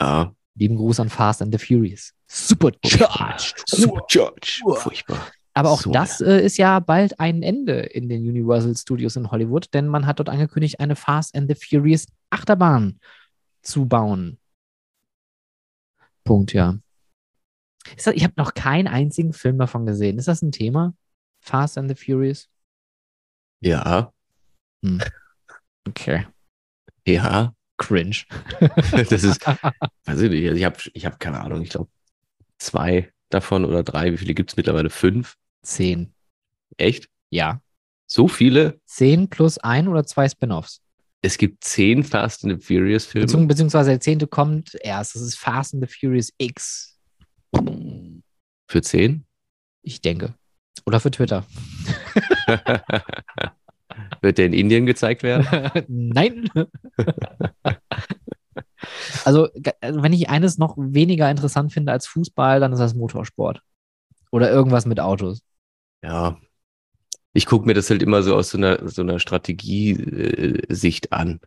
Ja. 0.00 0.34
Lieben 0.54 0.76
Gruß 0.76 1.00
an 1.00 1.08
Fast 1.08 1.42
and 1.42 1.52
the 1.52 1.64
Furious. 1.64 2.12
Supercharged. 2.26 3.62
Supercharged. 3.66 4.62
Furchtbar. 4.76 5.30
Aber 5.54 5.70
auch 5.70 5.80
So, 5.80 5.90
das 5.90 6.20
äh, 6.20 6.44
ist 6.44 6.58
ja 6.58 6.80
bald 6.80 7.18
ein 7.18 7.42
Ende 7.42 7.80
in 7.80 8.08
den 8.08 8.28
Universal 8.28 8.76
Studios 8.76 9.16
in 9.16 9.30
Hollywood, 9.30 9.72
denn 9.72 9.86
man 9.86 10.06
hat 10.06 10.18
dort 10.18 10.28
angekündigt, 10.28 10.80
eine 10.80 10.96
Fast 10.96 11.34
and 11.34 11.48
the 11.48 11.54
Furious 11.54 12.06
Achterbahn 12.28 13.00
zu 13.62 13.86
bauen. 13.86 14.38
Punkt, 16.24 16.52
ja. 16.52 16.78
Ist 17.96 18.06
das, 18.06 18.14
ich 18.14 18.24
habe 18.24 18.34
noch 18.36 18.52
keinen 18.54 18.88
einzigen 18.88 19.32
Film 19.32 19.58
davon 19.58 19.86
gesehen. 19.86 20.18
Ist 20.18 20.28
das 20.28 20.42
ein 20.42 20.52
Thema? 20.52 20.94
Fast 21.40 21.78
and 21.78 21.88
the 21.88 21.94
Furious? 21.94 22.48
Ja. 23.60 24.12
Hm. 24.86 25.00
Okay. 25.88 26.26
Ja. 27.06 27.52
Cringe. 27.78 28.16
das 28.92 29.12
ist, 29.12 29.46
weiß 30.04 30.20
ich 30.20 30.30
nicht, 30.30 30.44
ich 30.44 30.64
habe 30.64 30.76
ich 30.94 31.04
hab 31.04 31.20
keine 31.20 31.40
Ahnung, 31.40 31.62
ich 31.62 31.70
glaube 31.70 31.90
zwei 32.58 33.12
davon 33.28 33.64
oder 33.64 33.82
drei. 33.82 34.12
Wie 34.12 34.16
viele 34.16 34.34
gibt 34.34 34.50
es 34.50 34.56
mittlerweile? 34.56 34.88
Fünf? 34.90 35.36
Zehn. 35.62 36.14
Echt? 36.76 37.08
Ja. 37.30 37.60
So 38.06 38.28
viele? 38.28 38.80
Zehn 38.86 39.28
plus 39.28 39.58
ein 39.58 39.88
oder 39.88 40.04
zwei 40.06 40.28
Spin-offs. 40.28 40.80
Es 41.22 41.38
gibt 41.38 41.64
zehn 41.64 42.04
Fast 42.04 42.44
and 42.44 42.62
the 42.62 42.66
Furious 42.66 43.04
Filme. 43.04 43.26
Beziehungs 43.26 43.48
beziehungsweise 43.48 43.90
der 43.90 44.00
zehnte 44.00 44.26
kommt 44.26 44.76
erst. 44.80 45.16
Das 45.16 45.22
ist 45.22 45.36
Fast 45.36 45.74
and 45.74 45.86
the 45.86 45.92
Furious 45.92 46.32
X. 46.38 46.98
Für 48.68 48.82
zehn? 48.82 49.26
Ich 49.82 50.00
denke. 50.00 50.34
Oder 50.84 51.00
für 51.00 51.10
Twitter. 51.10 51.44
Wird 54.20 54.38
der 54.38 54.46
in 54.46 54.52
Indien 54.52 54.86
gezeigt 54.86 55.22
werden? 55.22 55.46
Nein. 55.88 56.48
also, 59.24 59.48
also, 59.80 60.02
wenn 60.02 60.12
ich 60.12 60.28
eines 60.28 60.58
noch 60.58 60.76
weniger 60.78 61.30
interessant 61.30 61.72
finde 61.72 61.92
als 61.92 62.06
Fußball, 62.06 62.60
dann 62.60 62.72
ist 62.72 62.78
das 62.78 62.94
Motorsport. 62.94 63.60
Oder 64.30 64.50
irgendwas 64.50 64.86
mit 64.86 65.00
Autos. 65.00 65.42
Ja. 66.02 66.38
Ich 67.32 67.46
gucke 67.46 67.66
mir 67.66 67.74
das 67.74 67.90
halt 67.90 68.02
immer 68.02 68.22
so 68.22 68.34
aus 68.34 68.50
so 68.50 68.58
einer, 68.58 68.88
so 68.88 69.02
einer 69.02 69.18
Strategiesicht 69.18 71.12
an. 71.12 71.40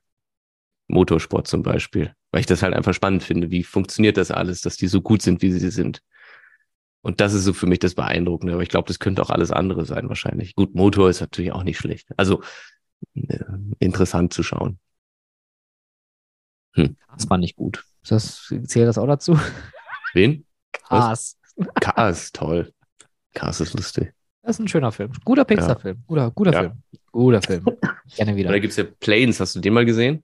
Motorsport 0.88 1.48
zum 1.48 1.64
Beispiel. 1.64 2.14
Weil 2.32 2.42
ich 2.42 2.48
das 2.48 2.62
halt 2.62 2.74
einfach 2.74 2.94
spannend 2.94 3.24
finde. 3.24 3.52
Wie 3.52 3.64
funktioniert 3.64 4.18
das 4.18 4.32
alles, 4.32 4.62
dass 4.62 4.78
die 4.78 4.88
so 4.88 5.02
gut 5.02 5.22
sind, 5.22 5.42
wie 5.42 5.52
sie 5.52 5.70
sind? 5.70 6.02
Und 7.02 7.22
das 7.22 7.34
ist 7.34 7.46
so 7.46 7.54
für 7.54 7.68
mich 7.68 7.80
das 7.80 7.96
Beeindruckende. 7.96 8.54
Aber 8.54 8.64
ich 8.64 8.70
glaube, 8.70 8.88
das 8.88 9.00
könnte 9.00 9.22
auch 9.22 9.30
alles 9.30 9.52
andere 9.52 9.86
sein 9.86 10.10
wahrscheinlich. 10.10 10.56
Gut, 10.56 10.76
Motor 10.76 11.10
ist 11.10 11.22
natürlich 11.22 11.52
auch 11.52 11.64
nicht 11.64 11.78
schlecht. 11.78 12.10
Also 12.18 12.42
äh, 13.16 13.40
interessant 13.80 14.34
zu 14.34 14.44
schauen. 14.44 14.80
Hm. 16.74 16.98
Das 17.14 17.30
war 17.30 17.38
nicht 17.38 17.56
gut. 17.56 17.86
Das, 18.08 18.54
zählt 18.66 18.88
das 18.88 18.98
auch 18.98 19.08
dazu? 19.08 19.40
Wen? 20.14 20.46
Cars. 20.72 21.38
Cars, 21.80 22.32
toll. 22.32 22.74
Cars 23.34 23.62
ist 23.62 23.74
lustig. 23.74 24.14
Das 24.42 24.56
ist 24.56 24.60
ein 24.60 24.68
schöner 24.68 24.92
Film. 24.92 25.12
Guter 25.26 25.46
Pixar-Film. 25.46 26.04
Guter, 26.08 26.32
guter 26.32 26.54
Ja. 26.54 26.60
Film. 26.62 26.84
Guter 27.12 27.42
Film. 27.42 27.66
Gerne 28.16 28.36
wieder. 28.36 28.50
Da 28.50 28.60
gibt 28.60 28.72
es 28.72 28.78
ja 28.78 28.86
Planes. 29.00 29.40
Hast 29.40 29.56
du 29.56 29.60
den 29.60 29.74
mal 29.74 29.86
gesehen? 29.86 30.24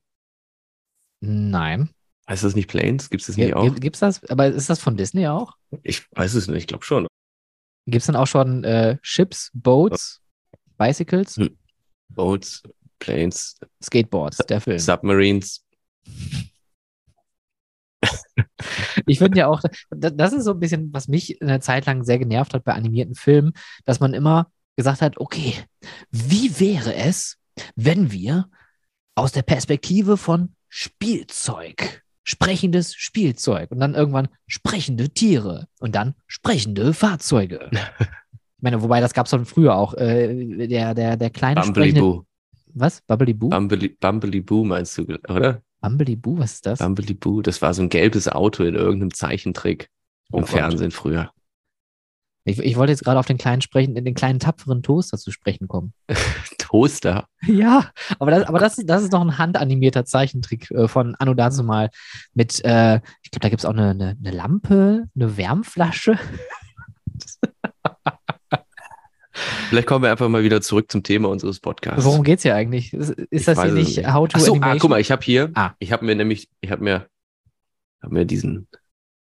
Nein. 1.19 1.89
Heißt 2.29 2.43
das 2.43 2.55
nicht 2.55 2.69
Planes? 2.69 3.09
Gibt 3.09 3.21
es 3.21 3.27
das 3.27 3.37
nicht 3.37 3.47
Gibt, 3.47 3.57
auch? 3.57 3.63
gibt, 3.65 3.81
gibt's 3.81 3.99
das? 3.99 4.23
Aber 4.29 4.47
ist 4.47 4.69
das 4.69 4.79
von 4.79 4.97
Disney 4.97 5.27
auch? 5.27 5.53
Ich 5.83 6.05
weiß 6.11 6.33
es 6.33 6.47
nicht. 6.47 6.57
Ich 6.57 6.67
glaube 6.67 6.83
schon. 6.83 7.07
Gibt 7.85 8.01
es 8.01 8.07
dann 8.07 8.15
auch 8.15 8.25
schon 8.27 8.63
äh, 8.63 8.97
Ships, 9.03 9.51
Boats, 9.53 10.21
Bicycles, 10.77 11.37
Hm. 11.37 11.55
Boats, 12.09 12.63
Planes, 12.99 13.57
Skateboards, 13.83 14.37
der 14.37 14.61
Film. 14.61 14.79
Submarines. 14.79 15.63
Ich 19.05 19.19
finde 19.19 19.39
ja 19.39 19.47
auch, 19.47 19.61
da- 19.89 20.09
das 20.09 20.33
ist 20.33 20.45
so 20.45 20.51
ein 20.51 20.59
bisschen, 20.59 20.93
was 20.93 21.07
mich 21.07 21.41
eine 21.41 21.59
Zeit 21.59 21.85
lang 21.85 22.03
sehr 22.03 22.19
genervt 22.19 22.53
hat 22.53 22.63
bei 22.63 22.73
animierten 22.73 23.15
Filmen, 23.15 23.53
dass 23.85 23.99
man 23.99 24.13
immer 24.13 24.51
gesagt 24.75 25.01
hat, 25.01 25.17
okay, 25.17 25.53
wie 26.11 26.59
wäre 26.59 26.93
es, 26.95 27.37
wenn 27.75 28.11
wir 28.11 28.49
aus 29.15 29.31
der 29.31 29.43
Perspektive 29.43 30.17
von 30.17 30.55
Spielzeug, 30.69 32.03
sprechendes 32.25 32.93
Spielzeug 32.95 33.71
und 33.71 33.79
dann 33.79 33.93
irgendwann 33.95 34.27
sprechende 34.47 35.09
Tiere 35.09 35.67
und 35.79 35.95
dann 35.95 36.15
sprechende 36.27 36.93
Fahrzeuge. 36.93 37.69
Ich 38.57 38.63
meine, 38.63 38.81
wobei 38.81 38.99
das 38.99 39.13
gab 39.13 39.27
es 39.27 39.29
schon 39.29 39.45
früher 39.45 39.75
auch. 39.75 39.93
Äh, 39.93 40.67
der, 40.67 40.95
der, 40.95 41.17
der 41.17 41.29
kleine 41.29 41.61
Bumblebee 41.61 41.89
sprechende. 41.89 42.01
Boo. 42.01 42.25
Was? 42.73 43.01
Bubbley 43.01 43.33
Boo? 43.33 43.49
Bumblebee, 43.49 43.89
Bumblebee 43.99 44.41
Boo 44.41 44.63
meinst 44.63 44.97
du, 44.97 45.03
oder? 45.27 45.61
Bumblebee 45.81 46.15
Boo, 46.15 46.39
was 46.39 46.53
ist 46.53 46.65
das? 46.65 46.79
Bumblebee 46.79 47.13
Boo, 47.13 47.41
das 47.41 47.61
war 47.61 47.73
so 47.75 47.83
ein 47.83 47.89
gelbes 47.89 48.27
Auto 48.27 48.63
in 48.63 48.73
irgendeinem 48.73 49.13
Zeichentrick 49.13 49.91
Oh 50.31 50.37
im 50.37 50.43
Gott. 50.45 50.51
Fernsehen 50.51 50.91
früher. 50.91 51.31
Ich, 52.47 52.59
ich 52.59 52.75
wollte 52.77 52.91
jetzt 52.91 53.03
gerade 53.03 53.19
auf 53.19 53.25
den 53.25 53.39
kleinen 53.39 53.61
sprechen, 53.61 53.95
den 53.95 54.13
kleinen 54.13 54.39
tapferen 54.39 54.83
Toaster 54.83 55.17
zu 55.17 55.31
sprechen 55.31 55.67
kommen. 55.67 55.93
Toaster. 56.59 57.27
Ja, 57.47 57.89
aber 58.19 58.29
das, 58.31 58.43
aber 58.47 58.59
das, 58.59 58.77
ist- 58.77 58.87
das 58.87 59.01
ist 59.03 59.11
noch 59.11 59.21
ein 59.21 59.37
handanimierter 59.39 60.05
Zeichentrick 60.05 60.69
äh, 60.71 60.87
von 60.87 61.15
Anno 61.15 61.33
dazu 61.33 61.63
mal 61.63 61.89
mit, 62.35 62.63
äh, 62.63 62.97
ich 63.23 63.31
glaube, 63.31 63.41
da 63.41 63.49
gibt 63.49 63.61
es 63.61 63.65
auch 63.65 63.71
eine, 63.73 63.89
eine, 63.89 64.15
eine 64.19 64.31
Lampe, 64.31 65.05
eine 65.15 65.37
Wärmflasche. 65.37 66.19
Vielleicht 69.69 69.87
kommen 69.87 70.03
wir 70.03 70.11
einfach 70.11 70.29
mal 70.29 70.43
wieder 70.43 70.61
zurück 70.61 70.89
zum 70.91 71.03
Thema 71.03 71.29
unseres 71.29 71.59
Podcasts. 71.59 72.05
Worum 72.05 72.23
geht's 72.23 72.43
hier 72.43 72.55
eigentlich? 72.55 72.93
Ist, 72.93 73.09
ist 73.09 73.47
das 73.47 73.59
hier 73.59 73.69
es 73.69 73.73
nicht 73.73 73.97
nicht. 73.97 74.13
How 74.13 74.27
to 74.29 74.37
Ach 74.37 74.41
so, 74.41 74.53
ah, 74.53 74.55
Animation? 74.55 74.79
guck 74.79 74.89
mal, 74.91 75.01
ich 75.01 75.11
habe 75.11 75.23
hier, 75.23 75.51
Ah. 75.55 75.71
ich 75.79 75.91
habe 75.91 76.05
mir 76.05 76.15
nämlich, 76.15 76.47
ich 76.61 76.71
habe 76.71 76.83
mir, 76.83 77.07
hab 78.01 78.11
mir 78.11 78.25
diesen, 78.25 78.67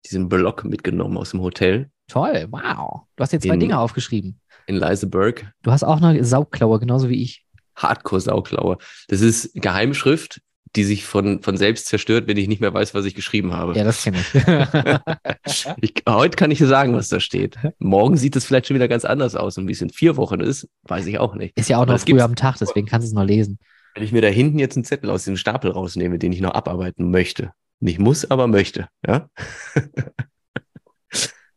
diesen 0.05 0.29
Block 0.29 0.65
mitgenommen 0.65 1.17
aus 1.17 1.31
dem 1.31 1.41
Hotel 1.41 1.91
Toll, 2.09 2.47
wow. 2.51 3.03
Du 3.17 3.23
hast 3.23 3.31
hier 3.31 3.41
zwei 3.41 3.55
In- 3.55 3.61
Dinge 3.61 3.79
aufgeschrieben. 3.79 4.39
in 4.67 4.77
Leiseberg. 4.77 5.51
Du 5.63 5.71
hast 5.73 5.83
auch 5.85 6.01
eine 6.01 6.25
Saugklaue, 6.25 6.79
genauso 6.81 7.09
wie 7.09 7.23
ich. 7.23 7.45
Hardcore-Sauklaue. 7.77 8.79
Das 9.09 9.21
ist 9.21 9.51
Geheimschrift, 9.55 10.41
die 10.77 10.85
sich 10.85 11.05
von, 11.05 11.43
von 11.43 11.57
selbst 11.57 11.87
zerstört, 11.87 12.27
wenn 12.27 12.37
ich 12.37 12.49
nicht 12.49 12.61
mehr 12.61 12.73
weiß, 12.75 12.95
was 12.95 13.05
ich 13.05 13.15
geschrieben 13.15 13.53
habe. 13.53 13.77
Ja, 13.77 13.85
das 13.85 14.03
kenne 14.03 14.19
ich. 14.19 14.43
Ich, 15.81 15.95
heute 16.09 16.37
kann 16.37 16.51
ich 16.51 16.59
dir 16.59 16.67
sagen, 16.67 16.95
was 16.95 17.09
da 17.09 17.21
steht. 17.21 17.57
Morgen 17.79 18.17
sieht 18.17 18.35
es 18.37 18.45
vielleicht 18.45 18.67
schon 18.67 18.75
wieder 18.75 18.89
ganz 18.89 19.05
anders 19.05 19.35
aus. 19.37 19.59
Und 19.59 19.69
wie 19.69 19.73
es 19.73 19.83
in 19.83 19.91
vier 19.91 20.17
Wochen 20.17 20.41
ist, 20.41 20.69
weiß 20.85 21.07
ich 21.07 21.19
auch 21.19 21.35
nicht. 21.35 21.57
ist 21.59 21.69
ja 21.69 21.79
auch 21.79 21.87
noch 21.87 21.99
früh 22.01 22.21
am 22.21 22.35
Tag, 22.35 22.57
deswegen 22.59 22.87
kannst 22.87 23.07
du 23.07 23.09
es 23.11 23.15
noch 23.15 23.25
lesen. 23.25 23.59
Wenn 23.95 24.03
ich 24.03 24.11
mir 24.13 24.23
da 24.23 24.29
hinten 24.29 24.59
jetzt 24.59 24.77
einen 24.77 24.85
Zettel 24.85 25.11
aus 25.11 25.25
dem 25.25 25.37
Stapel 25.37 25.71
rausnehme, 25.71 26.19
den 26.19 26.33
ich 26.33 26.41
noch 26.41 26.53
abarbeiten 26.55 27.11
möchte, 27.11 27.53
nicht 27.81 27.99
muss, 27.99 28.29
aber 28.31 28.47
möchte, 28.49 28.89
ja, 29.07 29.29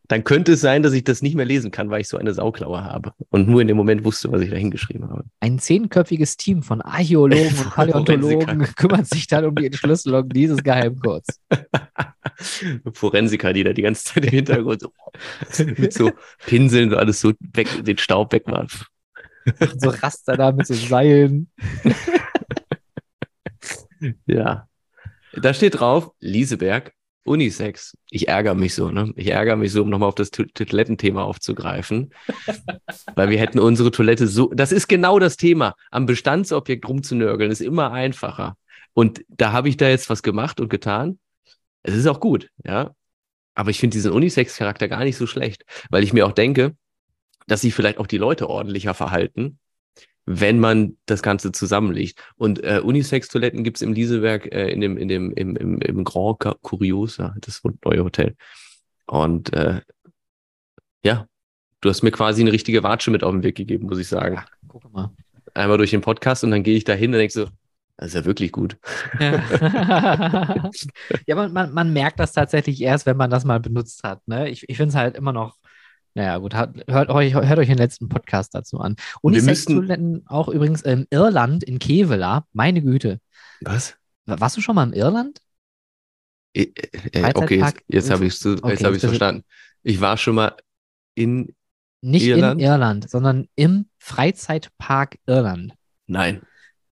dann 0.07 0.23
könnte 0.23 0.53
es 0.53 0.61
sein, 0.61 0.83
dass 0.83 0.93
ich 0.93 1.03
das 1.03 1.21
nicht 1.21 1.35
mehr 1.35 1.45
lesen 1.45 1.71
kann, 1.71 1.89
weil 1.89 2.01
ich 2.01 2.07
so 2.07 2.17
eine 2.17 2.33
Sauklaue 2.33 2.83
habe 2.83 3.13
und 3.29 3.47
nur 3.49 3.61
in 3.61 3.67
dem 3.67 3.75
Moment 3.75 4.05
wusste, 4.05 4.31
was 4.31 4.41
ich 4.41 4.49
da 4.49 4.55
hingeschrieben 4.55 5.09
habe. 5.09 5.25
Ein 5.41 5.59
zehnköpfiges 5.59 6.37
Team 6.37 6.63
von 6.63 6.81
Archäologen 6.81 7.47
und 7.57 7.69
Paläontologen 7.71 8.63
kümmert 8.75 9.07
sich 9.07 9.27
dann 9.27 9.45
um 9.45 9.55
die 9.55 9.65
Entschlüsselung 9.65 10.29
dieses 10.29 10.63
Geheimcodes. 10.63 11.41
Forensiker, 12.93 13.51
die 13.51 13.63
da 13.63 13.73
die 13.73 13.81
ganze 13.81 14.05
Zeit 14.05 14.25
im 14.25 14.31
Hintergrund 14.31 14.81
so, 14.81 14.91
mit 15.65 15.93
so 15.93 16.11
Pinseln 16.45 16.89
so 16.89 16.97
alles 16.97 17.19
so 17.19 17.33
weg, 17.53 17.67
den 17.83 17.97
Staub 17.97 18.31
wegmachen. 18.33 18.69
So 19.77 19.91
Raster 19.91 20.35
da 20.35 20.51
mit 20.51 20.67
so 20.67 20.73
Seilen. 20.73 21.49
Ja. 24.25 24.67
Da 25.33 25.53
steht 25.53 25.79
drauf, 25.79 26.11
Lieseberg, 26.19 26.91
Unisex. 27.27 27.97
Ich 28.09 28.27
ärgere 28.27 28.55
mich 28.55 28.73
so, 28.73 28.89
ne? 28.89 29.13
Ich 29.15 29.27
ärgere 29.27 29.55
mich 29.55 29.71
so, 29.71 29.83
um 29.83 29.89
nochmal 29.89 30.09
auf 30.09 30.15
das 30.15 30.31
Toilettenthema 30.31 31.23
aufzugreifen. 31.23 32.13
weil 33.15 33.29
wir 33.29 33.39
hätten 33.39 33.59
unsere 33.59 33.91
Toilette 33.91 34.27
so, 34.27 34.51
das 34.53 34.71
ist 34.71 34.87
genau 34.87 35.19
das 35.19 35.37
Thema. 35.37 35.75
Am 35.91 36.05
Bestandsobjekt 36.05 36.87
rumzunörgeln 36.87 37.51
ist 37.51 37.61
immer 37.61 37.91
einfacher. 37.91 38.55
Und 38.93 39.23
da 39.27 39.51
habe 39.51 39.69
ich 39.69 39.77
da 39.77 39.87
jetzt 39.89 40.09
was 40.09 40.23
gemacht 40.23 40.59
und 40.59 40.69
getan. 40.69 41.19
Es 41.83 41.95
ist 41.95 42.07
auch 42.07 42.19
gut, 42.19 42.49
ja. 42.65 42.95
Aber 43.53 43.69
ich 43.69 43.79
finde 43.79 43.95
diesen 43.95 44.11
Unisex-Charakter 44.11 44.87
gar 44.87 45.03
nicht 45.03 45.17
so 45.17 45.27
schlecht, 45.27 45.65
weil 45.89 46.03
ich 46.03 46.13
mir 46.13 46.25
auch 46.25 46.31
denke, 46.31 46.75
dass 47.47 47.61
sich 47.61 47.73
vielleicht 47.73 47.97
auch 47.97 48.07
die 48.07 48.17
Leute 48.17 48.49
ordentlicher 48.49 48.93
verhalten, 48.93 49.59
wenn 50.29 50.59
man 50.59 50.97
das 51.05 51.23
Ganze 51.23 51.53
zusammenlegt. 51.53 52.21
Und 52.35 52.61
äh, 52.61 52.81
Unisex-Toiletten 52.83 53.63
gibt's 53.63 53.81
im 53.81 53.93
Lieseberg 53.93 54.53
äh, 54.53 54.69
in 54.69 54.81
dem, 54.81 54.97
in 54.97 55.07
dem, 55.07 55.31
im, 55.31 55.55
im, 55.55 55.79
im 55.79 56.03
Grand 56.03 56.39
Curiosa, 56.61 57.33
das 57.39 57.61
neue 57.85 58.03
Hotel. 58.03 58.35
Und 59.05 59.53
äh, 59.53 59.79
ja, 61.01 61.27
du 61.79 61.89
hast 61.89 62.03
mir 62.03 62.11
quasi 62.11 62.41
eine 62.41 62.51
richtige 62.51 62.83
Watsche 62.83 63.09
mit 63.09 63.23
auf 63.23 63.31
den 63.31 63.43
Weg 63.43 63.55
gegeben, 63.55 63.87
muss 63.87 63.99
ich 63.99 64.09
sagen. 64.09 64.35
Ja, 64.35 64.45
guck 64.67 64.91
mal. 64.91 65.11
Einmal 65.53 65.77
durch 65.77 65.91
den 65.91 66.01
Podcast 66.01 66.43
und 66.43 66.51
dann 66.51 66.61
gehe 66.61 66.75
ich 66.75 66.83
da 66.83 66.93
hin 66.93 67.13
und 67.13 67.19
denke 67.19 67.33
so, 67.33 67.47
das 67.95 68.09
ist 68.09 68.13
ja 68.13 68.25
wirklich 68.25 68.51
gut. 68.51 68.77
Ja, 69.19 69.41
ja 71.25 71.35
man, 71.35 71.53
man, 71.53 71.73
man 71.73 71.93
merkt 71.93 72.19
das 72.19 72.33
tatsächlich 72.33 72.81
erst, 72.81 73.05
wenn 73.05 73.17
man 73.17 73.29
das 73.29 73.45
mal 73.45 73.61
benutzt 73.61 74.03
hat. 74.03 74.27
Ne? 74.27 74.49
Ich, 74.49 74.67
ich 74.67 74.75
finde 74.75 74.89
es 74.89 74.95
halt 74.95 75.15
immer 75.15 75.31
noch. 75.31 75.56
Naja, 76.17 76.39
gut, 76.39 76.55
hört 76.55 77.09
euch, 77.09 77.35
hört 77.35 77.59
euch 77.59 77.67
den 77.67 77.77
letzten 77.77 78.09
Podcast 78.09 78.55
dazu 78.55 78.79
an. 78.79 78.95
Unisex-Toiletten 79.21 80.23
auch 80.25 80.47
übrigens 80.47 80.81
in 80.81 81.05
Irland, 81.11 81.63
in 81.63 81.77
Kevela. 81.77 82.47
Meine 82.53 82.81
Güte. 82.81 83.19
Was? 83.61 83.95
Warst 84.25 84.57
du 84.57 84.61
schon 84.61 84.73
mal 84.73 84.87
im 84.87 84.93
Irland? 84.93 85.39
Äh, 86.55 86.71
äh, 87.13 87.31
okay, 87.35 87.59
jetzt, 87.59 87.77
jetzt 87.87 88.09
habe 88.09 88.25
ich 88.25 88.33
es 88.33 88.43
Okay, 88.43 88.83
hab 88.83 88.95
verstanden. 88.95 89.43
Ich 89.83 90.01
war 90.01 90.17
schon 90.17 90.33
mal 90.33 90.55
in, 91.13 91.53
Nicht 92.01 92.25
Irland? 92.25 92.59
in 92.59 92.67
Irland, 92.67 93.07
sondern 93.11 93.47
im 93.55 93.85
Freizeitpark 93.99 95.19
Irland. 95.27 95.75
nein, 96.07 96.41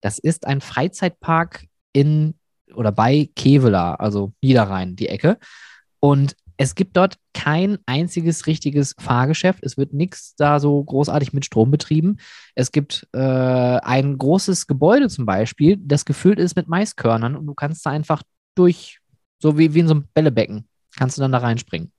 Das 0.01 0.21
ist 0.21 0.47
ein 0.47 0.61
Freizeitpark 0.61 1.65
in 1.93 2.35
oder 2.73 2.93
bei 2.93 3.29
Kevela, 3.35 3.97
also 3.97 4.33
Niederrhein, 4.43 4.95
die 4.95 5.09
Ecke. 5.09 5.39
Und 5.99 6.37
es 6.61 6.75
gibt 6.75 6.97
dort 6.97 7.19
kein 7.35 7.79
einziges 7.87 8.49
richtiges 8.49 8.95
Fahrgeschäft. 8.99 9.63
Es 9.63 9.79
wird 9.79 9.93
nichts 9.95 10.35
da 10.35 10.59
so 10.59 10.83
großartig 10.83 11.33
mit 11.33 11.45
Strom 11.45 11.71
betrieben. 11.71 12.17
Es 12.57 12.73
gibt 12.73 13.07
äh, 13.13 13.19
ein 13.19 14.19
großes 14.19 14.67
Gebäude 14.67 15.09
zum 15.09 15.25
Beispiel, 15.25 15.77
das 15.81 16.05
gefüllt 16.05 16.41
ist 16.41 16.57
mit 16.57 16.67
Maiskörnern 16.69 17.37
und 17.37 17.47
du 17.47 17.55
kannst 17.55 17.87
da 17.87 17.91
einfach 17.91 18.25
durch, 18.57 18.99
so 19.41 19.57
wie, 19.57 19.73
wie 19.73 19.79
in 19.79 19.87
so 19.87 19.95
einem 19.95 20.09
Bällebecken, 20.13 20.67
kannst 20.97 21.17
du 21.17 21.23
dann 21.23 21.31
da 21.31 21.39
reinspringen. 21.39 21.93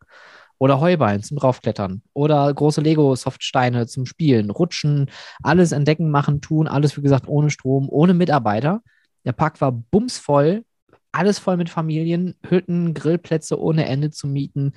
Oder 0.57 0.81
Heuballen 0.81 1.23
zum 1.23 1.37
draufklettern. 1.37 2.01
Oder 2.13 2.53
große 2.53 2.81
Lego-Softsteine 2.81 3.87
zum 3.87 4.05
Spielen, 4.05 4.49
Rutschen, 4.49 5.09
alles 5.41 5.71
entdecken, 5.71 6.11
machen, 6.11 6.41
tun, 6.41 6.67
alles 6.67 6.97
wie 6.97 7.01
gesagt 7.01 7.29
ohne 7.29 7.49
Strom, 7.49 7.87
ohne 7.89 8.13
Mitarbeiter. 8.13 8.81
Der 9.23 9.31
Park 9.31 9.61
war 9.61 9.71
bumsvoll, 9.71 10.65
alles 11.11 11.39
voll 11.39 11.57
mit 11.57 11.69
Familien, 11.69 12.35
Hütten, 12.47 12.93
Grillplätze 12.93 13.59
ohne 13.59 13.85
Ende 13.85 14.11
zu 14.11 14.27
mieten. 14.27 14.73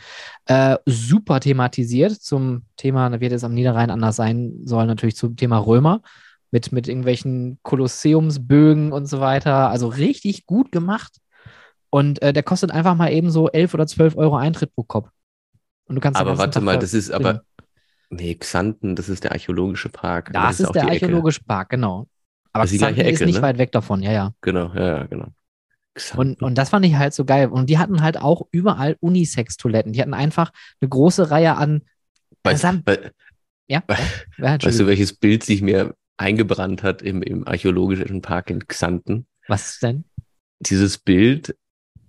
Äh, 0.47 0.77
super 0.87 1.41
thematisiert 1.41 2.13
zum 2.13 2.65
Thema, 2.77 3.11
da 3.11 3.21
wird 3.21 3.33
es 3.33 3.45
am 3.45 3.55
Niederrhein 3.55 3.91
anders 3.91 4.17
sein 4.17 4.53
soll, 4.65 4.87
natürlich 4.87 5.17
zum 5.17 5.37
Thema 5.37 5.59
Römer. 5.59 6.03
Mit, 6.55 6.71
mit 6.71 6.87
irgendwelchen 6.87 7.59
Kolosseumsbögen 7.63 8.93
und 8.93 9.07
so 9.07 9.21
weiter. 9.21 9.71
Also 9.71 9.89
richtig 9.89 10.45
gut 10.45 10.71
gemacht. 10.71 11.17
Und 11.89 12.21
äh, 12.21 12.35
der 12.35 12.43
kostet 12.43 12.71
einfach 12.71 12.95
mal 12.95 13.11
eben 13.11 13.31
so 13.31 13.51
11 13.51 13.73
oder 13.73 13.87
12 13.87 14.19
Euro 14.19 14.37
Eintritt 14.37 14.75
pro 14.75 14.83
Kopf. 14.83 15.09
Und 15.87 15.95
du 15.95 16.01
kannst 16.03 16.21
aber 16.21 16.37
warte 16.37 16.61
mal, 16.61 16.75
da 16.75 16.81
das 16.81 16.93
ist 16.93 17.11
aber, 17.11 17.43
nee, 18.11 18.35
Xanten, 18.35 18.97
das 18.97 19.09
ist 19.09 19.25
der 19.25 19.33
archäologische 19.33 19.89
Park. 19.89 20.31
aber 20.35 20.49
Das 20.49 20.61
ist 20.61 20.75
der 20.75 20.83
die 20.83 20.89
Ecke, 20.89 21.07
archäologische 21.07 21.43
Park, 21.45 21.71
genau. 21.71 22.07
Aber 22.53 22.65
Das 22.65 22.73
ist 22.73 22.81
Xanten 22.81 23.01
ist 23.01 23.21
nicht 23.25 23.37
ne? 23.37 23.43
weit 23.43 23.59
weg 23.59 23.73
davon, 23.73 24.03
ja, 24.03 24.13
ja. 24.13 24.35
Genau, 24.43 24.73
ja, 24.75 24.99
ja, 24.99 25.07
genau. 25.07 25.29
Und, 26.17 26.43
und 26.43 26.57
das 26.57 26.71
fand 26.71 26.87
ich 26.87 26.97
halt 26.97 27.13
so 27.15 27.25
geil. 27.25 27.49
Und 27.49 27.69
die 27.69 27.79
hatten 27.79 28.03
halt 28.03 28.17
auch 28.17 28.47
überall 28.51 28.97
Unisex-Toiletten. 29.01 29.93
Die 29.93 30.01
hatten 30.01 30.15
einfach 30.15 30.53
eine 30.81 30.89
große 30.89 31.31
Reihe 31.31 31.57
an. 31.57 31.83
weißt, 32.45 32.63
Sam- 32.63 32.83
we- 32.87 33.13
Ja, 33.69 33.83
we- 33.87 33.97
ja, 34.39 34.63
weißt 34.63 34.81
du, 34.81 34.87
welches 34.87 35.13
Bild 35.15 35.45
sich 35.45 35.61
mir 35.63 35.95
eingebrannt 36.17 36.83
hat 36.83 37.03
im, 37.03 37.23
im 37.23 37.47
archäologischen 37.47 38.23
Park 38.23 38.51
in 38.51 38.67
Xanten? 38.67 39.27
was 39.49 39.79
denn? 39.81 40.05
Dieses 40.61 40.99
Bild, 40.99 41.57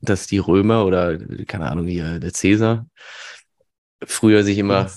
dass 0.02 0.28
die 0.28 0.38
Römer 0.38 0.86
oder, 0.86 1.18
keine 1.46 1.70
Ahnung, 1.70 1.88
hier, 1.88 2.20
der 2.20 2.32
Cäsar 2.32 2.86
früher 4.06 4.44
sich 4.44 4.58
immer 4.58 4.90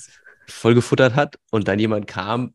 vollgefuttert 0.47 1.15
hat 1.15 1.39
und 1.51 1.67
dann 1.69 1.79
jemand 1.79 2.07
kam 2.07 2.55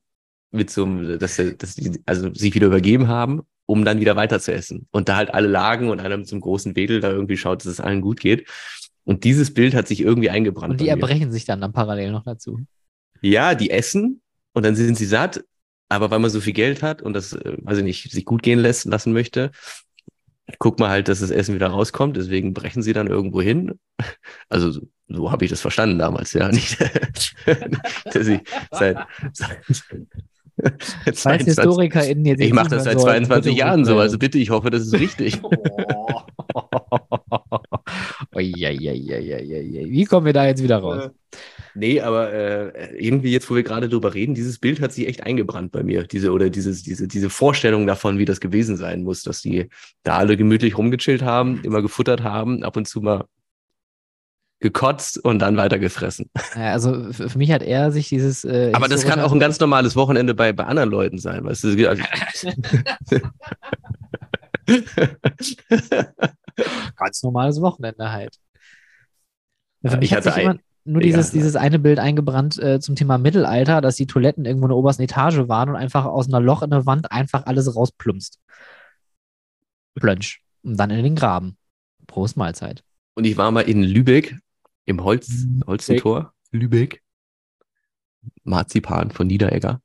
mit 0.52 0.70
so 0.70 0.86
einem, 0.86 1.18
dass, 1.20 1.38
dass 1.58 1.76
die 1.76 2.02
also 2.06 2.34
sich 2.34 2.54
wieder 2.54 2.68
übergeben 2.68 3.08
haben, 3.08 3.42
um 3.72 3.86
dann 3.86 4.02
wieder 4.02 4.18
weiter 4.18 4.42
zu 4.42 4.52
essen. 4.52 4.90
Und 4.92 5.08
da 5.08 5.16
halt 5.16 5.34
alle 5.34 5.48
lagen 5.48 5.90
und 5.90 6.02
einer 6.02 6.18
mit 6.18 6.28
so 6.28 6.36
einem 6.36 6.42
großen 6.42 6.76
Wedel 6.76 7.00
da 7.00 7.10
irgendwie 7.10 7.38
schaut, 7.38 7.62
dass 7.62 7.72
es 7.72 7.80
allen 7.80 8.02
gut 8.02 8.20
geht. 8.20 8.50
Und 9.06 9.24
dieses 9.24 9.54
Bild 9.54 9.74
hat 9.74 9.88
sich 9.88 10.02
irgendwie 10.02 10.30
eingebrannt. 10.30 10.74
Und 10.74 10.82
die 10.82 10.90
erbrechen 10.90 11.32
sich 11.32 11.46
dann, 11.46 11.62
dann 11.62 11.72
parallel 11.72 12.12
noch 12.12 12.26
dazu. 12.26 12.60
Ja, 13.22 13.56
die 13.56 13.70
essen 13.70 14.22
und 14.52 14.66
dann 14.66 14.76
sind 14.76 14.98
sie 14.98 15.06
satt, 15.06 15.46
aber 15.88 16.12
weil 16.12 16.20
man 16.20 16.30
so 16.30 16.42
viel 16.42 16.52
Geld 16.52 16.84
hat 16.84 17.02
und 17.02 17.14
das, 17.14 17.32
äh, 17.32 17.56
weiß 17.62 17.78
ich 17.78 17.86
nicht, 17.86 18.12
sich 18.12 18.26
gut 18.26 18.44
gehen 18.44 18.60
lässt, 18.60 18.84
lassen 18.84 19.14
möchte, 19.14 19.52
guckt 20.60 20.82
man 20.82 20.90
halt, 20.90 21.08
dass 21.08 21.22
das 21.22 21.32
Essen 21.32 21.56
wieder 21.56 21.68
rauskommt, 21.68 22.18
deswegen 22.18 22.54
brechen 22.54 22.84
sie 22.84 22.92
dann 22.92 23.08
irgendwo 23.08 23.42
hin. 23.42 23.80
Also 24.50 24.70
so, 24.70 24.82
so 25.08 25.32
habe 25.32 25.46
ich 25.46 25.50
das 25.50 25.62
verstanden 25.62 25.98
damals, 25.98 26.34
ja. 26.34 26.48
Nicht, 26.52 26.78
dass 28.04 28.28
ich 28.28 28.42
seit, 28.72 28.98
seit, 29.32 29.64
Falls 31.14 31.46
HistorikerInnen 31.46 32.26
jetzt 32.26 32.42
ich 32.42 32.54
mache 32.54 32.70
das 32.70 32.84
seit 32.86 33.00
22 33.00 33.56
Jahren 33.56 33.86
so, 33.86 33.98
also 33.98 34.18
bitte, 34.18 34.38
ich 34.38 34.50
hoffe, 34.50 34.70
das 34.70 34.84
ist 34.84 34.94
richtig. 34.94 35.42
Wie 38.34 40.06
kommen 40.06 40.26
wir 40.26 40.34
da 40.34 40.46
jetzt 40.46 40.64
wieder 40.64 40.78
raus? 40.78 41.10
Nee, 41.74 42.02
aber 42.02 42.34
äh, 42.34 42.98
irgendwie 42.98 43.32
jetzt, 43.32 43.50
wo 43.50 43.56
wir 43.56 43.64
gerade 43.64 43.88
drüber 43.88 44.14
reden, 44.14 44.36
dieses 44.36 44.60
Bild 44.60 44.82
hat 44.82 44.92
sich 44.92 45.08
echt 45.08 45.24
eingebrannt 45.24 45.72
bei 45.72 45.84
mir. 45.84 46.04
Diese 46.04 46.32
oder 46.32 46.50
dieses, 46.50 46.84
diese, 46.84 47.08
diese 47.08 47.30
Vorstellung 47.30 47.88
davon, 47.88 48.18
wie 48.18 48.26
das 48.26 48.42
gewesen 48.42 48.76
sein 48.76 49.04
muss, 49.04 49.24
dass 49.24 49.42
die 49.42 49.70
da 50.04 50.18
alle 50.18 50.36
gemütlich 50.36 50.78
rumgechillt 50.78 51.22
haben, 51.22 51.62
immer 51.64 51.82
gefuttert 51.82 52.24
haben, 52.24 52.64
ab 52.64 52.76
und 52.76 52.88
zu 52.88 53.02
mal 53.02 53.26
gekotzt 54.62 55.18
und 55.18 55.40
dann 55.40 55.58
weiter 55.58 55.80
gefressen. 55.80 56.30
Ja, 56.56 56.72
also 56.72 57.12
für 57.12 57.38
mich 57.38 57.52
hat 57.52 57.64
er 57.64 57.92
sich 57.92 58.08
dieses. 58.10 58.46
Äh, 58.46 58.72
Aber 58.74 58.88
das 58.88 59.04
kann 59.04 59.20
auch 59.20 59.34
ein 59.34 59.40
ganz 59.40 59.60
normales 59.60 59.96
Wochenende 59.96 60.34
bei, 60.36 60.54
bei 60.54 60.66
anderen 60.66 60.90
Leuten 60.90 61.18
sein, 61.18 61.44
weißt 61.44 61.64
du? 61.64 61.90
Also 61.90 62.04
ganz 66.96 67.24
normales 67.24 67.60
Wochenende 67.60 68.12
halt. 68.12 68.38
Für 69.84 69.98
mich 69.98 70.12
ich 70.12 70.14
hat 70.14 70.28
hatte 70.28 70.36
ein, 70.36 70.60
nur 70.86 71.02
dieses, 71.02 71.34
ja, 71.34 71.40
dieses 71.40 71.56
eine 71.56 71.80
Bild 71.80 71.98
eingebrannt 71.98 72.60
äh, 72.60 72.80
zum 72.80 72.96
Thema 72.96 73.18
Mittelalter, 73.18 73.82
dass 73.82 73.96
die 73.96 74.06
Toiletten 74.06 74.46
irgendwo 74.46 74.68
in 74.68 74.70
der 74.70 74.78
obersten 74.78 75.02
Etage 75.02 75.48
waren 75.48 75.70
und 75.70 75.76
einfach 75.76 76.06
aus 76.06 76.28
einer 76.28 76.40
Loch 76.40 76.62
in 76.62 76.70
der 76.70 76.86
Wand 76.86 77.12
einfach 77.12 77.48
alles 77.48 77.76
rausplumpst. 77.76 78.40
Plönsch. 79.96 80.44
Und 80.62 80.78
dann 80.78 80.92
in 80.92 81.04
den 81.04 81.16
Graben. 81.16 81.58
Prost 82.06 82.38
Mahlzeit. 82.38 82.84
Und 83.16 83.26
ich 83.26 83.38
war 83.38 83.50
mal 83.52 83.62
in 83.62 83.82
Lübeck 83.84 84.38
im 84.92 85.04
Holz, 85.04 85.48
Holzentor, 85.66 86.34
Lübeck. 86.52 87.02
Marzipan 88.44 89.10
von 89.10 89.26
Niederegger. 89.26 89.82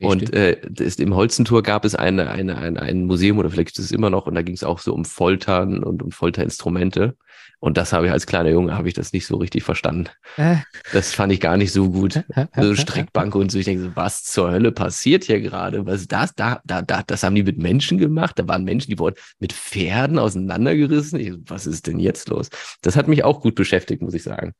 Und 0.00 0.32
äh, 0.32 0.60
das, 0.68 0.96
im 0.96 1.14
Holzentor 1.14 1.62
gab 1.62 1.84
es 1.84 1.94
eine, 1.94 2.30
eine, 2.30 2.58
eine, 2.58 2.82
ein 2.82 3.04
Museum 3.04 3.38
oder 3.38 3.50
vielleicht 3.50 3.78
ist 3.78 3.86
es 3.86 3.90
immer 3.92 4.10
noch 4.10 4.26
und 4.26 4.34
da 4.34 4.42
ging 4.42 4.54
es 4.54 4.64
auch 4.64 4.78
so 4.78 4.92
um 4.92 5.04
Foltern 5.04 5.82
und 5.82 6.02
um 6.02 6.10
Folterinstrumente. 6.10 7.16
Und 7.60 7.78
das 7.78 7.94
habe 7.94 8.04
ich 8.06 8.12
als 8.12 8.26
kleiner 8.26 8.50
Junge 8.50 8.76
habe 8.76 8.88
ich 8.88 8.94
das 8.94 9.14
nicht 9.14 9.26
so 9.26 9.36
richtig 9.36 9.62
verstanden. 9.62 10.10
Äh. 10.36 10.56
Das 10.92 11.14
fand 11.14 11.32
ich 11.32 11.40
gar 11.40 11.56
nicht 11.56 11.72
so 11.72 11.90
gut. 11.90 12.22
so 12.54 12.74
Streckbank 12.74 13.34
und 13.34 13.50
so. 13.50 13.58
Ich 13.58 13.64
denke 13.64 13.84
so, 13.84 13.96
was 13.96 14.22
zur 14.22 14.50
Hölle 14.50 14.70
passiert 14.70 15.24
hier 15.24 15.40
gerade? 15.40 15.86
Was 15.86 16.02
ist 16.02 16.12
das? 16.12 16.34
Da, 16.34 16.60
da, 16.66 16.82
da, 16.82 17.02
das 17.06 17.22
haben 17.22 17.34
die 17.34 17.42
mit 17.42 17.56
Menschen 17.56 17.96
gemacht. 17.96 18.38
Da 18.38 18.46
waren 18.46 18.64
Menschen, 18.64 18.90
die 18.90 18.98
wurden 18.98 19.16
mit 19.38 19.54
Pferden 19.54 20.18
auseinandergerissen. 20.18 21.18
Ich, 21.18 21.32
was 21.46 21.66
ist 21.66 21.86
denn 21.86 21.98
jetzt 22.00 22.28
los? 22.28 22.50
Das 22.82 22.96
hat 22.96 23.08
mich 23.08 23.24
auch 23.24 23.40
gut 23.40 23.54
beschäftigt, 23.54 24.02
muss 24.02 24.12
ich 24.12 24.24
sagen. 24.24 24.52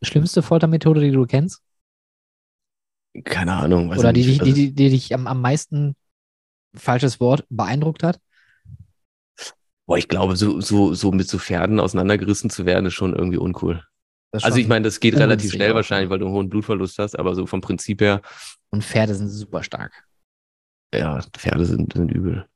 Schlimmste 0.00 0.40
Foltermethode, 0.40 1.02
die 1.02 1.10
du 1.10 1.26
kennst? 1.26 1.60
Keine 3.24 3.54
Ahnung. 3.54 3.90
Oder 3.90 4.12
die, 4.12 4.22
die, 4.22 4.38
die, 4.38 4.52
die, 4.52 4.72
die 4.72 4.90
dich 4.90 5.12
am, 5.14 5.26
am 5.26 5.40
meisten, 5.40 5.94
falsches 6.74 7.20
Wort, 7.20 7.44
beeindruckt 7.48 8.02
hat? 8.02 8.20
Boah, 9.86 9.98
ich 9.98 10.08
glaube, 10.08 10.36
so, 10.36 10.60
so, 10.60 10.94
so 10.94 11.10
mit 11.10 11.28
so 11.28 11.38
Pferden 11.38 11.80
auseinandergerissen 11.80 12.48
zu 12.50 12.64
werden, 12.66 12.86
ist 12.86 12.94
schon 12.94 13.14
irgendwie 13.14 13.38
uncool. 13.38 13.84
Also 14.32 14.58
ich 14.58 14.68
meine, 14.68 14.84
das 14.84 15.00
geht 15.00 15.16
relativ 15.16 15.50
schnell 15.50 15.74
wahrscheinlich, 15.74 16.08
weil 16.08 16.20
du 16.20 16.26
einen 16.26 16.34
hohen 16.34 16.48
Blutverlust 16.48 16.98
hast, 17.00 17.18
aber 17.18 17.34
so 17.34 17.46
vom 17.46 17.60
Prinzip 17.60 18.00
her. 18.00 18.22
Und 18.70 18.84
Pferde 18.84 19.14
sind 19.16 19.28
super 19.28 19.64
stark. 19.64 20.04
Ja, 20.94 21.20
Pferde 21.36 21.64
sind, 21.64 21.92
sind 21.92 22.12
übel. 22.12 22.46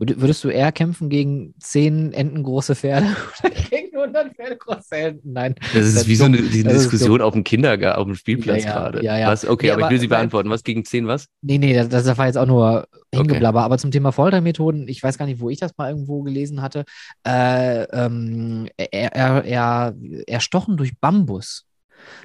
Würdest 0.00 0.42
du 0.44 0.48
eher 0.48 0.72
kämpfen 0.72 1.10
gegen 1.10 1.54
zehn 1.60 2.14
entengroße 2.14 2.74
Pferde 2.74 3.06
oder 3.44 3.50
gegen 3.50 3.94
100 3.94 4.34
Pferdegroße 4.34 4.96
Enten? 4.96 5.32
Nein. 5.34 5.54
Das 5.74 5.86
ist 5.86 5.96
das 5.96 6.08
wie 6.08 6.16
so 6.16 6.24
eine, 6.24 6.38
die 6.38 6.64
Diskussion 6.64 7.20
auf 7.20 7.34
dem 7.34 7.44
Kindergarten, 7.44 8.00
auf 8.00 8.06
dem 8.06 8.14
Spielplatz 8.14 8.64
ja, 8.64 8.70
ja, 8.70 8.74
gerade. 8.74 9.04
Ja, 9.04 9.18
ja. 9.18 9.28
Was? 9.28 9.46
Okay, 9.46 9.66
nee, 9.66 9.72
aber, 9.72 9.82
aber, 9.82 9.88
ich 9.88 9.92
will 9.92 10.00
sie 10.00 10.08
beantworten. 10.08 10.48
Was 10.48 10.64
gegen 10.64 10.86
zehn 10.86 11.06
was? 11.06 11.26
Nee, 11.42 11.58
nee, 11.58 11.74
das, 11.74 11.90
das 11.90 12.16
war 12.16 12.26
jetzt 12.26 12.38
auch 12.38 12.46
nur 12.46 12.88
hingeblabber. 13.14 13.58
Okay. 13.58 13.64
Aber 13.66 13.78
zum 13.78 13.90
Thema 13.90 14.10
Foltermethoden, 14.10 14.88
ich 14.88 15.02
weiß 15.02 15.18
gar 15.18 15.26
nicht, 15.26 15.40
wo 15.40 15.50
ich 15.50 15.58
das 15.58 15.76
mal 15.76 15.90
irgendwo 15.90 16.22
gelesen 16.22 16.62
hatte. 16.62 16.84
Äh, 17.26 17.82
ähm, 17.92 18.68
er, 18.78 19.12
er, 19.12 19.44
er, 19.44 19.94
erstochen 20.26 20.78
durch 20.78 20.98
Bambus 20.98 21.66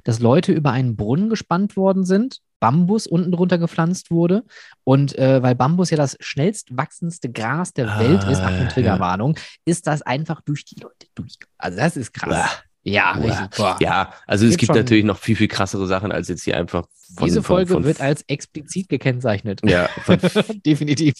dass 0.05 0.19
Leute 0.19 0.53
über 0.53 0.71
einen 0.71 0.95
Brunnen 0.95 1.29
gespannt 1.29 1.75
worden 1.75 2.05
sind 2.05 2.39
Bambus 2.65 3.05
unten 3.05 3.31
drunter 3.31 3.59
gepflanzt 3.59 4.09
wurde. 4.09 4.43
Und 4.83 5.15
äh, 5.19 5.43
weil 5.43 5.53
Bambus 5.53 5.91
ja 5.91 5.97
das 5.97 6.17
schnellst 6.19 6.75
wachsendste 6.75 7.31
Gras 7.31 7.73
der 7.73 7.89
ah, 7.89 7.99
Welt 7.99 8.23
ist, 8.23 8.39
Achtung, 8.41 8.69
Triggerwarnung, 8.69 9.35
ja. 9.35 9.41
ist 9.65 9.85
das 9.85 10.01
einfach 10.01 10.41
durch 10.41 10.65
die 10.65 10.79
Leute 10.79 11.05
durch. 11.13 11.37
Also 11.59 11.77
das 11.77 11.95
ist 11.95 12.11
krass. 12.11 12.31
Uah. 12.31 12.49
Ja, 12.81 13.11
richtig. 13.11 13.57
Boah. 13.57 13.77
Ja, 13.79 14.13
also 14.25 14.47
es 14.47 14.57
gibt 14.57 14.67
schon, 14.67 14.77
natürlich 14.77 15.05
noch 15.05 15.19
viel, 15.19 15.35
viel 15.35 15.47
krassere 15.47 15.85
Sachen 15.85 16.11
als 16.11 16.27
jetzt 16.27 16.43
hier 16.43 16.57
einfach. 16.57 16.87
Von, 17.15 17.27
diese 17.27 17.43
Folge 17.43 17.67
von, 17.67 17.77
von, 17.77 17.85
wird 17.85 18.01
als 18.01 18.23
explizit 18.27 18.89
gekennzeichnet. 18.89 19.61
Ja, 19.63 19.87
definitiv. 20.65 21.13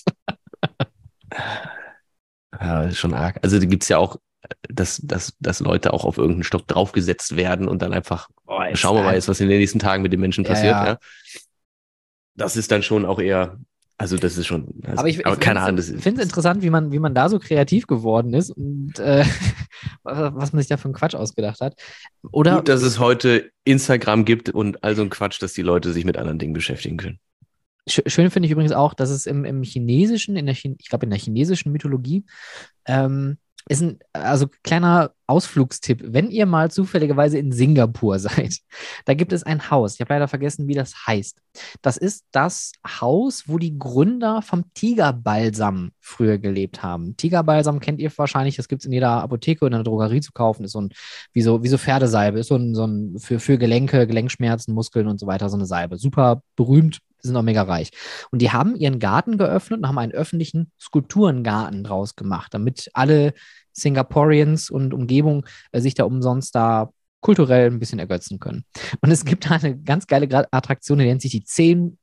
Ja, 2.59 2.91
schon 2.91 3.13
arg. 3.13 3.39
Also 3.43 3.59
da 3.59 3.65
gibt 3.65 3.83
es 3.83 3.89
ja 3.89 3.99
auch 3.99 4.17
dass, 4.69 5.01
dass, 5.03 5.33
dass 5.39 5.59
Leute 5.59 5.93
auch 5.93 6.05
auf 6.05 6.17
irgendeinen 6.17 6.43
Stock 6.43 6.67
draufgesetzt 6.67 7.35
werden 7.35 7.67
und 7.67 7.81
dann 7.81 7.93
einfach, 7.93 8.29
oh, 8.47 8.59
schauen 8.73 8.97
wir 8.97 9.03
mal 9.03 9.15
jetzt, 9.15 9.27
was 9.27 9.39
in 9.39 9.49
den 9.49 9.59
nächsten 9.59 9.79
Tagen 9.79 10.03
mit 10.03 10.13
den 10.13 10.19
Menschen 10.19 10.43
passiert. 10.43 10.73
Ja, 10.73 10.85
ja. 10.85 10.97
Das 12.35 12.57
ist 12.57 12.71
dann 12.71 12.83
schon 12.83 13.05
auch 13.05 13.19
eher, 13.19 13.59
also 13.97 14.17
das 14.17 14.37
ist 14.37 14.47
schon, 14.47 14.67
also, 14.83 14.99
aber 14.99 15.07
ich, 15.07 15.25
aber 15.25 15.35
ich 15.35 15.39
keine 15.39 15.61
Ahnung. 15.61 15.79
Ich 15.79 15.85
finde 15.85 16.21
es 16.21 16.27
interessant, 16.27 16.61
wie 16.61 16.69
man, 16.69 16.91
wie 16.91 16.99
man 16.99 17.15
da 17.15 17.29
so 17.29 17.39
kreativ 17.39 17.87
geworden 17.87 18.33
ist 18.33 18.49
und 18.51 18.99
äh, 18.99 19.23
was 20.03 20.51
man 20.51 20.61
sich 20.61 20.67
da 20.67 20.77
für 20.77 20.85
einen 20.85 20.93
Quatsch 20.93 21.15
ausgedacht 21.15 21.61
hat. 21.61 21.75
Oder 22.31 22.57
Gut, 22.57 22.67
dass 22.67 22.81
es 22.81 22.99
heute 22.99 23.51
Instagram 23.63 24.25
gibt 24.25 24.49
und 24.49 24.83
all 24.83 24.95
so 24.95 25.01
ein 25.01 25.09
Quatsch, 25.09 25.41
dass 25.41 25.53
die 25.53 25.61
Leute 25.61 25.93
sich 25.93 26.03
mit 26.03 26.17
anderen 26.17 26.39
Dingen 26.39 26.53
beschäftigen 26.53 26.97
können. 26.97 27.19
Schön 27.87 28.31
finde 28.31 28.47
ich 28.47 28.51
übrigens 28.51 28.71
auch, 28.71 28.95
dass 28.95 29.11
es 29.11 29.27
im, 29.27 29.45
im 29.45 29.61
Chinesischen, 29.61 30.35
in 30.35 30.47
der 30.47 30.55
Chin 30.55 30.75
ich 30.79 30.89
glaube 30.89 31.05
in 31.05 31.11
der 31.11 31.19
chinesischen 31.19 31.71
Mythologie, 31.71 32.25
ähm, 32.85 33.37
ist 33.68 33.82
ein, 33.82 33.99
also 34.13 34.47
kleiner 34.63 35.11
Ausflugstipp. 35.28 36.03
Wenn 36.05 36.30
ihr 36.30 36.45
mal 36.45 36.70
zufälligerweise 36.70 37.39
in 37.39 37.51
Singapur 37.51 38.20
seid, 38.20 38.57
da 39.05 39.13
gibt 39.13 39.34
es 39.34 39.43
ein 39.43 39.72
Haus. 39.72 39.95
Ich 39.95 40.01
habe 40.01 40.13
leider 40.13 40.28
vergessen, 40.28 40.68
wie 40.68 40.76
das 40.76 41.07
heißt. 41.07 41.38
Das 41.82 41.97
ist 41.97 42.26
das 42.32 42.74
Haus, 42.86 43.43
wo 43.47 43.57
die 43.57 43.78
Gründer 43.78 44.41
vom 44.41 44.72
Tigerbalsam 44.74 45.91
früher 45.99 46.38
gelebt 46.38 46.84
haben. 46.84 47.18
Tigerbalsam 47.18 47.80
kennt 47.80 47.99
ihr 47.99 48.11
wahrscheinlich. 48.16 48.55
Das 48.55 48.68
gibt 48.68 48.84
es 48.84 48.86
in 48.86 48.93
jeder 48.93 49.24
Apotheke 49.24 49.66
oder 49.66 49.78
in 49.78 49.84
der 49.84 49.91
Drogerie 49.91 50.22
zu 50.22 50.32
kaufen. 50.32 50.63
Ist 50.66 50.74
so 50.74 50.82
ein, 50.82 50.89
wie 51.34 51.41
so, 51.41 51.63
wie 51.63 51.70
so 51.70 51.78
Pferdesalbe. 51.78 52.39
Ist 52.39 52.47
so 52.47 52.55
ein, 52.55 52.76
so 52.76 52.86
ein 52.86 53.18
für, 53.18 53.39
für 53.39 53.57
Gelenke, 53.57 54.05
Gelenkschmerzen, 54.05 54.74
Muskeln 54.74 55.07
und 55.07 55.20
so 55.20 55.26
weiter, 55.26 55.49
so 55.49 55.57
eine 55.57 55.66
Salbe. 55.66 55.97
Super 55.97 56.41
berühmt, 56.55 56.99
sind 57.28 57.36
auch 57.38 57.43
mega 57.43 57.63
reich. 57.63 57.91
Und 58.32 58.41
die 58.41 58.51
haben 58.51 58.76
ihren 58.76 58.99
Garten 58.99 59.37
geöffnet 59.37 59.79
und 59.79 59.87
haben 59.87 59.97
einen 59.97 60.12
öffentlichen 60.12 60.71
Skulpturengarten 60.79 61.83
draus 61.83 62.16
gemacht, 62.16 62.54
damit 62.54 62.89
alle 62.93 63.33
Singaporeans 63.74 64.70
und 64.70 64.93
Umgebung 64.93 65.45
äh, 65.71 65.82
sich 65.82 65.93
da 65.93 66.05
umsonst 66.05 66.55
da 66.55 66.89
kulturell 67.21 67.71
ein 67.71 67.79
bisschen 67.79 67.99
ergötzen 67.99 68.39
können. 68.39 68.66
Und 69.01 69.12
es 69.12 69.25
gibt 69.25 69.49
da 69.49 69.55
eine 69.55 69.78
ganz 69.78 70.08
geile 70.08 70.47
Attraktion, 70.51 70.99
die 70.99 71.05
nennt 71.05 71.21
sich 71.21 71.32
die 71.32 71.43
zehn, 71.43 71.97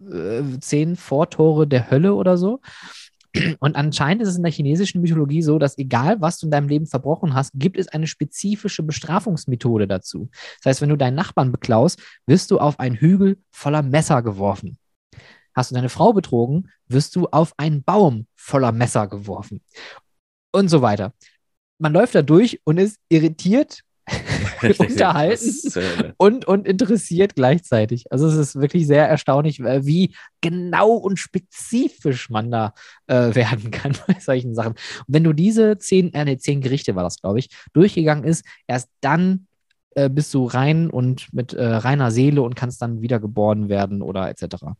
äh, 0.00 0.42
zehn 0.60 0.96
Vortore 0.96 1.66
der 1.66 1.90
Hölle 1.90 2.14
oder 2.14 2.36
so. 2.36 2.60
Und 3.60 3.76
anscheinend 3.76 4.22
ist 4.22 4.28
es 4.28 4.36
in 4.36 4.42
der 4.42 4.52
chinesischen 4.52 5.00
Mythologie 5.00 5.42
so, 5.42 5.58
dass 5.58 5.78
egal, 5.78 6.20
was 6.20 6.38
du 6.38 6.46
in 6.46 6.50
deinem 6.50 6.68
Leben 6.68 6.86
verbrochen 6.86 7.34
hast, 7.34 7.52
gibt 7.54 7.78
es 7.78 7.88
eine 7.88 8.06
spezifische 8.06 8.82
Bestrafungsmethode 8.82 9.86
dazu. 9.86 10.28
Das 10.58 10.70
heißt, 10.70 10.82
wenn 10.82 10.88
du 10.88 10.96
deinen 10.96 11.14
Nachbarn 11.14 11.52
beklaust, 11.52 12.00
wirst 12.26 12.50
du 12.50 12.58
auf 12.58 12.80
einen 12.80 12.96
Hügel 12.96 13.38
voller 13.50 13.82
Messer 13.82 14.22
geworfen. 14.22 14.78
Hast 15.54 15.70
du 15.70 15.74
deine 15.74 15.88
Frau 15.88 16.12
betrogen, 16.12 16.70
wirst 16.88 17.16
du 17.16 17.26
auf 17.28 17.54
einen 17.56 17.82
Baum 17.82 18.26
voller 18.34 18.72
Messer 18.72 19.06
geworfen. 19.06 19.62
Und 20.52 20.68
so 20.68 20.82
weiter. 20.82 21.12
Man 21.78 21.92
läuft 21.92 22.14
da 22.14 22.22
durch 22.22 22.60
und 22.64 22.78
ist 22.78 22.98
irritiert 23.08 23.82
unterhalten 24.78 26.14
und, 26.16 26.44
und 26.46 26.66
interessiert 26.66 27.34
gleichzeitig. 27.34 28.10
Also 28.10 28.26
es 28.26 28.34
ist 28.34 28.60
wirklich 28.60 28.86
sehr 28.86 29.08
erstaunlich, 29.08 29.60
äh, 29.60 29.84
wie 29.84 30.14
genau 30.40 30.92
und 30.92 31.18
spezifisch 31.18 32.30
man 32.30 32.50
da 32.50 32.74
äh, 33.06 33.34
werden 33.34 33.70
kann 33.70 33.92
bei 34.06 34.18
solchen 34.20 34.54
Sachen. 34.54 34.72
Und 34.72 35.14
wenn 35.14 35.24
du 35.24 35.32
diese 35.32 35.78
zehn, 35.78 36.12
äh, 36.14 36.24
nee, 36.24 36.38
zehn 36.38 36.60
Gerichte 36.60 36.94
war 36.94 37.02
das, 37.02 37.20
glaube 37.20 37.38
ich, 37.38 37.50
durchgegangen 37.72 38.24
ist, 38.24 38.44
erst 38.66 38.88
dann 39.00 39.46
äh, 39.94 40.10
bist 40.10 40.32
du 40.34 40.44
rein 40.44 40.90
und 40.90 41.32
mit 41.32 41.54
äh, 41.54 41.64
reiner 41.64 42.10
Seele 42.10 42.42
und 42.42 42.54
kannst 42.54 42.82
dann 42.82 43.00
wiedergeboren 43.00 43.68
werden 43.68 44.02
oder 44.02 44.28
etc. 44.28 44.76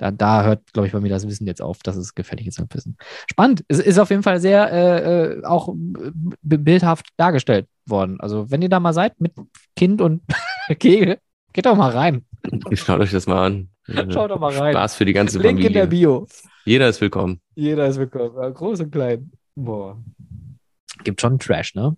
Da, 0.00 0.10
da 0.10 0.44
hört, 0.44 0.72
glaube 0.72 0.86
ich, 0.86 0.94
bei 0.94 1.00
mir 1.00 1.10
das 1.10 1.28
Wissen 1.28 1.46
jetzt 1.46 1.60
auf, 1.60 1.80
dass 1.82 1.94
es 1.94 2.14
gefährliches 2.14 2.58
Halbwissen. 2.58 2.96
Spannend. 3.30 3.64
Es 3.68 3.78
ist 3.78 3.98
auf 3.98 4.08
jeden 4.08 4.22
Fall 4.22 4.40
sehr 4.40 4.72
äh, 4.72 5.34
äh 5.34 5.44
auch 5.44 5.74
bildhaft 6.40 7.08
dargestellt 7.18 7.66
worden. 7.84 8.18
Also, 8.18 8.50
wenn 8.50 8.62
ihr 8.62 8.70
da 8.70 8.80
mal 8.80 8.94
seid 8.94 9.20
mit 9.20 9.34
Kind 9.76 10.00
und 10.00 10.22
Kegel, 10.78 11.18
geht 11.52 11.66
doch 11.66 11.76
mal 11.76 11.90
rein. 11.90 12.24
Schaut 12.72 13.00
euch 13.00 13.10
das 13.10 13.26
mal 13.26 13.44
an. 13.44 13.68
Schaut 14.10 14.30
doch 14.30 14.40
mal 14.40 14.56
rein. 14.56 14.72
Spaß 14.72 14.94
für 14.94 15.04
die 15.04 15.12
ganze 15.12 15.36
Link 15.36 15.58
Familie. 15.58 15.66
in 15.66 15.74
der 15.74 15.86
Bio. 15.86 16.26
Jeder 16.64 16.88
ist 16.88 17.02
willkommen. 17.02 17.42
Jeder 17.54 17.86
ist 17.86 17.98
willkommen. 17.98 18.34
Ja, 18.40 18.48
groß 18.48 18.80
und 18.80 18.92
klein. 18.92 19.30
Boah. 19.54 20.02
Gibt 21.04 21.20
schon 21.20 21.38
Trash, 21.38 21.74
ne? 21.74 21.94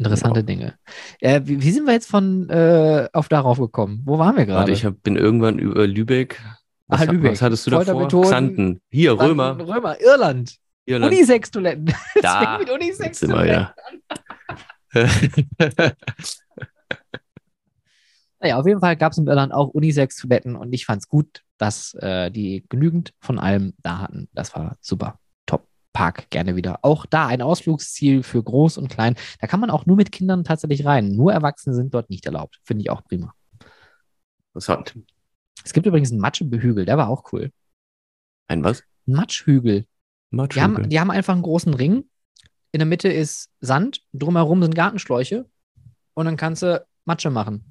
Interessante 0.00 0.42
Dinge. 0.44 0.74
Äh, 1.20 1.42
wie, 1.44 1.62
wie 1.62 1.70
sind 1.70 1.84
wir 1.86 1.92
jetzt 1.92 2.08
von 2.08 2.48
äh, 2.48 3.08
auf 3.12 3.28
darauf 3.28 3.58
gekommen? 3.58 4.02
Wo 4.06 4.18
waren 4.18 4.34
wir 4.36 4.40
Warte, 4.48 4.52
gerade? 4.52 4.72
ich 4.72 4.84
hab, 4.84 5.02
bin 5.02 5.16
irgendwann 5.16 5.58
über 5.58 5.86
Lübeck. 5.86 6.40
Was, 6.86 7.02
Ah, 7.02 7.12
Lübeck. 7.12 7.32
was 7.32 7.42
hattest 7.42 7.66
du 7.66 7.70
davor? 7.70 8.08
Xanten. 8.22 8.80
Hier, 8.90 9.12
Römer. 9.20 9.58
Römer, 9.58 10.00
Irland. 10.00 10.56
Irland. 10.86 11.12
Unisex-Toiletten. 11.14 11.92
Da. 12.22 12.58
mit 12.58 12.68
wir 12.68 12.74
Unisex-Toiletten. 12.74 13.44
wieder. 13.44 13.74
Naja, 18.42 18.58
auf 18.58 18.66
jeden 18.66 18.80
Fall 18.80 18.96
gab 18.96 19.12
es 19.12 19.18
in 19.18 19.26
Irland 19.26 19.52
auch 19.52 19.68
Unisex-Toiletten 19.68 20.56
und 20.56 20.72
ich 20.72 20.86
fand 20.86 21.02
es 21.02 21.08
gut, 21.08 21.42
dass 21.58 21.92
äh, 22.00 22.30
die 22.30 22.64
genügend 22.70 23.12
von 23.20 23.38
allem 23.38 23.74
da 23.82 23.98
hatten. 23.98 24.30
Das 24.32 24.54
war 24.54 24.78
super. 24.80 25.18
Park 25.92 26.30
gerne 26.30 26.56
wieder. 26.56 26.80
Auch 26.82 27.06
da 27.06 27.26
ein 27.26 27.42
Ausflugsziel 27.42 28.22
für 28.22 28.42
groß 28.42 28.78
und 28.78 28.88
klein. 28.88 29.16
Da 29.40 29.46
kann 29.46 29.60
man 29.60 29.70
auch 29.70 29.86
nur 29.86 29.96
mit 29.96 30.12
Kindern 30.12 30.44
tatsächlich 30.44 30.84
rein. 30.84 31.12
Nur 31.16 31.32
Erwachsene 31.32 31.74
sind 31.74 31.94
dort 31.94 32.10
nicht 32.10 32.26
erlaubt. 32.26 32.60
Finde 32.62 32.82
ich 32.82 32.90
auch 32.90 33.02
prima. 33.04 33.34
Interessant. 34.48 34.96
Es 35.64 35.72
gibt 35.72 35.86
übrigens 35.86 36.10
einen 36.10 36.20
Matschehügel, 36.20 36.84
der 36.84 36.96
war 36.96 37.08
auch 37.08 37.32
cool. 37.32 37.50
Ein 38.48 38.64
was? 38.64 38.82
Ein 39.06 39.14
Matschhügel. 39.14 39.86
Die 40.32 40.36
haben, 40.36 40.72
Matschhügel. 40.72 40.88
die 40.88 41.00
haben 41.00 41.10
einfach 41.10 41.34
einen 41.34 41.42
großen 41.42 41.74
Ring. 41.74 42.04
In 42.72 42.78
der 42.78 42.86
Mitte 42.86 43.08
ist 43.08 43.50
Sand, 43.60 44.02
drumherum 44.12 44.62
sind 44.62 44.74
Gartenschläuche 44.74 45.48
und 46.14 46.26
dann 46.26 46.36
kannst 46.36 46.62
du 46.62 46.86
Matsche 47.04 47.30
machen. 47.30 47.64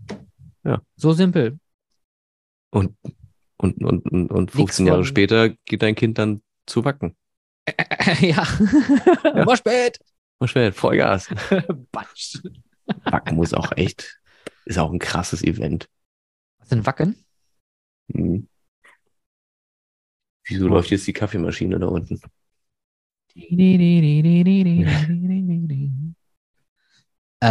Ja. 0.64 0.82
So 0.96 1.14
simpel. 1.14 1.60
Und, 2.72 2.96
und, 3.58 3.84
und, 3.84 4.06
und, 4.12 4.32
und 4.32 4.56
Nix 4.56 4.78
15 4.78 4.88
Jahre 4.88 5.06
später 5.06 5.50
geht 5.66 5.82
dein 5.82 5.96
Kind 5.96 6.18
dann 6.18 6.42
zu 6.66 6.86
Wacken. 6.86 7.16
ja. 8.22 8.44
War 9.46 9.58
spät. 9.58 10.00
Mal 10.40 10.48
schnell, 10.48 10.72
Vollgas. 10.72 11.28
Batsch. 11.92 12.38
Wacken 13.04 13.36
muss 13.36 13.54
auch 13.54 13.72
echt, 13.76 14.20
ist 14.66 14.80
auch 14.80 14.92
ein 14.92 15.00
krasses 15.00 15.44
Event. 15.44 15.88
Was 16.60 16.70
sind 16.70 16.86
Wacken? 16.86 17.24
Hm. 18.14 18.48
Wieso 20.46 20.68
läuft 20.68 20.90
jetzt 20.90 21.06
die 21.08 21.14
Kaffeemaschine 21.14 21.80
da 21.80 21.88
unten? 21.88 22.22
Äh, 27.42 27.46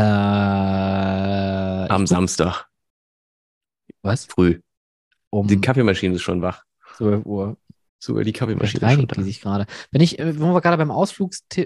Am 1.89 2.07
Samstag, 2.07 2.66
Was? 4.03 4.27
früh. 4.27 4.61
Um 5.31 5.47
Die 5.47 5.59
Kaffeemaschine 5.59 6.16
ist 6.16 6.23
schon 6.23 6.43
wach. 6.43 6.62
12 6.97 7.24
Uhr. 7.24 7.57
Sogar 8.01 8.23
die 8.23 8.31
Vielleicht 8.31 8.39
Kaffeemaschine 8.39 8.81
schon 8.81 8.89
reinigt 8.89 9.16
die 9.16 9.23
sich 9.23 9.41
gerade. 9.41 9.66
Wenn 9.91 10.01
ich, 10.01 10.19
äh, 10.19 10.39
wo 10.39 10.53
wir 10.53 10.61
gerade 10.61 10.77
beim 10.77 10.93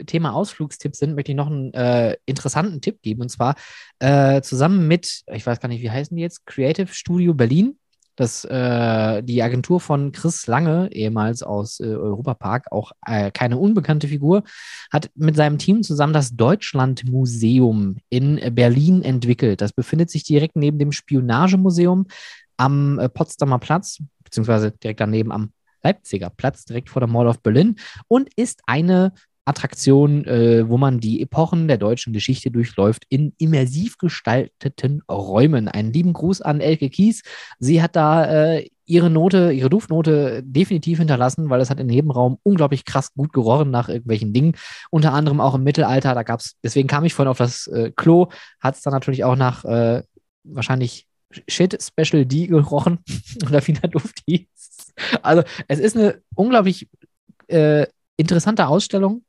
Thema 0.06 0.32
Ausflugstipp 0.32 0.96
sind, 0.96 1.14
möchte 1.14 1.32
ich 1.32 1.36
noch 1.36 1.48
einen 1.48 1.74
äh, 1.74 2.16
interessanten 2.24 2.80
Tipp 2.80 3.02
geben. 3.02 3.20
Und 3.20 3.28
zwar 3.28 3.54
äh, 3.98 4.40
zusammen 4.40 4.88
mit, 4.88 5.22
ich 5.32 5.46
weiß 5.46 5.60
gar 5.60 5.68
nicht, 5.68 5.82
wie 5.82 5.90
heißen 5.90 6.16
die 6.16 6.22
jetzt, 6.22 6.46
Creative 6.46 6.92
Studio 6.92 7.34
Berlin. 7.34 7.76
Das, 8.16 8.44
äh, 8.44 9.22
die 9.22 9.42
Agentur 9.42 9.80
von 9.80 10.12
Chris 10.12 10.46
Lange, 10.46 10.90
ehemals 10.92 11.42
aus 11.42 11.80
äh, 11.80 11.84
Europapark, 11.86 12.70
auch 12.70 12.92
äh, 13.06 13.30
keine 13.30 13.56
unbekannte 13.56 14.06
Figur, 14.06 14.42
hat 14.90 15.10
mit 15.14 15.34
seinem 15.34 15.56
Team 15.56 15.82
zusammen 15.82 16.12
das 16.12 16.36
Deutschlandmuseum 16.36 17.96
in 18.10 18.54
Berlin 18.54 19.02
entwickelt. 19.02 19.62
Das 19.62 19.72
befindet 19.72 20.10
sich 20.10 20.24
direkt 20.24 20.56
neben 20.56 20.78
dem 20.78 20.92
Spionagemuseum 20.92 22.06
am 22.58 22.98
äh, 22.98 23.08
Potsdamer 23.08 23.58
Platz, 23.58 24.02
beziehungsweise 24.24 24.72
direkt 24.72 25.00
daneben 25.00 25.32
am 25.32 25.52
Leipziger 25.82 26.30
Platz, 26.30 26.64
direkt 26.64 26.90
vor 26.90 27.00
der 27.00 27.08
Mall 27.08 27.26
of 27.26 27.40
Berlin 27.42 27.76
und 28.08 28.28
ist 28.36 28.60
eine 28.66 29.12
Attraktion, 29.44 30.24
äh, 30.24 30.68
wo 30.68 30.78
man 30.78 31.00
die 31.00 31.20
Epochen 31.20 31.66
der 31.66 31.78
deutschen 31.78 32.12
Geschichte 32.12 32.50
durchläuft 32.50 33.04
in 33.08 33.34
immersiv 33.38 33.98
gestalteten 33.98 35.02
Räumen. 35.10 35.68
Einen 35.68 35.92
lieben 35.92 36.12
Gruß 36.12 36.42
an 36.42 36.60
Elke 36.60 36.90
Kies. 36.90 37.22
Sie 37.58 37.82
hat 37.82 37.96
da 37.96 38.54
äh, 38.54 38.68
ihre 38.84 39.10
Note, 39.10 39.52
ihre 39.52 39.70
Duftnote 39.70 40.42
definitiv 40.44 40.98
hinterlassen, 40.98 41.50
weil 41.50 41.60
es 41.60 41.70
hat 41.70 41.80
im 41.80 41.86
Nebenraum 41.86 42.38
unglaublich 42.42 42.84
krass 42.84 43.12
gut 43.14 43.32
gerochen 43.32 43.70
nach 43.70 43.88
irgendwelchen 43.88 44.32
Dingen. 44.32 44.54
Unter 44.90 45.12
anderem 45.12 45.40
auch 45.40 45.54
im 45.54 45.64
Mittelalter, 45.64 46.14
da 46.14 46.22
gab 46.22 46.40
es, 46.40 46.56
deswegen 46.62 46.88
kam 46.88 47.04
ich 47.04 47.14
vorhin 47.14 47.30
auf 47.30 47.38
das 47.38 47.66
äh, 47.68 47.90
Klo, 47.96 48.28
hat 48.60 48.76
es 48.76 48.82
dann 48.82 48.92
natürlich 48.92 49.24
auch 49.24 49.36
nach 49.36 49.64
äh, 49.64 50.02
wahrscheinlich 50.44 51.06
Shit 51.48 51.82
Special 51.82 52.26
D 52.26 52.46
gerochen 52.46 52.98
oder 53.46 53.66
wie 53.66 53.72
der 53.72 53.90
Duft 53.90 54.20
hieß. 54.26 54.46
Also 55.22 55.42
es 55.68 55.78
ist 55.78 55.96
eine 55.96 56.22
unglaublich 56.34 56.88
äh, 57.48 57.86
interessante 58.16 58.66
Ausstellung, 58.66 59.24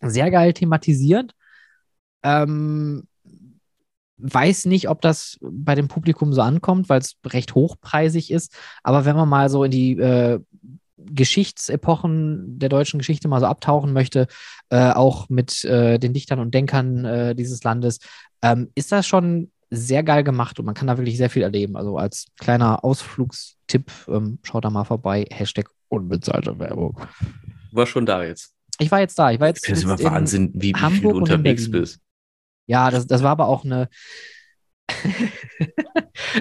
sehr 0.00 0.30
geil 0.30 0.52
thematisiert. 0.52 1.32
Ähm, 2.22 3.06
weiß 4.18 4.66
nicht, 4.66 4.88
ob 4.88 5.00
das 5.00 5.38
bei 5.40 5.74
dem 5.74 5.88
Publikum 5.88 6.32
so 6.32 6.42
ankommt, 6.42 6.88
weil 6.88 7.00
es 7.00 7.16
recht 7.26 7.54
hochpreisig 7.54 8.30
ist. 8.30 8.56
Aber 8.82 9.04
wenn 9.04 9.16
man 9.16 9.28
mal 9.28 9.48
so 9.48 9.64
in 9.64 9.70
die 9.70 9.98
äh, 9.98 10.38
Geschichtsepochen 10.96 12.58
der 12.58 12.68
deutschen 12.68 12.98
Geschichte 12.98 13.26
mal 13.26 13.40
so 13.40 13.46
abtauchen 13.46 13.92
möchte, 13.92 14.28
äh, 14.70 14.92
auch 14.92 15.28
mit 15.28 15.64
äh, 15.64 15.98
den 15.98 16.12
Dichtern 16.12 16.38
und 16.38 16.54
Denkern 16.54 17.04
äh, 17.04 17.34
dieses 17.34 17.64
Landes, 17.64 17.98
ähm, 18.42 18.70
ist 18.76 18.92
das 18.92 19.06
schon 19.06 19.50
sehr 19.74 20.02
geil 20.02 20.22
gemacht 20.22 20.58
und 20.58 20.66
man 20.66 20.74
kann 20.74 20.86
da 20.86 20.98
wirklich 20.98 21.16
sehr 21.16 21.30
viel 21.30 21.42
erleben. 21.42 21.76
Also 21.76 21.96
als 21.96 22.26
kleiner 22.38 22.84
Ausflugstipp, 22.84 23.90
ähm, 24.06 24.38
schaut 24.42 24.66
da 24.66 24.70
mal 24.70 24.84
vorbei. 24.84 25.24
Hashtag 25.30 25.66
unbezahlte 25.88 26.58
Werbung. 26.58 27.00
War 27.72 27.86
schon 27.86 28.04
da 28.04 28.22
jetzt. 28.22 28.52
Ich 28.78 28.90
war 28.90 29.00
jetzt 29.00 29.18
da. 29.18 29.30
Ich 29.30 29.40
war 29.40 29.48
jetzt, 29.48 29.66
Das 29.66 29.78
ist 29.78 29.84
immer 29.84 29.98
Wahnsinn, 30.02 30.50
wie, 30.54 30.60
wie 30.60 30.74
viel 30.74 30.82
Hamburg 30.82 31.12
du 31.12 31.18
unterwegs 31.18 31.70
bist. 31.70 32.00
Ja, 32.66 32.90
das, 32.90 33.06
das 33.06 33.22
war 33.22 33.30
aber 33.30 33.48
auch 33.48 33.64
eine. 33.64 33.88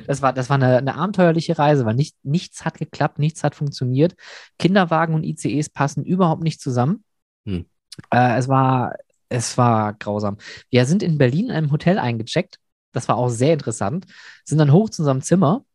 das 0.08 0.22
war, 0.22 0.34
das 0.34 0.50
war 0.50 0.56
eine, 0.56 0.78
eine 0.78 0.96
abenteuerliche 0.96 1.58
Reise, 1.58 1.86
weil 1.86 1.96
nicht, 1.96 2.18
nichts 2.24 2.66
hat 2.66 2.78
geklappt, 2.78 3.18
nichts 3.18 3.46
hat 3.46 3.56
funktioniert. 3.56 4.16
Kinderwagen 4.60 5.16
und 5.16 5.24
ICEs 5.24 5.70
passen 5.70 6.04
überhaupt 6.04 6.44
nicht 6.44 6.60
zusammen. 6.60 7.06
Hm. 7.46 7.66
Äh, 8.10 8.38
es, 8.38 8.50
war, 8.50 8.96
es 9.30 9.58
war 9.58 9.94
grausam. 9.94 10.38
Wir 10.70 10.86
sind 10.86 11.02
in 11.02 11.18
Berlin 11.18 11.46
in 11.46 11.52
einem 11.52 11.72
Hotel 11.72 11.98
eingecheckt. 11.98 12.60
Das 12.92 13.08
war 13.08 13.18
auch 13.18 13.30
sehr 13.30 13.54
interessant. 13.54 14.06
Sind 14.46 14.58
dann 14.58 14.72
hoch 14.72 14.90
zu 14.90 15.02
unserem 15.02 15.22
Zimmer 15.22 15.66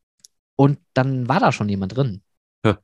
und 0.57 0.79
dann 0.95 1.29
war 1.29 1.41
da 1.41 1.53
schon 1.53 1.69
jemand 1.69 1.97
drin. 1.97 2.23
Ähm, 2.65 2.77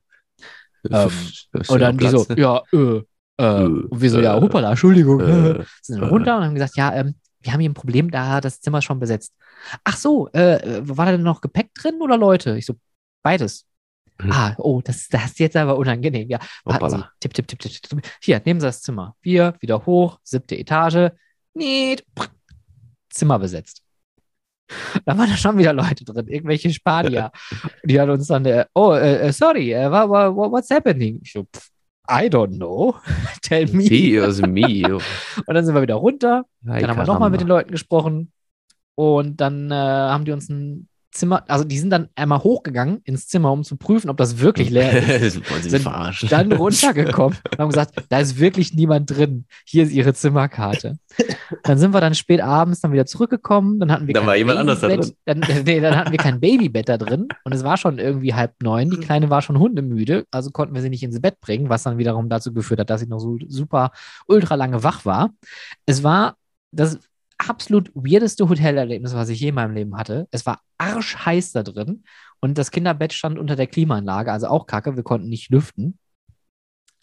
Das 0.90 1.12
ist 1.12 1.70
Und 1.70 1.80
ja 1.80 1.86
dann 1.86 1.98
die 1.98 2.08
so, 2.08 2.24
Platz, 2.24 2.28
ne? 2.36 2.42
ja, 2.42 2.62
äh, 2.72 2.76
äh. 2.76 3.04
Äh, 3.38 3.64
Und 3.64 4.00
wir 4.00 4.10
so, 4.10 4.20
ja, 4.20 4.36
äh, 4.36 4.40
hoppala, 4.40 4.70
Entschuldigung. 4.70 5.20
Äh, 5.20 5.64
sind 5.82 6.00
dann 6.00 6.10
runter 6.10 6.36
und 6.36 6.44
haben 6.44 6.54
gesagt, 6.54 6.76
ja, 6.76 6.92
ähm, 6.94 7.14
wir 7.40 7.52
haben 7.52 7.60
hier 7.60 7.70
ein 7.70 7.74
Problem, 7.74 8.10
da 8.10 8.40
das 8.40 8.60
Zimmer 8.60 8.78
ist 8.78 8.84
schon 8.84 9.00
besetzt. 9.00 9.34
Ach 9.84 9.96
so, 9.96 10.28
äh, 10.32 10.80
war 10.82 11.06
da 11.06 11.12
denn 11.12 11.22
noch 11.22 11.40
Gepäck 11.40 11.74
drin 11.74 12.00
oder 12.00 12.16
Leute? 12.16 12.56
Ich 12.56 12.66
so, 12.66 12.74
beides. 13.22 13.66
Hm. 14.20 14.30
Ah, 14.30 14.54
oh, 14.58 14.80
das, 14.84 15.08
das 15.08 15.26
ist 15.26 15.38
jetzt 15.38 15.56
aber 15.56 15.76
unangenehm. 15.76 16.28
Ja, 16.28 16.38
warten 16.64 16.90
Sie. 16.90 16.96
Hoppala. 16.96 17.12
Tipp, 17.20 17.34
tipp, 17.34 17.48
tipp, 17.48 17.58
tipp, 17.60 17.82
tipp. 17.82 18.02
Hier, 18.22 18.40
nehmen 18.44 18.60
Sie 18.60 18.66
das 18.66 18.82
Zimmer. 18.82 19.16
Wir, 19.22 19.54
wieder 19.60 19.84
hoch, 19.86 20.20
siebte 20.22 20.56
Etage. 20.56 21.12
Niet. 21.54 22.04
Zimmer 23.10 23.38
besetzt. 23.38 23.82
Da 25.04 25.16
waren 25.16 25.28
da 25.28 25.36
schon 25.36 25.58
wieder 25.58 25.72
Leute 25.72 26.04
drin, 26.04 26.28
irgendwelche 26.28 26.70
Spanier. 26.72 27.30
Die 27.84 28.00
hat 28.00 28.08
uns 28.08 28.26
dann, 28.26 28.44
äh, 28.46 28.64
oh, 28.74 28.92
äh, 28.92 29.28
äh, 29.28 29.32
sorry, 29.32 29.72
äh, 29.72 29.90
what, 29.90 30.08
what, 30.36 30.52
what's 30.52 30.70
happening? 30.70 31.20
Ich 31.22 31.32
so, 31.32 31.44
pff, 31.44 31.68
I 32.08 32.28
don't 32.28 32.56
know. 32.56 32.96
Tell 33.42 33.66
me. 33.66 33.84
Dios 33.84 34.40
mio. 34.42 35.00
Und 35.46 35.54
dann 35.54 35.64
sind 35.64 35.74
wir 35.74 35.82
wieder 35.82 35.94
runter. 35.94 36.44
Ay, 36.66 36.80
Dann 36.80 36.90
haben 36.90 36.98
wir 36.98 37.06
nochmal 37.06 37.30
mit 37.30 37.40
den. 37.40 37.48
Leuten 37.48 37.70
gesprochen. 37.70 38.32
Und 38.94 39.40
dann 39.40 39.70
äh, 39.70 39.74
haben 39.74 40.24
die 40.24 40.32
uns 40.32 40.48
ein 40.48 40.88
Zimmer, 41.12 41.44
also 41.46 41.64
die 41.64 41.78
sind 41.78 41.90
dann 41.90 42.08
einmal 42.14 42.42
hochgegangen 42.42 43.02
ins 43.04 43.28
Zimmer, 43.28 43.52
um 43.52 43.64
zu 43.64 43.76
prüfen, 43.76 44.08
ob 44.08 44.16
das 44.16 44.38
wirklich 44.38 44.70
leer 44.70 45.20
ist. 45.20 45.36
Wollen 45.50 45.62
Sie 45.62 45.70
Sind 45.70 45.82
verarschen. 45.82 46.28
Dann 46.30 46.50
runtergekommen 46.52 47.38
und 47.50 47.58
haben 47.58 47.68
gesagt, 47.68 47.94
da 48.08 48.18
ist 48.18 48.40
wirklich 48.40 48.74
niemand 48.74 49.10
drin. 49.10 49.44
Hier 49.66 49.84
ist 49.84 49.92
ihre 49.92 50.14
Zimmerkarte. 50.14 50.98
Dann 51.64 51.78
sind 51.78 51.92
wir 51.92 52.00
dann 52.00 52.14
spät 52.14 52.40
abends 52.40 52.80
dann 52.80 52.92
wieder 52.92 53.04
zurückgekommen. 53.04 53.78
Dann 53.78 53.92
hatten 53.92 54.06
wir 54.06 54.14
Dann 54.14 54.26
war 54.26 54.36
jemand 54.36 54.58
anders 54.58 54.80
da 54.80 54.88
Babybett. 54.88 55.16
Dann, 55.26 55.44
nee, 55.64 55.80
dann 55.80 55.96
hatten 55.96 56.12
wir 56.12 56.18
kein 56.18 56.40
Babybett 56.40 56.88
da 56.88 56.96
drin. 56.96 57.28
Und 57.44 57.52
es 57.52 57.62
war 57.62 57.76
schon 57.76 57.98
irgendwie 57.98 58.32
halb 58.32 58.54
neun. 58.62 58.90
Die 58.90 58.96
Kleine 58.96 59.28
war 59.28 59.42
schon 59.42 59.58
hundemüde. 59.58 60.24
Also 60.30 60.50
konnten 60.50 60.74
wir 60.74 60.80
sie 60.80 60.90
nicht 60.90 61.02
ins 61.02 61.20
Bett 61.20 61.40
bringen, 61.40 61.68
was 61.68 61.82
dann 61.82 61.98
wiederum 61.98 62.30
dazu 62.30 62.52
geführt 62.52 62.80
hat, 62.80 62.90
dass 62.90 63.00
sie 63.02 63.06
noch 63.06 63.20
so 63.20 63.38
super 63.48 63.90
ultra 64.26 64.54
lange 64.54 64.82
wach 64.82 65.04
war. 65.04 65.30
Es 65.84 66.02
war 66.02 66.36
das 66.72 66.98
absolut 67.48 67.90
weirdeste 67.94 68.48
Hotelerlebnis, 68.48 69.14
was 69.14 69.28
ich 69.28 69.40
je 69.40 69.48
in 69.48 69.54
meinem 69.54 69.74
Leben 69.74 69.96
hatte. 69.96 70.28
Es 70.30 70.46
war 70.46 70.60
arschheiß 70.78 71.52
da 71.52 71.62
drin 71.62 72.04
und 72.40 72.58
das 72.58 72.70
Kinderbett 72.70 73.12
stand 73.12 73.38
unter 73.38 73.56
der 73.56 73.66
Klimaanlage, 73.66 74.32
also 74.32 74.48
auch 74.48 74.66
kacke, 74.66 74.96
wir 74.96 75.02
konnten 75.02 75.28
nicht 75.28 75.50
lüften. 75.50 75.98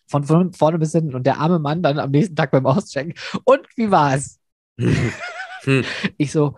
Von 0.07 0.23
vorne 0.23 0.51
vorne 0.53 0.79
bis 0.79 0.91
hinten 0.91 1.13
und 1.13 1.25
der 1.25 1.39
arme 1.39 1.59
Mann 1.59 1.83
dann 1.83 1.99
am 1.99 2.11
nächsten 2.11 2.35
Tag 2.35 2.51
beim 2.51 2.65
Auschecken. 2.65 3.13
Und 3.43 3.61
wie 3.75 3.91
war 3.91 4.15
es? 4.15 4.39
Hm. 5.63 5.83
Ich 6.15 6.31
so, 6.31 6.57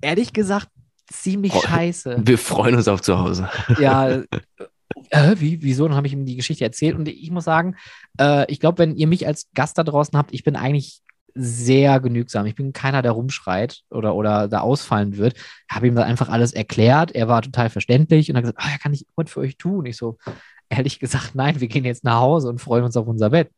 ehrlich 0.00 0.32
gesagt, 0.32 0.68
ziemlich 1.12 1.52
Oh, 1.52 1.60
scheiße. 1.60 2.22
Wir 2.24 2.38
freuen 2.38 2.76
uns 2.76 2.86
auf 2.86 3.02
zu 3.02 3.18
Hause. 3.18 3.50
Ja, 3.80 4.08
äh, 5.10 5.34
wie, 5.38 5.62
wieso? 5.62 5.88
Dann 5.88 5.96
habe 5.96 6.06
ich 6.06 6.12
ihm 6.12 6.24
die 6.24 6.36
Geschichte 6.36 6.64
erzählt 6.64 6.96
und 6.96 7.08
ich 7.08 7.30
muss 7.32 7.44
sagen, 7.44 7.74
äh, 8.20 8.50
ich 8.50 8.60
glaube, 8.60 8.78
wenn 8.78 8.96
ihr 8.96 9.08
mich 9.08 9.26
als 9.26 9.48
Gast 9.52 9.78
da 9.78 9.82
draußen 9.82 10.16
habt, 10.16 10.32
ich 10.32 10.44
bin 10.44 10.54
eigentlich 10.54 11.02
sehr 11.36 12.00
genügsam. 12.00 12.46
Ich 12.46 12.54
bin 12.54 12.72
keiner, 12.72 13.02
der 13.02 13.12
rumschreit 13.12 13.82
oder, 13.90 14.14
oder 14.14 14.48
da 14.48 14.60
ausfallen 14.60 15.16
wird. 15.16 15.36
Habe 15.70 15.86
ihm 15.88 15.94
dann 15.94 16.04
einfach 16.04 16.28
alles 16.28 16.52
erklärt. 16.52 17.12
Er 17.14 17.28
war 17.28 17.42
total 17.42 17.70
verständlich 17.70 18.30
und 18.30 18.36
hat 18.36 18.44
gesagt, 18.44 18.58
ah, 18.60 18.70
ja, 18.70 18.78
kann 18.78 18.94
ich 18.94 19.06
was 19.16 19.30
für 19.30 19.40
euch 19.40 19.56
tun? 19.56 19.86
Ich 19.86 19.96
so, 19.96 20.18
ehrlich 20.68 20.98
gesagt, 20.98 21.34
nein, 21.34 21.60
wir 21.60 21.68
gehen 21.68 21.84
jetzt 21.84 22.04
nach 22.04 22.20
Hause 22.20 22.48
und 22.48 22.60
freuen 22.60 22.84
uns 22.84 22.96
auf 22.96 23.06
unser 23.06 23.30
Bett. 23.30 23.50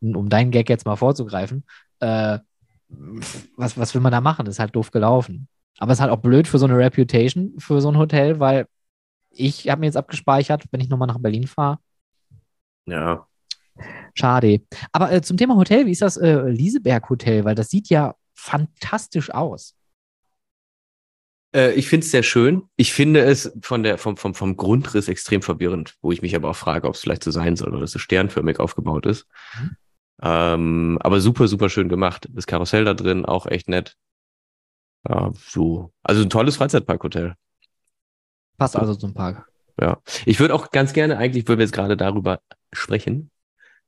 Und 0.00 0.16
um 0.16 0.28
deinen 0.28 0.50
Gag 0.50 0.68
jetzt 0.68 0.86
mal 0.86 0.96
vorzugreifen, 0.96 1.64
äh, 2.00 2.38
was, 3.56 3.78
was 3.78 3.94
will 3.94 4.02
man 4.02 4.12
da 4.12 4.20
machen? 4.20 4.44
Das 4.44 4.56
ist 4.56 4.58
halt 4.60 4.76
doof 4.76 4.90
gelaufen. 4.90 5.48
Aber 5.78 5.92
es 5.92 5.98
ist 5.98 6.02
halt 6.02 6.12
auch 6.12 6.20
blöd 6.20 6.46
für 6.48 6.58
so 6.58 6.66
eine 6.66 6.76
Reputation, 6.76 7.54
für 7.58 7.80
so 7.80 7.90
ein 7.90 7.98
Hotel, 7.98 8.40
weil 8.40 8.66
ich 9.30 9.68
habe 9.68 9.80
mir 9.80 9.86
jetzt 9.86 9.96
abgespeichert, 9.96 10.64
wenn 10.70 10.80
ich 10.80 10.88
nochmal 10.88 11.08
nach 11.08 11.18
Berlin 11.18 11.46
fahre. 11.46 11.78
Ja. 12.86 13.26
Schade. 14.14 14.60
Aber 14.92 15.12
äh, 15.12 15.22
zum 15.22 15.36
Thema 15.36 15.56
Hotel, 15.56 15.86
wie 15.86 15.92
ist 15.92 16.02
das 16.02 16.16
äh, 16.16 16.48
Lieseberg 16.48 17.08
Hotel? 17.10 17.44
Weil 17.44 17.54
das 17.54 17.68
sieht 17.68 17.88
ja 17.88 18.14
fantastisch 18.34 19.30
aus. 19.30 19.74
Äh, 21.54 21.72
ich 21.72 21.88
finde 21.88 22.04
es 22.04 22.10
sehr 22.10 22.22
schön. 22.22 22.68
Ich 22.76 22.92
finde 22.92 23.20
es 23.20 23.52
von 23.62 23.82
der, 23.82 23.98
vom, 23.98 24.16
vom, 24.16 24.34
vom 24.34 24.56
Grundriss 24.56 25.08
extrem 25.08 25.42
verwirrend, 25.42 25.94
wo 26.02 26.12
ich 26.12 26.22
mich 26.22 26.36
aber 26.36 26.50
auch 26.50 26.56
frage, 26.56 26.88
ob 26.88 26.94
es 26.94 27.00
vielleicht 27.00 27.24
so 27.24 27.30
sein 27.30 27.56
soll 27.56 27.70
oder 27.70 27.80
dass 27.80 27.94
es 27.94 28.02
sternförmig 28.02 28.60
aufgebaut 28.60 29.06
ist. 29.06 29.26
Mhm. 29.58 29.76
Ähm, 30.22 30.98
aber 31.00 31.20
super, 31.20 31.48
super 31.48 31.68
schön 31.68 31.88
gemacht. 31.88 32.28
Das 32.30 32.46
Karussell 32.46 32.84
da 32.84 32.94
drin, 32.94 33.24
auch 33.24 33.46
echt 33.46 33.68
nett. 33.68 33.96
Ja, 35.08 35.32
so. 35.34 35.92
Also 36.02 36.22
ein 36.22 36.30
tolles 36.30 36.56
Freizeitparkhotel. 36.56 37.34
Passt 38.58 38.76
also 38.76 38.94
zum 38.94 39.14
Park. 39.14 39.46
Ja. 39.80 40.00
Ich 40.24 40.40
würde 40.40 40.54
auch 40.54 40.70
ganz 40.70 40.92
gerne, 40.94 41.18
eigentlich, 41.18 41.46
weil 41.48 41.58
wir 41.58 41.64
jetzt 41.64 41.74
gerade 41.74 41.96
darüber 41.96 42.40
sprechen, 42.72 43.30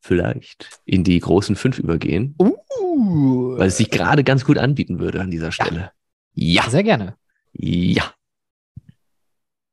vielleicht 0.01 0.81
in 0.85 1.05
die 1.05 1.19
großen 1.19 1.57
fünf 1.57 1.79
übergehen. 1.79 2.35
Uh. 2.39 3.57
Weil 3.59 3.69
es 3.69 3.77
sich 3.77 3.91
gerade 3.91 4.25
ganz 4.25 4.45
gut 4.45 4.59
anbieten 4.59 4.99
würde 4.99 5.21
an 5.21 5.31
dieser 5.31 5.53
Stelle. 5.53 5.93
Ja. 6.35 6.65
ja. 6.65 6.71
Sehr 6.71 6.83
gerne. 6.83 7.17
Ja. 7.53 8.13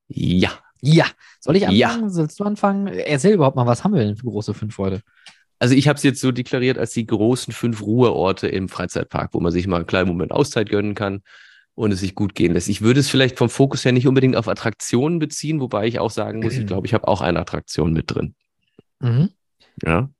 Ja. 0.08 0.50
Ja. 0.80 1.06
Soll 1.40 1.56
ich 1.56 1.66
anfangen? 1.66 2.02
Ja. 2.02 2.08
Sollst 2.08 2.38
du 2.38 2.44
anfangen? 2.44 2.86
Erzähl 2.88 3.34
überhaupt 3.34 3.56
mal, 3.56 3.66
was 3.66 3.84
haben 3.84 3.94
wir 3.94 4.04
denn 4.04 4.16
für 4.16 4.26
große 4.26 4.54
fünf 4.54 4.76
heute? 4.78 5.02
Also 5.58 5.74
ich 5.74 5.88
habe 5.88 5.96
es 5.96 6.02
jetzt 6.02 6.20
so 6.20 6.32
deklariert 6.32 6.78
als 6.78 6.92
die 6.92 7.06
großen 7.06 7.52
fünf 7.52 7.80
Ruheorte 7.82 8.46
im 8.46 8.68
Freizeitpark, 8.68 9.32
wo 9.32 9.40
man 9.40 9.52
sich 9.52 9.66
mal 9.66 9.76
einen 9.76 9.86
kleinen 9.86 10.08
Moment 10.08 10.32
Auszeit 10.32 10.68
gönnen 10.68 10.94
kann 10.94 11.22
und 11.74 11.92
es 11.92 12.00
sich 12.00 12.14
gut 12.14 12.34
gehen 12.34 12.52
lässt. 12.52 12.68
Ich 12.68 12.82
würde 12.82 13.00
es 13.00 13.08
vielleicht 13.08 13.38
vom 13.38 13.48
Fokus 13.48 13.84
her 13.84 13.92
nicht 13.92 14.06
unbedingt 14.06 14.36
auf 14.36 14.48
Attraktionen 14.48 15.18
beziehen, 15.18 15.60
wobei 15.60 15.86
ich 15.86 15.98
auch 15.98 16.10
sagen 16.10 16.40
muss, 16.40 16.54
ich 16.54 16.66
glaube, 16.66 16.86
ich 16.86 16.94
habe 16.94 17.08
auch 17.08 17.22
eine 17.22 17.40
Attraktion 17.40 17.92
mit 17.92 18.14
drin. 18.14 18.34
Mhm. 19.00 19.30
Ja. 19.82 20.10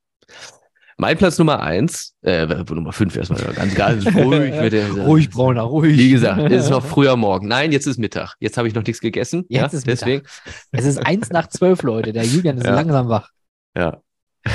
Mein 0.99 1.19
Platz 1.19 1.39
Nummer 1.39 1.61
eins, 1.61 2.17
äh, 2.23 2.47
Nummer 2.47 2.93
fünf 2.93 3.15
erstmal, 3.17 3.43
ganz, 3.53 3.75
ganz 3.75 4.07
ruhig. 4.07 4.55
mit 4.61 4.73
der, 4.73 4.91
ruhig, 4.93 5.29
Brauner, 5.29 5.63
ruhig. 5.63 5.99
Wie 5.99 6.11
gesagt, 6.11 6.51
es 6.51 6.65
ist 6.65 6.71
noch 6.71 6.85
früher 6.87 7.17
Morgen. 7.17 7.49
Nein, 7.49 7.71
jetzt 7.71 7.87
ist 7.87 7.99
Mittag. 7.99 8.35
Jetzt 8.41 8.57
habe 8.57 8.67
ich 8.67 8.75
noch 8.75 8.83
nichts 8.83 9.03
gegessen. 9.03 9.45
Jetzt 9.51 9.73
ja, 9.73 9.79
ist 9.79 9.87
deswegen. 9.87 10.23
Mittag. 10.23 10.65
Es 10.73 10.87
ist 10.87 10.99
eins 10.99 11.29
nach 11.29 11.49
zwölf, 11.49 11.83
Leute. 11.83 12.15
Der 12.15 12.25
Julian 12.25 12.57
ist 12.57 12.67
ja. 12.67 12.75
langsam 12.75 13.11
wach. 13.11 13.31
Ja. 13.77 14.01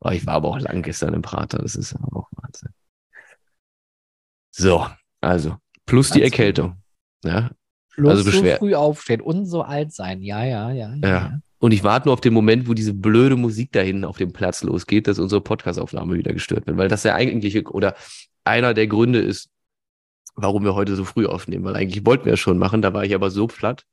oh, 0.00 0.10
ich 0.10 0.26
war 0.26 0.34
aber 0.34 0.48
auch 0.48 0.58
lang 0.58 0.82
gestern 0.82 1.14
im 1.14 1.22
Prater. 1.22 1.58
Das 1.58 1.74
ist 1.74 1.96
auch 1.96 2.28
Wahnsinn. 2.32 2.70
So, 4.50 4.86
also, 5.22 5.56
plus 5.86 6.10
die 6.10 6.22
Erkältung. 6.22 6.82
Ja. 7.24 7.50
Plus 7.94 8.10
also 8.10 8.30
so 8.30 8.44
früh 8.56 8.74
aufstehen 8.74 9.22
und 9.22 9.46
so 9.46 9.62
alt 9.62 9.94
sein. 9.94 10.20
Ja, 10.20 10.44
ja, 10.44 10.70
ja. 10.70 10.94
ja. 10.96 11.08
ja. 11.08 11.40
Und 11.62 11.70
ich 11.70 11.84
warte 11.84 12.08
nur 12.08 12.14
auf 12.14 12.20
den 12.20 12.34
Moment, 12.34 12.66
wo 12.66 12.74
diese 12.74 12.92
blöde 12.92 13.36
Musik 13.36 13.70
da 13.70 13.82
hinten 13.82 14.04
auf 14.04 14.18
dem 14.18 14.32
Platz 14.32 14.64
losgeht, 14.64 15.06
dass 15.06 15.20
unsere 15.20 15.40
Podcastaufnahme 15.40 16.16
wieder 16.16 16.32
gestört 16.32 16.66
wird. 16.66 16.76
Weil 16.76 16.88
das 16.88 17.02
der 17.02 17.14
eigentliche 17.14 17.62
oder 17.62 17.94
einer 18.42 18.74
der 18.74 18.88
Gründe 18.88 19.20
ist, 19.20 19.48
warum 20.34 20.64
wir 20.64 20.74
heute 20.74 20.96
so 20.96 21.04
früh 21.04 21.24
aufnehmen. 21.24 21.64
Weil 21.64 21.76
eigentlich 21.76 22.04
wollten 22.04 22.24
wir 22.24 22.32
es 22.32 22.40
schon 22.40 22.58
machen, 22.58 22.82
da 22.82 22.92
war 22.94 23.04
ich 23.04 23.14
aber 23.14 23.30
so 23.30 23.46
platt. 23.46 23.86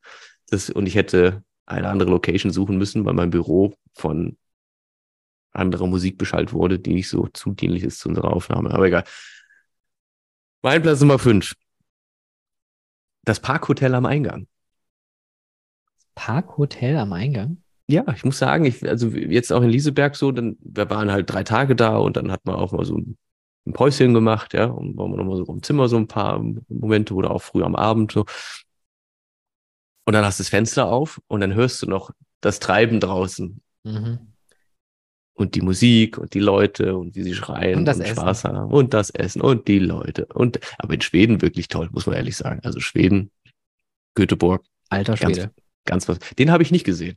Dass, 0.50 0.72
und 0.72 0.88
ich 0.88 0.96
hätte 0.96 1.44
eine 1.68 1.90
andere 1.90 2.10
Location 2.10 2.52
suchen 2.52 2.80
müssen, 2.80 3.06
weil 3.06 3.14
mein 3.14 3.30
Büro 3.30 3.76
von 3.94 4.36
anderer 5.52 5.86
Musik 5.86 6.18
beschallt 6.18 6.54
wurde, 6.54 6.80
die 6.80 6.96
nicht 6.96 7.08
so 7.08 7.28
zudienlich 7.36 7.84
ist 7.84 8.00
zu 8.00 8.10
unserer 8.10 8.34
Aufnahme. 8.34 8.72
Aber 8.72 8.88
egal. 8.88 9.04
Mein 10.64 10.82
Platz 10.82 11.02
Nummer 11.02 11.20
5. 11.20 11.54
Das 13.26 13.40
Parkhotel 13.40 13.94
am 13.94 14.08
Eingang. 14.08 14.48
Parkhotel 16.20 16.98
am 16.98 17.14
Eingang? 17.14 17.64
Ja, 17.88 18.04
ich 18.14 18.26
muss 18.26 18.38
sagen, 18.38 18.66
ich, 18.66 18.86
also 18.88 19.08
jetzt 19.08 19.54
auch 19.54 19.62
in 19.62 19.70
Lieseberg 19.70 20.18
so, 20.18 20.34
dann, 20.34 20.58
wir 20.60 20.90
waren 20.90 21.10
halt 21.10 21.32
drei 21.32 21.44
Tage 21.44 21.78
da 21.78 21.98
und 21.98 22.18
dann 22.18 22.30
hat 22.30 22.46
man 22.46 22.56
auch 22.56 22.74
mal 22.74 22.84
so 22.84 22.98
ein, 22.98 23.18
ein 23.66 23.72
Päuschen 23.72 24.14
gemacht, 24.14 24.54
ja, 24.54 24.66
und 24.66 24.98
waren 24.98 25.12
wir 25.12 25.18
nochmal 25.18 25.38
so 25.38 25.46
im 25.46 25.64
Zimmer 25.64 25.88
so 25.88 25.96
ein 25.96 26.10
paar 26.10 26.44
Momente 26.68 27.14
oder 27.14 27.32
auch 27.32 27.42
früh 27.42 27.64
am 27.64 27.76
Abend 27.76 28.12
so. 28.12 28.26
Und 30.06 30.14
dann 30.14 30.26
hast 30.26 30.40
du 30.40 30.44
das 30.44 30.50
Fenster 30.50 30.88
auf 30.88 31.22
und 31.28 31.40
dann 31.40 31.54
hörst 31.54 31.82
du 31.82 31.88
noch 31.88 32.12
das 32.42 32.60
Treiben 32.60 33.00
draußen. 33.00 33.62
Mhm 33.86 34.20
und 35.40 35.56
die 35.56 35.62
Musik 35.62 36.18
und 36.18 36.34
die 36.34 36.42
Leute 36.42 36.98
und 36.98 37.16
wie 37.16 37.24
sie 37.24 37.34
schreien 37.34 37.80
und, 37.80 37.88
und 37.88 38.06
Spaß 38.06 38.44
haben 38.44 38.74
und 38.74 38.94
das 38.94 39.10
Essen 39.10 39.42
und 39.42 39.70
die 39.70 39.80
Leute 39.80 40.26
und 40.26 40.60
aber 40.78 40.96
in 40.96 41.02
Schweden 41.02 41.42
wirklich 41.42 41.70
toll, 41.70 41.88
muss 41.94 42.06
man 42.06 42.18
ehrlich 42.18 42.36
sagen. 42.36 42.60
Also 42.66 42.82
Schweden, 42.82 43.32
Göteborg, 44.16 44.66
alter 44.90 45.16
Schwede, 45.16 45.42
ganz, 45.44 45.54
ganz 45.86 46.08
was. 46.08 46.20
Den 46.38 46.52
habe 46.52 46.64
ich 46.64 46.72
nicht 46.72 46.86
gesehen. 46.86 47.16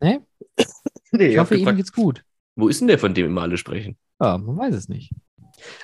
Nee? 0.00 0.20
nee 1.12 1.26
ich 1.28 1.38
hoffe, 1.38 1.56
ihm 1.56 1.76
geht's 1.76 1.92
gut. 1.92 2.24
Wo 2.56 2.68
ist 2.68 2.80
denn 2.80 2.88
der, 2.88 2.98
von 2.98 3.14
dem 3.14 3.26
immer 3.26 3.42
alle 3.42 3.56
sprechen? 3.56 3.96
Ja, 4.20 4.38
man 4.38 4.58
weiß 4.58 4.74
es 4.74 4.88
nicht. 4.88 5.12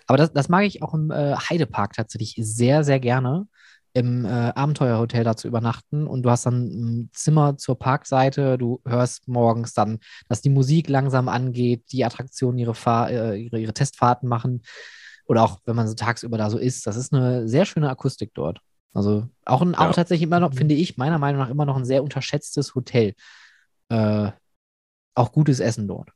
Aber 0.07 0.19
das, 0.19 0.33
das 0.33 0.49
mag 0.49 0.65
ich 0.65 0.83
auch 0.83 0.95
im 0.95 1.11
äh, 1.11 1.35
Heidepark 1.37 1.93
tatsächlich 1.95 2.35
sehr, 2.39 2.85
sehr 2.85 3.01
gerne 3.01 3.47
im 3.95 4.25
äh, 4.25 4.29
Abenteuerhotel 4.29 5.25
da 5.25 5.37
zu 5.37 5.49
übernachten 5.49 6.07
und 6.07 6.23
du 6.23 6.31
hast 6.31 6.47
dann 6.47 6.67
ein 6.67 7.11
Zimmer 7.13 7.57
zur 7.57 7.79
Parkseite, 7.79 8.59
du 8.59 8.81
hörst 8.87 9.27
morgens 9.29 9.73
dann, 9.73 9.99
dass 10.29 10.43
die 10.43 10.51
Musik 10.51 10.89
langsam 10.89 11.29
angeht, 11.29 11.85
die 11.91 12.05
Attraktionen 12.05 12.59
ihre, 12.59 12.75
Fahr 12.75 13.11
äh, 13.11 13.37
ihre, 13.41 13.59
ihre 13.59 13.75
Testfahrten 13.75 14.29
machen 14.29 14.63
oder 15.27 15.43
auch 15.43 15.59
wenn 15.65 15.77
man 15.77 15.89
so 15.89 15.95
tagsüber 15.95 16.39
da 16.39 16.51
so 16.51 16.59
ist. 16.59 16.87
Das 16.87 16.97
ist 16.97 17.13
eine 17.13 17.49
sehr 17.49 17.65
schöne 17.65 17.91
Akustik 17.91 18.33
dort. 18.35 18.61
Also 18.95 19.29
auch, 19.45 19.63
ein, 19.63 19.73
ja. 19.73 19.79
auch 19.79 19.95
tatsächlich 19.95 20.25
immer 20.25 20.41
noch, 20.41 20.55
finde 20.55 20.75
ich, 20.75 20.97
meiner 20.97 21.19
Meinung 21.19 21.41
nach 21.41 21.51
immer 21.51 21.67
noch 21.67 21.77
ein 21.77 21.85
sehr 21.85 22.03
unterschätztes 22.03 22.75
Hotel. 22.75 23.15
Äh, 23.89 24.31
auch 25.15 25.33
gutes 25.33 25.61
Essen 25.61 25.89
dort. 25.89 26.11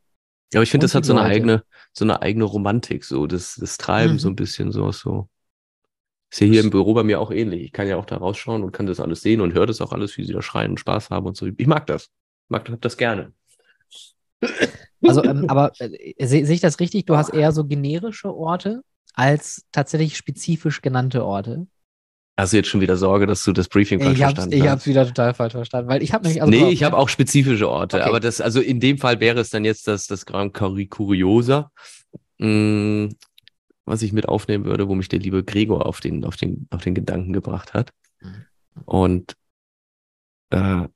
Ja, 0.52 0.58
aber 0.58 0.64
ich 0.64 0.70
finde, 0.70 0.84
das 0.84 0.94
hat 0.94 1.04
so 1.04 1.12
eine 1.12 1.22
eigene, 1.22 1.64
so 1.92 2.04
eine 2.04 2.20
eigene 2.20 2.44
Romantik, 2.44 3.04
so 3.04 3.26
das, 3.26 3.56
das 3.56 3.78
Treiben 3.78 4.14
mhm. 4.14 4.18
so 4.18 4.28
ein 4.28 4.36
bisschen 4.36 4.70
so, 4.70 4.92
so. 4.92 5.28
Ist 6.30 6.40
ja 6.40 6.46
hier 6.46 6.60
im 6.62 6.70
Büro 6.70 6.94
bei 6.94 7.02
mir 7.02 7.20
auch 7.20 7.30
ähnlich. 7.30 7.62
Ich 7.62 7.72
kann 7.72 7.86
ja 7.86 7.96
auch 7.96 8.06
da 8.06 8.16
rausschauen 8.16 8.62
und 8.62 8.72
kann 8.72 8.86
das 8.86 9.00
alles 9.00 9.20
sehen 9.20 9.40
und 9.42 9.52
höre 9.52 9.66
das 9.66 9.80
auch 9.82 9.92
alles, 9.92 10.16
wie 10.16 10.24
sie 10.24 10.32
da 10.32 10.40
schreien 10.40 10.70
und 10.70 10.80
Spaß 10.80 11.10
haben 11.10 11.26
und 11.26 11.36
so. 11.36 11.46
Ich 11.46 11.66
mag 11.66 11.86
das. 11.86 12.04
Ich 12.04 12.50
mag 12.50 12.80
das 12.80 12.96
gerne. 12.96 13.32
Also, 15.02 15.22
ähm, 15.24 15.44
aber 15.48 15.72
äh, 15.78 16.26
sehe 16.26 16.46
seh 16.46 16.54
ich 16.54 16.60
das 16.60 16.80
richtig? 16.80 17.06
Du 17.06 17.16
hast 17.16 17.30
eher 17.30 17.52
so 17.52 17.64
generische 17.64 18.34
Orte 18.34 18.82
als 19.14 19.66
tatsächlich 19.72 20.16
spezifisch 20.16 20.80
genannte 20.80 21.24
Orte. 21.24 21.66
Hast 22.36 22.52
du 22.52 22.56
jetzt 22.56 22.68
schon 22.68 22.80
wieder 22.80 22.96
Sorge, 22.96 23.26
dass 23.26 23.44
du 23.44 23.52
das 23.52 23.68
Briefing 23.68 24.00
falsch 24.00 24.14
ich 24.14 24.18
verstanden 24.20 24.54
hast? 24.54 24.62
Ich 24.62 24.68
habe 24.68 24.78
es 24.78 24.86
wieder 24.86 25.06
total 25.06 25.34
falsch 25.34 25.52
verstanden, 25.52 25.88
weil 25.90 26.02
ich 26.02 26.12
habe 26.12 26.24
nämlich 26.24 26.42
also 26.42 26.50
Nee, 26.50 26.70
ich 26.70 26.82
habe 26.82 26.96
auch 26.96 27.08
spezifische 27.08 27.68
Orte, 27.68 27.98
okay. 27.98 28.08
aber 28.08 28.20
das 28.20 28.40
also 28.40 28.60
in 28.60 28.80
dem 28.80 28.98
Fall 28.98 29.20
wäre 29.20 29.40
es 29.40 29.50
dann 29.50 29.64
jetzt 29.64 29.86
das 29.86 30.06
das 30.06 30.24
Grand 30.24 30.54
Curiosa. 30.54 31.70
Mm, 32.38 33.08
was 33.84 34.02
ich 34.02 34.12
mit 34.12 34.28
aufnehmen 34.28 34.64
würde, 34.64 34.88
wo 34.88 34.94
mich 34.94 35.08
der 35.08 35.18
liebe 35.18 35.44
Gregor 35.44 35.86
auf 35.86 36.00
den, 36.00 36.24
auf 36.24 36.36
den, 36.36 36.66
auf 36.70 36.82
den 36.82 36.94
Gedanken 36.94 37.32
gebracht 37.32 37.74
hat. 37.74 37.92
Mhm. 38.20 38.46
Und 38.84 39.36
äh, 40.50 40.88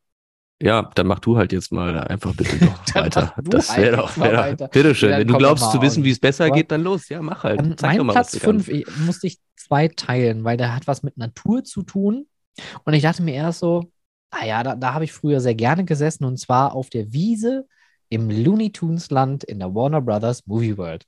ja, 0.60 0.90
dann 0.94 1.06
mach 1.06 1.18
du 1.18 1.36
halt 1.36 1.52
jetzt 1.52 1.72
mal 1.72 1.98
einfach 1.98 2.34
bitte 2.34 2.58
doch 2.64 2.94
weiter. 2.94 3.34
Das 3.42 3.76
wäre 3.76 3.96
doch, 3.96 4.16
wär 4.16 4.54
doch 4.54 4.68
bitteschön. 4.70 5.10
Wenn 5.10 5.28
du 5.28 5.36
glaubst 5.36 5.70
zu 5.70 5.82
wissen, 5.82 6.04
wie 6.04 6.10
es 6.10 6.18
besser 6.18 6.50
geht, 6.50 6.70
dann 6.70 6.82
los. 6.82 7.08
Ja, 7.08 7.20
mach 7.20 7.44
halt. 7.44 7.60
Ähm, 7.60 7.76
Zeig 7.76 7.98
mein 7.98 8.06
mal, 8.06 8.12
Platz 8.12 8.38
5 8.38 8.70
musste 9.04 9.26
ich 9.26 9.38
zwei 9.56 9.88
teilen, 9.88 10.44
weil 10.44 10.56
der 10.56 10.74
hat 10.74 10.86
was 10.86 11.02
mit 11.02 11.16
Natur 11.16 11.64
zu 11.64 11.82
tun. 11.82 12.26
Und 12.84 12.94
ich 12.94 13.02
dachte 13.02 13.22
mir 13.22 13.34
erst 13.34 13.58
so, 13.60 13.90
ah 14.30 14.46
ja, 14.46 14.62
da, 14.62 14.76
da 14.76 14.94
habe 14.94 15.04
ich 15.04 15.12
früher 15.12 15.40
sehr 15.40 15.54
gerne 15.54 15.84
gesessen 15.84 16.24
und 16.24 16.38
zwar 16.38 16.74
auf 16.74 16.88
der 16.88 17.12
Wiese 17.12 17.66
im 18.08 18.30
Looney 18.30 18.72
Tunes 18.72 19.10
Land 19.10 19.44
in 19.44 19.58
der 19.58 19.74
Warner 19.74 20.00
Brothers 20.00 20.46
Movie 20.46 20.78
World 20.78 21.04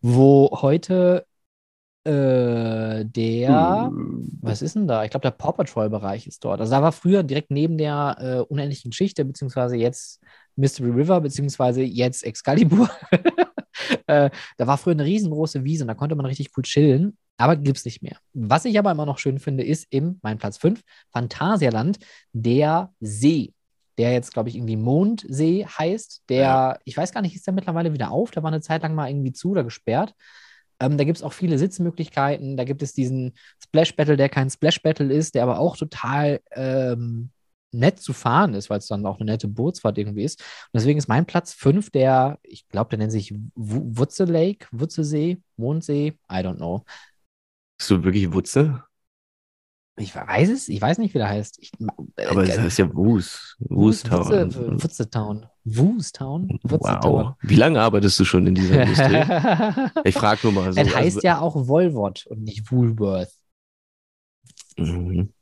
wo 0.00 0.50
heute 0.62 1.26
äh, 2.04 3.04
der, 3.04 3.86
hm. 3.90 4.38
was 4.40 4.62
ist 4.62 4.74
denn 4.74 4.86
da? 4.86 5.04
Ich 5.04 5.10
glaube, 5.10 5.22
der 5.22 5.32
Paw 5.32 5.52
Patrol-Bereich 5.52 6.26
ist 6.26 6.44
dort. 6.44 6.60
Also 6.60 6.72
da 6.72 6.82
war 6.82 6.92
früher 6.92 7.22
direkt 7.22 7.50
neben 7.50 7.76
der 7.76 8.16
äh, 8.20 8.52
unendlichen 8.52 8.90
Geschichte, 8.90 9.24
beziehungsweise 9.24 9.76
jetzt 9.76 10.20
Mystery 10.56 10.90
River, 10.90 11.20
beziehungsweise 11.20 11.82
jetzt 11.82 12.24
Excalibur. 12.24 12.90
äh, 14.06 14.30
da 14.56 14.66
war 14.66 14.78
früher 14.78 14.94
eine 14.94 15.04
riesengroße 15.04 15.64
Wiese 15.64 15.84
und 15.84 15.88
da 15.88 15.94
konnte 15.94 16.14
man 16.14 16.26
richtig 16.26 16.50
cool 16.56 16.62
chillen, 16.62 17.18
aber 17.36 17.56
gibt 17.56 17.78
es 17.78 17.84
nicht 17.84 18.02
mehr. 18.02 18.16
Was 18.32 18.64
ich 18.64 18.78
aber 18.78 18.90
immer 18.90 19.06
noch 19.06 19.18
schön 19.18 19.38
finde, 19.38 19.64
ist 19.64 19.86
im, 19.90 20.20
mein 20.22 20.38
Platz 20.38 20.56
5, 20.58 20.80
Phantasialand, 21.12 21.98
der 22.32 22.92
See 23.00 23.52
der 24.00 24.12
jetzt, 24.12 24.32
glaube 24.32 24.48
ich, 24.48 24.56
irgendwie 24.56 24.76
Mondsee 24.76 25.66
heißt. 25.66 26.22
Der, 26.30 26.40
ja. 26.40 26.78
ich 26.84 26.96
weiß 26.96 27.12
gar 27.12 27.20
nicht, 27.20 27.36
ist 27.36 27.46
der 27.46 27.52
mittlerweile 27.52 27.92
wieder 27.92 28.10
auf? 28.10 28.30
Der 28.30 28.42
war 28.42 28.50
eine 28.50 28.62
Zeit 28.62 28.82
lang 28.82 28.94
mal 28.94 29.10
irgendwie 29.10 29.34
zu 29.34 29.50
oder 29.50 29.62
gesperrt. 29.62 30.14
Ähm, 30.80 30.96
da 30.96 31.04
gibt 31.04 31.18
es 31.18 31.22
auch 31.22 31.32
viele 31.32 31.58
Sitzmöglichkeiten. 31.58 32.56
Da 32.56 32.64
gibt 32.64 32.82
es 32.82 32.92
diesen 32.94 33.34
Splash 33.62 33.94
Battle, 33.94 34.16
der 34.16 34.28
kein 34.28 34.50
Splash 34.50 34.82
Battle 34.82 35.12
ist, 35.12 35.34
der 35.34 35.42
aber 35.42 35.58
auch 35.58 35.76
total 35.76 36.40
ähm, 36.52 37.30
nett 37.72 38.00
zu 38.00 38.12
fahren 38.12 38.54
ist, 38.54 38.70
weil 38.70 38.78
es 38.78 38.88
dann 38.88 39.06
auch 39.06 39.20
eine 39.20 39.30
nette 39.30 39.48
Bootsfahrt 39.48 39.98
irgendwie 39.98 40.24
ist. 40.24 40.40
Und 40.40 40.80
deswegen 40.80 40.98
ist 40.98 41.08
mein 41.08 41.26
Platz 41.26 41.52
5 41.52 41.90
der, 41.90 42.38
ich 42.42 42.68
glaube, 42.68 42.90
der 42.90 42.98
nennt 42.98 43.12
sich 43.12 43.32
Wutze 43.54 44.24
Lake, 44.24 44.66
Wutzesee, 44.72 45.40
Mondsee, 45.56 46.18
I 46.30 46.36
don't 46.36 46.56
know. 46.56 46.84
Bist 47.78 47.90
du 47.90 48.02
wirklich 48.02 48.32
Wutze? 48.32 48.82
Ich 50.00 50.16
weiß 50.16 50.48
es, 50.48 50.68
ich 50.68 50.80
weiß 50.80 50.98
nicht, 50.98 51.12
wie 51.14 51.18
der 51.18 51.28
heißt. 51.28 51.58
Ich, 51.60 51.72
äh, 52.16 52.26
Aber 52.26 52.42
es 52.42 52.58
heißt 52.58 52.78
ja 52.78 52.94
Woos. 52.94 53.56
Woostown. 53.60 54.82
Wutzetown. 54.82 55.46
Woostown? 55.64 56.58
Wow. 56.62 57.34
Wie 57.42 57.56
lange 57.56 57.80
arbeitest 57.80 58.18
du 58.18 58.24
schon 58.24 58.46
in 58.46 58.54
dieser 58.54 58.82
Industrie? 58.82 60.00
ich 60.04 60.14
frage 60.14 60.40
nur 60.44 60.52
mal 60.52 60.72
so. 60.72 60.80
Es 60.80 60.94
heißt 60.94 61.16
also, 61.16 61.20
ja 61.26 61.40
auch 61.40 61.54
Volvot 61.68 62.26
und 62.26 62.42
nicht 62.42 62.70
Woolworth. 62.72 63.32
Mhm. 64.78 65.32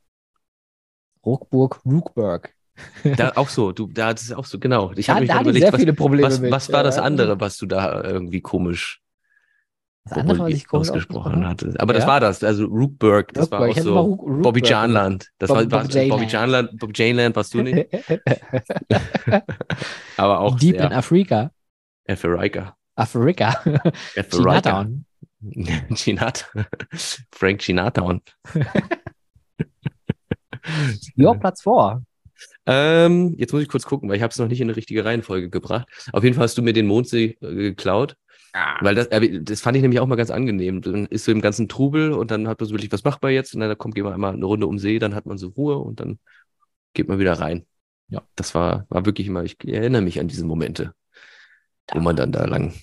Rockburg, 1.25 1.81
Rookburg. 1.85 2.53
Da 3.17 3.33
auch 3.35 3.49
so, 3.49 3.71
du, 3.71 3.87
da 3.87 4.11
ist 4.11 4.33
auch 4.33 4.45
so, 4.45 4.59
genau. 4.59 4.91
Ich 4.95 5.09
habe 5.09 5.21
mich 5.21 5.29
da 5.29 5.41
überlegt, 5.41 5.63
sehr 5.63 5.73
was, 5.73 5.79
viele 5.79 5.93
Probleme 5.93 6.27
was, 6.27 6.41
was 6.41 6.71
war 6.71 6.83
das 6.83 6.97
andere, 6.97 7.39
was 7.39 7.57
du 7.57 7.65
da 7.65 8.03
irgendwie 8.03 8.41
komisch 8.41 9.01
das 10.05 10.17
andere, 10.17 10.39
was 10.39 10.49
ich 10.49 10.67
komisch 10.67 10.89
ausgesprochen 10.89 11.47
hatte. 11.47 11.73
Aber 11.77 11.93
ja? 11.93 11.99
das 11.99 12.07
war 12.07 12.19
das, 12.19 12.43
also 12.43 12.65
Rookburg, 12.65 13.33
das 13.33 13.43
Rookburg. 13.43 13.61
war 13.61 13.69
auch 13.69 13.77
so 13.77 13.99
Rook, 13.99 14.21
Rookburg. 14.21 14.41
Bobby 14.41 14.61
Janland. 14.63 15.27
Das 15.37 15.47
Bob, 15.49 15.57
war, 15.57 15.71
war 15.71 15.83
Bobby, 15.83 16.09
Bobby 16.09 16.25
Janland, 16.25 16.79
Bobby 16.79 16.93
Janland 16.95 17.35
warst 17.35 17.53
du 17.53 17.61
nicht. 17.61 17.87
Aber 20.17 20.39
auch 20.39 20.57
Deep 20.57 20.75
ja. 20.75 20.87
in 20.87 20.93
Afrika. 20.93 21.51
Afrika. 22.07 22.75
Afrika. 22.95 23.61
Chinatown. 24.29 25.05
Chinatown. 25.93 26.65
Frank 27.31 27.59
Chinatown. 27.59 28.21
Ja, 31.15 31.33
Platz 31.33 31.61
vor. 31.61 32.03
Ähm, 32.65 33.33
jetzt 33.37 33.53
muss 33.53 33.63
ich 33.63 33.69
kurz 33.69 33.85
gucken, 33.85 34.09
weil 34.09 34.17
ich 34.17 34.21
habe 34.21 34.31
es 34.31 34.37
noch 34.37 34.47
nicht 34.47 34.61
in 34.61 34.67
eine 34.67 34.75
richtige 34.75 35.03
Reihenfolge 35.03 35.49
gebracht. 35.49 35.87
Auf 36.13 36.23
jeden 36.23 36.35
Fall 36.35 36.43
hast 36.43 36.57
du 36.57 36.61
mir 36.61 36.73
den 36.73 36.85
Mondsee 36.85 37.37
äh, 37.41 37.53
geklaut. 37.53 38.15
Ah. 38.53 38.77
Weil 38.81 38.95
das, 38.95 39.07
äh, 39.07 39.41
das 39.41 39.61
fand 39.61 39.77
ich 39.77 39.81
nämlich 39.81 39.99
auch 39.99 40.07
mal 40.07 40.15
ganz 40.15 40.31
angenehm. 40.31 40.81
Dann 40.81 41.05
ist 41.07 41.25
so 41.25 41.31
im 41.31 41.41
ganzen 41.41 41.69
Trubel 41.69 42.13
und 42.13 42.31
dann 42.31 42.47
hat 42.47 42.59
man 42.59 42.67
so 42.67 42.73
wirklich, 42.73 42.91
was 42.91 43.03
macht 43.03 43.21
man 43.21 43.31
jetzt? 43.31 43.53
Und 43.53 43.61
dann 43.61 43.77
kommt, 43.77 43.95
gehen 43.95 44.05
wir 44.05 44.13
einmal 44.13 44.33
eine 44.33 44.45
Runde 44.45 44.67
um 44.67 44.79
See, 44.79 44.99
dann 44.99 45.15
hat 45.15 45.25
man 45.25 45.37
so 45.37 45.49
Ruhe 45.49 45.77
und 45.77 45.99
dann 45.99 46.19
geht 46.93 47.07
man 47.07 47.19
wieder 47.19 47.33
rein. 47.33 47.65
Ja, 48.07 48.23
das 48.35 48.55
war, 48.55 48.85
war 48.89 49.05
wirklich 49.05 49.27
immer, 49.27 49.43
ich 49.43 49.57
erinnere 49.63 50.01
mich 50.01 50.19
an 50.19 50.27
diese 50.27 50.45
Momente, 50.45 50.93
da. 51.85 51.95
wo 51.95 51.99
man 51.99 52.15
dann 52.15 52.31
da 52.31 52.45
lang 52.45 52.73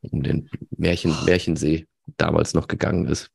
um 0.00 0.22
den 0.22 0.48
Märchen, 0.76 1.12
Märchensee 1.24 1.86
damals 2.16 2.54
noch 2.54 2.68
gegangen 2.68 3.06
ist. 3.06 3.30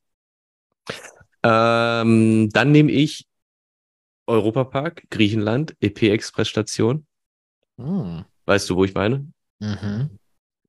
Ähm, 1.43 2.49
dann 2.51 2.71
nehme 2.71 2.91
ich 2.91 3.27
Europapark, 4.27 5.03
Griechenland, 5.09 5.75
EP-Express-Station. 5.81 7.05
Hm. 7.77 8.25
Weißt 8.45 8.69
du, 8.69 8.75
wo 8.75 8.85
ich 8.85 8.93
meine? 8.93 9.27
Mhm. 9.59 10.17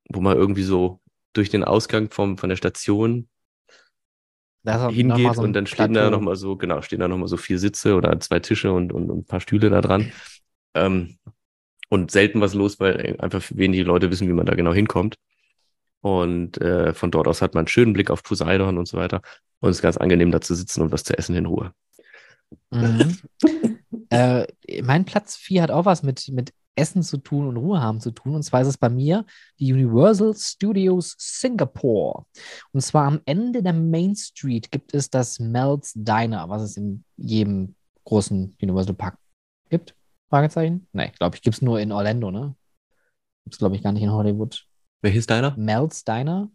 Wo 0.08 0.20
man 0.20 0.36
irgendwie 0.36 0.62
so 0.62 1.01
durch 1.32 1.50
den 1.50 1.64
Ausgang 1.64 2.10
vom, 2.10 2.38
von 2.38 2.48
der 2.48 2.56
Station 2.56 3.28
hingeht 4.64 5.34
so 5.34 5.42
und 5.42 5.52
dann 5.54 5.66
stehen 5.66 5.92
Plateau. 5.92 6.04
da 6.04 6.10
nochmal 6.10 6.36
so, 6.36 6.56
genau, 6.56 6.82
stehen 6.82 7.00
da 7.00 7.08
nochmal 7.08 7.28
so 7.28 7.36
vier 7.36 7.58
Sitze 7.58 7.94
oder 7.94 8.18
zwei 8.20 8.38
Tische 8.38 8.72
und, 8.72 8.92
und, 8.92 9.10
und 9.10 9.18
ein 9.18 9.24
paar 9.24 9.40
Stühle 9.40 9.70
da 9.70 9.80
dran. 9.80 10.12
Ähm, 10.74 11.18
und 11.88 12.10
selten 12.10 12.40
was 12.40 12.54
los, 12.54 12.80
weil 12.80 13.16
einfach 13.18 13.42
wenige 13.50 13.84
Leute 13.84 14.10
wissen, 14.10 14.28
wie 14.28 14.32
man 14.32 14.46
da 14.46 14.54
genau 14.54 14.72
hinkommt. 14.72 15.16
Und 16.00 16.60
äh, 16.60 16.94
von 16.94 17.10
dort 17.10 17.28
aus 17.28 17.42
hat 17.42 17.54
man 17.54 17.62
einen 17.62 17.68
schönen 17.68 17.92
Blick 17.92 18.10
auf 18.10 18.22
Poseidon 18.22 18.78
und 18.78 18.86
so 18.86 18.96
weiter. 18.96 19.20
Und 19.60 19.70
es 19.70 19.76
ist 19.76 19.82
ganz 19.82 19.96
angenehm, 19.96 20.30
da 20.30 20.40
zu 20.40 20.54
sitzen 20.54 20.82
und 20.82 20.90
was 20.90 21.04
zu 21.04 21.16
essen 21.16 21.36
in 21.36 21.46
Ruhe. 21.46 21.72
Mhm. 22.70 23.18
äh, 24.10 24.46
mein 24.82 25.04
Platz 25.04 25.36
4 25.36 25.62
hat 25.62 25.70
auch 25.70 25.84
was 25.84 26.02
mit, 26.02 26.28
mit 26.28 26.52
Essen 26.74 27.02
zu 27.02 27.18
tun 27.18 27.48
und 27.48 27.56
Ruhe 27.56 27.80
haben 27.80 28.00
zu 28.00 28.10
tun. 28.10 28.34
Und 28.34 28.42
zwar 28.42 28.62
ist 28.62 28.68
es 28.68 28.78
bei 28.78 28.88
mir 28.88 29.24
die 29.58 29.72
Universal 29.72 30.34
Studios 30.34 31.14
Singapore. 31.18 32.24
Und 32.72 32.80
zwar 32.80 33.06
am 33.06 33.20
Ende 33.24 33.62
der 33.62 33.72
Main 33.72 34.16
Street 34.16 34.70
gibt 34.70 34.94
es 34.94 35.10
das 35.10 35.38
Mel's 35.38 35.92
Diner, 35.94 36.48
was 36.48 36.62
es 36.62 36.76
in 36.76 37.04
jedem 37.16 37.74
großen 38.04 38.56
Universal 38.60 38.94
Park 38.94 39.18
gibt. 39.68 39.94
Fragezeichen? 40.28 40.86
Nee, 40.92 41.12
glaube 41.18 41.36
ich, 41.36 41.42
gibt 41.42 41.56
es 41.56 41.62
nur 41.62 41.78
in 41.78 41.92
Orlando, 41.92 42.30
ne? 42.30 42.54
Gibt 43.44 43.54
es, 43.54 43.58
glaube 43.58 43.76
ich, 43.76 43.82
gar 43.82 43.92
nicht 43.92 44.02
in 44.02 44.12
Hollywood. 44.12 44.66
Welches 45.02 45.26
Diner? 45.26 45.54
Mel's 45.56 46.04
Diner. 46.04 46.50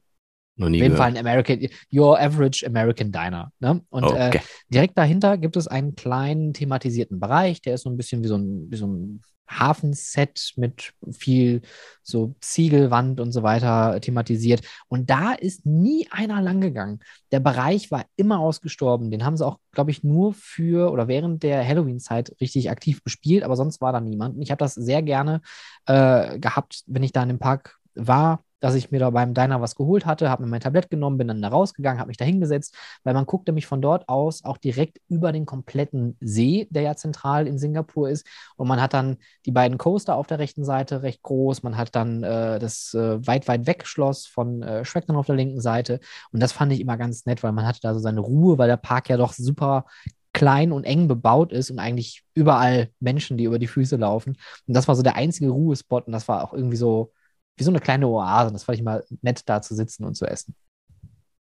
Noch 0.55 0.69
nie 0.69 0.79
Auf 0.79 0.83
jeden 0.83 0.95
Fall 0.95 1.09
ein 1.09 1.17
American, 1.17 1.67
Your 1.93 2.19
Average 2.19 2.65
American 2.65 3.11
Diner. 3.11 3.51
Ne? 3.59 3.81
Und 3.89 4.03
äh, 4.03 4.07
okay. 4.07 4.37
äh, 4.37 4.41
direkt 4.73 4.97
dahinter 4.97 5.37
gibt 5.37 5.55
es 5.55 5.67
einen 5.67 5.95
kleinen 5.95 6.53
thematisierten 6.53 7.19
Bereich, 7.19 7.61
der 7.61 7.75
ist 7.75 7.83
so 7.83 7.91
ein 7.91 7.97
bisschen 7.97 8.23
wie 8.23 8.27
so 8.27 8.37
ein, 8.37 8.71
wie 8.71 8.75
so 8.75 8.87
ein 8.87 9.21
Hafenset 9.47 10.53
mit 10.55 10.93
viel 11.11 11.61
so 12.03 12.35
Ziegelwand 12.41 13.19
und 13.19 13.31
so 13.31 13.43
weiter 13.43 13.99
thematisiert. 14.01 14.61
Und 14.87 15.09
da 15.09 15.33
ist 15.33 15.65
nie 15.65 16.07
einer 16.11 16.41
lang 16.41 16.61
gegangen. 16.61 16.99
Der 17.31 17.39
Bereich 17.39 17.91
war 17.91 18.05
immer 18.15 18.39
ausgestorben. 18.39 19.11
Den 19.11 19.25
haben 19.25 19.37
sie 19.37 19.45
auch, 19.45 19.59
glaube 19.71 19.91
ich, 19.91 20.03
nur 20.03 20.33
für 20.33 20.91
oder 20.91 21.07
während 21.07 21.43
der 21.43 21.65
Halloween-Zeit 21.65 22.35
richtig 22.41 22.69
aktiv 22.69 23.03
bespielt, 23.03 23.43
aber 23.43 23.55
sonst 23.55 23.81
war 23.81 23.93
da 23.93 23.99
niemand. 23.99 24.35
Und 24.35 24.41
ich 24.41 24.51
habe 24.51 24.59
das 24.59 24.75
sehr 24.75 25.01
gerne 25.01 25.41
äh, 25.85 26.39
gehabt, 26.39 26.83
wenn 26.87 27.03
ich 27.03 27.11
da 27.11 27.23
in 27.23 27.29
dem 27.29 27.39
Park 27.39 27.77
war 27.95 28.43
dass 28.59 28.75
ich 28.75 28.91
mir 28.91 28.99
da 28.99 29.09
beim 29.09 29.33
Diner 29.33 29.61
was 29.61 29.75
geholt 29.75 30.05
hatte, 30.05 30.29
habe 30.29 30.43
mir 30.43 30.49
mein 30.49 30.61
Tablett 30.61 30.89
genommen, 30.89 31.17
bin 31.17 31.27
dann 31.27 31.41
da 31.41 31.49
rausgegangen, 31.49 31.99
habe 31.99 32.07
mich 32.07 32.17
da 32.17 32.25
hingesetzt, 32.25 32.75
weil 33.03 33.13
man 33.13 33.25
guckt 33.25 33.47
nämlich 33.47 33.67
von 33.67 33.81
dort 33.81 34.09
aus 34.09 34.43
auch 34.43 34.57
direkt 34.57 34.99
über 35.07 35.31
den 35.31 35.45
kompletten 35.45 36.17
See, 36.19 36.67
der 36.71 36.81
ja 36.83 36.95
zentral 36.95 37.47
in 37.47 37.57
Singapur 37.57 38.09
ist. 38.09 38.25
Und 38.55 38.67
man 38.67 38.81
hat 38.81 38.93
dann 38.93 39.17
die 39.45 39.51
beiden 39.51 39.77
Coaster 39.77 40.15
auf 40.15 40.27
der 40.27 40.39
rechten 40.39 40.65
Seite 40.65 41.03
recht 41.03 41.21
groß, 41.21 41.63
man 41.63 41.77
hat 41.77 41.95
dann 41.95 42.23
äh, 42.23 42.59
das 42.59 42.93
äh, 42.93 43.25
weit, 43.25 43.47
weit 43.47 43.67
weg 43.67 43.85
Schloss 43.85 44.25
von 44.25 44.63
äh, 44.63 44.83
dann 45.07 45.15
auf 45.15 45.27
der 45.27 45.35
linken 45.35 45.61
Seite. 45.61 45.99
Und 46.31 46.41
das 46.41 46.51
fand 46.51 46.71
ich 46.71 46.81
immer 46.81 46.97
ganz 46.97 47.25
nett, 47.25 47.43
weil 47.43 47.51
man 47.51 47.67
hatte 47.67 47.79
da 47.81 47.93
so 47.93 47.99
seine 47.99 48.21
Ruhe, 48.21 48.57
weil 48.57 48.67
der 48.67 48.77
Park 48.77 49.09
ja 49.09 49.17
doch 49.17 49.33
super 49.33 49.85
klein 50.33 50.71
und 50.71 50.83
eng 50.83 51.07
bebaut 51.07 51.51
ist 51.51 51.71
und 51.71 51.79
eigentlich 51.79 52.23
überall 52.35 52.89
Menschen, 52.99 53.37
die 53.37 53.45
über 53.45 53.59
die 53.59 53.67
Füße 53.67 53.95
laufen. 53.95 54.37
Und 54.67 54.75
das 54.75 54.87
war 54.87 54.95
so 54.95 55.01
der 55.01 55.15
einzige 55.15 55.49
Ruhespot 55.49 56.07
und 56.07 56.13
das 56.13 56.27
war 56.27 56.43
auch 56.43 56.53
irgendwie 56.53 56.77
so 56.77 57.11
wie 57.57 57.63
so 57.63 57.71
eine 57.71 57.79
kleine 57.79 58.07
Oase. 58.07 58.53
Das 58.53 58.63
fand 58.63 58.77
ich 58.77 58.83
mal 58.83 59.03
nett, 59.21 59.41
da 59.45 59.61
zu 59.61 59.75
sitzen 59.75 60.05
und 60.05 60.15
zu 60.15 60.25
essen. 60.25 60.55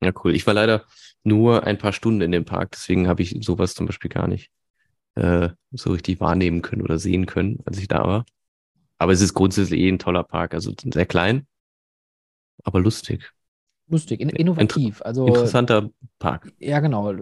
Ja, 0.02 0.12
cool. 0.24 0.34
Ich 0.34 0.46
war 0.46 0.54
leider 0.54 0.84
nur 1.24 1.64
ein 1.64 1.78
paar 1.78 1.92
Stunden 1.92 2.20
in 2.20 2.32
dem 2.32 2.44
Park, 2.44 2.72
deswegen 2.72 3.08
habe 3.08 3.22
ich 3.22 3.36
sowas 3.40 3.74
zum 3.74 3.86
Beispiel 3.86 4.10
gar 4.10 4.28
nicht 4.28 4.50
äh, 5.16 5.48
so 5.72 5.90
richtig 5.90 6.20
wahrnehmen 6.20 6.62
können 6.62 6.82
oder 6.82 6.98
sehen 6.98 7.26
können, 7.26 7.60
als 7.64 7.78
ich 7.78 7.88
da 7.88 8.04
war. 8.04 8.24
Aber 8.98 9.12
es 9.12 9.20
ist 9.20 9.34
grundsätzlich 9.34 9.80
eh 9.80 9.88
ein 9.88 9.98
toller 9.98 10.22
Park, 10.22 10.54
also 10.54 10.72
sehr 10.82 11.06
klein, 11.06 11.46
aber 12.62 12.80
lustig. 12.80 13.32
Lustig, 13.88 14.20
in, 14.20 14.30
innovativ. 14.30 15.00
also, 15.02 15.26
interessanter 15.26 15.90
Park. 16.18 16.52
Ja, 16.58 16.80
genau. 16.80 17.14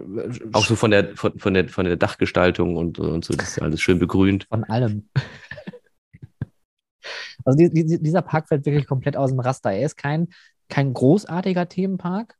Auch 0.51 0.65
so 0.65 0.75
von 0.75 0.89
der, 0.89 1.15
von, 1.15 1.37
von 1.37 1.53
der, 1.53 1.69
von 1.69 1.85
der 1.85 1.95
Dachgestaltung 1.95 2.75
und, 2.75 2.97
und 2.97 3.23
so, 3.23 3.35
das 3.35 3.49
ist 3.49 3.61
alles 3.61 3.81
schön 3.81 3.99
begrünt. 3.99 4.47
Von 4.49 4.63
allem. 4.63 5.07
Also 7.45 7.57
die, 7.57 7.69
die, 7.71 8.01
dieser 8.01 8.21
Park 8.21 8.47
fällt 8.47 8.65
wirklich 8.65 8.87
komplett 8.87 9.15
aus 9.15 9.29
dem 9.29 9.39
Raster. 9.39 9.71
Er 9.71 9.85
ist 9.85 9.95
kein, 9.95 10.27
kein 10.67 10.93
großartiger 10.93 11.69
Themenpark, 11.69 12.35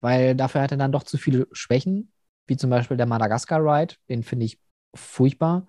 weil 0.00 0.34
dafür 0.34 0.62
hat 0.62 0.70
er 0.70 0.78
dann 0.78 0.92
doch 0.92 1.02
zu 1.02 1.18
viele 1.18 1.48
Schwächen, 1.52 2.12
wie 2.46 2.56
zum 2.56 2.70
Beispiel 2.70 2.96
der 2.96 3.06
Madagaskar 3.06 3.60
Ride, 3.60 3.96
den 4.08 4.22
finde 4.22 4.46
ich 4.46 4.58
furchtbar. 4.94 5.66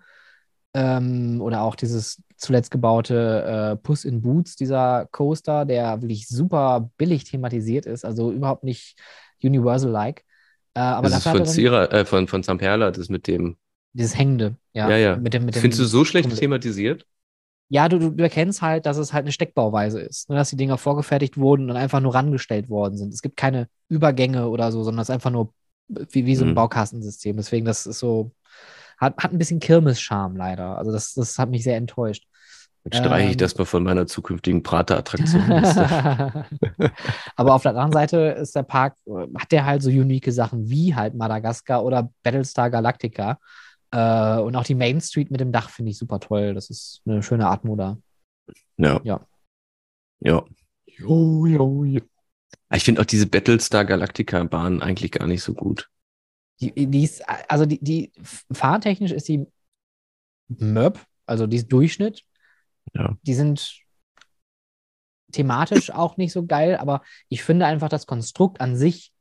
Ähm, 0.76 1.42
oder 1.42 1.64
auch 1.64 1.76
dieses 1.76 2.22
zuletzt 2.38 2.70
gebaute 2.70 3.74
äh, 3.74 3.76
Puss 3.76 4.06
in 4.06 4.22
Boots, 4.22 4.56
dieser 4.56 5.08
Coaster, 5.12 5.66
der 5.66 6.02
wirklich 6.04 6.28
super 6.28 6.92
billig 6.98 7.24
thematisiert 7.24 7.88
ist, 7.88 8.06
also 8.06 8.32
überhaupt 8.32 8.64
nicht 8.64 8.96
Universal-like. 9.44 10.24
Äh, 10.76 10.80
aber 10.82 11.10
das 11.10 11.26
ist 11.26 11.32
von, 11.32 11.46
Sierra, 11.46 11.86
äh, 11.86 12.06
von, 12.06 12.28
von 12.28 12.44
Samperla, 12.44 12.92
das 12.92 13.10
mit 13.10 13.26
dem. 13.26 13.58
Dieses 13.94 14.16
Hängende, 14.16 14.56
ja. 14.74 14.90
Ja, 14.92 14.98
ja. 14.98 15.16
Mit 15.18 15.34
dem, 15.34 15.46
mit 15.46 15.56
dem 15.56 15.62
Findest 15.62 15.82
du 15.82 15.86
so 15.86 16.06
schlecht 16.06 16.34
thematisiert? 16.38 17.08
Ja, 17.70 17.88
du, 17.88 18.00
du 18.12 18.24
erkennst 18.24 18.62
halt, 18.62 18.86
dass 18.88 18.98
es 18.98 19.14
halt 19.14 19.24
eine 19.24 19.32
Steckbauweise 19.32 20.02
ist, 20.02 20.30
ne, 20.30 20.36
dass 20.36 20.50
die 20.50 20.58
Dinger 20.58 20.78
vorgefertigt 20.78 21.38
wurden 21.38 21.70
und 21.70 21.78
einfach 21.78 22.00
nur 22.00 22.16
rangestellt 22.16 22.68
worden 22.70 22.98
sind. 22.98 23.14
Es 23.14 23.22
gibt 23.22 23.38
keine 23.38 23.68
Übergänge 23.88 24.50
oder 24.50 24.72
so, 24.72 24.84
sondern 24.84 25.04
es 25.04 25.10
ist 25.10 25.14
einfach 25.14 25.30
nur 25.30 25.54
wie, 25.88 26.26
wie 26.26 26.36
so 26.36 26.46
ein 26.46 26.52
mhm. 26.52 26.56
Baukastensystem. 26.56 27.38
Deswegen, 27.38 27.66
das 27.66 27.86
ist 27.86 28.00
so, 28.00 28.32
hat, 28.98 29.16
hat 29.18 29.32
ein 29.32 29.38
bisschen 29.38 29.60
Kirmes-Charme 29.60 30.36
leider. 30.36 30.78
Also 30.80 30.92
das, 30.92 31.14
das 31.14 31.38
hat 31.38 31.50
mich 31.52 31.64
sehr 31.64 31.78
enttäuscht. 31.78 32.26
Jetzt 32.86 32.98
streiche 32.98 33.26
ähm, 33.26 33.32
ich 33.32 33.38
das 33.38 33.58
mal 33.58 33.66
von 33.66 33.84
meiner 33.84 34.08
zukünftigen 34.08 34.64
Prater-Attraktion. 34.64 35.52
Aber 37.36 37.54
auf 37.54 37.62
der 37.62 37.72
anderen 37.72 37.92
Seite 37.92 38.18
ist 38.40 38.56
der 38.56 38.64
Park, 38.64 38.96
hat 39.38 39.52
der 39.52 39.66
halt 39.66 39.84
so 39.84 39.90
unique 39.90 40.32
Sachen 40.32 40.70
wie 40.70 40.96
halt 40.96 41.14
Madagaskar 41.14 41.84
oder 41.84 42.10
Battlestar 42.24 42.72
Galactica 42.72 43.38
äh, 43.92 44.40
und 44.40 44.56
auch 44.56 44.64
die 44.64 44.76
Main 44.76 45.02
Street 45.02 45.32
mit 45.32 45.40
dem 45.40 45.52
Dach 45.52 45.70
finde 45.70 45.92
ich 45.92 45.98
super 45.98 46.20
toll. 46.20 46.54
Das 46.54 46.70
ist 46.70 47.02
eine 47.06 47.24
schöne 47.24 47.48
Atmo 47.48 47.76
da. 47.76 47.98
Ja. 48.78 49.02
Ja. 49.04 49.28
Ja. 50.20 50.46
Jo, 50.86 51.46
jo, 51.46 51.84
jo. 51.84 52.02
Ich 52.72 52.84
finde 52.84 53.02
auch 53.02 53.06
diese 53.06 53.28
Battlestar 53.28 53.86
Galactica-Bahn 53.86 54.82
eigentlich 54.82 55.12
gar 55.12 55.28
nicht 55.28 55.44
so 55.44 55.54
gut. 55.54 55.90
Die, 56.60 56.88
die 56.88 57.04
ist, 57.04 57.28
also 57.50 57.66
die, 57.66 57.80
die 57.82 58.12
fahrtechnisch 58.52 59.12
ist 59.12 59.28
die 59.28 59.48
Möb, 60.50 61.00
also 61.26 61.48
die 61.48 61.58
ist 61.58 61.72
Durchschnitt. 61.72 62.24
Ja. 62.94 63.18
Die 63.22 63.34
sind 63.34 63.80
thematisch 65.32 65.92
auch 65.92 66.18
nicht 66.18 66.34
so 66.34 66.46
geil, 66.46 66.78
aber 66.78 67.02
ich 67.30 67.44
finde 67.44 67.66
einfach 67.66 67.90
das 67.90 68.08
Konstrukt 68.08 68.62
an 68.62 68.76
sich, 68.76 69.14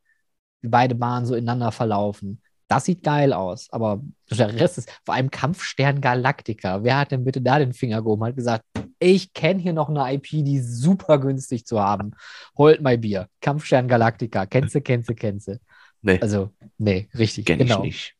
wie 0.62 0.68
beide 0.68 0.94
Bahnen 0.94 1.26
so 1.26 1.34
ineinander 1.34 1.70
verlaufen, 1.70 2.42
das 2.68 2.84
sieht 2.84 3.02
geil 3.02 3.32
aus. 3.32 3.68
Aber 3.70 4.02
der 4.30 4.54
Rest 4.54 4.78
ist 4.78 4.90
vor 5.04 5.14
allem 5.14 5.30
Kampfstern 5.30 6.00
Galactica. 6.00 6.84
Wer 6.84 6.98
hat 6.98 7.10
denn 7.10 7.24
bitte 7.24 7.40
da 7.40 7.58
den 7.58 7.72
Finger 7.72 8.02
gehoben? 8.02 8.24
Hat 8.24 8.36
gesagt, 8.36 8.64
ich 8.98 9.32
kenne 9.32 9.60
hier 9.60 9.72
noch 9.72 9.88
eine 9.88 10.14
IP, 10.14 10.28
die 10.30 10.56
ist 10.56 10.80
super 10.80 11.18
günstig 11.18 11.66
zu 11.66 11.80
haben. 11.80 12.12
Holt 12.56 12.82
my 12.82 12.98
Bier. 12.98 13.28
Kampfstern 13.40 13.88
Galactica. 13.88 14.46
Kennst 14.46 14.74
du, 14.74 14.82
kennst 14.82 15.08
du, 15.08 15.14
kennst 15.14 15.48
du. 15.48 15.58
Nee. 16.02 16.20
Also, 16.20 16.52
nee, 16.76 17.08
richtig. 17.16 17.46
Kenn 17.46 17.58
genau. 17.58 17.78
ich 17.78 17.82
nicht. 17.82 18.14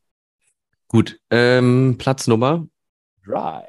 Gut, 0.88 1.20
ähm, 1.30 1.96
Platznummer 1.98 2.66
Dry. 3.24 3.62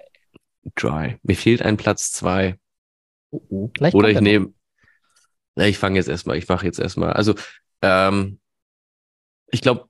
Dry. 0.76 1.18
Mir 1.24 1.36
fehlt 1.36 1.62
ein 1.62 1.76
Platz 1.76 2.14
zwei. 2.14 2.58
Oh, 3.32 3.42
oh. 3.50 3.72
Vielleicht 3.76 3.96
Oder 3.96 4.10
ich 4.10 4.22
nehme. 4.22 4.54
Ich 5.56 5.78
fange 5.78 5.98
jetzt 5.98 6.08
erstmal, 6.08 6.38
ich 6.38 6.48
mache 6.48 6.66
jetzt 6.66 6.80
erstmal. 6.80 7.12
Also, 7.12 7.36
ähm, 7.82 8.40
ich 9.52 9.62
glaube, 9.62 9.89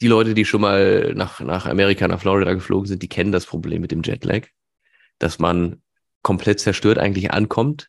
die 0.00 0.08
Leute, 0.08 0.34
die 0.34 0.44
schon 0.44 0.60
mal 0.60 1.14
nach, 1.14 1.40
nach 1.40 1.66
Amerika, 1.66 2.06
nach 2.06 2.20
Florida 2.20 2.52
geflogen 2.52 2.86
sind, 2.86 3.02
die 3.02 3.08
kennen 3.08 3.32
das 3.32 3.46
Problem 3.46 3.80
mit 3.80 3.92
dem 3.92 4.02
Jetlag, 4.02 4.48
dass 5.18 5.38
man 5.38 5.82
komplett 6.22 6.60
zerstört 6.60 6.98
eigentlich 6.98 7.30
ankommt, 7.30 7.88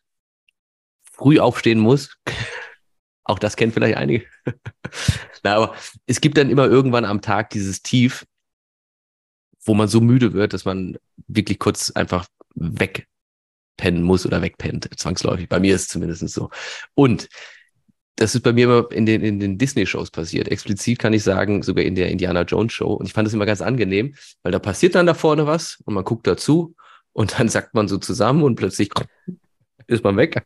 früh 1.02 1.38
aufstehen 1.38 1.80
muss. 1.80 2.16
Auch 3.24 3.38
das 3.38 3.56
kennen 3.56 3.72
vielleicht 3.72 3.98
einige. 3.98 4.26
Na, 5.42 5.56
aber 5.56 5.74
es 6.06 6.20
gibt 6.20 6.38
dann 6.38 6.48
immer 6.48 6.66
irgendwann 6.66 7.04
am 7.04 7.20
Tag 7.20 7.50
dieses 7.50 7.82
Tief, 7.82 8.24
wo 9.64 9.74
man 9.74 9.88
so 9.88 10.00
müde 10.00 10.32
wird, 10.32 10.54
dass 10.54 10.64
man 10.64 10.96
wirklich 11.26 11.58
kurz 11.58 11.90
einfach 11.90 12.26
wegpennen 12.54 14.02
muss 14.02 14.24
oder 14.24 14.40
wegpennt, 14.40 14.88
zwangsläufig. 14.98 15.48
Bei 15.48 15.60
mir 15.60 15.74
ist 15.74 15.82
es 15.82 15.88
zumindest 15.88 16.26
so. 16.30 16.48
Und 16.94 17.28
das 18.18 18.34
ist 18.34 18.42
bei 18.42 18.52
mir 18.52 18.64
immer 18.64 18.90
in 18.90 19.06
den, 19.06 19.22
in 19.22 19.38
den 19.38 19.58
Disney-Shows 19.58 20.10
passiert. 20.10 20.48
Explizit 20.48 20.98
kann 20.98 21.12
ich 21.12 21.22
sagen, 21.22 21.62
sogar 21.62 21.84
in 21.84 21.94
der 21.94 22.10
Indiana 22.10 22.42
Jones 22.42 22.72
Show. 22.72 22.92
Und 22.94 23.06
ich 23.06 23.12
fand 23.12 23.26
das 23.26 23.32
immer 23.32 23.46
ganz 23.46 23.60
angenehm, 23.60 24.14
weil 24.42 24.50
da 24.50 24.58
passiert 24.58 24.96
dann 24.96 25.06
da 25.06 25.14
vorne 25.14 25.46
was 25.46 25.78
und 25.84 25.94
man 25.94 26.02
guckt 26.02 26.26
dazu 26.26 26.74
und 27.12 27.34
dann 27.38 27.48
sagt 27.48 27.74
man 27.74 27.86
so 27.86 27.96
zusammen 27.96 28.42
und 28.42 28.56
plötzlich 28.56 28.90
ist 29.86 30.02
man 30.02 30.16
weg. 30.16 30.44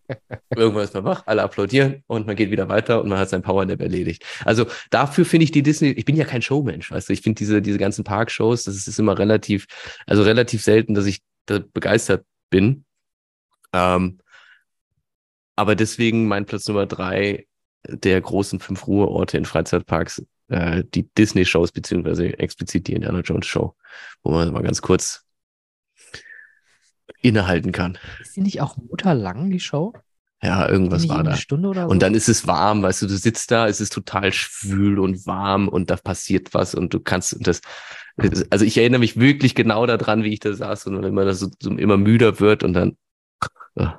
Irgendwann 0.54 0.84
ist 0.84 0.92
man 0.92 1.04
wach, 1.04 1.22
alle 1.24 1.42
applaudieren 1.42 2.04
und 2.06 2.26
man 2.26 2.36
geht 2.36 2.50
wieder 2.50 2.68
weiter 2.68 3.02
und 3.02 3.08
man 3.08 3.18
hat 3.18 3.30
sein 3.30 3.42
Powernap 3.42 3.80
erledigt. 3.80 4.22
Also 4.44 4.66
dafür 4.90 5.24
finde 5.24 5.44
ich 5.44 5.50
die 5.50 5.62
Disney, 5.62 5.92
ich 5.92 6.04
bin 6.04 6.14
ja 6.14 6.26
kein 6.26 6.42
Showmensch, 6.42 6.90
weißt 6.90 7.08
du, 7.08 7.14
ich 7.14 7.22
finde 7.22 7.38
diese, 7.38 7.62
diese 7.62 7.78
ganzen 7.78 8.04
Parkshows, 8.04 8.64
das 8.64 8.86
ist 8.86 8.98
immer 8.98 9.18
relativ, 9.18 9.66
also 10.06 10.22
relativ 10.22 10.62
selten, 10.62 10.92
dass 10.92 11.06
ich 11.06 11.22
da 11.46 11.58
begeistert 11.72 12.26
bin. 12.50 12.84
Ähm, 13.72 14.18
aber 15.56 15.74
deswegen 15.74 16.28
mein 16.28 16.44
Platz 16.44 16.68
Nummer 16.68 16.86
drei 16.86 17.46
der 17.88 18.20
großen 18.20 18.60
fünf 18.60 18.86
Ruheorte 18.86 19.38
in 19.38 19.44
Freizeitparks, 19.44 20.24
äh, 20.48 20.84
die 20.94 21.08
Disney-Shows, 21.14 21.72
beziehungsweise 21.72 22.38
explizit 22.38 22.86
die 22.86 22.94
Indiana 22.94 23.20
Jones 23.20 23.46
Show, 23.46 23.74
wo 24.22 24.32
man 24.32 24.52
mal 24.52 24.62
ganz 24.62 24.82
kurz 24.82 25.24
innehalten 27.20 27.72
kann. 27.72 27.98
Ist 28.20 28.36
die 28.36 28.40
nicht 28.40 28.60
auch 28.60 28.76
mutterlang, 28.76 29.50
die 29.50 29.60
Show? 29.60 29.92
Ja, 30.44 30.68
irgendwas 30.68 31.08
war 31.08 31.20
eine 31.20 31.30
da. 31.30 31.36
Stunde 31.36 31.68
oder 31.68 31.84
so? 31.84 31.88
Und 31.88 32.02
dann 32.02 32.14
ist 32.14 32.28
es 32.28 32.48
warm, 32.48 32.82
weißt 32.82 33.02
du, 33.02 33.06
du 33.06 33.16
sitzt 33.16 33.52
da, 33.52 33.68
es 33.68 33.80
ist 33.80 33.92
total 33.92 34.32
schwül 34.32 34.98
und 34.98 35.24
warm 35.24 35.68
und 35.68 35.88
da 35.88 35.96
passiert 35.96 36.52
was 36.52 36.74
und 36.74 36.92
du 36.92 36.98
kannst 36.98 37.34
und 37.34 37.46
das, 37.46 37.60
also 38.50 38.64
ich 38.64 38.76
erinnere 38.76 38.98
mich 38.98 39.20
wirklich 39.20 39.54
genau 39.54 39.86
daran, 39.86 40.24
wie 40.24 40.32
ich 40.32 40.40
da 40.40 40.52
saß 40.52 40.88
und 40.88 41.00
wenn 41.00 41.14
man 41.14 41.26
das 41.26 41.38
so, 41.38 41.48
so 41.60 41.70
immer 41.70 41.96
müder 41.96 42.40
wird 42.40 42.64
und 42.64 42.72
dann. 42.72 42.96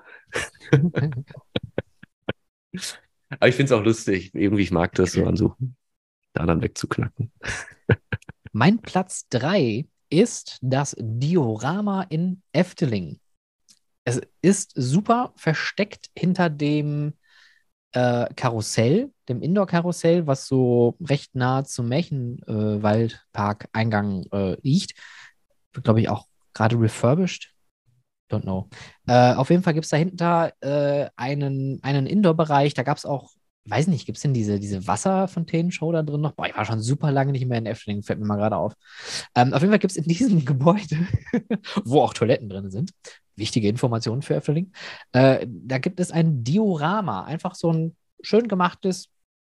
Aber 3.39 3.47
ich 3.47 3.55
finde 3.55 3.73
es 3.73 3.80
auch 3.80 3.84
lustig. 3.84 4.34
Irgendwie, 4.34 4.64
ich 4.64 4.72
mag 4.72 4.93
das 4.95 5.14
so 5.14 5.26
an 5.26 5.35
so, 5.35 5.55
da 6.34 6.45
dann 6.45 6.61
wegzuknacken. 6.61 7.31
Mein 8.51 8.80
Platz 8.80 9.27
3 9.30 9.85
ist 10.10 10.60
das 10.61 10.95
Diorama 10.99 12.03
in 12.03 12.41
Efteling. 12.51 13.19
Es 14.05 14.22
ist 14.41 14.73
super 14.76 15.34
versteckt 15.35 16.10
hinter 16.15 16.49
dem 16.49 17.14
äh, 17.93 18.27
Karussell, 18.35 19.11
dem 19.30 19.41
Indoor-Karussell, 19.41 20.27
was 20.27 20.47
so 20.47 20.97
recht 20.99 21.35
nah 21.35 21.64
zum 21.64 21.88
Märchenwaldpark-Eingang 21.88 24.26
äh, 24.31 24.57
liegt. 24.61 24.95
Wird, 25.72 25.85
glaube 25.85 26.01
ich, 26.01 26.10
auch 26.10 26.27
gerade 26.53 26.77
refurbished. 26.80 27.53
Don't 28.34 28.43
know. 28.43 28.69
Äh, 29.07 29.34
auf 29.34 29.49
jeden 29.49 29.64
Fall 29.64 29.73
gibt 29.73 29.85
es 29.85 29.89
dahinter 29.89 30.53
äh, 30.61 31.10
einen, 31.15 31.80
einen 31.84 32.07
Indoor-Bereich. 32.07 32.73
Da 32.73 32.84
gab 32.84 32.97
es 32.97 33.05
auch, 33.05 33.31
weiß 33.65 33.88
nicht, 33.88 34.05
gibt 34.05 34.18
es 34.18 34.22
denn 34.22 34.34
diese, 34.34 34.60
diese 34.60 34.88
Wasserfontänen-Show 34.88 35.91
da 35.91 36.03
drin 36.03 36.22
noch? 36.22 36.34
Boah, 36.34 36.47
ich 36.47 36.55
war 36.57 36.65
schon 36.65 36.81
super 36.81 37.11
lange 37.11 37.31
nicht 37.31 37.45
mehr 37.47 37.60
in 37.60 37.65
Efteling, 37.65 38.03
fällt 38.03 38.19
mir 38.19 38.26
mal 38.26 38.38
gerade 38.38 38.57
auf. 38.57 38.73
Ähm, 39.35 39.53
auf 39.53 39.61
jeden 39.61 39.72
Fall 39.72 39.80
gibt 39.80 39.91
es 39.91 39.97
in 39.97 40.05
diesem 40.05 40.45
Gebäude, 40.45 41.07
wo 41.85 42.01
auch 42.01 42.14
Toiletten 42.14 42.49
drin 42.49 42.72
sind, 42.72 42.91
wichtige 43.35 43.69
Informationen 43.69 44.22
für 44.22 44.35
Efteling, 44.35 44.72
äh, 45.11 45.45
da 45.47 45.77
gibt 45.77 45.99
es 45.99 46.11
ein 46.11 46.43
Diorama, 46.43 47.23
einfach 47.23 47.55
so 47.55 47.72
ein 47.72 47.95
schön 48.22 48.47
gemachtes, 48.47 49.10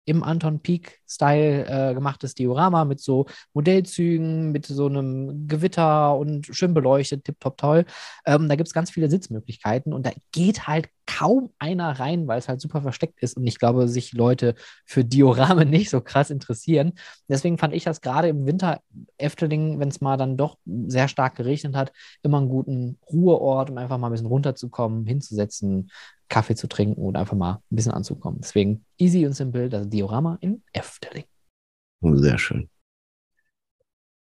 im 0.04 0.22
Anton 0.22 0.60
Peak-Style 0.60 1.66
äh, 1.90 1.94
gemachtes 1.94 2.34
Diorama 2.34 2.84
mit 2.84 3.00
so 3.00 3.26
Modellzügen, 3.52 4.52
mit 4.52 4.66
so 4.66 4.86
einem 4.86 5.48
Gewitter 5.48 6.16
und 6.16 6.46
schön 6.46 6.74
beleuchtet, 6.74 7.24
tipptopp 7.24 7.56
toll. 7.56 7.84
Ähm, 8.26 8.48
da 8.48 8.56
gibt 8.56 8.68
es 8.68 8.74
ganz 8.74 8.90
viele 8.90 9.08
Sitzmöglichkeiten 9.08 9.92
und 9.92 10.06
da 10.06 10.12
geht 10.32 10.66
halt 10.66 10.88
kaum 11.06 11.50
einer 11.58 11.98
rein, 12.00 12.26
weil 12.26 12.38
es 12.38 12.48
halt 12.48 12.60
super 12.60 12.82
versteckt 12.82 13.20
ist 13.22 13.36
und 13.36 13.46
ich 13.46 13.58
glaube, 13.58 13.88
sich 13.88 14.12
Leute 14.12 14.54
für 14.84 15.04
Dioramen 15.04 15.68
nicht 15.70 15.90
so 15.90 16.00
krass 16.00 16.30
interessieren. 16.30 16.92
Deswegen 17.28 17.58
fand 17.58 17.74
ich 17.74 17.84
das 17.84 18.00
gerade 18.00 18.28
im 18.28 18.46
Winter 18.46 18.80
Efteling, 19.18 19.78
wenn 19.78 19.88
es 19.88 20.00
mal 20.00 20.16
dann 20.16 20.36
doch 20.36 20.58
sehr 20.86 21.08
stark 21.08 21.36
geregnet 21.36 21.74
hat, 21.74 21.92
immer 22.22 22.38
einen 22.38 22.48
guten 22.48 22.98
Ruheort, 23.10 23.70
um 23.70 23.78
einfach 23.78 23.98
mal 23.98 24.08
ein 24.08 24.12
bisschen 24.12 24.26
runterzukommen, 24.26 25.06
hinzusetzen, 25.06 25.90
Kaffee 26.28 26.54
zu 26.54 26.68
trinken 26.68 27.02
und 27.02 27.16
einfach 27.16 27.36
mal 27.36 27.54
ein 27.54 27.76
bisschen 27.76 27.92
anzukommen. 27.92 28.40
Deswegen 28.40 28.84
easy 28.98 29.26
und 29.26 29.32
simpel, 29.34 29.68
das 29.68 29.88
Diorama 29.88 30.38
in 30.40 30.62
Efteling. 30.72 31.24
Sehr 32.00 32.38
schön. 32.38 32.68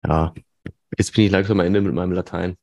Ja, 0.06 0.34
jetzt 0.98 1.14
bin 1.14 1.26
ich 1.26 1.32
langsam 1.32 1.60
am 1.60 1.66
Ende 1.66 1.82
mit 1.82 1.94
meinem 1.94 2.14
Latein. 2.14 2.56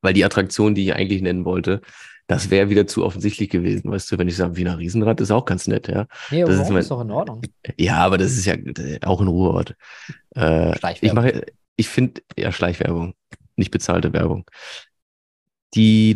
Weil 0.00 0.14
die 0.14 0.24
Attraktion, 0.24 0.74
die 0.74 0.84
ich 0.84 0.94
eigentlich 0.94 1.22
nennen 1.22 1.44
wollte, 1.44 1.80
das 2.28 2.50
wäre 2.50 2.70
wieder 2.70 2.86
zu 2.86 3.04
offensichtlich 3.04 3.48
gewesen. 3.50 3.90
Weißt 3.90 4.12
du, 4.12 4.18
wenn 4.18 4.28
ich 4.28 4.36
sage, 4.36 4.56
Wiener 4.56 4.78
Riesenrad 4.78 5.20
ist 5.20 5.30
auch 5.32 5.44
ganz 5.44 5.66
nett, 5.66 5.88
ja. 5.88 6.06
Nee, 6.30 6.42
aber 6.44 6.52
Das 6.52 6.60
ist 6.62 6.68
mein- 6.70 6.78
ist 6.82 6.90
doch 6.90 7.00
in 7.00 7.10
Ordnung. 7.10 7.42
Ja, 7.76 7.96
aber 7.96 8.18
das 8.18 8.32
ist 8.32 8.44
ja 8.44 8.54
äh, 8.54 9.00
auch 9.02 9.20
ein 9.20 9.26
Ruheort. 9.28 9.74
Äh, 10.36 10.76
ich 11.00 11.12
mache, 11.14 11.46
ich 11.76 11.88
finde, 11.88 12.20
ja, 12.36 12.52
Schleichwerbung, 12.52 13.14
nicht 13.56 13.70
bezahlte 13.70 14.12
Werbung. 14.12 14.44
Die 15.74 16.14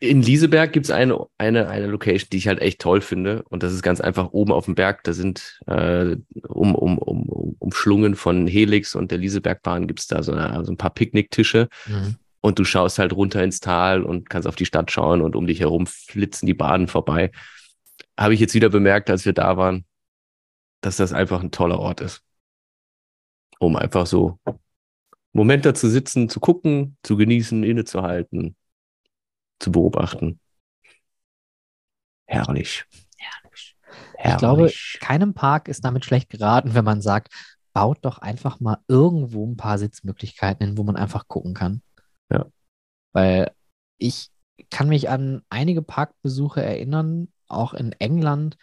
in 0.00 0.20
Lieseberg 0.20 0.72
gibt's 0.72 0.90
eine, 0.90 1.26
eine, 1.38 1.68
eine 1.68 1.86
Location, 1.86 2.28
die 2.32 2.38
ich 2.38 2.48
halt 2.48 2.60
echt 2.60 2.80
toll 2.80 3.00
finde. 3.00 3.44
Und 3.50 3.62
das 3.62 3.72
ist 3.72 3.82
ganz 3.82 4.00
einfach 4.00 4.32
oben 4.32 4.50
auf 4.50 4.64
dem 4.64 4.74
Berg. 4.74 5.04
Da 5.04 5.12
sind 5.12 5.60
äh, 5.66 6.16
um, 6.48 6.74
um, 6.74 6.98
um, 6.98 7.28
um, 7.28 7.56
umschlungen 7.60 8.16
von 8.16 8.48
Helix 8.48 8.96
und 8.96 9.12
der 9.12 9.18
Liesebergbahn 9.18 9.86
gibt's 9.86 10.08
da 10.08 10.24
so, 10.24 10.32
eine, 10.32 10.64
so 10.64 10.72
ein 10.72 10.76
paar 10.76 10.90
Picknicktische. 10.90 11.68
Mhm. 11.86 12.16
Und 12.42 12.58
du 12.58 12.64
schaust 12.64 12.98
halt 12.98 13.12
runter 13.12 13.42
ins 13.42 13.60
Tal 13.60 14.02
und 14.02 14.28
kannst 14.28 14.48
auf 14.48 14.56
die 14.56 14.66
Stadt 14.66 14.90
schauen 14.90 15.22
und 15.22 15.36
um 15.36 15.46
dich 15.46 15.60
herum 15.60 15.86
flitzen 15.86 16.46
die 16.46 16.54
Bahnen 16.54 16.88
vorbei. 16.88 17.30
Habe 18.18 18.34
ich 18.34 18.40
jetzt 18.40 18.54
wieder 18.54 18.68
bemerkt, 18.68 19.08
als 19.08 19.24
wir 19.24 19.32
da 19.32 19.56
waren, 19.56 19.86
dass 20.80 20.96
das 20.96 21.12
einfach 21.12 21.40
ein 21.40 21.52
toller 21.52 21.78
Ort 21.78 22.00
ist. 22.00 22.22
Um 23.60 23.76
einfach 23.76 24.06
so 24.06 24.40
Moment 25.32 25.64
da 25.64 25.72
zu 25.72 25.88
sitzen, 25.88 26.28
zu 26.28 26.40
gucken, 26.40 26.96
zu 27.02 27.16
genießen, 27.16 27.62
innezuhalten, 27.64 28.56
zu 29.60 29.72
beobachten. 29.72 30.40
Herrlich. 32.26 32.84
Herrlich. 33.16 33.76
Herrlich. 34.16 34.32
Ich 34.32 34.38
glaube, 34.38 34.72
keinem 35.00 35.32
Park 35.32 35.68
ist 35.68 35.84
damit 35.84 36.04
schlecht 36.04 36.28
geraten, 36.28 36.74
wenn 36.74 36.84
man 36.84 37.00
sagt, 37.00 37.32
baut 37.72 37.98
doch 38.02 38.18
einfach 38.18 38.60
mal 38.60 38.78
irgendwo 38.88 39.46
ein 39.46 39.56
paar 39.56 39.78
Sitzmöglichkeiten 39.78 40.66
hin, 40.66 40.78
wo 40.78 40.82
man 40.82 40.96
einfach 40.96 41.28
gucken 41.28 41.54
kann. 41.54 41.82
Ja. 42.32 42.46
Weil 43.12 43.52
ich 43.98 44.30
kann 44.70 44.88
mich 44.88 45.08
an 45.08 45.42
einige 45.50 45.82
Parkbesuche 45.82 46.62
erinnern, 46.62 47.28
auch 47.48 47.74
in 47.74 47.92
England, 47.92 48.56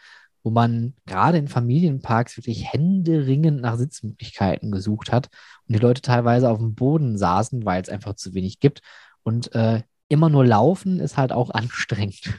wo 0.44 0.50
man 0.50 0.94
gerade 1.06 1.38
in 1.38 1.48
Familienparks 1.48 2.38
wirklich 2.38 2.72
händeringend 2.72 3.62
nach 3.62 3.78
Sitzmöglichkeiten 3.78 4.72
gesucht 4.72 5.12
hat 5.12 5.30
und 5.68 5.76
die 5.76 5.82
Leute 5.82 6.02
teilweise 6.02 6.50
auf 6.50 6.58
dem 6.58 6.76
Boden 6.76 7.18
saßen, 7.18 7.66
weil 7.66 7.82
es 7.82 7.90
einfach 7.90 8.16
zu 8.16 8.34
wenig 8.34 8.60
gibt. 8.60 8.82
Und 9.24 9.54
äh, 9.54 9.84
immer 10.08 10.30
nur 10.30 10.46
laufen 10.46 11.00
ist 11.00 11.18
halt 11.18 11.32
auch 11.32 11.50
anstrengend. 11.52 12.34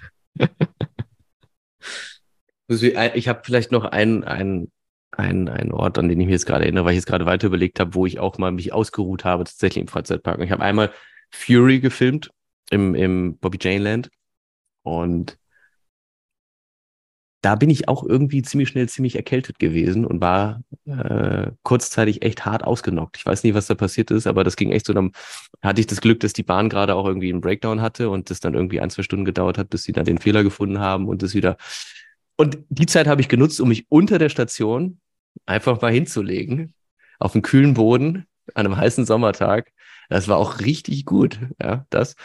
Ich 2.69 3.29
habe 3.29 3.41
vielleicht 3.45 3.73
noch 3.73 3.85
einen, 3.85 4.25
einen, 4.25 4.73
einen, 5.13 5.49
einen 5.49 5.73
Ort, 5.73 5.99
an 5.99 6.09
den 6.09 6.21
ich 6.21 6.27
mich 6.27 6.33
jetzt 6.33 6.47
gerade 6.47 6.65
erinnere, 6.65 6.85
weil 6.85 6.93
ich 6.93 6.99
jetzt 6.99 7.07
gerade 7.07 7.27
weiter 7.27 7.49
überlegt 7.49 7.81
habe, 7.81 7.95
wo 7.95 8.07
ich 8.07 8.19
auch 8.19 8.39
mal 8.39 8.53
mich 8.53 8.73
ausgeruht 8.73 9.25
habe, 9.25 9.45
tatsächlich 9.45 9.83
im 9.83 9.89
Freizeitpark. 9.89 10.39
Und 10.39 10.45
ich 10.45 10.53
habe 10.53 10.63
einmal 10.63 10.91
Fury 11.31 11.81
gefilmt 11.81 12.31
im, 12.71 12.95
im 12.95 13.39
Bobby 13.39 13.59
Jane 13.61 13.85
Land. 13.85 14.11
Und 14.83 15.39
da 17.43 17.55
bin 17.55 17.71
ich 17.71 17.89
auch 17.89 18.05
irgendwie 18.05 18.43
ziemlich 18.43 18.69
schnell 18.69 18.89
ziemlich 18.89 19.17
erkältet 19.17 19.59
gewesen 19.59 20.05
und 20.05 20.21
war 20.21 20.63
äh, 20.85 21.51
kurzzeitig 21.63 22.23
echt 22.23 22.45
hart 22.45 22.65
ausgenockt. 22.65 23.17
Ich 23.17 23.25
weiß 23.25 23.45
nicht, 23.45 23.55
was 23.55 23.67
da 23.67 23.75
passiert 23.75 24.11
ist, 24.11 24.27
aber 24.27 24.45
das 24.45 24.57
ging 24.57 24.73
echt 24.73 24.87
so. 24.87 24.93
Dann 24.93 25.13
hatte 25.63 25.81
ich 25.81 25.87
das 25.87 26.03
Glück, 26.03 26.21
dass 26.21 26.35
die 26.35 26.43
Bahn 26.43 26.69
gerade 26.69 26.95
auch 26.95 27.07
irgendwie 27.07 27.31
einen 27.31 27.41
Breakdown 27.41 27.81
hatte 27.81 28.11
und 28.11 28.29
das 28.29 28.41
dann 28.41 28.55
irgendwie 28.55 28.81
ein, 28.81 28.91
zwei 28.91 29.03
Stunden 29.03 29.25
gedauert 29.25 29.57
hat, 29.57 29.71
bis 29.71 29.85
sie 29.85 29.93
dann 29.93 30.05
den 30.05 30.19
Fehler 30.19 30.43
gefunden 30.43 30.81
haben 30.81 31.09
und 31.09 31.23
das 31.23 31.35
wieder. 31.35 31.57
Und 32.37 32.59
die 32.69 32.87
Zeit 32.87 33.07
habe 33.07 33.23
ich 33.23 33.29
genutzt, 33.29 33.61
um 33.61 33.69
mich 33.69 33.87
unter 33.89 34.19
der 34.19 34.29
Station 34.29 35.01
einfach 35.47 35.81
mal 35.81 35.93
hinzulegen, 35.93 36.75
auf 37.19 37.35
einen 37.35 37.43
kühlen 37.43 37.75
Boden 37.75 38.27
an 38.55 38.67
einem 38.67 38.77
heißen 38.77 39.07
Sommertag. 39.07 39.73
Das 40.11 40.29
war 40.29 40.37
auch 40.39 40.61
richtig 40.61 41.07
gut, 41.07 41.39
ja, 41.63 41.87
das. 41.89 42.17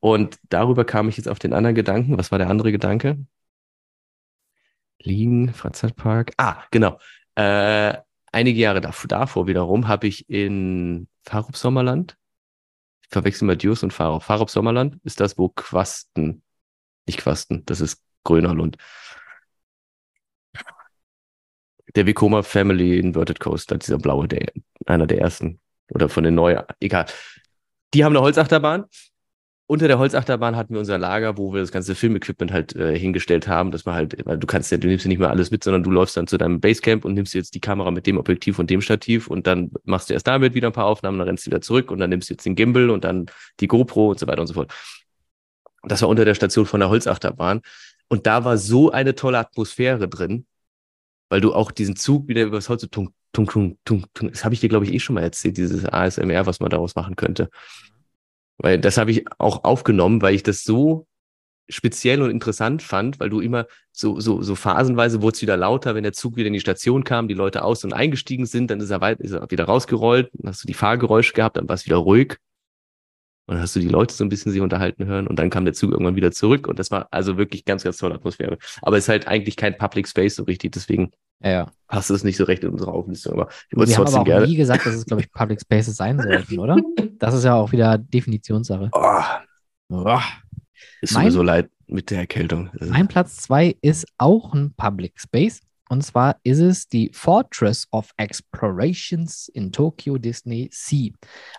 Und 0.00 0.38
darüber 0.48 0.84
kam 0.84 1.08
ich 1.08 1.16
jetzt 1.18 1.28
auf 1.28 1.38
den 1.38 1.52
anderen 1.52 1.74
Gedanken. 1.74 2.18
Was 2.18 2.32
war 2.32 2.38
der 2.38 2.50
andere 2.50 2.72
Gedanke? 2.72 3.24
Liegen, 4.98 5.52
Freizeitpark. 5.52 6.32
Ah, 6.38 6.64
genau. 6.70 6.98
Äh, 7.34 7.98
einige 8.32 8.58
Jahre 8.58 8.80
davor, 8.80 9.08
davor 9.08 9.46
wiederum 9.46 9.88
habe 9.88 10.06
ich 10.06 10.28
in 10.28 11.08
Farup 11.22 11.56
Sommerland, 11.56 12.16
ich 13.02 13.10
verwechsel 13.10 13.46
mal 13.46 13.56
Dios 13.56 13.82
und 13.82 13.92
Farup. 13.92 14.22
Farup 14.22 14.50
Sommerland 14.50 14.98
ist 15.04 15.20
das, 15.20 15.36
wo 15.36 15.50
Quasten, 15.50 16.42
nicht 17.06 17.20
Quasten, 17.20 17.64
das 17.66 17.80
ist 17.80 18.02
Grönerlund. 18.24 18.78
Der 21.94 22.06
Vekoma 22.06 22.42
Family 22.42 22.98
Inverted 22.98 23.38
Coaster, 23.38 23.76
dieser 23.76 23.98
blaue, 23.98 24.28
der, 24.28 24.50
einer 24.86 25.06
der 25.06 25.20
ersten. 25.20 25.60
Oder 25.90 26.08
von 26.08 26.24
den 26.24 26.34
neuen, 26.34 26.62
egal. 26.80 27.06
Die 27.92 28.04
haben 28.04 28.12
eine 28.12 28.22
Holzachterbahn 28.22 28.86
unter 29.66 29.88
der 29.88 29.98
Holzachterbahn 29.98 30.56
hatten 30.56 30.74
wir 30.74 30.80
unser 30.80 30.98
Lager, 30.98 31.38
wo 31.38 31.54
wir 31.54 31.60
das 31.60 31.72
ganze 31.72 31.94
Filmequipment 31.94 32.52
halt 32.52 32.76
äh, 32.76 32.98
hingestellt 32.98 33.48
haben, 33.48 33.70
dass 33.70 33.86
man 33.86 33.94
halt, 33.94 34.14
weil 34.26 34.36
du 34.36 34.46
kannst 34.46 34.70
ja, 34.70 34.76
du 34.76 34.88
nimmst 34.88 35.06
ja 35.06 35.08
nicht 35.08 35.18
mehr 35.18 35.30
alles 35.30 35.50
mit, 35.50 35.64
sondern 35.64 35.82
du 35.82 35.90
läufst 35.90 36.16
dann 36.16 36.26
zu 36.26 36.36
deinem 36.36 36.60
Basecamp 36.60 37.04
und 37.04 37.14
nimmst 37.14 37.32
jetzt 37.32 37.54
die 37.54 37.60
Kamera 37.60 37.90
mit 37.90 38.06
dem 38.06 38.18
Objektiv 38.18 38.58
und 38.58 38.68
dem 38.68 38.82
Stativ 38.82 39.28
und 39.28 39.46
dann 39.46 39.70
machst 39.84 40.10
du 40.10 40.14
erst 40.14 40.26
damit 40.26 40.54
wieder 40.54 40.68
ein 40.68 40.74
paar 40.74 40.84
Aufnahmen, 40.84 41.18
dann 41.18 41.28
rennst 41.28 41.46
du 41.46 41.50
wieder 41.50 41.62
zurück 41.62 41.90
und 41.90 41.98
dann 41.98 42.10
nimmst 42.10 42.28
du 42.28 42.34
jetzt 42.34 42.44
den 42.44 42.56
Gimbal 42.56 42.90
und 42.90 43.04
dann 43.04 43.26
die 43.60 43.66
GoPro 43.66 44.10
und 44.10 44.18
so 44.18 44.26
weiter 44.26 44.42
und 44.42 44.48
so 44.48 44.54
fort. 44.54 44.72
Das 45.82 46.02
war 46.02 46.10
unter 46.10 46.26
der 46.26 46.34
Station 46.34 46.66
von 46.66 46.80
der 46.80 46.90
Holzachterbahn 46.90 47.62
und 48.08 48.26
da 48.26 48.44
war 48.44 48.58
so 48.58 48.90
eine 48.90 49.14
tolle 49.14 49.38
Atmosphäre 49.38 50.08
drin, 50.08 50.44
weil 51.30 51.40
du 51.40 51.54
auch 51.54 51.70
diesen 51.70 51.96
Zug 51.96 52.28
wieder 52.28 52.42
übers 52.42 52.68
Holz 52.68 52.82
so 52.82 52.86
tung, 52.88 53.14
tung, 53.34 53.46
tung, 53.46 53.76
tung, 53.84 54.06
tung, 54.14 54.30
das 54.30 54.44
habe 54.44 54.54
ich 54.54 54.60
dir 54.60 54.68
glaube 54.70 54.86
ich 54.86 54.94
eh 54.94 55.00
schon 55.00 55.14
mal 55.14 55.22
erzählt, 55.22 55.58
dieses 55.58 55.84
ASMR, 55.84 56.46
was 56.46 56.60
man 56.60 56.70
daraus 56.70 56.94
machen 56.94 57.16
könnte. 57.16 57.50
Weil 58.56 58.78
das 58.78 58.96
habe 58.96 59.10
ich 59.10 59.24
auch 59.38 59.64
aufgenommen, 59.64 60.22
weil 60.22 60.34
ich 60.34 60.42
das 60.42 60.64
so 60.64 61.06
speziell 61.68 62.22
und 62.22 62.30
interessant 62.30 62.82
fand, 62.82 63.20
weil 63.20 63.30
du 63.30 63.40
immer 63.40 63.66
so, 63.90 64.20
so, 64.20 64.42
so 64.42 64.54
phasenweise 64.54 65.22
wurde 65.22 65.36
es 65.36 65.42
wieder 65.42 65.56
lauter, 65.56 65.94
wenn 65.94 66.02
der 66.02 66.12
Zug 66.12 66.36
wieder 66.36 66.48
in 66.48 66.52
die 66.52 66.60
Station 66.60 67.04
kam, 67.04 67.28
die 67.28 67.34
Leute 67.34 67.64
aus- 67.64 67.84
und 67.84 67.92
eingestiegen 67.92 68.46
sind, 68.46 68.70
dann 68.70 68.80
ist 68.80 68.90
er, 68.90 69.00
weit, 69.00 69.20
ist 69.20 69.32
er 69.32 69.50
wieder 69.50 69.64
rausgerollt, 69.64 70.30
dann 70.34 70.50
hast 70.50 70.62
du 70.62 70.66
die 70.66 70.74
Fahrgeräusche 70.74 71.32
gehabt, 71.32 71.56
dann 71.56 71.68
war 71.68 71.74
es 71.74 71.86
wieder 71.86 71.96
ruhig. 71.96 72.36
Und 73.46 73.54
dann 73.54 73.62
hast 73.62 73.76
du 73.76 73.80
die 73.80 73.88
Leute 73.88 74.14
so 74.14 74.24
ein 74.24 74.28
bisschen 74.30 74.52
sich 74.52 74.60
unterhalten 74.60 75.04
hören 75.04 75.26
und 75.26 75.38
dann 75.38 75.50
kam 75.50 75.64
der 75.64 75.74
Zug 75.74 75.92
irgendwann 75.92 76.16
wieder 76.16 76.32
zurück 76.32 76.66
und 76.66 76.78
das 76.78 76.90
war 76.90 77.08
also 77.10 77.36
wirklich 77.36 77.64
ganz, 77.64 77.84
ganz 77.84 77.98
tolle 77.98 78.14
Atmosphäre. 78.14 78.56
Aber 78.80 78.96
es 78.96 79.04
ist 79.04 79.08
halt 79.08 79.28
eigentlich 79.28 79.56
kein 79.56 79.76
Public 79.76 80.08
Space 80.08 80.36
so 80.36 80.44
richtig, 80.44 80.72
deswegen 80.72 81.10
ja, 81.40 81.50
ja. 81.50 81.66
passt 81.88 82.10
es 82.10 82.24
nicht 82.24 82.38
so 82.38 82.44
recht 82.44 82.64
in 82.64 82.70
unsere 82.70 82.92
Auflistung. 82.92 83.34
Aber 83.34 83.48
ich 83.68 83.76
würde 83.76 83.90
es 83.90 83.96
trotzdem 83.96 84.20
aber 84.20 84.22
auch 84.22 84.26
gerne. 84.26 84.46
nie 84.46 84.56
gesagt, 84.56 84.86
dass 84.86 84.94
es, 84.94 85.04
glaube 85.04 85.22
ich, 85.22 85.30
Public 85.30 85.60
Spaces 85.60 85.96
sein 85.96 86.18
sollten, 86.22 86.58
oder? 86.58 86.76
Das 87.18 87.34
ist 87.34 87.44
ja 87.44 87.54
auch 87.54 87.70
wieder 87.72 87.98
Definitionssache. 87.98 88.88
Oh. 88.92 89.22
Oh. 89.90 90.20
Ist 91.02 91.12
mein, 91.12 91.26
mir 91.26 91.30
so 91.30 91.42
leid 91.42 91.68
mit 91.86 92.10
der 92.10 92.20
Erkältung. 92.20 92.70
Mein 92.80 93.08
Platz 93.08 93.36
zwei 93.36 93.76
ist 93.82 94.06
auch 94.16 94.54
ein 94.54 94.72
Public 94.74 95.20
Space. 95.20 95.60
Und 95.88 96.02
zwar 96.02 96.36
ist 96.42 96.60
es 96.60 96.88
die 96.88 97.10
Fortress 97.12 97.86
of 97.90 98.10
Explorations 98.16 99.48
in 99.48 99.70
Tokyo 99.70 100.18
Disney 100.18 100.68
Sea. 100.72 101.12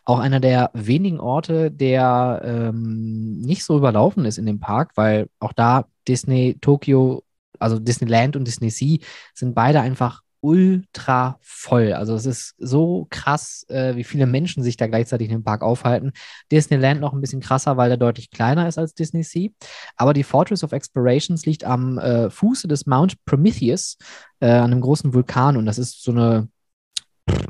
Auch 0.03 0.19
einer 0.19 0.39
der 0.39 0.71
wenigen 0.73 1.19
Orte, 1.19 1.71
der 1.71 2.41
ähm, 2.43 3.39
nicht 3.41 3.63
so 3.63 3.77
überlaufen 3.77 4.25
ist 4.25 4.37
in 4.37 4.45
dem 4.45 4.59
Park, 4.59 4.91
weil 4.95 5.29
auch 5.39 5.53
da 5.53 5.85
Disney 6.07 6.57
Tokyo, 6.59 7.23
also 7.59 7.79
Disneyland 7.79 8.35
und 8.35 8.45
Disney 8.45 8.69
Sea 8.71 8.97
sind 9.33 9.53
beide 9.53 9.81
einfach 9.81 10.24
ultra 10.45 11.39
voll. 11.41 11.93
Also 11.93 12.13
es 12.13 12.27
ist 12.27 12.53
so 12.59 13.07
krass, 13.09 13.65
äh, 13.67 13.95
wie 13.95 14.03
viele 14.03 14.27
Menschen 14.27 14.61
sich 14.61 14.77
da 14.77 14.85
gleichzeitig 14.85 15.27
in 15.27 15.37
dem 15.37 15.43
Park 15.43 15.63
aufhalten. 15.63 16.11
Disneyland 16.51 17.01
noch 17.01 17.13
ein 17.13 17.21
bisschen 17.21 17.41
krasser, 17.41 17.77
weil 17.77 17.89
der 17.89 17.97
deutlich 17.97 18.29
kleiner 18.29 18.67
ist 18.67 18.77
als 18.77 18.93
Disney 18.93 19.23
Sea. 19.23 19.49
Aber 19.95 20.13
die 20.13 20.23
Fortress 20.23 20.63
of 20.63 20.71
Explorations 20.71 21.47
liegt 21.47 21.63
am 21.63 21.97
äh, 21.97 22.29
Fuße 22.29 22.67
des 22.67 22.85
Mount 22.85 23.25
Prometheus, 23.25 23.97
äh, 24.39 24.51
an 24.51 24.71
einem 24.71 24.81
großen 24.81 25.15
Vulkan. 25.15 25.57
Und 25.57 25.65
das 25.65 25.79
ist 25.79 26.03
so 26.03 26.11
eine, 26.11 26.47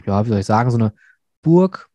ja, 0.06 0.26
wie 0.26 0.30
soll 0.30 0.40
ich 0.40 0.46
sagen, 0.46 0.72
so 0.72 0.78
eine 0.78 0.94
Burg 1.42 1.90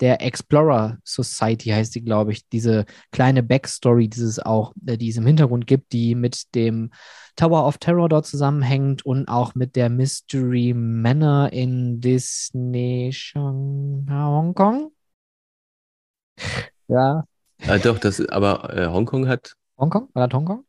der 0.00 0.20
Explorer 0.22 0.98
Society 1.04 1.70
heißt 1.70 1.94
die, 1.94 2.04
glaube 2.04 2.32
ich, 2.32 2.48
diese 2.48 2.86
kleine 3.12 3.42
Backstory, 3.42 4.08
die 4.08 4.20
es 4.20 4.38
auch, 4.38 4.72
äh, 4.86 4.96
die 4.96 5.10
es 5.10 5.16
im 5.16 5.26
Hintergrund 5.26 5.66
gibt, 5.66 5.92
die 5.92 6.14
mit 6.14 6.54
dem 6.54 6.90
Tower 7.36 7.66
of 7.66 7.78
Terror 7.78 8.08
dort 8.08 8.26
zusammenhängt 8.26 9.06
und 9.06 9.28
auch 9.28 9.54
mit 9.54 9.76
der 9.76 9.88
Mystery 9.90 10.74
Manor 10.74 11.52
in 11.52 12.00
Disney 12.00 13.12
Hongkong. 13.34 14.92
Ja. 16.88 17.24
Ah, 17.66 17.78
doch, 17.78 17.98
das, 17.98 18.20
aber 18.28 18.76
äh, 18.76 18.86
Hongkong 18.88 19.28
hat. 19.28 19.54
Hongkong? 19.78 20.08
War 20.14 20.28
das 20.28 20.36
Hongkong? 20.36 20.64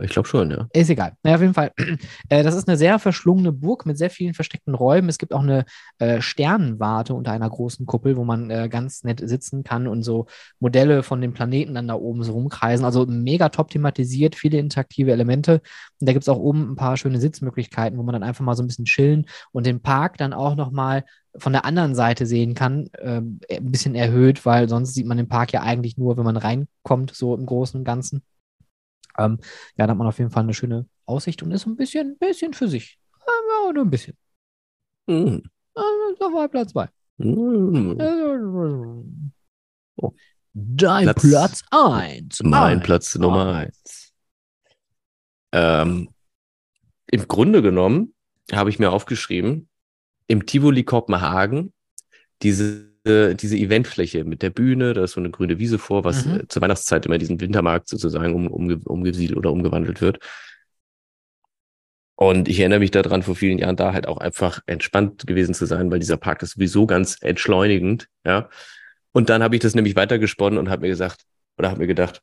Ich 0.00 0.10
glaube 0.10 0.28
schon, 0.28 0.50
ja. 0.50 0.68
Ist 0.72 0.90
egal. 0.90 1.12
Naja, 1.22 1.36
auf 1.36 1.42
jeden 1.42 1.54
Fall. 1.54 1.72
Äh, 2.28 2.42
das 2.42 2.54
ist 2.54 2.68
eine 2.68 2.76
sehr 2.76 2.98
verschlungene 2.98 3.52
Burg 3.52 3.84
mit 3.84 3.98
sehr 3.98 4.08
vielen 4.08 4.32
versteckten 4.32 4.74
Räumen. 4.74 5.08
Es 5.08 5.18
gibt 5.18 5.34
auch 5.34 5.42
eine 5.42 5.64
äh, 5.98 6.20
Sternenwarte 6.20 7.14
unter 7.14 7.32
einer 7.32 7.50
großen 7.50 7.84
Kuppel, 7.84 8.16
wo 8.16 8.24
man 8.24 8.48
äh, 8.50 8.68
ganz 8.68 9.02
nett 9.04 9.20
sitzen 9.28 9.64
kann 9.64 9.86
und 9.86 10.02
so 10.02 10.26
Modelle 10.60 11.02
von 11.02 11.20
den 11.20 11.34
Planeten 11.34 11.74
dann 11.74 11.88
da 11.88 11.94
oben 11.94 12.22
so 12.22 12.32
rumkreisen. 12.32 12.84
Also 12.84 13.04
mega 13.06 13.48
top 13.48 13.70
thematisiert, 13.70 14.34
viele 14.34 14.58
interaktive 14.58 15.12
Elemente. 15.12 15.60
Und 16.00 16.08
da 16.08 16.12
gibt 16.12 16.22
es 16.22 16.28
auch 16.28 16.38
oben 16.38 16.72
ein 16.72 16.76
paar 16.76 16.96
schöne 16.96 17.20
Sitzmöglichkeiten, 17.20 17.98
wo 17.98 18.02
man 18.02 18.14
dann 18.14 18.22
einfach 18.22 18.44
mal 18.44 18.56
so 18.56 18.62
ein 18.62 18.68
bisschen 18.68 18.86
chillen 18.86 19.26
und 19.52 19.66
den 19.66 19.80
Park 19.80 20.16
dann 20.16 20.32
auch 20.32 20.54
nochmal 20.54 21.04
von 21.36 21.52
der 21.52 21.64
anderen 21.64 21.94
Seite 21.94 22.26
sehen 22.26 22.54
kann, 22.54 22.88
äh, 22.98 23.20
ein 23.20 23.70
bisschen 23.70 23.94
erhöht, 23.94 24.44
weil 24.44 24.68
sonst 24.68 24.94
sieht 24.94 25.06
man 25.06 25.16
den 25.16 25.28
Park 25.28 25.52
ja 25.52 25.62
eigentlich 25.62 25.96
nur, 25.96 26.16
wenn 26.16 26.24
man 26.24 26.36
reinkommt, 26.36 27.14
so 27.14 27.34
im 27.34 27.46
Großen 27.46 27.78
und 27.78 27.84
Ganzen. 27.84 28.22
Ähm, 29.18 29.38
ja, 29.76 29.86
da 29.86 29.92
hat 29.92 29.98
man 29.98 30.06
auf 30.06 30.18
jeden 30.18 30.30
Fall 30.30 30.42
eine 30.42 30.54
schöne 30.54 30.86
Aussicht 31.06 31.42
und 31.42 31.50
ist 31.50 31.66
ein 31.66 31.76
bisschen, 31.76 32.16
bisschen 32.18 32.54
für 32.54 32.68
sich. 32.68 32.98
Aber 33.20 33.72
nur 33.72 33.84
ein 33.84 33.90
bisschen. 33.90 34.16
Mhm. 35.06 35.42
Also, 35.74 36.16
das 36.18 36.32
war 36.32 36.48
Platz 36.48 36.72
2. 36.72 36.88
Mhm. 37.18 39.32
Oh. 39.96 40.12
Dein 40.54 41.14
Platz 41.14 41.62
1. 41.70 42.42
Mein 42.42 42.80
Platz 42.80 43.14
Nummer 43.14 43.54
1. 43.54 44.12
Ähm, 45.52 46.08
Im 47.06 47.28
Grunde 47.28 47.62
genommen 47.62 48.14
habe 48.52 48.70
ich 48.70 48.78
mir 48.78 48.90
aufgeschrieben, 48.90 49.68
im 50.26 50.46
Tivoli 50.46 50.84
Kopenhagen 50.84 51.72
diese 52.42 52.91
diese 53.04 53.56
Eventfläche 53.56 54.24
mit 54.24 54.42
der 54.42 54.50
Bühne, 54.50 54.94
da 54.94 55.04
ist 55.04 55.12
so 55.12 55.20
eine 55.20 55.30
grüne 55.30 55.58
Wiese 55.58 55.78
vor, 55.78 56.04
was 56.04 56.24
mhm. 56.24 56.40
Äh, 56.40 56.48
zur 56.48 56.62
Weihnachtszeit 56.62 57.04
immer 57.06 57.18
diesen 57.18 57.40
Wintermarkt 57.40 57.88
sozusagen 57.88 58.34
um, 58.34 58.46
um, 58.46 58.80
umgesiedelt 58.84 59.36
oder 59.36 59.50
umgewandelt 59.50 60.00
wird. 60.00 60.18
Und 62.14 62.48
ich 62.48 62.60
erinnere 62.60 62.78
mich 62.78 62.92
daran, 62.92 63.24
vor 63.24 63.34
vielen 63.34 63.58
Jahren 63.58 63.74
da 63.74 63.92
halt 63.92 64.06
auch 64.06 64.18
einfach 64.18 64.60
entspannt 64.66 65.26
gewesen 65.26 65.54
zu 65.54 65.66
sein, 65.66 65.90
weil 65.90 65.98
dieser 65.98 66.16
Park 66.16 66.42
ist 66.42 66.52
sowieso 66.52 66.86
ganz 66.86 67.16
entschleunigend, 67.20 68.06
ja. 68.24 68.48
Und 69.10 69.28
dann 69.28 69.42
habe 69.42 69.56
ich 69.56 69.62
das 69.62 69.74
nämlich 69.74 69.96
weitergesponnen 69.96 70.58
und 70.58 70.70
habe 70.70 70.82
mir 70.82 70.88
gesagt, 70.88 71.24
oder 71.58 71.70
habe 71.70 71.80
mir 71.80 71.88
gedacht, 71.88 72.22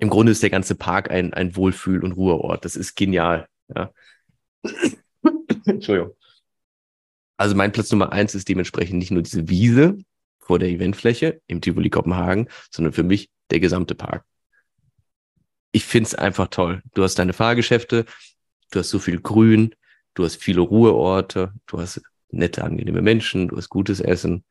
im 0.00 0.10
Grunde 0.10 0.32
ist 0.32 0.42
der 0.42 0.50
ganze 0.50 0.74
Park 0.74 1.10
ein, 1.10 1.32
ein 1.32 1.54
Wohlfühl- 1.54 2.02
und 2.02 2.12
Ruheort. 2.12 2.64
Das 2.64 2.74
ist 2.74 2.96
genial, 2.96 3.46
ja. 3.74 3.92
Entschuldigung. 5.66 6.16
Also 7.36 7.54
mein 7.54 7.72
Platz 7.72 7.90
Nummer 7.90 8.12
eins 8.12 8.34
ist 8.34 8.48
dementsprechend 8.48 8.98
nicht 8.98 9.10
nur 9.10 9.22
diese 9.22 9.48
Wiese 9.48 9.98
vor 10.38 10.58
der 10.58 10.68
Eventfläche 10.68 11.40
im 11.46 11.60
Tivoli 11.60 11.90
Kopenhagen, 11.90 12.48
sondern 12.70 12.92
für 12.92 13.02
mich 13.02 13.30
der 13.50 13.60
gesamte 13.60 13.94
Park. 13.94 14.24
Ich 15.72 15.84
find's 15.84 16.14
einfach 16.14 16.48
toll. 16.48 16.82
Du 16.94 17.02
hast 17.02 17.18
deine 17.18 17.32
Fahrgeschäfte, 17.32 18.04
du 18.70 18.78
hast 18.78 18.90
so 18.90 18.98
viel 18.98 19.20
Grün, 19.20 19.74
du 20.14 20.24
hast 20.24 20.36
viele 20.36 20.60
Ruheorte, 20.60 21.52
du 21.66 21.80
hast 21.80 22.00
nette, 22.30 22.62
angenehme 22.62 23.02
Menschen, 23.02 23.48
du 23.48 23.56
hast 23.56 23.68
gutes 23.68 24.00
Essen. 24.00 24.44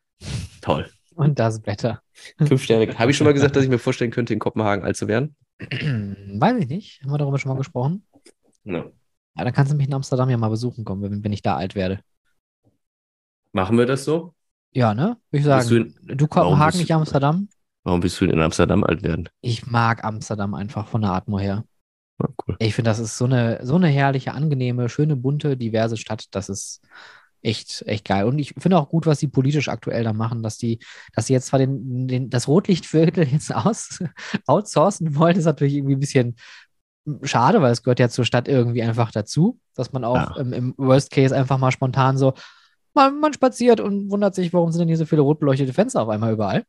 Toll. 0.62 0.90
Und 1.16 1.40
das 1.40 1.66
Wetter. 1.66 2.02
Fünf 2.38 2.64
Sterne. 2.64 2.98
Habe 2.98 3.12
ich 3.12 3.18
schon 3.18 3.26
mal 3.26 3.34
gesagt, 3.34 3.56
dass 3.56 3.64
ich 3.64 3.70
mir 3.70 3.80
vorstellen 3.80 4.12
könnte, 4.12 4.34
in 4.34 4.40
Kopenhagen 4.40 4.84
alt 4.84 4.98
zu 4.98 5.08
werden? 5.08 5.36
Weiß 5.60 6.58
ich 6.58 6.68
nicht. 6.68 7.02
Haben 7.04 7.12
wir 7.12 7.18
darüber 7.18 7.38
schon 7.38 7.50
mal 7.50 7.58
gesprochen? 7.58 8.06
Ja. 8.64 8.86
Ja, 9.36 9.44
dann 9.44 9.54
kannst 9.54 9.72
du 9.72 9.76
mich 9.76 9.88
in 9.88 9.94
Amsterdam 9.94 10.30
ja 10.30 10.38
mal 10.38 10.50
besuchen 10.50 10.86
kommen, 10.86 11.02
wenn, 11.02 11.24
wenn 11.24 11.34
ich 11.34 11.42
da 11.42 11.56
alt 11.56 11.76
werde. 11.76 12.02
Machen 13.54 13.78
wir 13.78 13.86
das 13.86 14.04
so? 14.04 14.34
Ja, 14.74 14.94
ne? 14.94 15.02
Würde 15.04 15.18
ich 15.32 15.32
Bist 15.32 15.46
sagen. 15.46 15.70
du 15.70 15.76
in- 16.12 16.18
Du, 16.18 16.28
Kopenhagen, 16.28 16.66
bist 16.72 16.80
nicht 16.80 16.92
Amsterdam? 16.92 17.48
Warum 17.84 18.00
bist 18.00 18.20
du 18.20 18.26
in 18.26 18.40
Amsterdam 18.42 18.84
alt 18.84 19.04
werden? 19.04 19.30
Ich 19.42 19.68
mag 19.68 20.04
Amsterdam 20.04 20.54
einfach 20.54 20.88
von 20.88 21.02
der 21.02 21.12
Atmo 21.12 21.38
her. 21.40 21.64
Ah, 22.20 22.28
cool. 22.48 22.56
Ich 22.60 22.74
finde, 22.74 22.90
das 22.90 23.00
ist 23.00 23.18
so 23.18 23.26
eine, 23.26 23.60
so 23.66 23.76
eine 23.76 23.88
herrliche, 23.88 24.34
angenehme, 24.34 24.90
schöne, 24.90 25.16
bunte, 25.16 25.58
diverse 25.58 25.98
Stadt. 25.98 26.26
Das 26.32 26.50
ist 26.50 26.82
echt, 27.42 27.84
echt 27.86 28.06
geil. 28.06 28.26
Und 28.26 28.40
ich 28.40 28.54
finde 28.58 28.78
auch 28.80 28.90
gut, 28.90 29.06
was 29.06 29.20
die 29.20 29.28
politisch 29.28 29.68
aktuell 29.68 30.04
da 30.04 30.14
machen, 30.14 30.42
dass 30.42 30.58
die, 30.58 30.80
dass 31.14 31.28
sie 31.28 31.34
jetzt 31.34 31.48
zwar 31.48 31.60
den, 31.60 32.08
den, 32.08 32.30
das 32.30 32.48
Rotlichtviertel 32.48 33.28
jetzt 33.28 33.54
aus, 33.54 34.00
outsourcen 34.48 35.16
wollen, 35.16 35.38
ist 35.38 35.46
natürlich 35.46 35.76
irgendwie 35.76 35.96
ein 35.96 36.00
bisschen 36.00 36.36
schade, 37.24 37.62
weil 37.62 37.74
es 37.74 37.84
gehört 37.84 38.00
ja 38.00 38.08
zur 38.10 38.24
Stadt 38.26 38.48
irgendwie 38.48 38.82
einfach 38.82 39.12
dazu, 39.12 39.60
dass 39.76 39.92
man 39.92 40.06
auch 40.06 40.16
Ja. 40.16 40.42
im, 40.42 40.54
im 40.54 40.74
Worst 40.78 41.12
Case 41.12 41.36
einfach 41.36 41.58
mal 41.58 41.72
spontan 41.72 42.18
so, 42.18 42.34
man, 42.94 43.20
man 43.20 43.34
spaziert 43.34 43.80
und 43.80 44.10
wundert 44.12 44.36
sich, 44.36 44.54
warum 44.54 44.72
sind 44.72 44.80
denn 44.80 44.88
hier 44.88 44.98
so 44.98 45.06
viele 45.06 45.22
rot 45.22 45.40
beleuchtete 45.40 45.74
Fenster 45.74 46.02
auf 46.02 46.10
einmal 46.10 46.34
überall. 46.34 46.66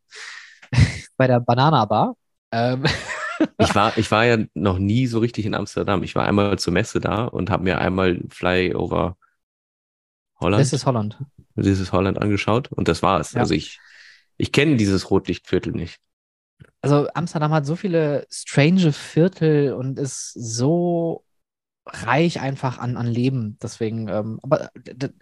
Bei 1.16 1.26
der 1.26 1.40
Banana 1.40 1.84
Bar. 1.84 2.16
Ähm, 2.52 2.84
Ich 3.58 3.74
war, 3.74 3.96
ich 3.98 4.10
war 4.10 4.24
ja 4.24 4.38
noch 4.54 4.78
nie 4.78 5.06
so 5.06 5.18
richtig 5.18 5.46
in 5.46 5.54
Amsterdam. 5.54 6.02
Ich 6.02 6.14
war 6.14 6.24
einmal 6.24 6.58
zur 6.58 6.72
Messe 6.72 7.00
da 7.00 7.24
und 7.24 7.50
habe 7.50 7.64
mir 7.64 7.78
einmal 7.78 8.20
Flyover 8.28 9.16
Holland, 10.40 10.60
das 10.60 10.72
ist 10.72 10.86
Holland. 10.86 11.18
dieses 11.56 11.92
Holland 11.92 12.20
angeschaut 12.20 12.70
und 12.72 12.88
das 12.88 13.02
war's. 13.02 13.32
Ja. 13.32 13.40
Also 13.40 13.54
ich, 13.54 13.80
ich 14.36 14.52
kenne 14.52 14.76
dieses 14.76 15.10
Rotlichtviertel 15.10 15.72
nicht. 15.72 15.98
Also 16.80 17.08
Amsterdam 17.14 17.52
hat 17.52 17.66
so 17.66 17.76
viele 17.76 18.26
strange 18.30 18.92
Viertel 18.92 19.72
und 19.72 19.98
ist 19.98 20.32
so 20.32 21.23
reich 21.86 22.40
einfach 22.40 22.78
an, 22.78 22.96
an 22.96 23.06
Leben. 23.06 23.58
Deswegen, 23.62 24.08
ähm, 24.08 24.40
aber 24.42 24.70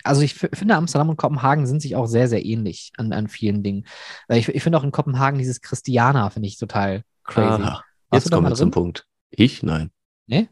also 0.05 0.23
ich 0.23 0.35
finde, 0.35 0.77
Amsterdam 0.77 1.09
und 1.09 1.17
Kopenhagen 1.17 1.67
sind 1.67 1.83
sich 1.83 1.97
auch 1.97 2.07
sehr, 2.07 2.29
sehr 2.29 2.45
ähnlich 2.45 2.93
an, 2.97 3.13
an 3.13 3.29
vielen 3.29 3.63
Dingen. 3.63 3.87
Weil 4.29 4.39
Ich, 4.39 4.49
ich 4.49 4.63
finde 4.63 4.79
auch 4.79 4.85
in 4.85 4.93
Kopenhagen 4.93 5.39
dieses 5.39 5.61
Christiana 5.61 6.31
finde 6.31 6.49
ich 6.49 6.59
total 6.59 7.03
crazy. 7.25 7.63
Aha. 7.63 7.85
Jetzt 8.13 8.31
kommen 8.31 8.49
wir 8.49 8.55
zum? 8.55 8.71
Punkt. 8.71 9.07
Ich? 9.31 9.63
Nein. 9.63 9.91
Nee? 10.27 10.49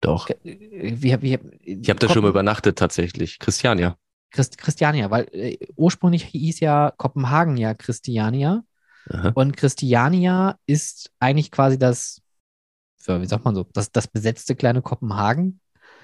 Doch. 0.00 0.28
Wie, 0.42 1.02
wie, 1.02 1.22
wie, 1.22 1.38
Ich 1.82 1.90
habe 1.90 2.00
da 2.00 2.08
schon 2.08 2.22
mal 2.22 2.28
übernachtet 2.28 2.78
tatsächlich. 2.78 3.38
Christiania. 3.38 3.96
Christ, 4.30 4.58
Christiania, 4.58 5.10
weil 5.10 5.28
äh, 5.32 5.56
ursprünglich 5.76 6.24
hieß 6.24 6.60
ja 6.60 6.92
Kopenhagen 6.96 7.56
ja 7.56 7.74
Christiania. 7.74 8.64
Aha. 9.08 9.30
Und 9.34 9.56
Christiania 9.56 10.58
ist 10.66 11.10
eigentlich 11.20 11.50
quasi 11.50 11.78
das, 11.78 12.20
ja, 13.06 13.20
wie 13.20 13.26
sagt 13.26 13.44
man 13.44 13.54
so, 13.54 13.66
das, 13.72 13.90
das 13.92 14.08
besetzte 14.08 14.54
kleine 14.54 14.82
Kopenhagen. 14.82 15.60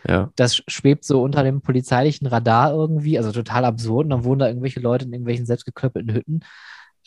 Ja. 0.09 0.31
Das 0.37 0.57
schwebt 0.67 1.05
so 1.05 1.23
unter 1.23 1.45
dem 1.45 1.61
polizeilichen 1.61 2.27
Radar 2.27 2.73
irgendwie, 2.73 3.19
also 3.19 3.31
total 3.33 3.65
absurd. 3.65 4.05
Und 4.05 4.11
dann 4.11 4.25
wohnen 4.25 4.41
da 4.41 4.49
irgendwelche 4.49 4.81
Leute 4.81 5.05
in 5.05 5.13
irgendwelchen 5.13 5.47
selbstgeklöppelten 5.47 6.13
Hütten 6.15 6.41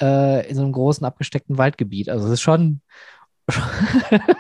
äh, 0.02 0.48
in 0.50 0.56
so 0.56 0.62
einem 0.64 0.72
großen 0.72 1.06
abgesteckten 1.06 1.58
Waldgebiet. 1.58 2.10
Also 2.10 2.28
es 2.28 2.34
ist 2.34 2.42
schon. 2.42 2.82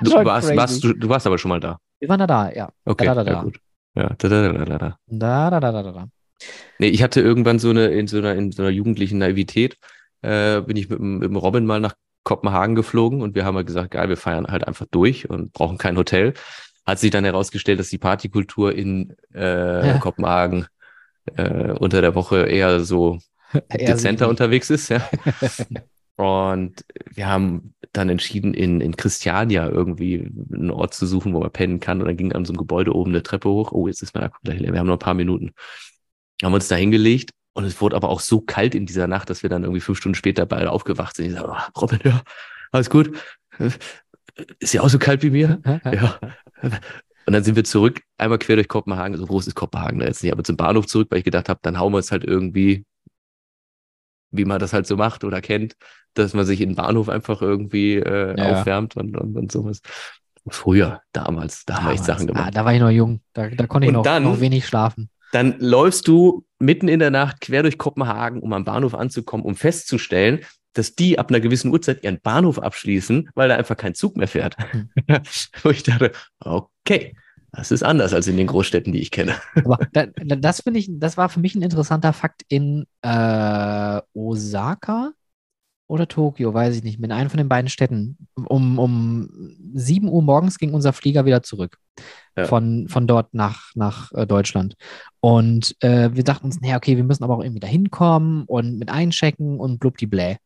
Du, 0.01 0.11
warst, 0.13 0.55
warst, 0.55 0.83
du, 0.83 0.93
du 0.93 1.09
warst 1.09 1.27
aber 1.27 1.37
schon 1.37 1.49
mal 1.49 1.59
da. 1.59 1.77
Wir 1.99 2.09
waren 2.09 2.19
da, 2.19 2.27
da, 2.27 2.51
ja. 2.51 2.69
Okay, 2.85 3.05
Da, 3.05 3.13
da, 3.13 3.23
da, 3.23 3.31
ja 3.31 3.43
gut. 3.43 3.59
Ja, 3.95 4.09
da, 4.17 4.27
da, 4.29 4.51
da, 4.51 4.65
da, 4.65 4.77
da. 4.77 4.97
Da, 5.07 5.49
da, 5.49 5.59
da, 5.59 5.71
da, 5.71 5.83
da, 5.83 5.91
da. 5.91 6.07
Nee, 6.79 6.87
ich 6.87 7.01
hatte 7.03 7.21
irgendwann 7.21 7.59
so 7.59 7.69
eine, 7.69 7.85
in 7.87 8.07
so 8.07 8.17
einer, 8.17 8.35
in 8.35 8.51
so 8.51 8.61
einer 8.61 8.71
jugendlichen 8.71 9.17
Naivität, 9.19 9.77
äh, 10.21 10.61
bin 10.61 10.75
ich 10.77 10.89
mit, 10.89 10.99
dem- 10.99 11.19
mit 11.19 11.29
dem 11.29 11.35
Robin 11.35 11.65
mal 11.65 11.79
nach 11.79 11.93
Kopenhagen 12.25 12.75
geflogen 12.75 13.21
und 13.21 13.35
wir 13.35 13.45
haben 13.45 13.55
halt 13.55 13.67
gesagt, 13.67 13.91
geil, 13.91 14.09
wir 14.09 14.17
feiern 14.17 14.47
halt 14.47 14.67
einfach 14.67 14.87
durch 14.91 15.29
und 15.29 15.53
brauchen 15.53 15.77
kein 15.77 15.95
Hotel. 15.95 16.33
Hat 16.85 16.99
sich 16.99 17.11
dann 17.11 17.23
herausgestellt, 17.23 17.79
dass 17.79 17.89
die 17.89 17.97
Partykultur 17.97 18.75
in 18.75 19.15
äh, 19.33 19.87
Ja. 19.87 19.97
Kopenhagen 19.99 20.67
äh, 21.37 21.71
unter 21.71 22.01
der 22.01 22.15
Woche 22.15 22.47
eher 22.47 22.81
so 22.81 23.19
Eher 23.69 23.93
dezenter 23.93 24.27
unterwegs 24.27 24.69
ist, 24.69 24.89
ja. 24.89 25.07
Und 26.17 26.85
wir 27.13 27.27
haben 27.27 27.73
dann 27.91 28.09
entschieden, 28.09 28.53
in, 28.53 28.81
in 28.81 28.95
Christiania 28.95 29.67
irgendwie 29.67 30.31
einen 30.51 30.71
Ort 30.71 30.93
zu 30.93 31.05
suchen, 31.05 31.33
wo 31.33 31.39
man 31.41 31.51
pennen 31.51 31.79
kann. 31.81 32.01
Und 32.01 32.07
dann 32.07 32.17
ging 32.17 32.31
an 32.31 32.45
so 32.45 32.53
einem 32.53 32.57
Gebäude 32.57 32.95
oben 32.95 33.11
eine 33.11 33.21
Treppe 33.21 33.49
hoch. 33.49 33.73
Oh, 33.73 33.87
jetzt 33.87 34.01
ist 34.01 34.15
mein 34.15 34.23
Akku 34.23 34.39
gleich 34.43 34.59
leer. 34.59 34.71
Wir 34.71 34.79
haben 34.79 34.87
noch 34.87 34.95
ein 34.95 34.99
paar 34.99 35.13
Minuten. 35.13 35.51
Haben 36.41 36.53
uns 36.53 36.69
da 36.69 36.75
hingelegt 36.75 37.31
und 37.55 37.63
es 37.63 37.81
wurde 37.81 37.95
aber 37.95 38.09
auch 38.09 38.19
so 38.19 38.41
kalt 38.41 38.75
in 38.75 38.85
dieser 38.85 39.07
Nacht, 39.07 39.29
dass 39.29 39.41
wir 39.41 39.49
dann 39.49 39.63
irgendwie 39.63 39.81
fünf 39.81 39.97
Stunden 39.97 40.15
später 40.15 40.45
beide 40.45 40.71
aufgewacht 40.71 41.15
sind. 41.15 41.27
Ich 41.27 41.33
sage, 41.33 41.49
oh, 41.49 41.79
Robin, 41.81 41.99
ja, 42.03 42.21
alles 42.71 42.89
gut. 42.89 43.11
Ist 44.59 44.73
ja 44.73 44.81
auch 44.81 44.89
so 44.89 44.99
kalt 44.99 45.23
wie 45.23 45.29
mir? 45.29 45.61
Ja. 45.85 46.19
Und 47.25 47.33
dann 47.33 47.43
sind 47.43 47.55
wir 47.55 47.63
zurück, 47.63 48.01
einmal 48.17 48.37
quer 48.37 48.55
durch 48.57 48.67
Kopenhagen. 48.67 49.17
So 49.17 49.25
groß 49.25 49.47
ist 49.47 49.55
Kopenhagen 49.55 49.99
da 49.99 50.05
jetzt 50.05 50.21
nicht, 50.21 50.31
aber 50.31 50.43
zum 50.43 50.57
Bahnhof 50.57 50.85
zurück, 50.85 51.07
weil 51.09 51.19
ich 51.19 51.23
gedacht 51.25 51.49
habe, 51.49 51.59
dann 51.63 51.79
hauen 51.79 51.91
wir 51.93 51.99
es 51.99 52.11
halt 52.11 52.23
irgendwie, 52.23 52.85
wie 54.31 54.45
man 54.45 54.59
das 54.59 54.73
halt 54.73 54.85
so 54.85 54.97
macht 54.97 55.23
oder 55.23 55.41
kennt, 55.41 55.75
dass 56.13 56.33
man 56.33 56.45
sich 56.45 56.61
in 56.61 56.69
den 56.71 56.75
Bahnhof 56.75 57.09
einfach 57.09 57.41
irgendwie 57.41 57.95
äh, 57.95 58.37
Ja. 58.37 58.59
aufwärmt 58.59 58.95
und, 58.97 59.17
und, 59.17 59.35
und 59.37 59.51
sowas. 59.51 59.79
Früher, 60.47 61.01
damals, 61.13 61.65
da 61.65 61.77
haben 61.77 61.85
wir 61.85 61.91
echt 61.93 62.01
Damals. 62.01 62.05
Sachen 62.05 62.27
gemacht. 62.27 62.47
Ah, 62.47 62.51
da 62.51 62.65
war 62.65 62.73
ich 62.73 62.79
noch 62.79 62.91
jung. 62.91 63.21
Da, 63.33 63.47
da 63.49 63.65
konnte 63.65 63.85
ich 63.85 63.89
Und 63.89 63.95
noch, 63.95 64.03
dann- 64.03 64.23
noch 64.23 64.39
wenig 64.39 64.67
schlafen. 64.67 65.09
Dann 65.35 65.59
läufst 65.59 66.07
du 66.07 66.45
mitten 66.59 66.87
in 66.87 66.99
der 66.99 67.11
Nacht 67.11 67.41
quer 67.41 67.61
durch 67.61 67.77
Kopenhagen, 67.77 68.39
um 68.39 68.53
am 68.53 68.63
Bahnhof 68.63 68.95
anzukommen, 68.95 69.45
um 69.45 69.57
festzustellen, 69.57 70.39
dass 70.71 70.95
die 70.95 71.19
ab 71.19 71.29
einer 71.29 71.41
gewissen 71.41 71.73
Uhrzeit 71.73 72.05
ihren 72.05 72.21
Bahnhof 72.21 72.57
abschließen, 72.57 73.29
weil 73.35 73.49
da 73.49 73.57
einfach 73.57 73.75
kein 73.75 73.95
Zug 73.95 74.15
mehr 74.15 74.29
fährt. 74.29 74.55
Wo 75.61 75.71
ich 75.71 75.83
dachte, 75.83 76.13
okay, 76.39 77.17
das 77.51 77.71
ist 77.71 77.83
anders 77.83 78.13
als 78.13 78.27
in 78.27 78.37
den 78.37 78.47
Großstädten, 78.47 78.93
die 78.93 79.01
ich 79.01 79.11
kenne. 79.11 79.35
Aber 79.55 79.77
da, 79.91 80.05
da, 80.05 80.37
das 80.37 80.61
finde 80.61 80.79
ich, 80.79 80.87
das 80.89 81.17
war 81.17 81.27
für 81.27 81.41
mich 81.41 81.53
ein 81.53 81.61
interessanter 81.61 82.13
Fakt 82.13 82.43
in 82.47 82.85
äh, 83.01 84.01
Osaka 84.13 85.11
oder 85.87 86.07
Tokio, 86.07 86.53
weiß 86.53 86.75
ich 86.75 86.83
nicht, 86.83 86.99
mit 86.99 87.11
einem 87.11 87.29
von 87.29 87.37
den 87.37 87.49
beiden 87.49 87.69
Städten. 87.69 88.17
Um, 88.35 88.79
um 88.79 89.29
7 89.73 90.07
Uhr 90.07 90.21
morgens 90.23 90.57
ging 90.57 90.73
unser 90.73 90.93
Flieger 90.93 91.25
wieder 91.25 91.43
zurück. 91.43 91.77
Ja. 92.35 92.45
Von, 92.45 92.87
von 92.89 93.07
dort 93.07 93.33
nach, 93.33 93.71
nach 93.75 94.11
äh, 94.13 94.25
Deutschland. 94.25 94.75
Und 95.21 95.75
äh, 95.81 96.09
wir 96.13 96.23
dachten 96.23 96.45
uns, 96.45 96.59
naja, 96.59 96.77
okay, 96.77 96.97
wir 96.97 97.03
müssen 97.03 97.23
aber 97.23 97.35
auch 97.35 97.43
irgendwie 97.43 97.61
da 97.61 97.67
hinkommen 97.67 98.43
und 98.45 98.77
mit 98.77 98.89
einchecken 98.89 99.59
und 99.59 99.79
blubdiblä. 99.79 100.37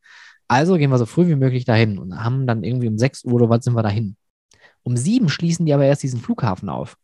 Also 0.46 0.76
gehen 0.76 0.90
wir 0.90 0.98
so 0.98 1.06
früh 1.06 1.26
wie 1.26 1.36
möglich 1.36 1.64
dahin 1.64 1.98
und 1.98 2.22
haben 2.22 2.46
dann 2.46 2.62
irgendwie 2.62 2.88
um 2.88 2.98
6 2.98 3.24
Uhr 3.24 3.34
oder 3.34 3.48
was 3.48 3.64
sind 3.64 3.74
wir 3.74 3.82
dahin. 3.82 4.16
Um 4.82 4.96
7 4.96 5.28
schließen 5.28 5.66
die 5.66 5.72
aber 5.72 5.84
erst 5.84 6.02
diesen 6.02 6.20
Flughafen 6.20 6.68
auf. 6.68 6.96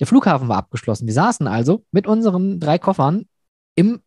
Der 0.00 0.06
Flughafen 0.06 0.48
war 0.48 0.58
abgeschlossen. 0.58 1.06
Wir 1.06 1.14
saßen 1.14 1.46
also 1.46 1.84
mit 1.90 2.06
unseren 2.06 2.60
drei 2.60 2.78
Koffern 2.78 3.26
im 3.76 4.00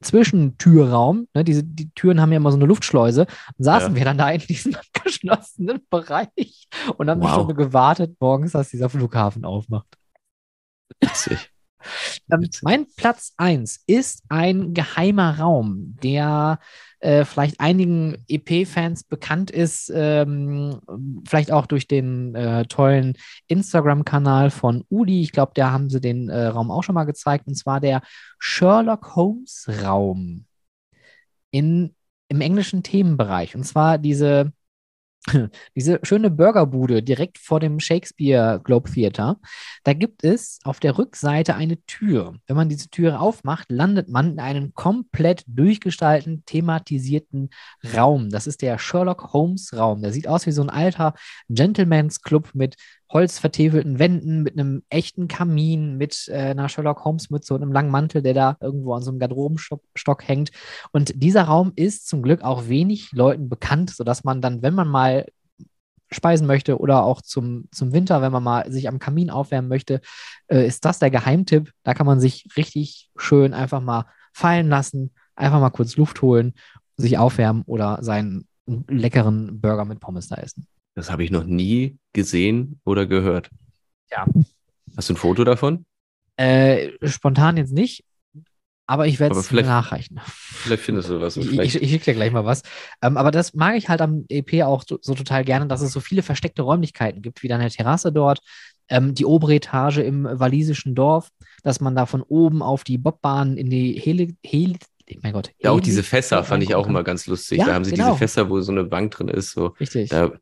Zwischentürraum. 0.00 1.28
Ne, 1.34 1.44
diese, 1.44 1.62
die 1.64 1.90
Türen 1.94 2.20
haben 2.20 2.32
ja 2.32 2.36
immer 2.38 2.50
so 2.50 2.56
eine 2.56 2.66
Luftschleuse. 2.66 3.26
Und 3.58 3.64
saßen 3.64 3.90
Ja. 3.92 3.96
wir 3.96 4.04
dann 4.04 4.18
da 4.18 4.30
in 4.30 4.40
diesem 4.40 4.74
abgeschlossenen 4.94 5.80
Bereich 5.90 6.68
und 6.96 7.08
haben 7.10 7.20
eine 7.20 7.30
Wow. 7.30 7.34
Stunde 7.34 7.54
gewartet, 7.54 8.16
morgens, 8.20 8.52
dass 8.52 8.70
dieser 8.70 8.88
Flughafen 8.88 9.44
aufmacht. 9.44 9.96
Witzig. 11.00 11.51
Ähm, 12.30 12.48
mein 12.62 12.86
Platz 12.96 13.34
1 13.36 13.84
ist 13.86 14.22
ein 14.28 14.74
geheimer 14.74 15.38
Raum, 15.38 15.96
der 16.02 16.58
äh, 17.00 17.24
vielleicht 17.24 17.58
einigen 17.60 18.24
EP-Fans 18.28 19.04
bekannt 19.04 19.50
ist, 19.50 19.92
ähm, 19.94 20.80
vielleicht 21.26 21.50
auch 21.50 21.66
durch 21.66 21.88
den 21.88 22.34
äh, 22.34 22.64
tollen 22.66 23.14
Instagram-Kanal 23.48 24.50
von 24.50 24.84
Udi. 24.88 25.20
Ich 25.20 25.32
glaube, 25.32 25.52
da 25.54 25.72
haben 25.72 25.90
sie 25.90 26.00
den 26.00 26.28
äh, 26.28 26.46
Raum 26.46 26.70
auch 26.70 26.82
schon 26.82 26.94
mal 26.94 27.04
gezeigt, 27.04 27.48
und 27.48 27.56
zwar 27.56 27.80
der 27.80 28.02
Sherlock 28.38 29.16
Holmes-Raum 29.16 30.44
in, 31.50 31.94
im 32.28 32.40
englischen 32.40 32.82
Themenbereich. 32.82 33.56
Und 33.56 33.64
zwar 33.64 33.98
diese, 33.98 34.52
diese 35.76 36.00
schöne 36.02 36.30
Burgerbude 36.30 37.02
direkt 37.02 37.38
vor 37.38 37.60
dem 37.60 37.80
Shakespeare 37.80 38.60
Globe 38.62 38.90
Theater. 38.90 39.38
Da 39.84 39.92
gibt 39.92 40.24
es 40.24 40.58
auf 40.64 40.80
der 40.80 40.98
Rückseite 40.98 41.54
eine 41.54 41.80
Tür. 41.86 42.34
Wenn 42.46 42.56
man 42.56 42.68
diese 42.68 42.88
Türe 42.88 43.20
aufmacht, 43.20 43.70
landet 43.70 44.08
man 44.08 44.32
in 44.32 44.40
einem 44.40 44.74
komplett 44.74 45.44
durchgestalteten, 45.46 46.44
thematisierten 46.44 47.50
Raum. 47.94 48.30
Das 48.30 48.46
ist 48.46 48.62
der 48.62 48.78
Sherlock 48.78 49.32
Holmes 49.32 49.72
Raum. 49.76 50.02
Der 50.02 50.12
sieht 50.12 50.28
aus 50.28 50.46
wie 50.46 50.52
so 50.52 50.62
ein 50.62 50.70
alter 50.70 51.14
Gentleman's 51.48 52.22
Club 52.22 52.50
mit 52.54 52.76
holzvertäfelten 53.12 53.98
Wänden, 53.98 54.42
mit 54.42 54.58
einem 54.58 54.82
echten 54.88 55.28
Kamin, 55.28 55.96
mit 55.96 56.28
äh, 56.28 56.50
einer 56.50 56.68
Sherlock 56.68 57.04
Holmes 57.04 57.30
Mütze 57.30 57.54
und 57.54 57.62
einem 57.62 57.72
langen 57.72 57.90
Mantel, 57.90 58.22
der 58.22 58.34
da 58.34 58.56
irgendwo 58.60 58.94
an 58.94 59.02
so 59.02 59.10
einem 59.10 59.18
Garderobenstock 59.18 60.26
hängt. 60.26 60.50
Und 60.92 61.12
dieser 61.22 61.44
Raum 61.44 61.72
ist 61.76 62.08
zum 62.08 62.22
Glück 62.22 62.42
auch 62.42 62.68
wenig 62.68 63.12
Leuten 63.12 63.48
bekannt, 63.48 63.90
sodass 63.90 64.24
man 64.24 64.40
dann, 64.40 64.62
wenn 64.62 64.74
man 64.74 64.88
mal 64.88 65.26
speisen 66.10 66.46
möchte 66.46 66.78
oder 66.78 67.04
auch 67.04 67.22
zum, 67.22 67.68
zum 67.72 67.92
Winter, 67.92 68.22
wenn 68.22 68.32
man 68.32 68.42
mal 68.42 68.70
sich 68.70 68.88
am 68.88 68.98
Kamin 68.98 69.30
aufwärmen 69.30 69.68
möchte, 69.68 70.00
äh, 70.48 70.66
ist 70.66 70.84
das 70.84 70.98
der 70.98 71.10
Geheimtipp. 71.10 71.72
Da 71.82 71.94
kann 71.94 72.06
man 72.06 72.20
sich 72.20 72.48
richtig 72.56 73.10
schön 73.16 73.54
einfach 73.54 73.80
mal 73.80 74.06
fallen 74.32 74.68
lassen, 74.68 75.12
einfach 75.34 75.60
mal 75.60 75.70
kurz 75.70 75.96
Luft 75.96 76.22
holen, 76.22 76.54
sich 76.96 77.18
aufwärmen 77.18 77.62
oder 77.66 77.98
seinen 78.02 78.46
leckeren 78.66 79.60
Burger 79.60 79.84
mit 79.84 80.00
Pommes 80.00 80.28
da 80.28 80.36
essen. 80.36 80.66
Das 80.94 81.10
habe 81.10 81.24
ich 81.24 81.30
noch 81.30 81.44
nie 81.44 81.98
gesehen 82.12 82.80
oder 82.84 83.06
gehört. 83.06 83.50
Ja. 84.10 84.26
Hast 84.96 85.08
du 85.08 85.14
ein 85.14 85.16
Foto 85.16 85.44
davon? 85.44 85.86
Äh, 86.36 86.90
spontan 87.04 87.56
jetzt 87.56 87.72
nicht, 87.72 88.04
aber 88.86 89.06
ich 89.06 89.20
werde 89.20 89.38
es 89.38 89.50
nachreichen. 89.50 90.20
Vielleicht 90.26 90.82
findest 90.82 91.08
du 91.08 91.20
was. 91.20 91.34
vielleicht- 91.34 91.76
ich, 91.76 91.82
ich 91.82 91.90
schicke 91.90 92.04
dir 92.06 92.14
gleich 92.14 92.32
mal 92.32 92.44
was. 92.44 92.62
Ähm, 93.00 93.16
aber 93.16 93.30
das 93.30 93.54
mag 93.54 93.76
ich 93.76 93.88
halt 93.88 94.00
am 94.02 94.26
EP 94.28 94.62
auch 94.64 94.84
so, 94.86 94.98
so 95.00 95.14
total 95.14 95.44
gerne, 95.44 95.66
dass 95.66 95.80
es 95.80 95.92
so 95.92 96.00
viele 96.00 96.22
versteckte 96.22 96.62
Räumlichkeiten 96.62 97.22
gibt, 97.22 97.42
wie 97.42 97.48
dann 97.48 97.60
eine 97.60 97.70
Terrasse 97.70 98.12
dort, 98.12 98.40
ähm, 98.88 99.14
die 99.14 99.24
obere 99.24 99.54
Etage 99.54 99.98
im 99.98 100.24
walisischen 100.30 100.94
Dorf, 100.94 101.28
dass 101.62 101.80
man 101.80 101.94
da 101.94 102.04
von 102.06 102.22
oben 102.22 102.60
auf 102.62 102.84
die 102.84 102.98
Bobbahn 102.98 103.56
in 103.56 103.70
die 103.70 103.98
Heli, 103.98 104.34
Heli 104.44 104.76
mein 105.22 105.32
Gott. 105.32 105.50
ja, 105.58 105.70
auch 105.70 105.80
diese 105.80 106.02
Fässer 106.02 106.42
fand 106.42 106.62
ich 106.62 106.74
auch 106.74 106.86
immer 106.86 107.02
ganz 107.04 107.26
lustig. 107.26 107.58
Ja, 107.58 107.66
da 107.66 107.74
haben 107.74 107.84
sie 107.84 107.90
genau. 107.90 108.08
diese 108.08 108.18
Fässer, 108.18 108.48
wo 108.48 108.60
so 108.62 108.72
eine 108.72 108.84
Bank 108.84 109.12
drin 109.12 109.28
ist, 109.28 109.50
so. 109.52 109.68
Richtig. 109.80 110.08
da, 110.08 110.32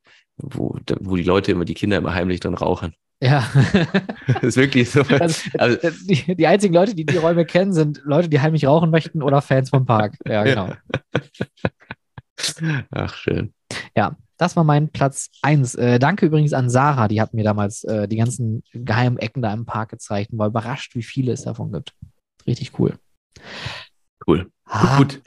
wo, 0.43 0.77
wo 1.01 1.17
die 1.17 1.23
Leute 1.23 1.53
immer, 1.53 1.65
die 1.65 1.75
Kinder 1.75 1.97
immer 1.97 2.15
heimlich 2.15 2.41
dran 2.41 2.55
rauchen. 2.55 2.95
Ja. 3.23 3.47
Das 4.27 4.43
ist 4.43 4.57
wirklich 4.57 4.91
so. 4.91 5.01
Also, 5.09 5.51
Also, 5.59 5.79
die, 6.07 6.37
die 6.37 6.47
einzigen 6.47 6.75
Leute, 6.75 6.95
die 6.95 7.05
die 7.05 7.17
Räume 7.17 7.45
kennen, 7.45 7.73
sind 7.73 8.01
Leute, 8.05 8.29
die 8.29 8.41
heimlich 8.41 8.67
rauchen 8.67 8.91
möchten 8.91 9.23
oder 9.23 9.43
Fans 9.43 9.71
vom 9.71 9.85
Park. 9.85 10.17
Ja, 10.27 10.43
genau. 10.43 10.73
ach, 12.91 13.15
schön. 13.15 13.53
Das 14.41 14.57
war 14.57 14.65
mein 14.65 14.89
Platz 14.89 15.29
1. 15.43 15.75
Äh, 15.75 15.99
danke 15.99 16.25
übrigens 16.25 16.55
an 16.55 16.71
Sarah, 16.71 17.09
die 17.09 17.21
hat 17.21 17.35
mir 17.35 17.45
damals 17.45 17.85
äh, 17.85 18.09
die 18.09 18.17
ganzen 18.17 18.63
geheimen 18.73 19.19
Ecken 19.19 19.43
da 19.43 19.53
im 19.53 19.67
Park 19.67 19.91
gezeigt 19.91 20.33
und 20.33 20.39
war 20.39 20.47
überrascht, 20.47 20.95
wie 20.95 21.03
viele 21.03 21.33
es 21.33 21.43
davon 21.43 21.73
gibt. 21.73 21.93
Richtig 22.47 22.79
cool. 22.79 22.95
Cool. 24.27 24.51
Ah, 24.65 24.97
Gut. 24.97 25.21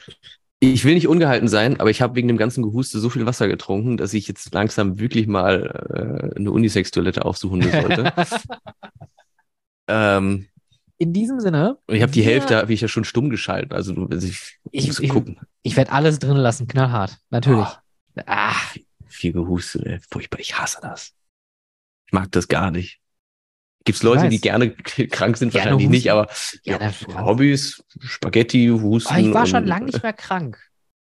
Ich 0.66 0.86
will 0.86 0.94
nicht 0.94 1.08
ungehalten 1.10 1.48
sein, 1.50 1.80
aber 1.80 1.90
ich 1.90 2.02
habe 2.02 2.16
wegen 2.16 2.28
dem 2.30 2.38
ganzen 2.38 2.64
Gehuste 2.64 3.00
so 3.00 3.10
viel 3.10 3.26
Wasser 3.26 3.48
getrunken, 3.50 3.98
dass 3.98 4.14
ich 4.14 4.28
jetzt 4.30 4.54
langsam 4.54 4.98
wirklich 4.98 5.28
mal 5.28 6.32
äh, 6.34 6.40
eine 6.40 6.52
Unisex-Toilette 6.52 7.26
aufsuchen 7.26 7.62
sollte. 7.70 8.14
ähm, 9.88 10.48
In 10.98 11.12
diesem 11.14 11.40
Sinne. 11.40 11.78
und 11.88 11.96
ich 11.96 12.02
habe 12.02 12.12
die 12.12 12.24
Hälfte, 12.24 12.56
habe 12.58 12.72
ich 12.74 12.82
ja 12.82 12.88
schon 12.88 13.04
stumm 13.04 13.30
geschalten. 13.30 13.74
Also, 13.74 13.94
also 14.10 14.26
ich, 14.28 14.60
Ich- 14.72 14.88
muss 14.88 15.00
ich- 15.00 15.10
gucken. 15.10 15.40
Ich 15.64 15.76
werde 15.76 15.92
alles 15.92 16.20
drin 16.20 16.38
lassen, 16.38 16.68
knallhart. 16.68 17.18
Natürlich. 17.30 17.68
Ah, 18.26 18.54
Viel 19.08 19.34
Gehuste, 19.34 19.86
ey. 19.86 20.00
furchtbar. 20.10 20.40
Ich 20.40 20.58
hasse 20.58 20.80
das. 20.82 21.14
Ich 22.08 22.14
mag 22.14 22.32
das 22.32 22.48
gar 22.48 22.70
nicht. 22.72 23.00
Gibt 23.86 23.98
es 23.98 24.04
Leute, 24.04 24.30
die 24.30 24.40
gerne 24.40 24.72
krank 24.72 25.36
sind? 25.38 25.52
Gerne 25.52 25.72
Wahrscheinlich 25.72 25.90
nicht, 25.90 26.10
husten. 26.10 26.70
aber 26.70 27.16
Ja. 27.16 27.26
Hobbys, 27.26 27.84
Spaghetti, 28.00 28.68
Husten. 28.68 29.10
aber 29.14 29.20
ich 29.22 29.34
war 29.34 29.46
schon 29.46 29.66
lange 29.66 29.86
nicht 29.88 30.02
mehr 30.02 30.14
krank. 30.14 30.58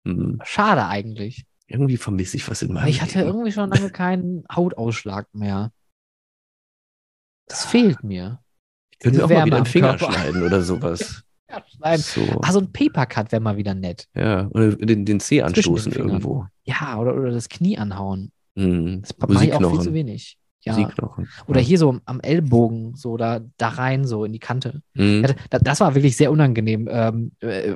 Hm, 0.06 0.40
Schade 0.44 0.88
eigentlich. 0.88 1.45
Irgendwie 1.68 1.98
vermisse 1.98 2.38
ich 2.38 2.49
was 2.49 2.62
in 2.64 2.74
meinem 2.74 2.88
ich 2.88 3.02
hatte 3.02 3.20
Leben. 3.20 3.30
irgendwie 3.30 3.52
schon 3.52 3.70
lange 3.70 3.91
keinen 3.91 4.44
Hautausschlag 4.56 5.28
mehr. 5.34 5.72
Das 7.48 7.66
fehlt 7.66 8.03
mir. 8.03 8.40
Ich 8.91 8.99
könnte 8.99 9.24
auch 9.26 9.30
mal 9.30 9.45
wieder 9.45 9.58
einen 9.58 9.66
Finger 9.66 9.98
Körper. 9.98 10.14
schneiden 10.14 10.44
oder 10.44 10.62
sowas. 10.62 11.24
Ja, 11.52 11.62
nein. 11.80 11.99
So. 11.99 12.22
Ah, 12.44 12.53
so 12.53 12.60
ein 12.60 12.72
Papercut 12.72 13.34
wäre 13.34 13.41
mal 13.41 13.58
wieder 13.58 13.74
nett. 13.74 14.08
Ja, 14.16 14.48
oder 14.52 14.74
den, 14.74 15.03
den 15.03 15.20
Zeh 15.20 15.36
den 15.40 15.48
anstoßen 15.48 15.91
Fingern. 15.91 16.08
irgendwo. 16.08 16.45
Ja, 16.64 16.98
oder, 16.98 17.14
oder 17.14 17.30
das 17.32 17.49
Knie 17.49 17.78
anhauen. 17.78 18.32
Hm. 18.58 19.02
Das 19.02 19.18
mache 19.28 19.44
ich 19.48 19.53
auch 19.53 19.70
viel 19.70 19.82
zu 19.82 19.94
wenig. 19.94 20.38
Ja. 20.63 20.73
Musikknochen. 20.73 21.27
Oder 21.47 21.59
hier 21.59 21.77
so 21.77 21.99
am 22.05 22.19
Ellbogen, 22.19 22.95
so 22.95 23.17
da, 23.17 23.41
da 23.57 23.69
rein, 23.69 24.05
so 24.05 24.25
in 24.25 24.31
die 24.33 24.39
Kante. 24.39 24.81
Hm. 24.95 25.25
Da- 25.49 25.59
Das 25.59 25.79
war 25.79 25.95
wirklich 25.95 26.15
sehr 26.15 26.31
unangenehm. 26.31 26.88
Ähm, 26.91 27.31
äh, 27.39 27.75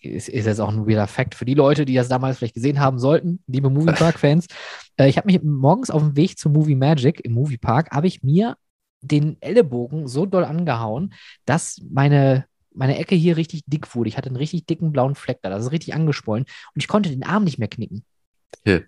ist, 0.00 0.28
ist 0.28 0.46
jetzt 0.46 0.60
auch 0.60 0.70
ein 0.70 0.86
weirder 0.86 1.06
Fact 1.06 1.34
für 1.34 1.44
die 1.44 1.54
Leute, 1.54 1.84
die 1.84 1.94
das 1.94 2.08
damals 2.08 2.38
vielleicht 2.38 2.54
gesehen 2.54 2.80
haben 2.80 2.98
sollten, 2.98 3.40
liebe 3.46 3.70
Moviepark-Fans. 3.70 4.46
Äh, 4.98 5.10
ich 5.10 5.18
habe 5.18 5.26
mich 5.26 5.42
morgens 5.42 5.90
auf 5.90 6.00
dem 6.00 6.16
Weg 6.16 6.38
zum 6.38 6.54
Movie 6.54 6.74
Magic 6.74 7.20
im 7.22 7.32
Moviepark, 7.32 7.90
habe 7.90 8.06
ich 8.06 8.22
mir 8.22 8.56
den 9.02 9.36
Ellenbogen 9.42 10.08
so 10.08 10.24
doll 10.24 10.42
angehauen, 10.42 11.12
dass 11.44 11.82
meine, 11.90 12.46
meine 12.74 12.96
Ecke 12.98 13.14
hier 13.14 13.36
richtig 13.36 13.62
dick 13.66 13.94
wurde. 13.94 14.08
Ich 14.08 14.16
hatte 14.16 14.30
einen 14.30 14.36
richtig 14.36 14.64
dicken 14.64 14.92
blauen 14.92 15.14
Fleck 15.14 15.40
da. 15.42 15.50
Das 15.50 15.64
ist 15.66 15.70
richtig 15.72 15.92
angeschwollen 15.94 16.44
und 16.74 16.82
ich 16.82 16.88
konnte 16.88 17.10
den 17.10 17.24
Arm 17.24 17.44
nicht 17.44 17.58
mehr 17.58 17.68
knicken. 17.68 18.04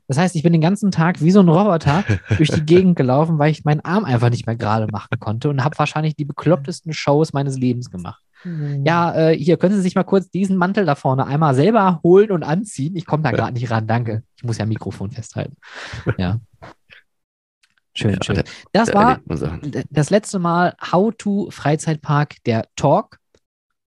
Das 0.08 0.18
heißt, 0.18 0.34
ich 0.36 0.42
bin 0.42 0.52
den 0.52 0.60
ganzen 0.60 0.90
Tag 0.90 1.20
wie 1.22 1.30
so 1.30 1.40
ein 1.40 1.48
Roboter 1.48 2.04
durch 2.36 2.50
die 2.50 2.64
Gegend 2.64 2.96
gelaufen, 2.96 3.38
weil 3.38 3.50
ich 3.52 3.64
meinen 3.64 3.80
Arm 3.80 4.04
einfach 4.04 4.30
nicht 4.30 4.46
mehr 4.46 4.56
gerade 4.56 4.86
machen 4.90 5.18
konnte 5.20 5.48
und 5.50 5.62
habe 5.64 5.78
wahrscheinlich 5.78 6.16
die 6.16 6.24
beklopptesten 6.24 6.92
Shows 6.92 7.32
meines 7.32 7.56
Lebens 7.56 7.90
gemacht. 7.90 8.22
Ja, 8.84 9.14
äh, 9.30 9.36
hier 9.36 9.56
können 9.56 9.74
Sie 9.74 9.80
sich 9.82 9.96
mal 9.96 10.04
kurz 10.04 10.30
diesen 10.30 10.56
Mantel 10.56 10.84
da 10.86 10.94
vorne 10.94 11.26
einmal 11.26 11.54
selber 11.56 12.00
holen 12.04 12.30
und 12.30 12.44
anziehen. 12.44 12.94
Ich 12.94 13.04
komme 13.04 13.24
da 13.24 13.30
gerade 13.32 13.52
nicht 13.52 13.68
ran, 13.70 13.86
danke. 13.88 14.22
Ich 14.36 14.44
muss 14.44 14.58
ja 14.58 14.66
Mikrofon 14.66 15.10
festhalten. 15.10 15.56
Ja. 16.18 16.38
Schön, 17.94 18.12
Ja, 18.14 18.18
schön. 18.22 18.36
da- 18.36 18.42
Das 18.72 18.88
Da 18.90 18.94
war 18.94 19.18
das 19.90 20.10
letzte 20.10 20.38
Mal 20.38 20.74
How 20.92 21.12
to 21.18 21.48
Freizeitpark 21.50 22.36
der 22.46 22.66
Talk 22.76 23.17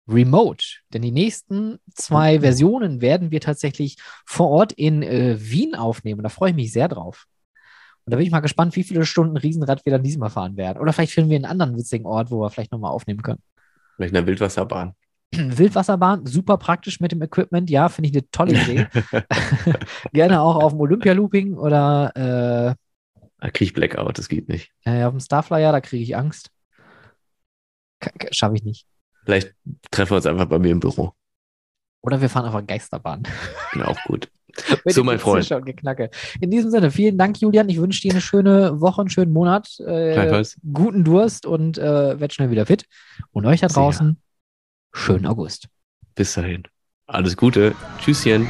Remote. 0.07 0.65
Denn 0.93 1.01
die 1.01 1.11
nächsten 1.11 1.79
zwei 1.93 2.39
Versionen 2.41 3.01
werden 3.01 3.31
wir 3.31 3.39
tatsächlich 3.39 3.97
vor 4.25 4.49
Ort 4.49 4.73
in 4.73 5.01
äh, 5.01 5.37
Wien 5.39 5.75
aufnehmen. 5.75 6.23
Da 6.23 6.29
freue 6.29 6.49
ich 6.49 6.55
mich 6.55 6.73
sehr 6.73 6.87
drauf. 6.87 7.25
Und 8.05 8.11
da 8.11 8.17
bin 8.17 8.25
ich 8.25 8.31
mal 8.31 8.41
gespannt, 8.41 8.75
wie 8.75 8.83
viele 8.83 9.05
Stunden 9.05 9.37
Riesenrad 9.37 9.85
wir 9.85 9.93
dann 9.93 10.03
diesmal 10.03 10.29
fahren 10.29 10.57
werden. 10.57 10.81
Oder 10.81 10.91
vielleicht 10.91 11.13
finden 11.13 11.29
wir 11.29 11.37
einen 11.37 11.45
anderen 11.45 11.77
witzigen 11.77 12.05
Ort, 12.05 12.31
wo 12.31 12.41
wir 12.41 12.49
vielleicht 12.49 12.73
nochmal 12.73 12.91
aufnehmen 12.91 13.21
können. 13.21 13.41
Vielleicht 13.95 14.11
in 14.11 14.15
der 14.15 14.27
Wildwasserbahn. 14.27 14.93
Wildwasserbahn, 15.31 16.25
super 16.25 16.57
praktisch 16.57 16.99
mit 16.99 17.13
dem 17.13 17.21
Equipment. 17.21 17.69
Ja, 17.69 17.87
finde 17.87 18.09
ich 18.09 18.15
eine 18.15 18.29
tolle 18.29 18.61
Idee. 18.61 18.87
Gerne 20.13 20.41
auch 20.41 20.57
auf 20.57 20.73
dem 20.73 20.81
Olympia-Looping 20.81 21.53
oder 21.53 22.11
Da 23.39 23.49
krieg 23.51 23.69
ich 23.69 23.73
Blackout, 23.73 24.17
das 24.17 24.27
geht 24.27 24.49
nicht. 24.49 24.71
äh, 24.83 25.03
auf 25.05 25.13
dem 25.13 25.21
Starflyer, 25.21 25.71
da 25.71 25.79
kriege 25.79 26.03
ich 26.03 26.17
Angst. 26.17 26.49
Schaffe 28.31 28.55
ich 28.55 28.63
nicht. 28.63 28.85
Vielleicht 29.25 29.53
treffen 29.91 30.11
wir 30.11 30.15
uns 30.17 30.25
einfach 30.25 30.45
bei 30.45 30.59
mir 30.59 30.71
im 30.71 30.79
Büro. 30.79 31.13
Oder 32.01 32.19
wir 32.19 32.29
fahren 32.29 32.45
einfach 32.45 32.65
Geisterbahn. 32.65 33.23
Bin 33.71 33.81
auch 33.83 33.97
gut. 34.05 34.29
So, 34.85 35.03
mein 35.03 35.17
Freund. 35.17 35.49
In 36.39 36.51
diesem 36.51 36.69
Sinne, 36.69 36.91
vielen 36.91 37.17
Dank, 37.17 37.41
Julian. 37.41 37.69
Ich 37.69 37.79
wünsche 37.79 38.01
dir 38.01 38.11
eine 38.11 38.21
schöne 38.21 38.79
Woche, 38.81 39.01
einen 39.01 39.09
schönen 39.09 39.33
Monat, 39.33 39.79
äh, 39.79 40.43
guten 40.71 41.03
Durst 41.03 41.47
und 41.47 41.79
äh, 41.79 42.19
werd 42.19 42.33
schnell 42.33 42.51
wieder 42.51 42.67
fit. 42.67 42.85
Und 43.31 43.47
euch 43.47 43.61
da 43.61 43.69
Sehr. 43.69 43.81
draußen, 43.81 44.21
schönen 44.93 45.25
August. 45.25 45.69
Bis 46.13 46.35
dahin. 46.35 46.63
Alles 47.07 47.35
Gute. 47.35 47.73
Tschüsschen. 47.99 48.47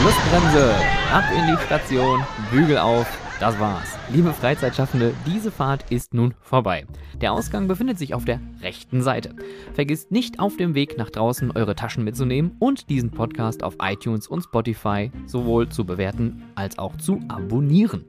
Schlussbremse. 0.00 0.74
Ab 1.10 1.24
in 1.34 1.46
die 1.46 1.62
Station. 1.64 2.22
Bügel 2.50 2.76
auf. 2.76 3.06
Das 3.40 3.58
war's. 3.58 3.98
Liebe 4.12 4.32
Freizeitschaffende, 4.32 5.12
diese 5.26 5.50
Fahrt 5.50 5.90
ist 5.90 6.14
nun 6.14 6.34
vorbei. 6.40 6.86
Der 7.20 7.32
Ausgang 7.32 7.66
befindet 7.66 7.98
sich 7.98 8.14
auf 8.14 8.24
der 8.24 8.40
rechten 8.62 9.02
Seite. 9.02 9.34
Vergisst 9.74 10.12
nicht 10.12 10.38
auf 10.38 10.56
dem 10.56 10.74
Weg 10.74 10.96
nach 10.98 11.10
draußen 11.10 11.50
eure 11.50 11.74
Taschen 11.74 12.04
mitzunehmen 12.04 12.56
und 12.60 12.88
diesen 12.90 13.10
Podcast 13.10 13.64
auf 13.64 13.76
iTunes 13.82 14.28
und 14.28 14.42
Spotify 14.42 15.10
sowohl 15.26 15.68
zu 15.68 15.84
bewerten 15.84 16.44
als 16.54 16.78
auch 16.78 16.96
zu 16.96 17.20
abonnieren. 17.28 18.04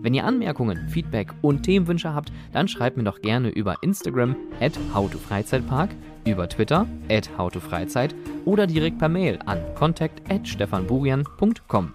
Wenn 0.00 0.14
ihr 0.14 0.24
Anmerkungen, 0.24 0.88
Feedback 0.88 1.32
und 1.42 1.62
Themenwünsche 1.62 2.12
habt, 2.12 2.32
dann 2.52 2.66
schreibt 2.66 2.96
mir 2.96 3.04
doch 3.04 3.20
gerne 3.20 3.50
über 3.50 3.76
Instagram 3.82 4.34
at 4.60 4.72
howtofreizeitpark, 4.94 5.90
über 6.26 6.48
Twitter 6.48 6.86
at 7.10 7.30
howtofreizeit 7.38 8.14
oder 8.44 8.66
direkt 8.66 8.98
per 8.98 9.08
Mail 9.08 9.38
an 9.44 9.60
contact 9.76 10.22
at 10.30 10.48
stefanburian.com. 10.48 11.92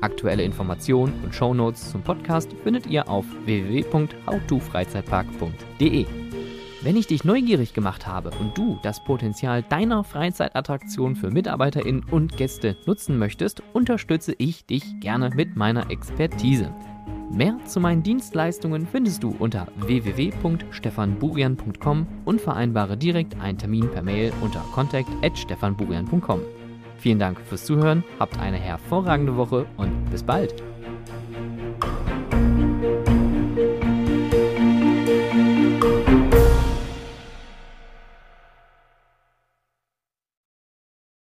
Aktuelle 0.00 0.42
Informationen 0.42 1.14
und 1.24 1.34
Shownotes 1.34 1.90
zum 1.90 2.02
Podcast 2.02 2.52
findet 2.62 2.86
ihr 2.86 3.08
auf 3.08 3.24
www.howtofreizeitpark.de. 3.44 6.06
Wenn 6.80 6.96
ich 6.96 7.08
dich 7.08 7.24
neugierig 7.24 7.74
gemacht 7.74 8.06
habe 8.06 8.30
und 8.38 8.56
du 8.56 8.78
das 8.84 9.02
Potenzial 9.02 9.64
deiner 9.64 10.04
Freizeitattraktion 10.04 11.16
für 11.16 11.28
MitarbeiterInnen 11.30 12.04
und 12.10 12.36
Gäste 12.36 12.76
nutzen 12.86 13.18
möchtest, 13.18 13.64
unterstütze 13.72 14.32
ich 14.38 14.64
dich 14.64 15.00
gerne 15.00 15.30
mit 15.34 15.56
meiner 15.56 15.90
Expertise. 15.90 16.72
Mehr 17.30 17.58
zu 17.66 17.80
meinen 17.80 18.04
Dienstleistungen 18.04 18.86
findest 18.86 19.24
du 19.24 19.34
unter 19.38 19.66
www.stefanburian.com 19.76 22.06
und 22.24 22.40
vereinbare 22.40 22.96
direkt 22.96 23.38
einen 23.40 23.58
Termin 23.58 23.90
per 23.90 24.02
Mail 24.02 24.32
unter 24.40 24.60
contact@stefanburian.com. 24.72 26.40
Vielen 26.98 27.18
Dank 27.20 27.40
fürs 27.40 27.64
Zuhören, 27.64 28.04
habt 28.18 28.38
eine 28.40 28.56
hervorragende 28.56 29.36
Woche 29.36 29.66
und 29.76 30.10
bis 30.10 30.22
bald. 30.22 30.54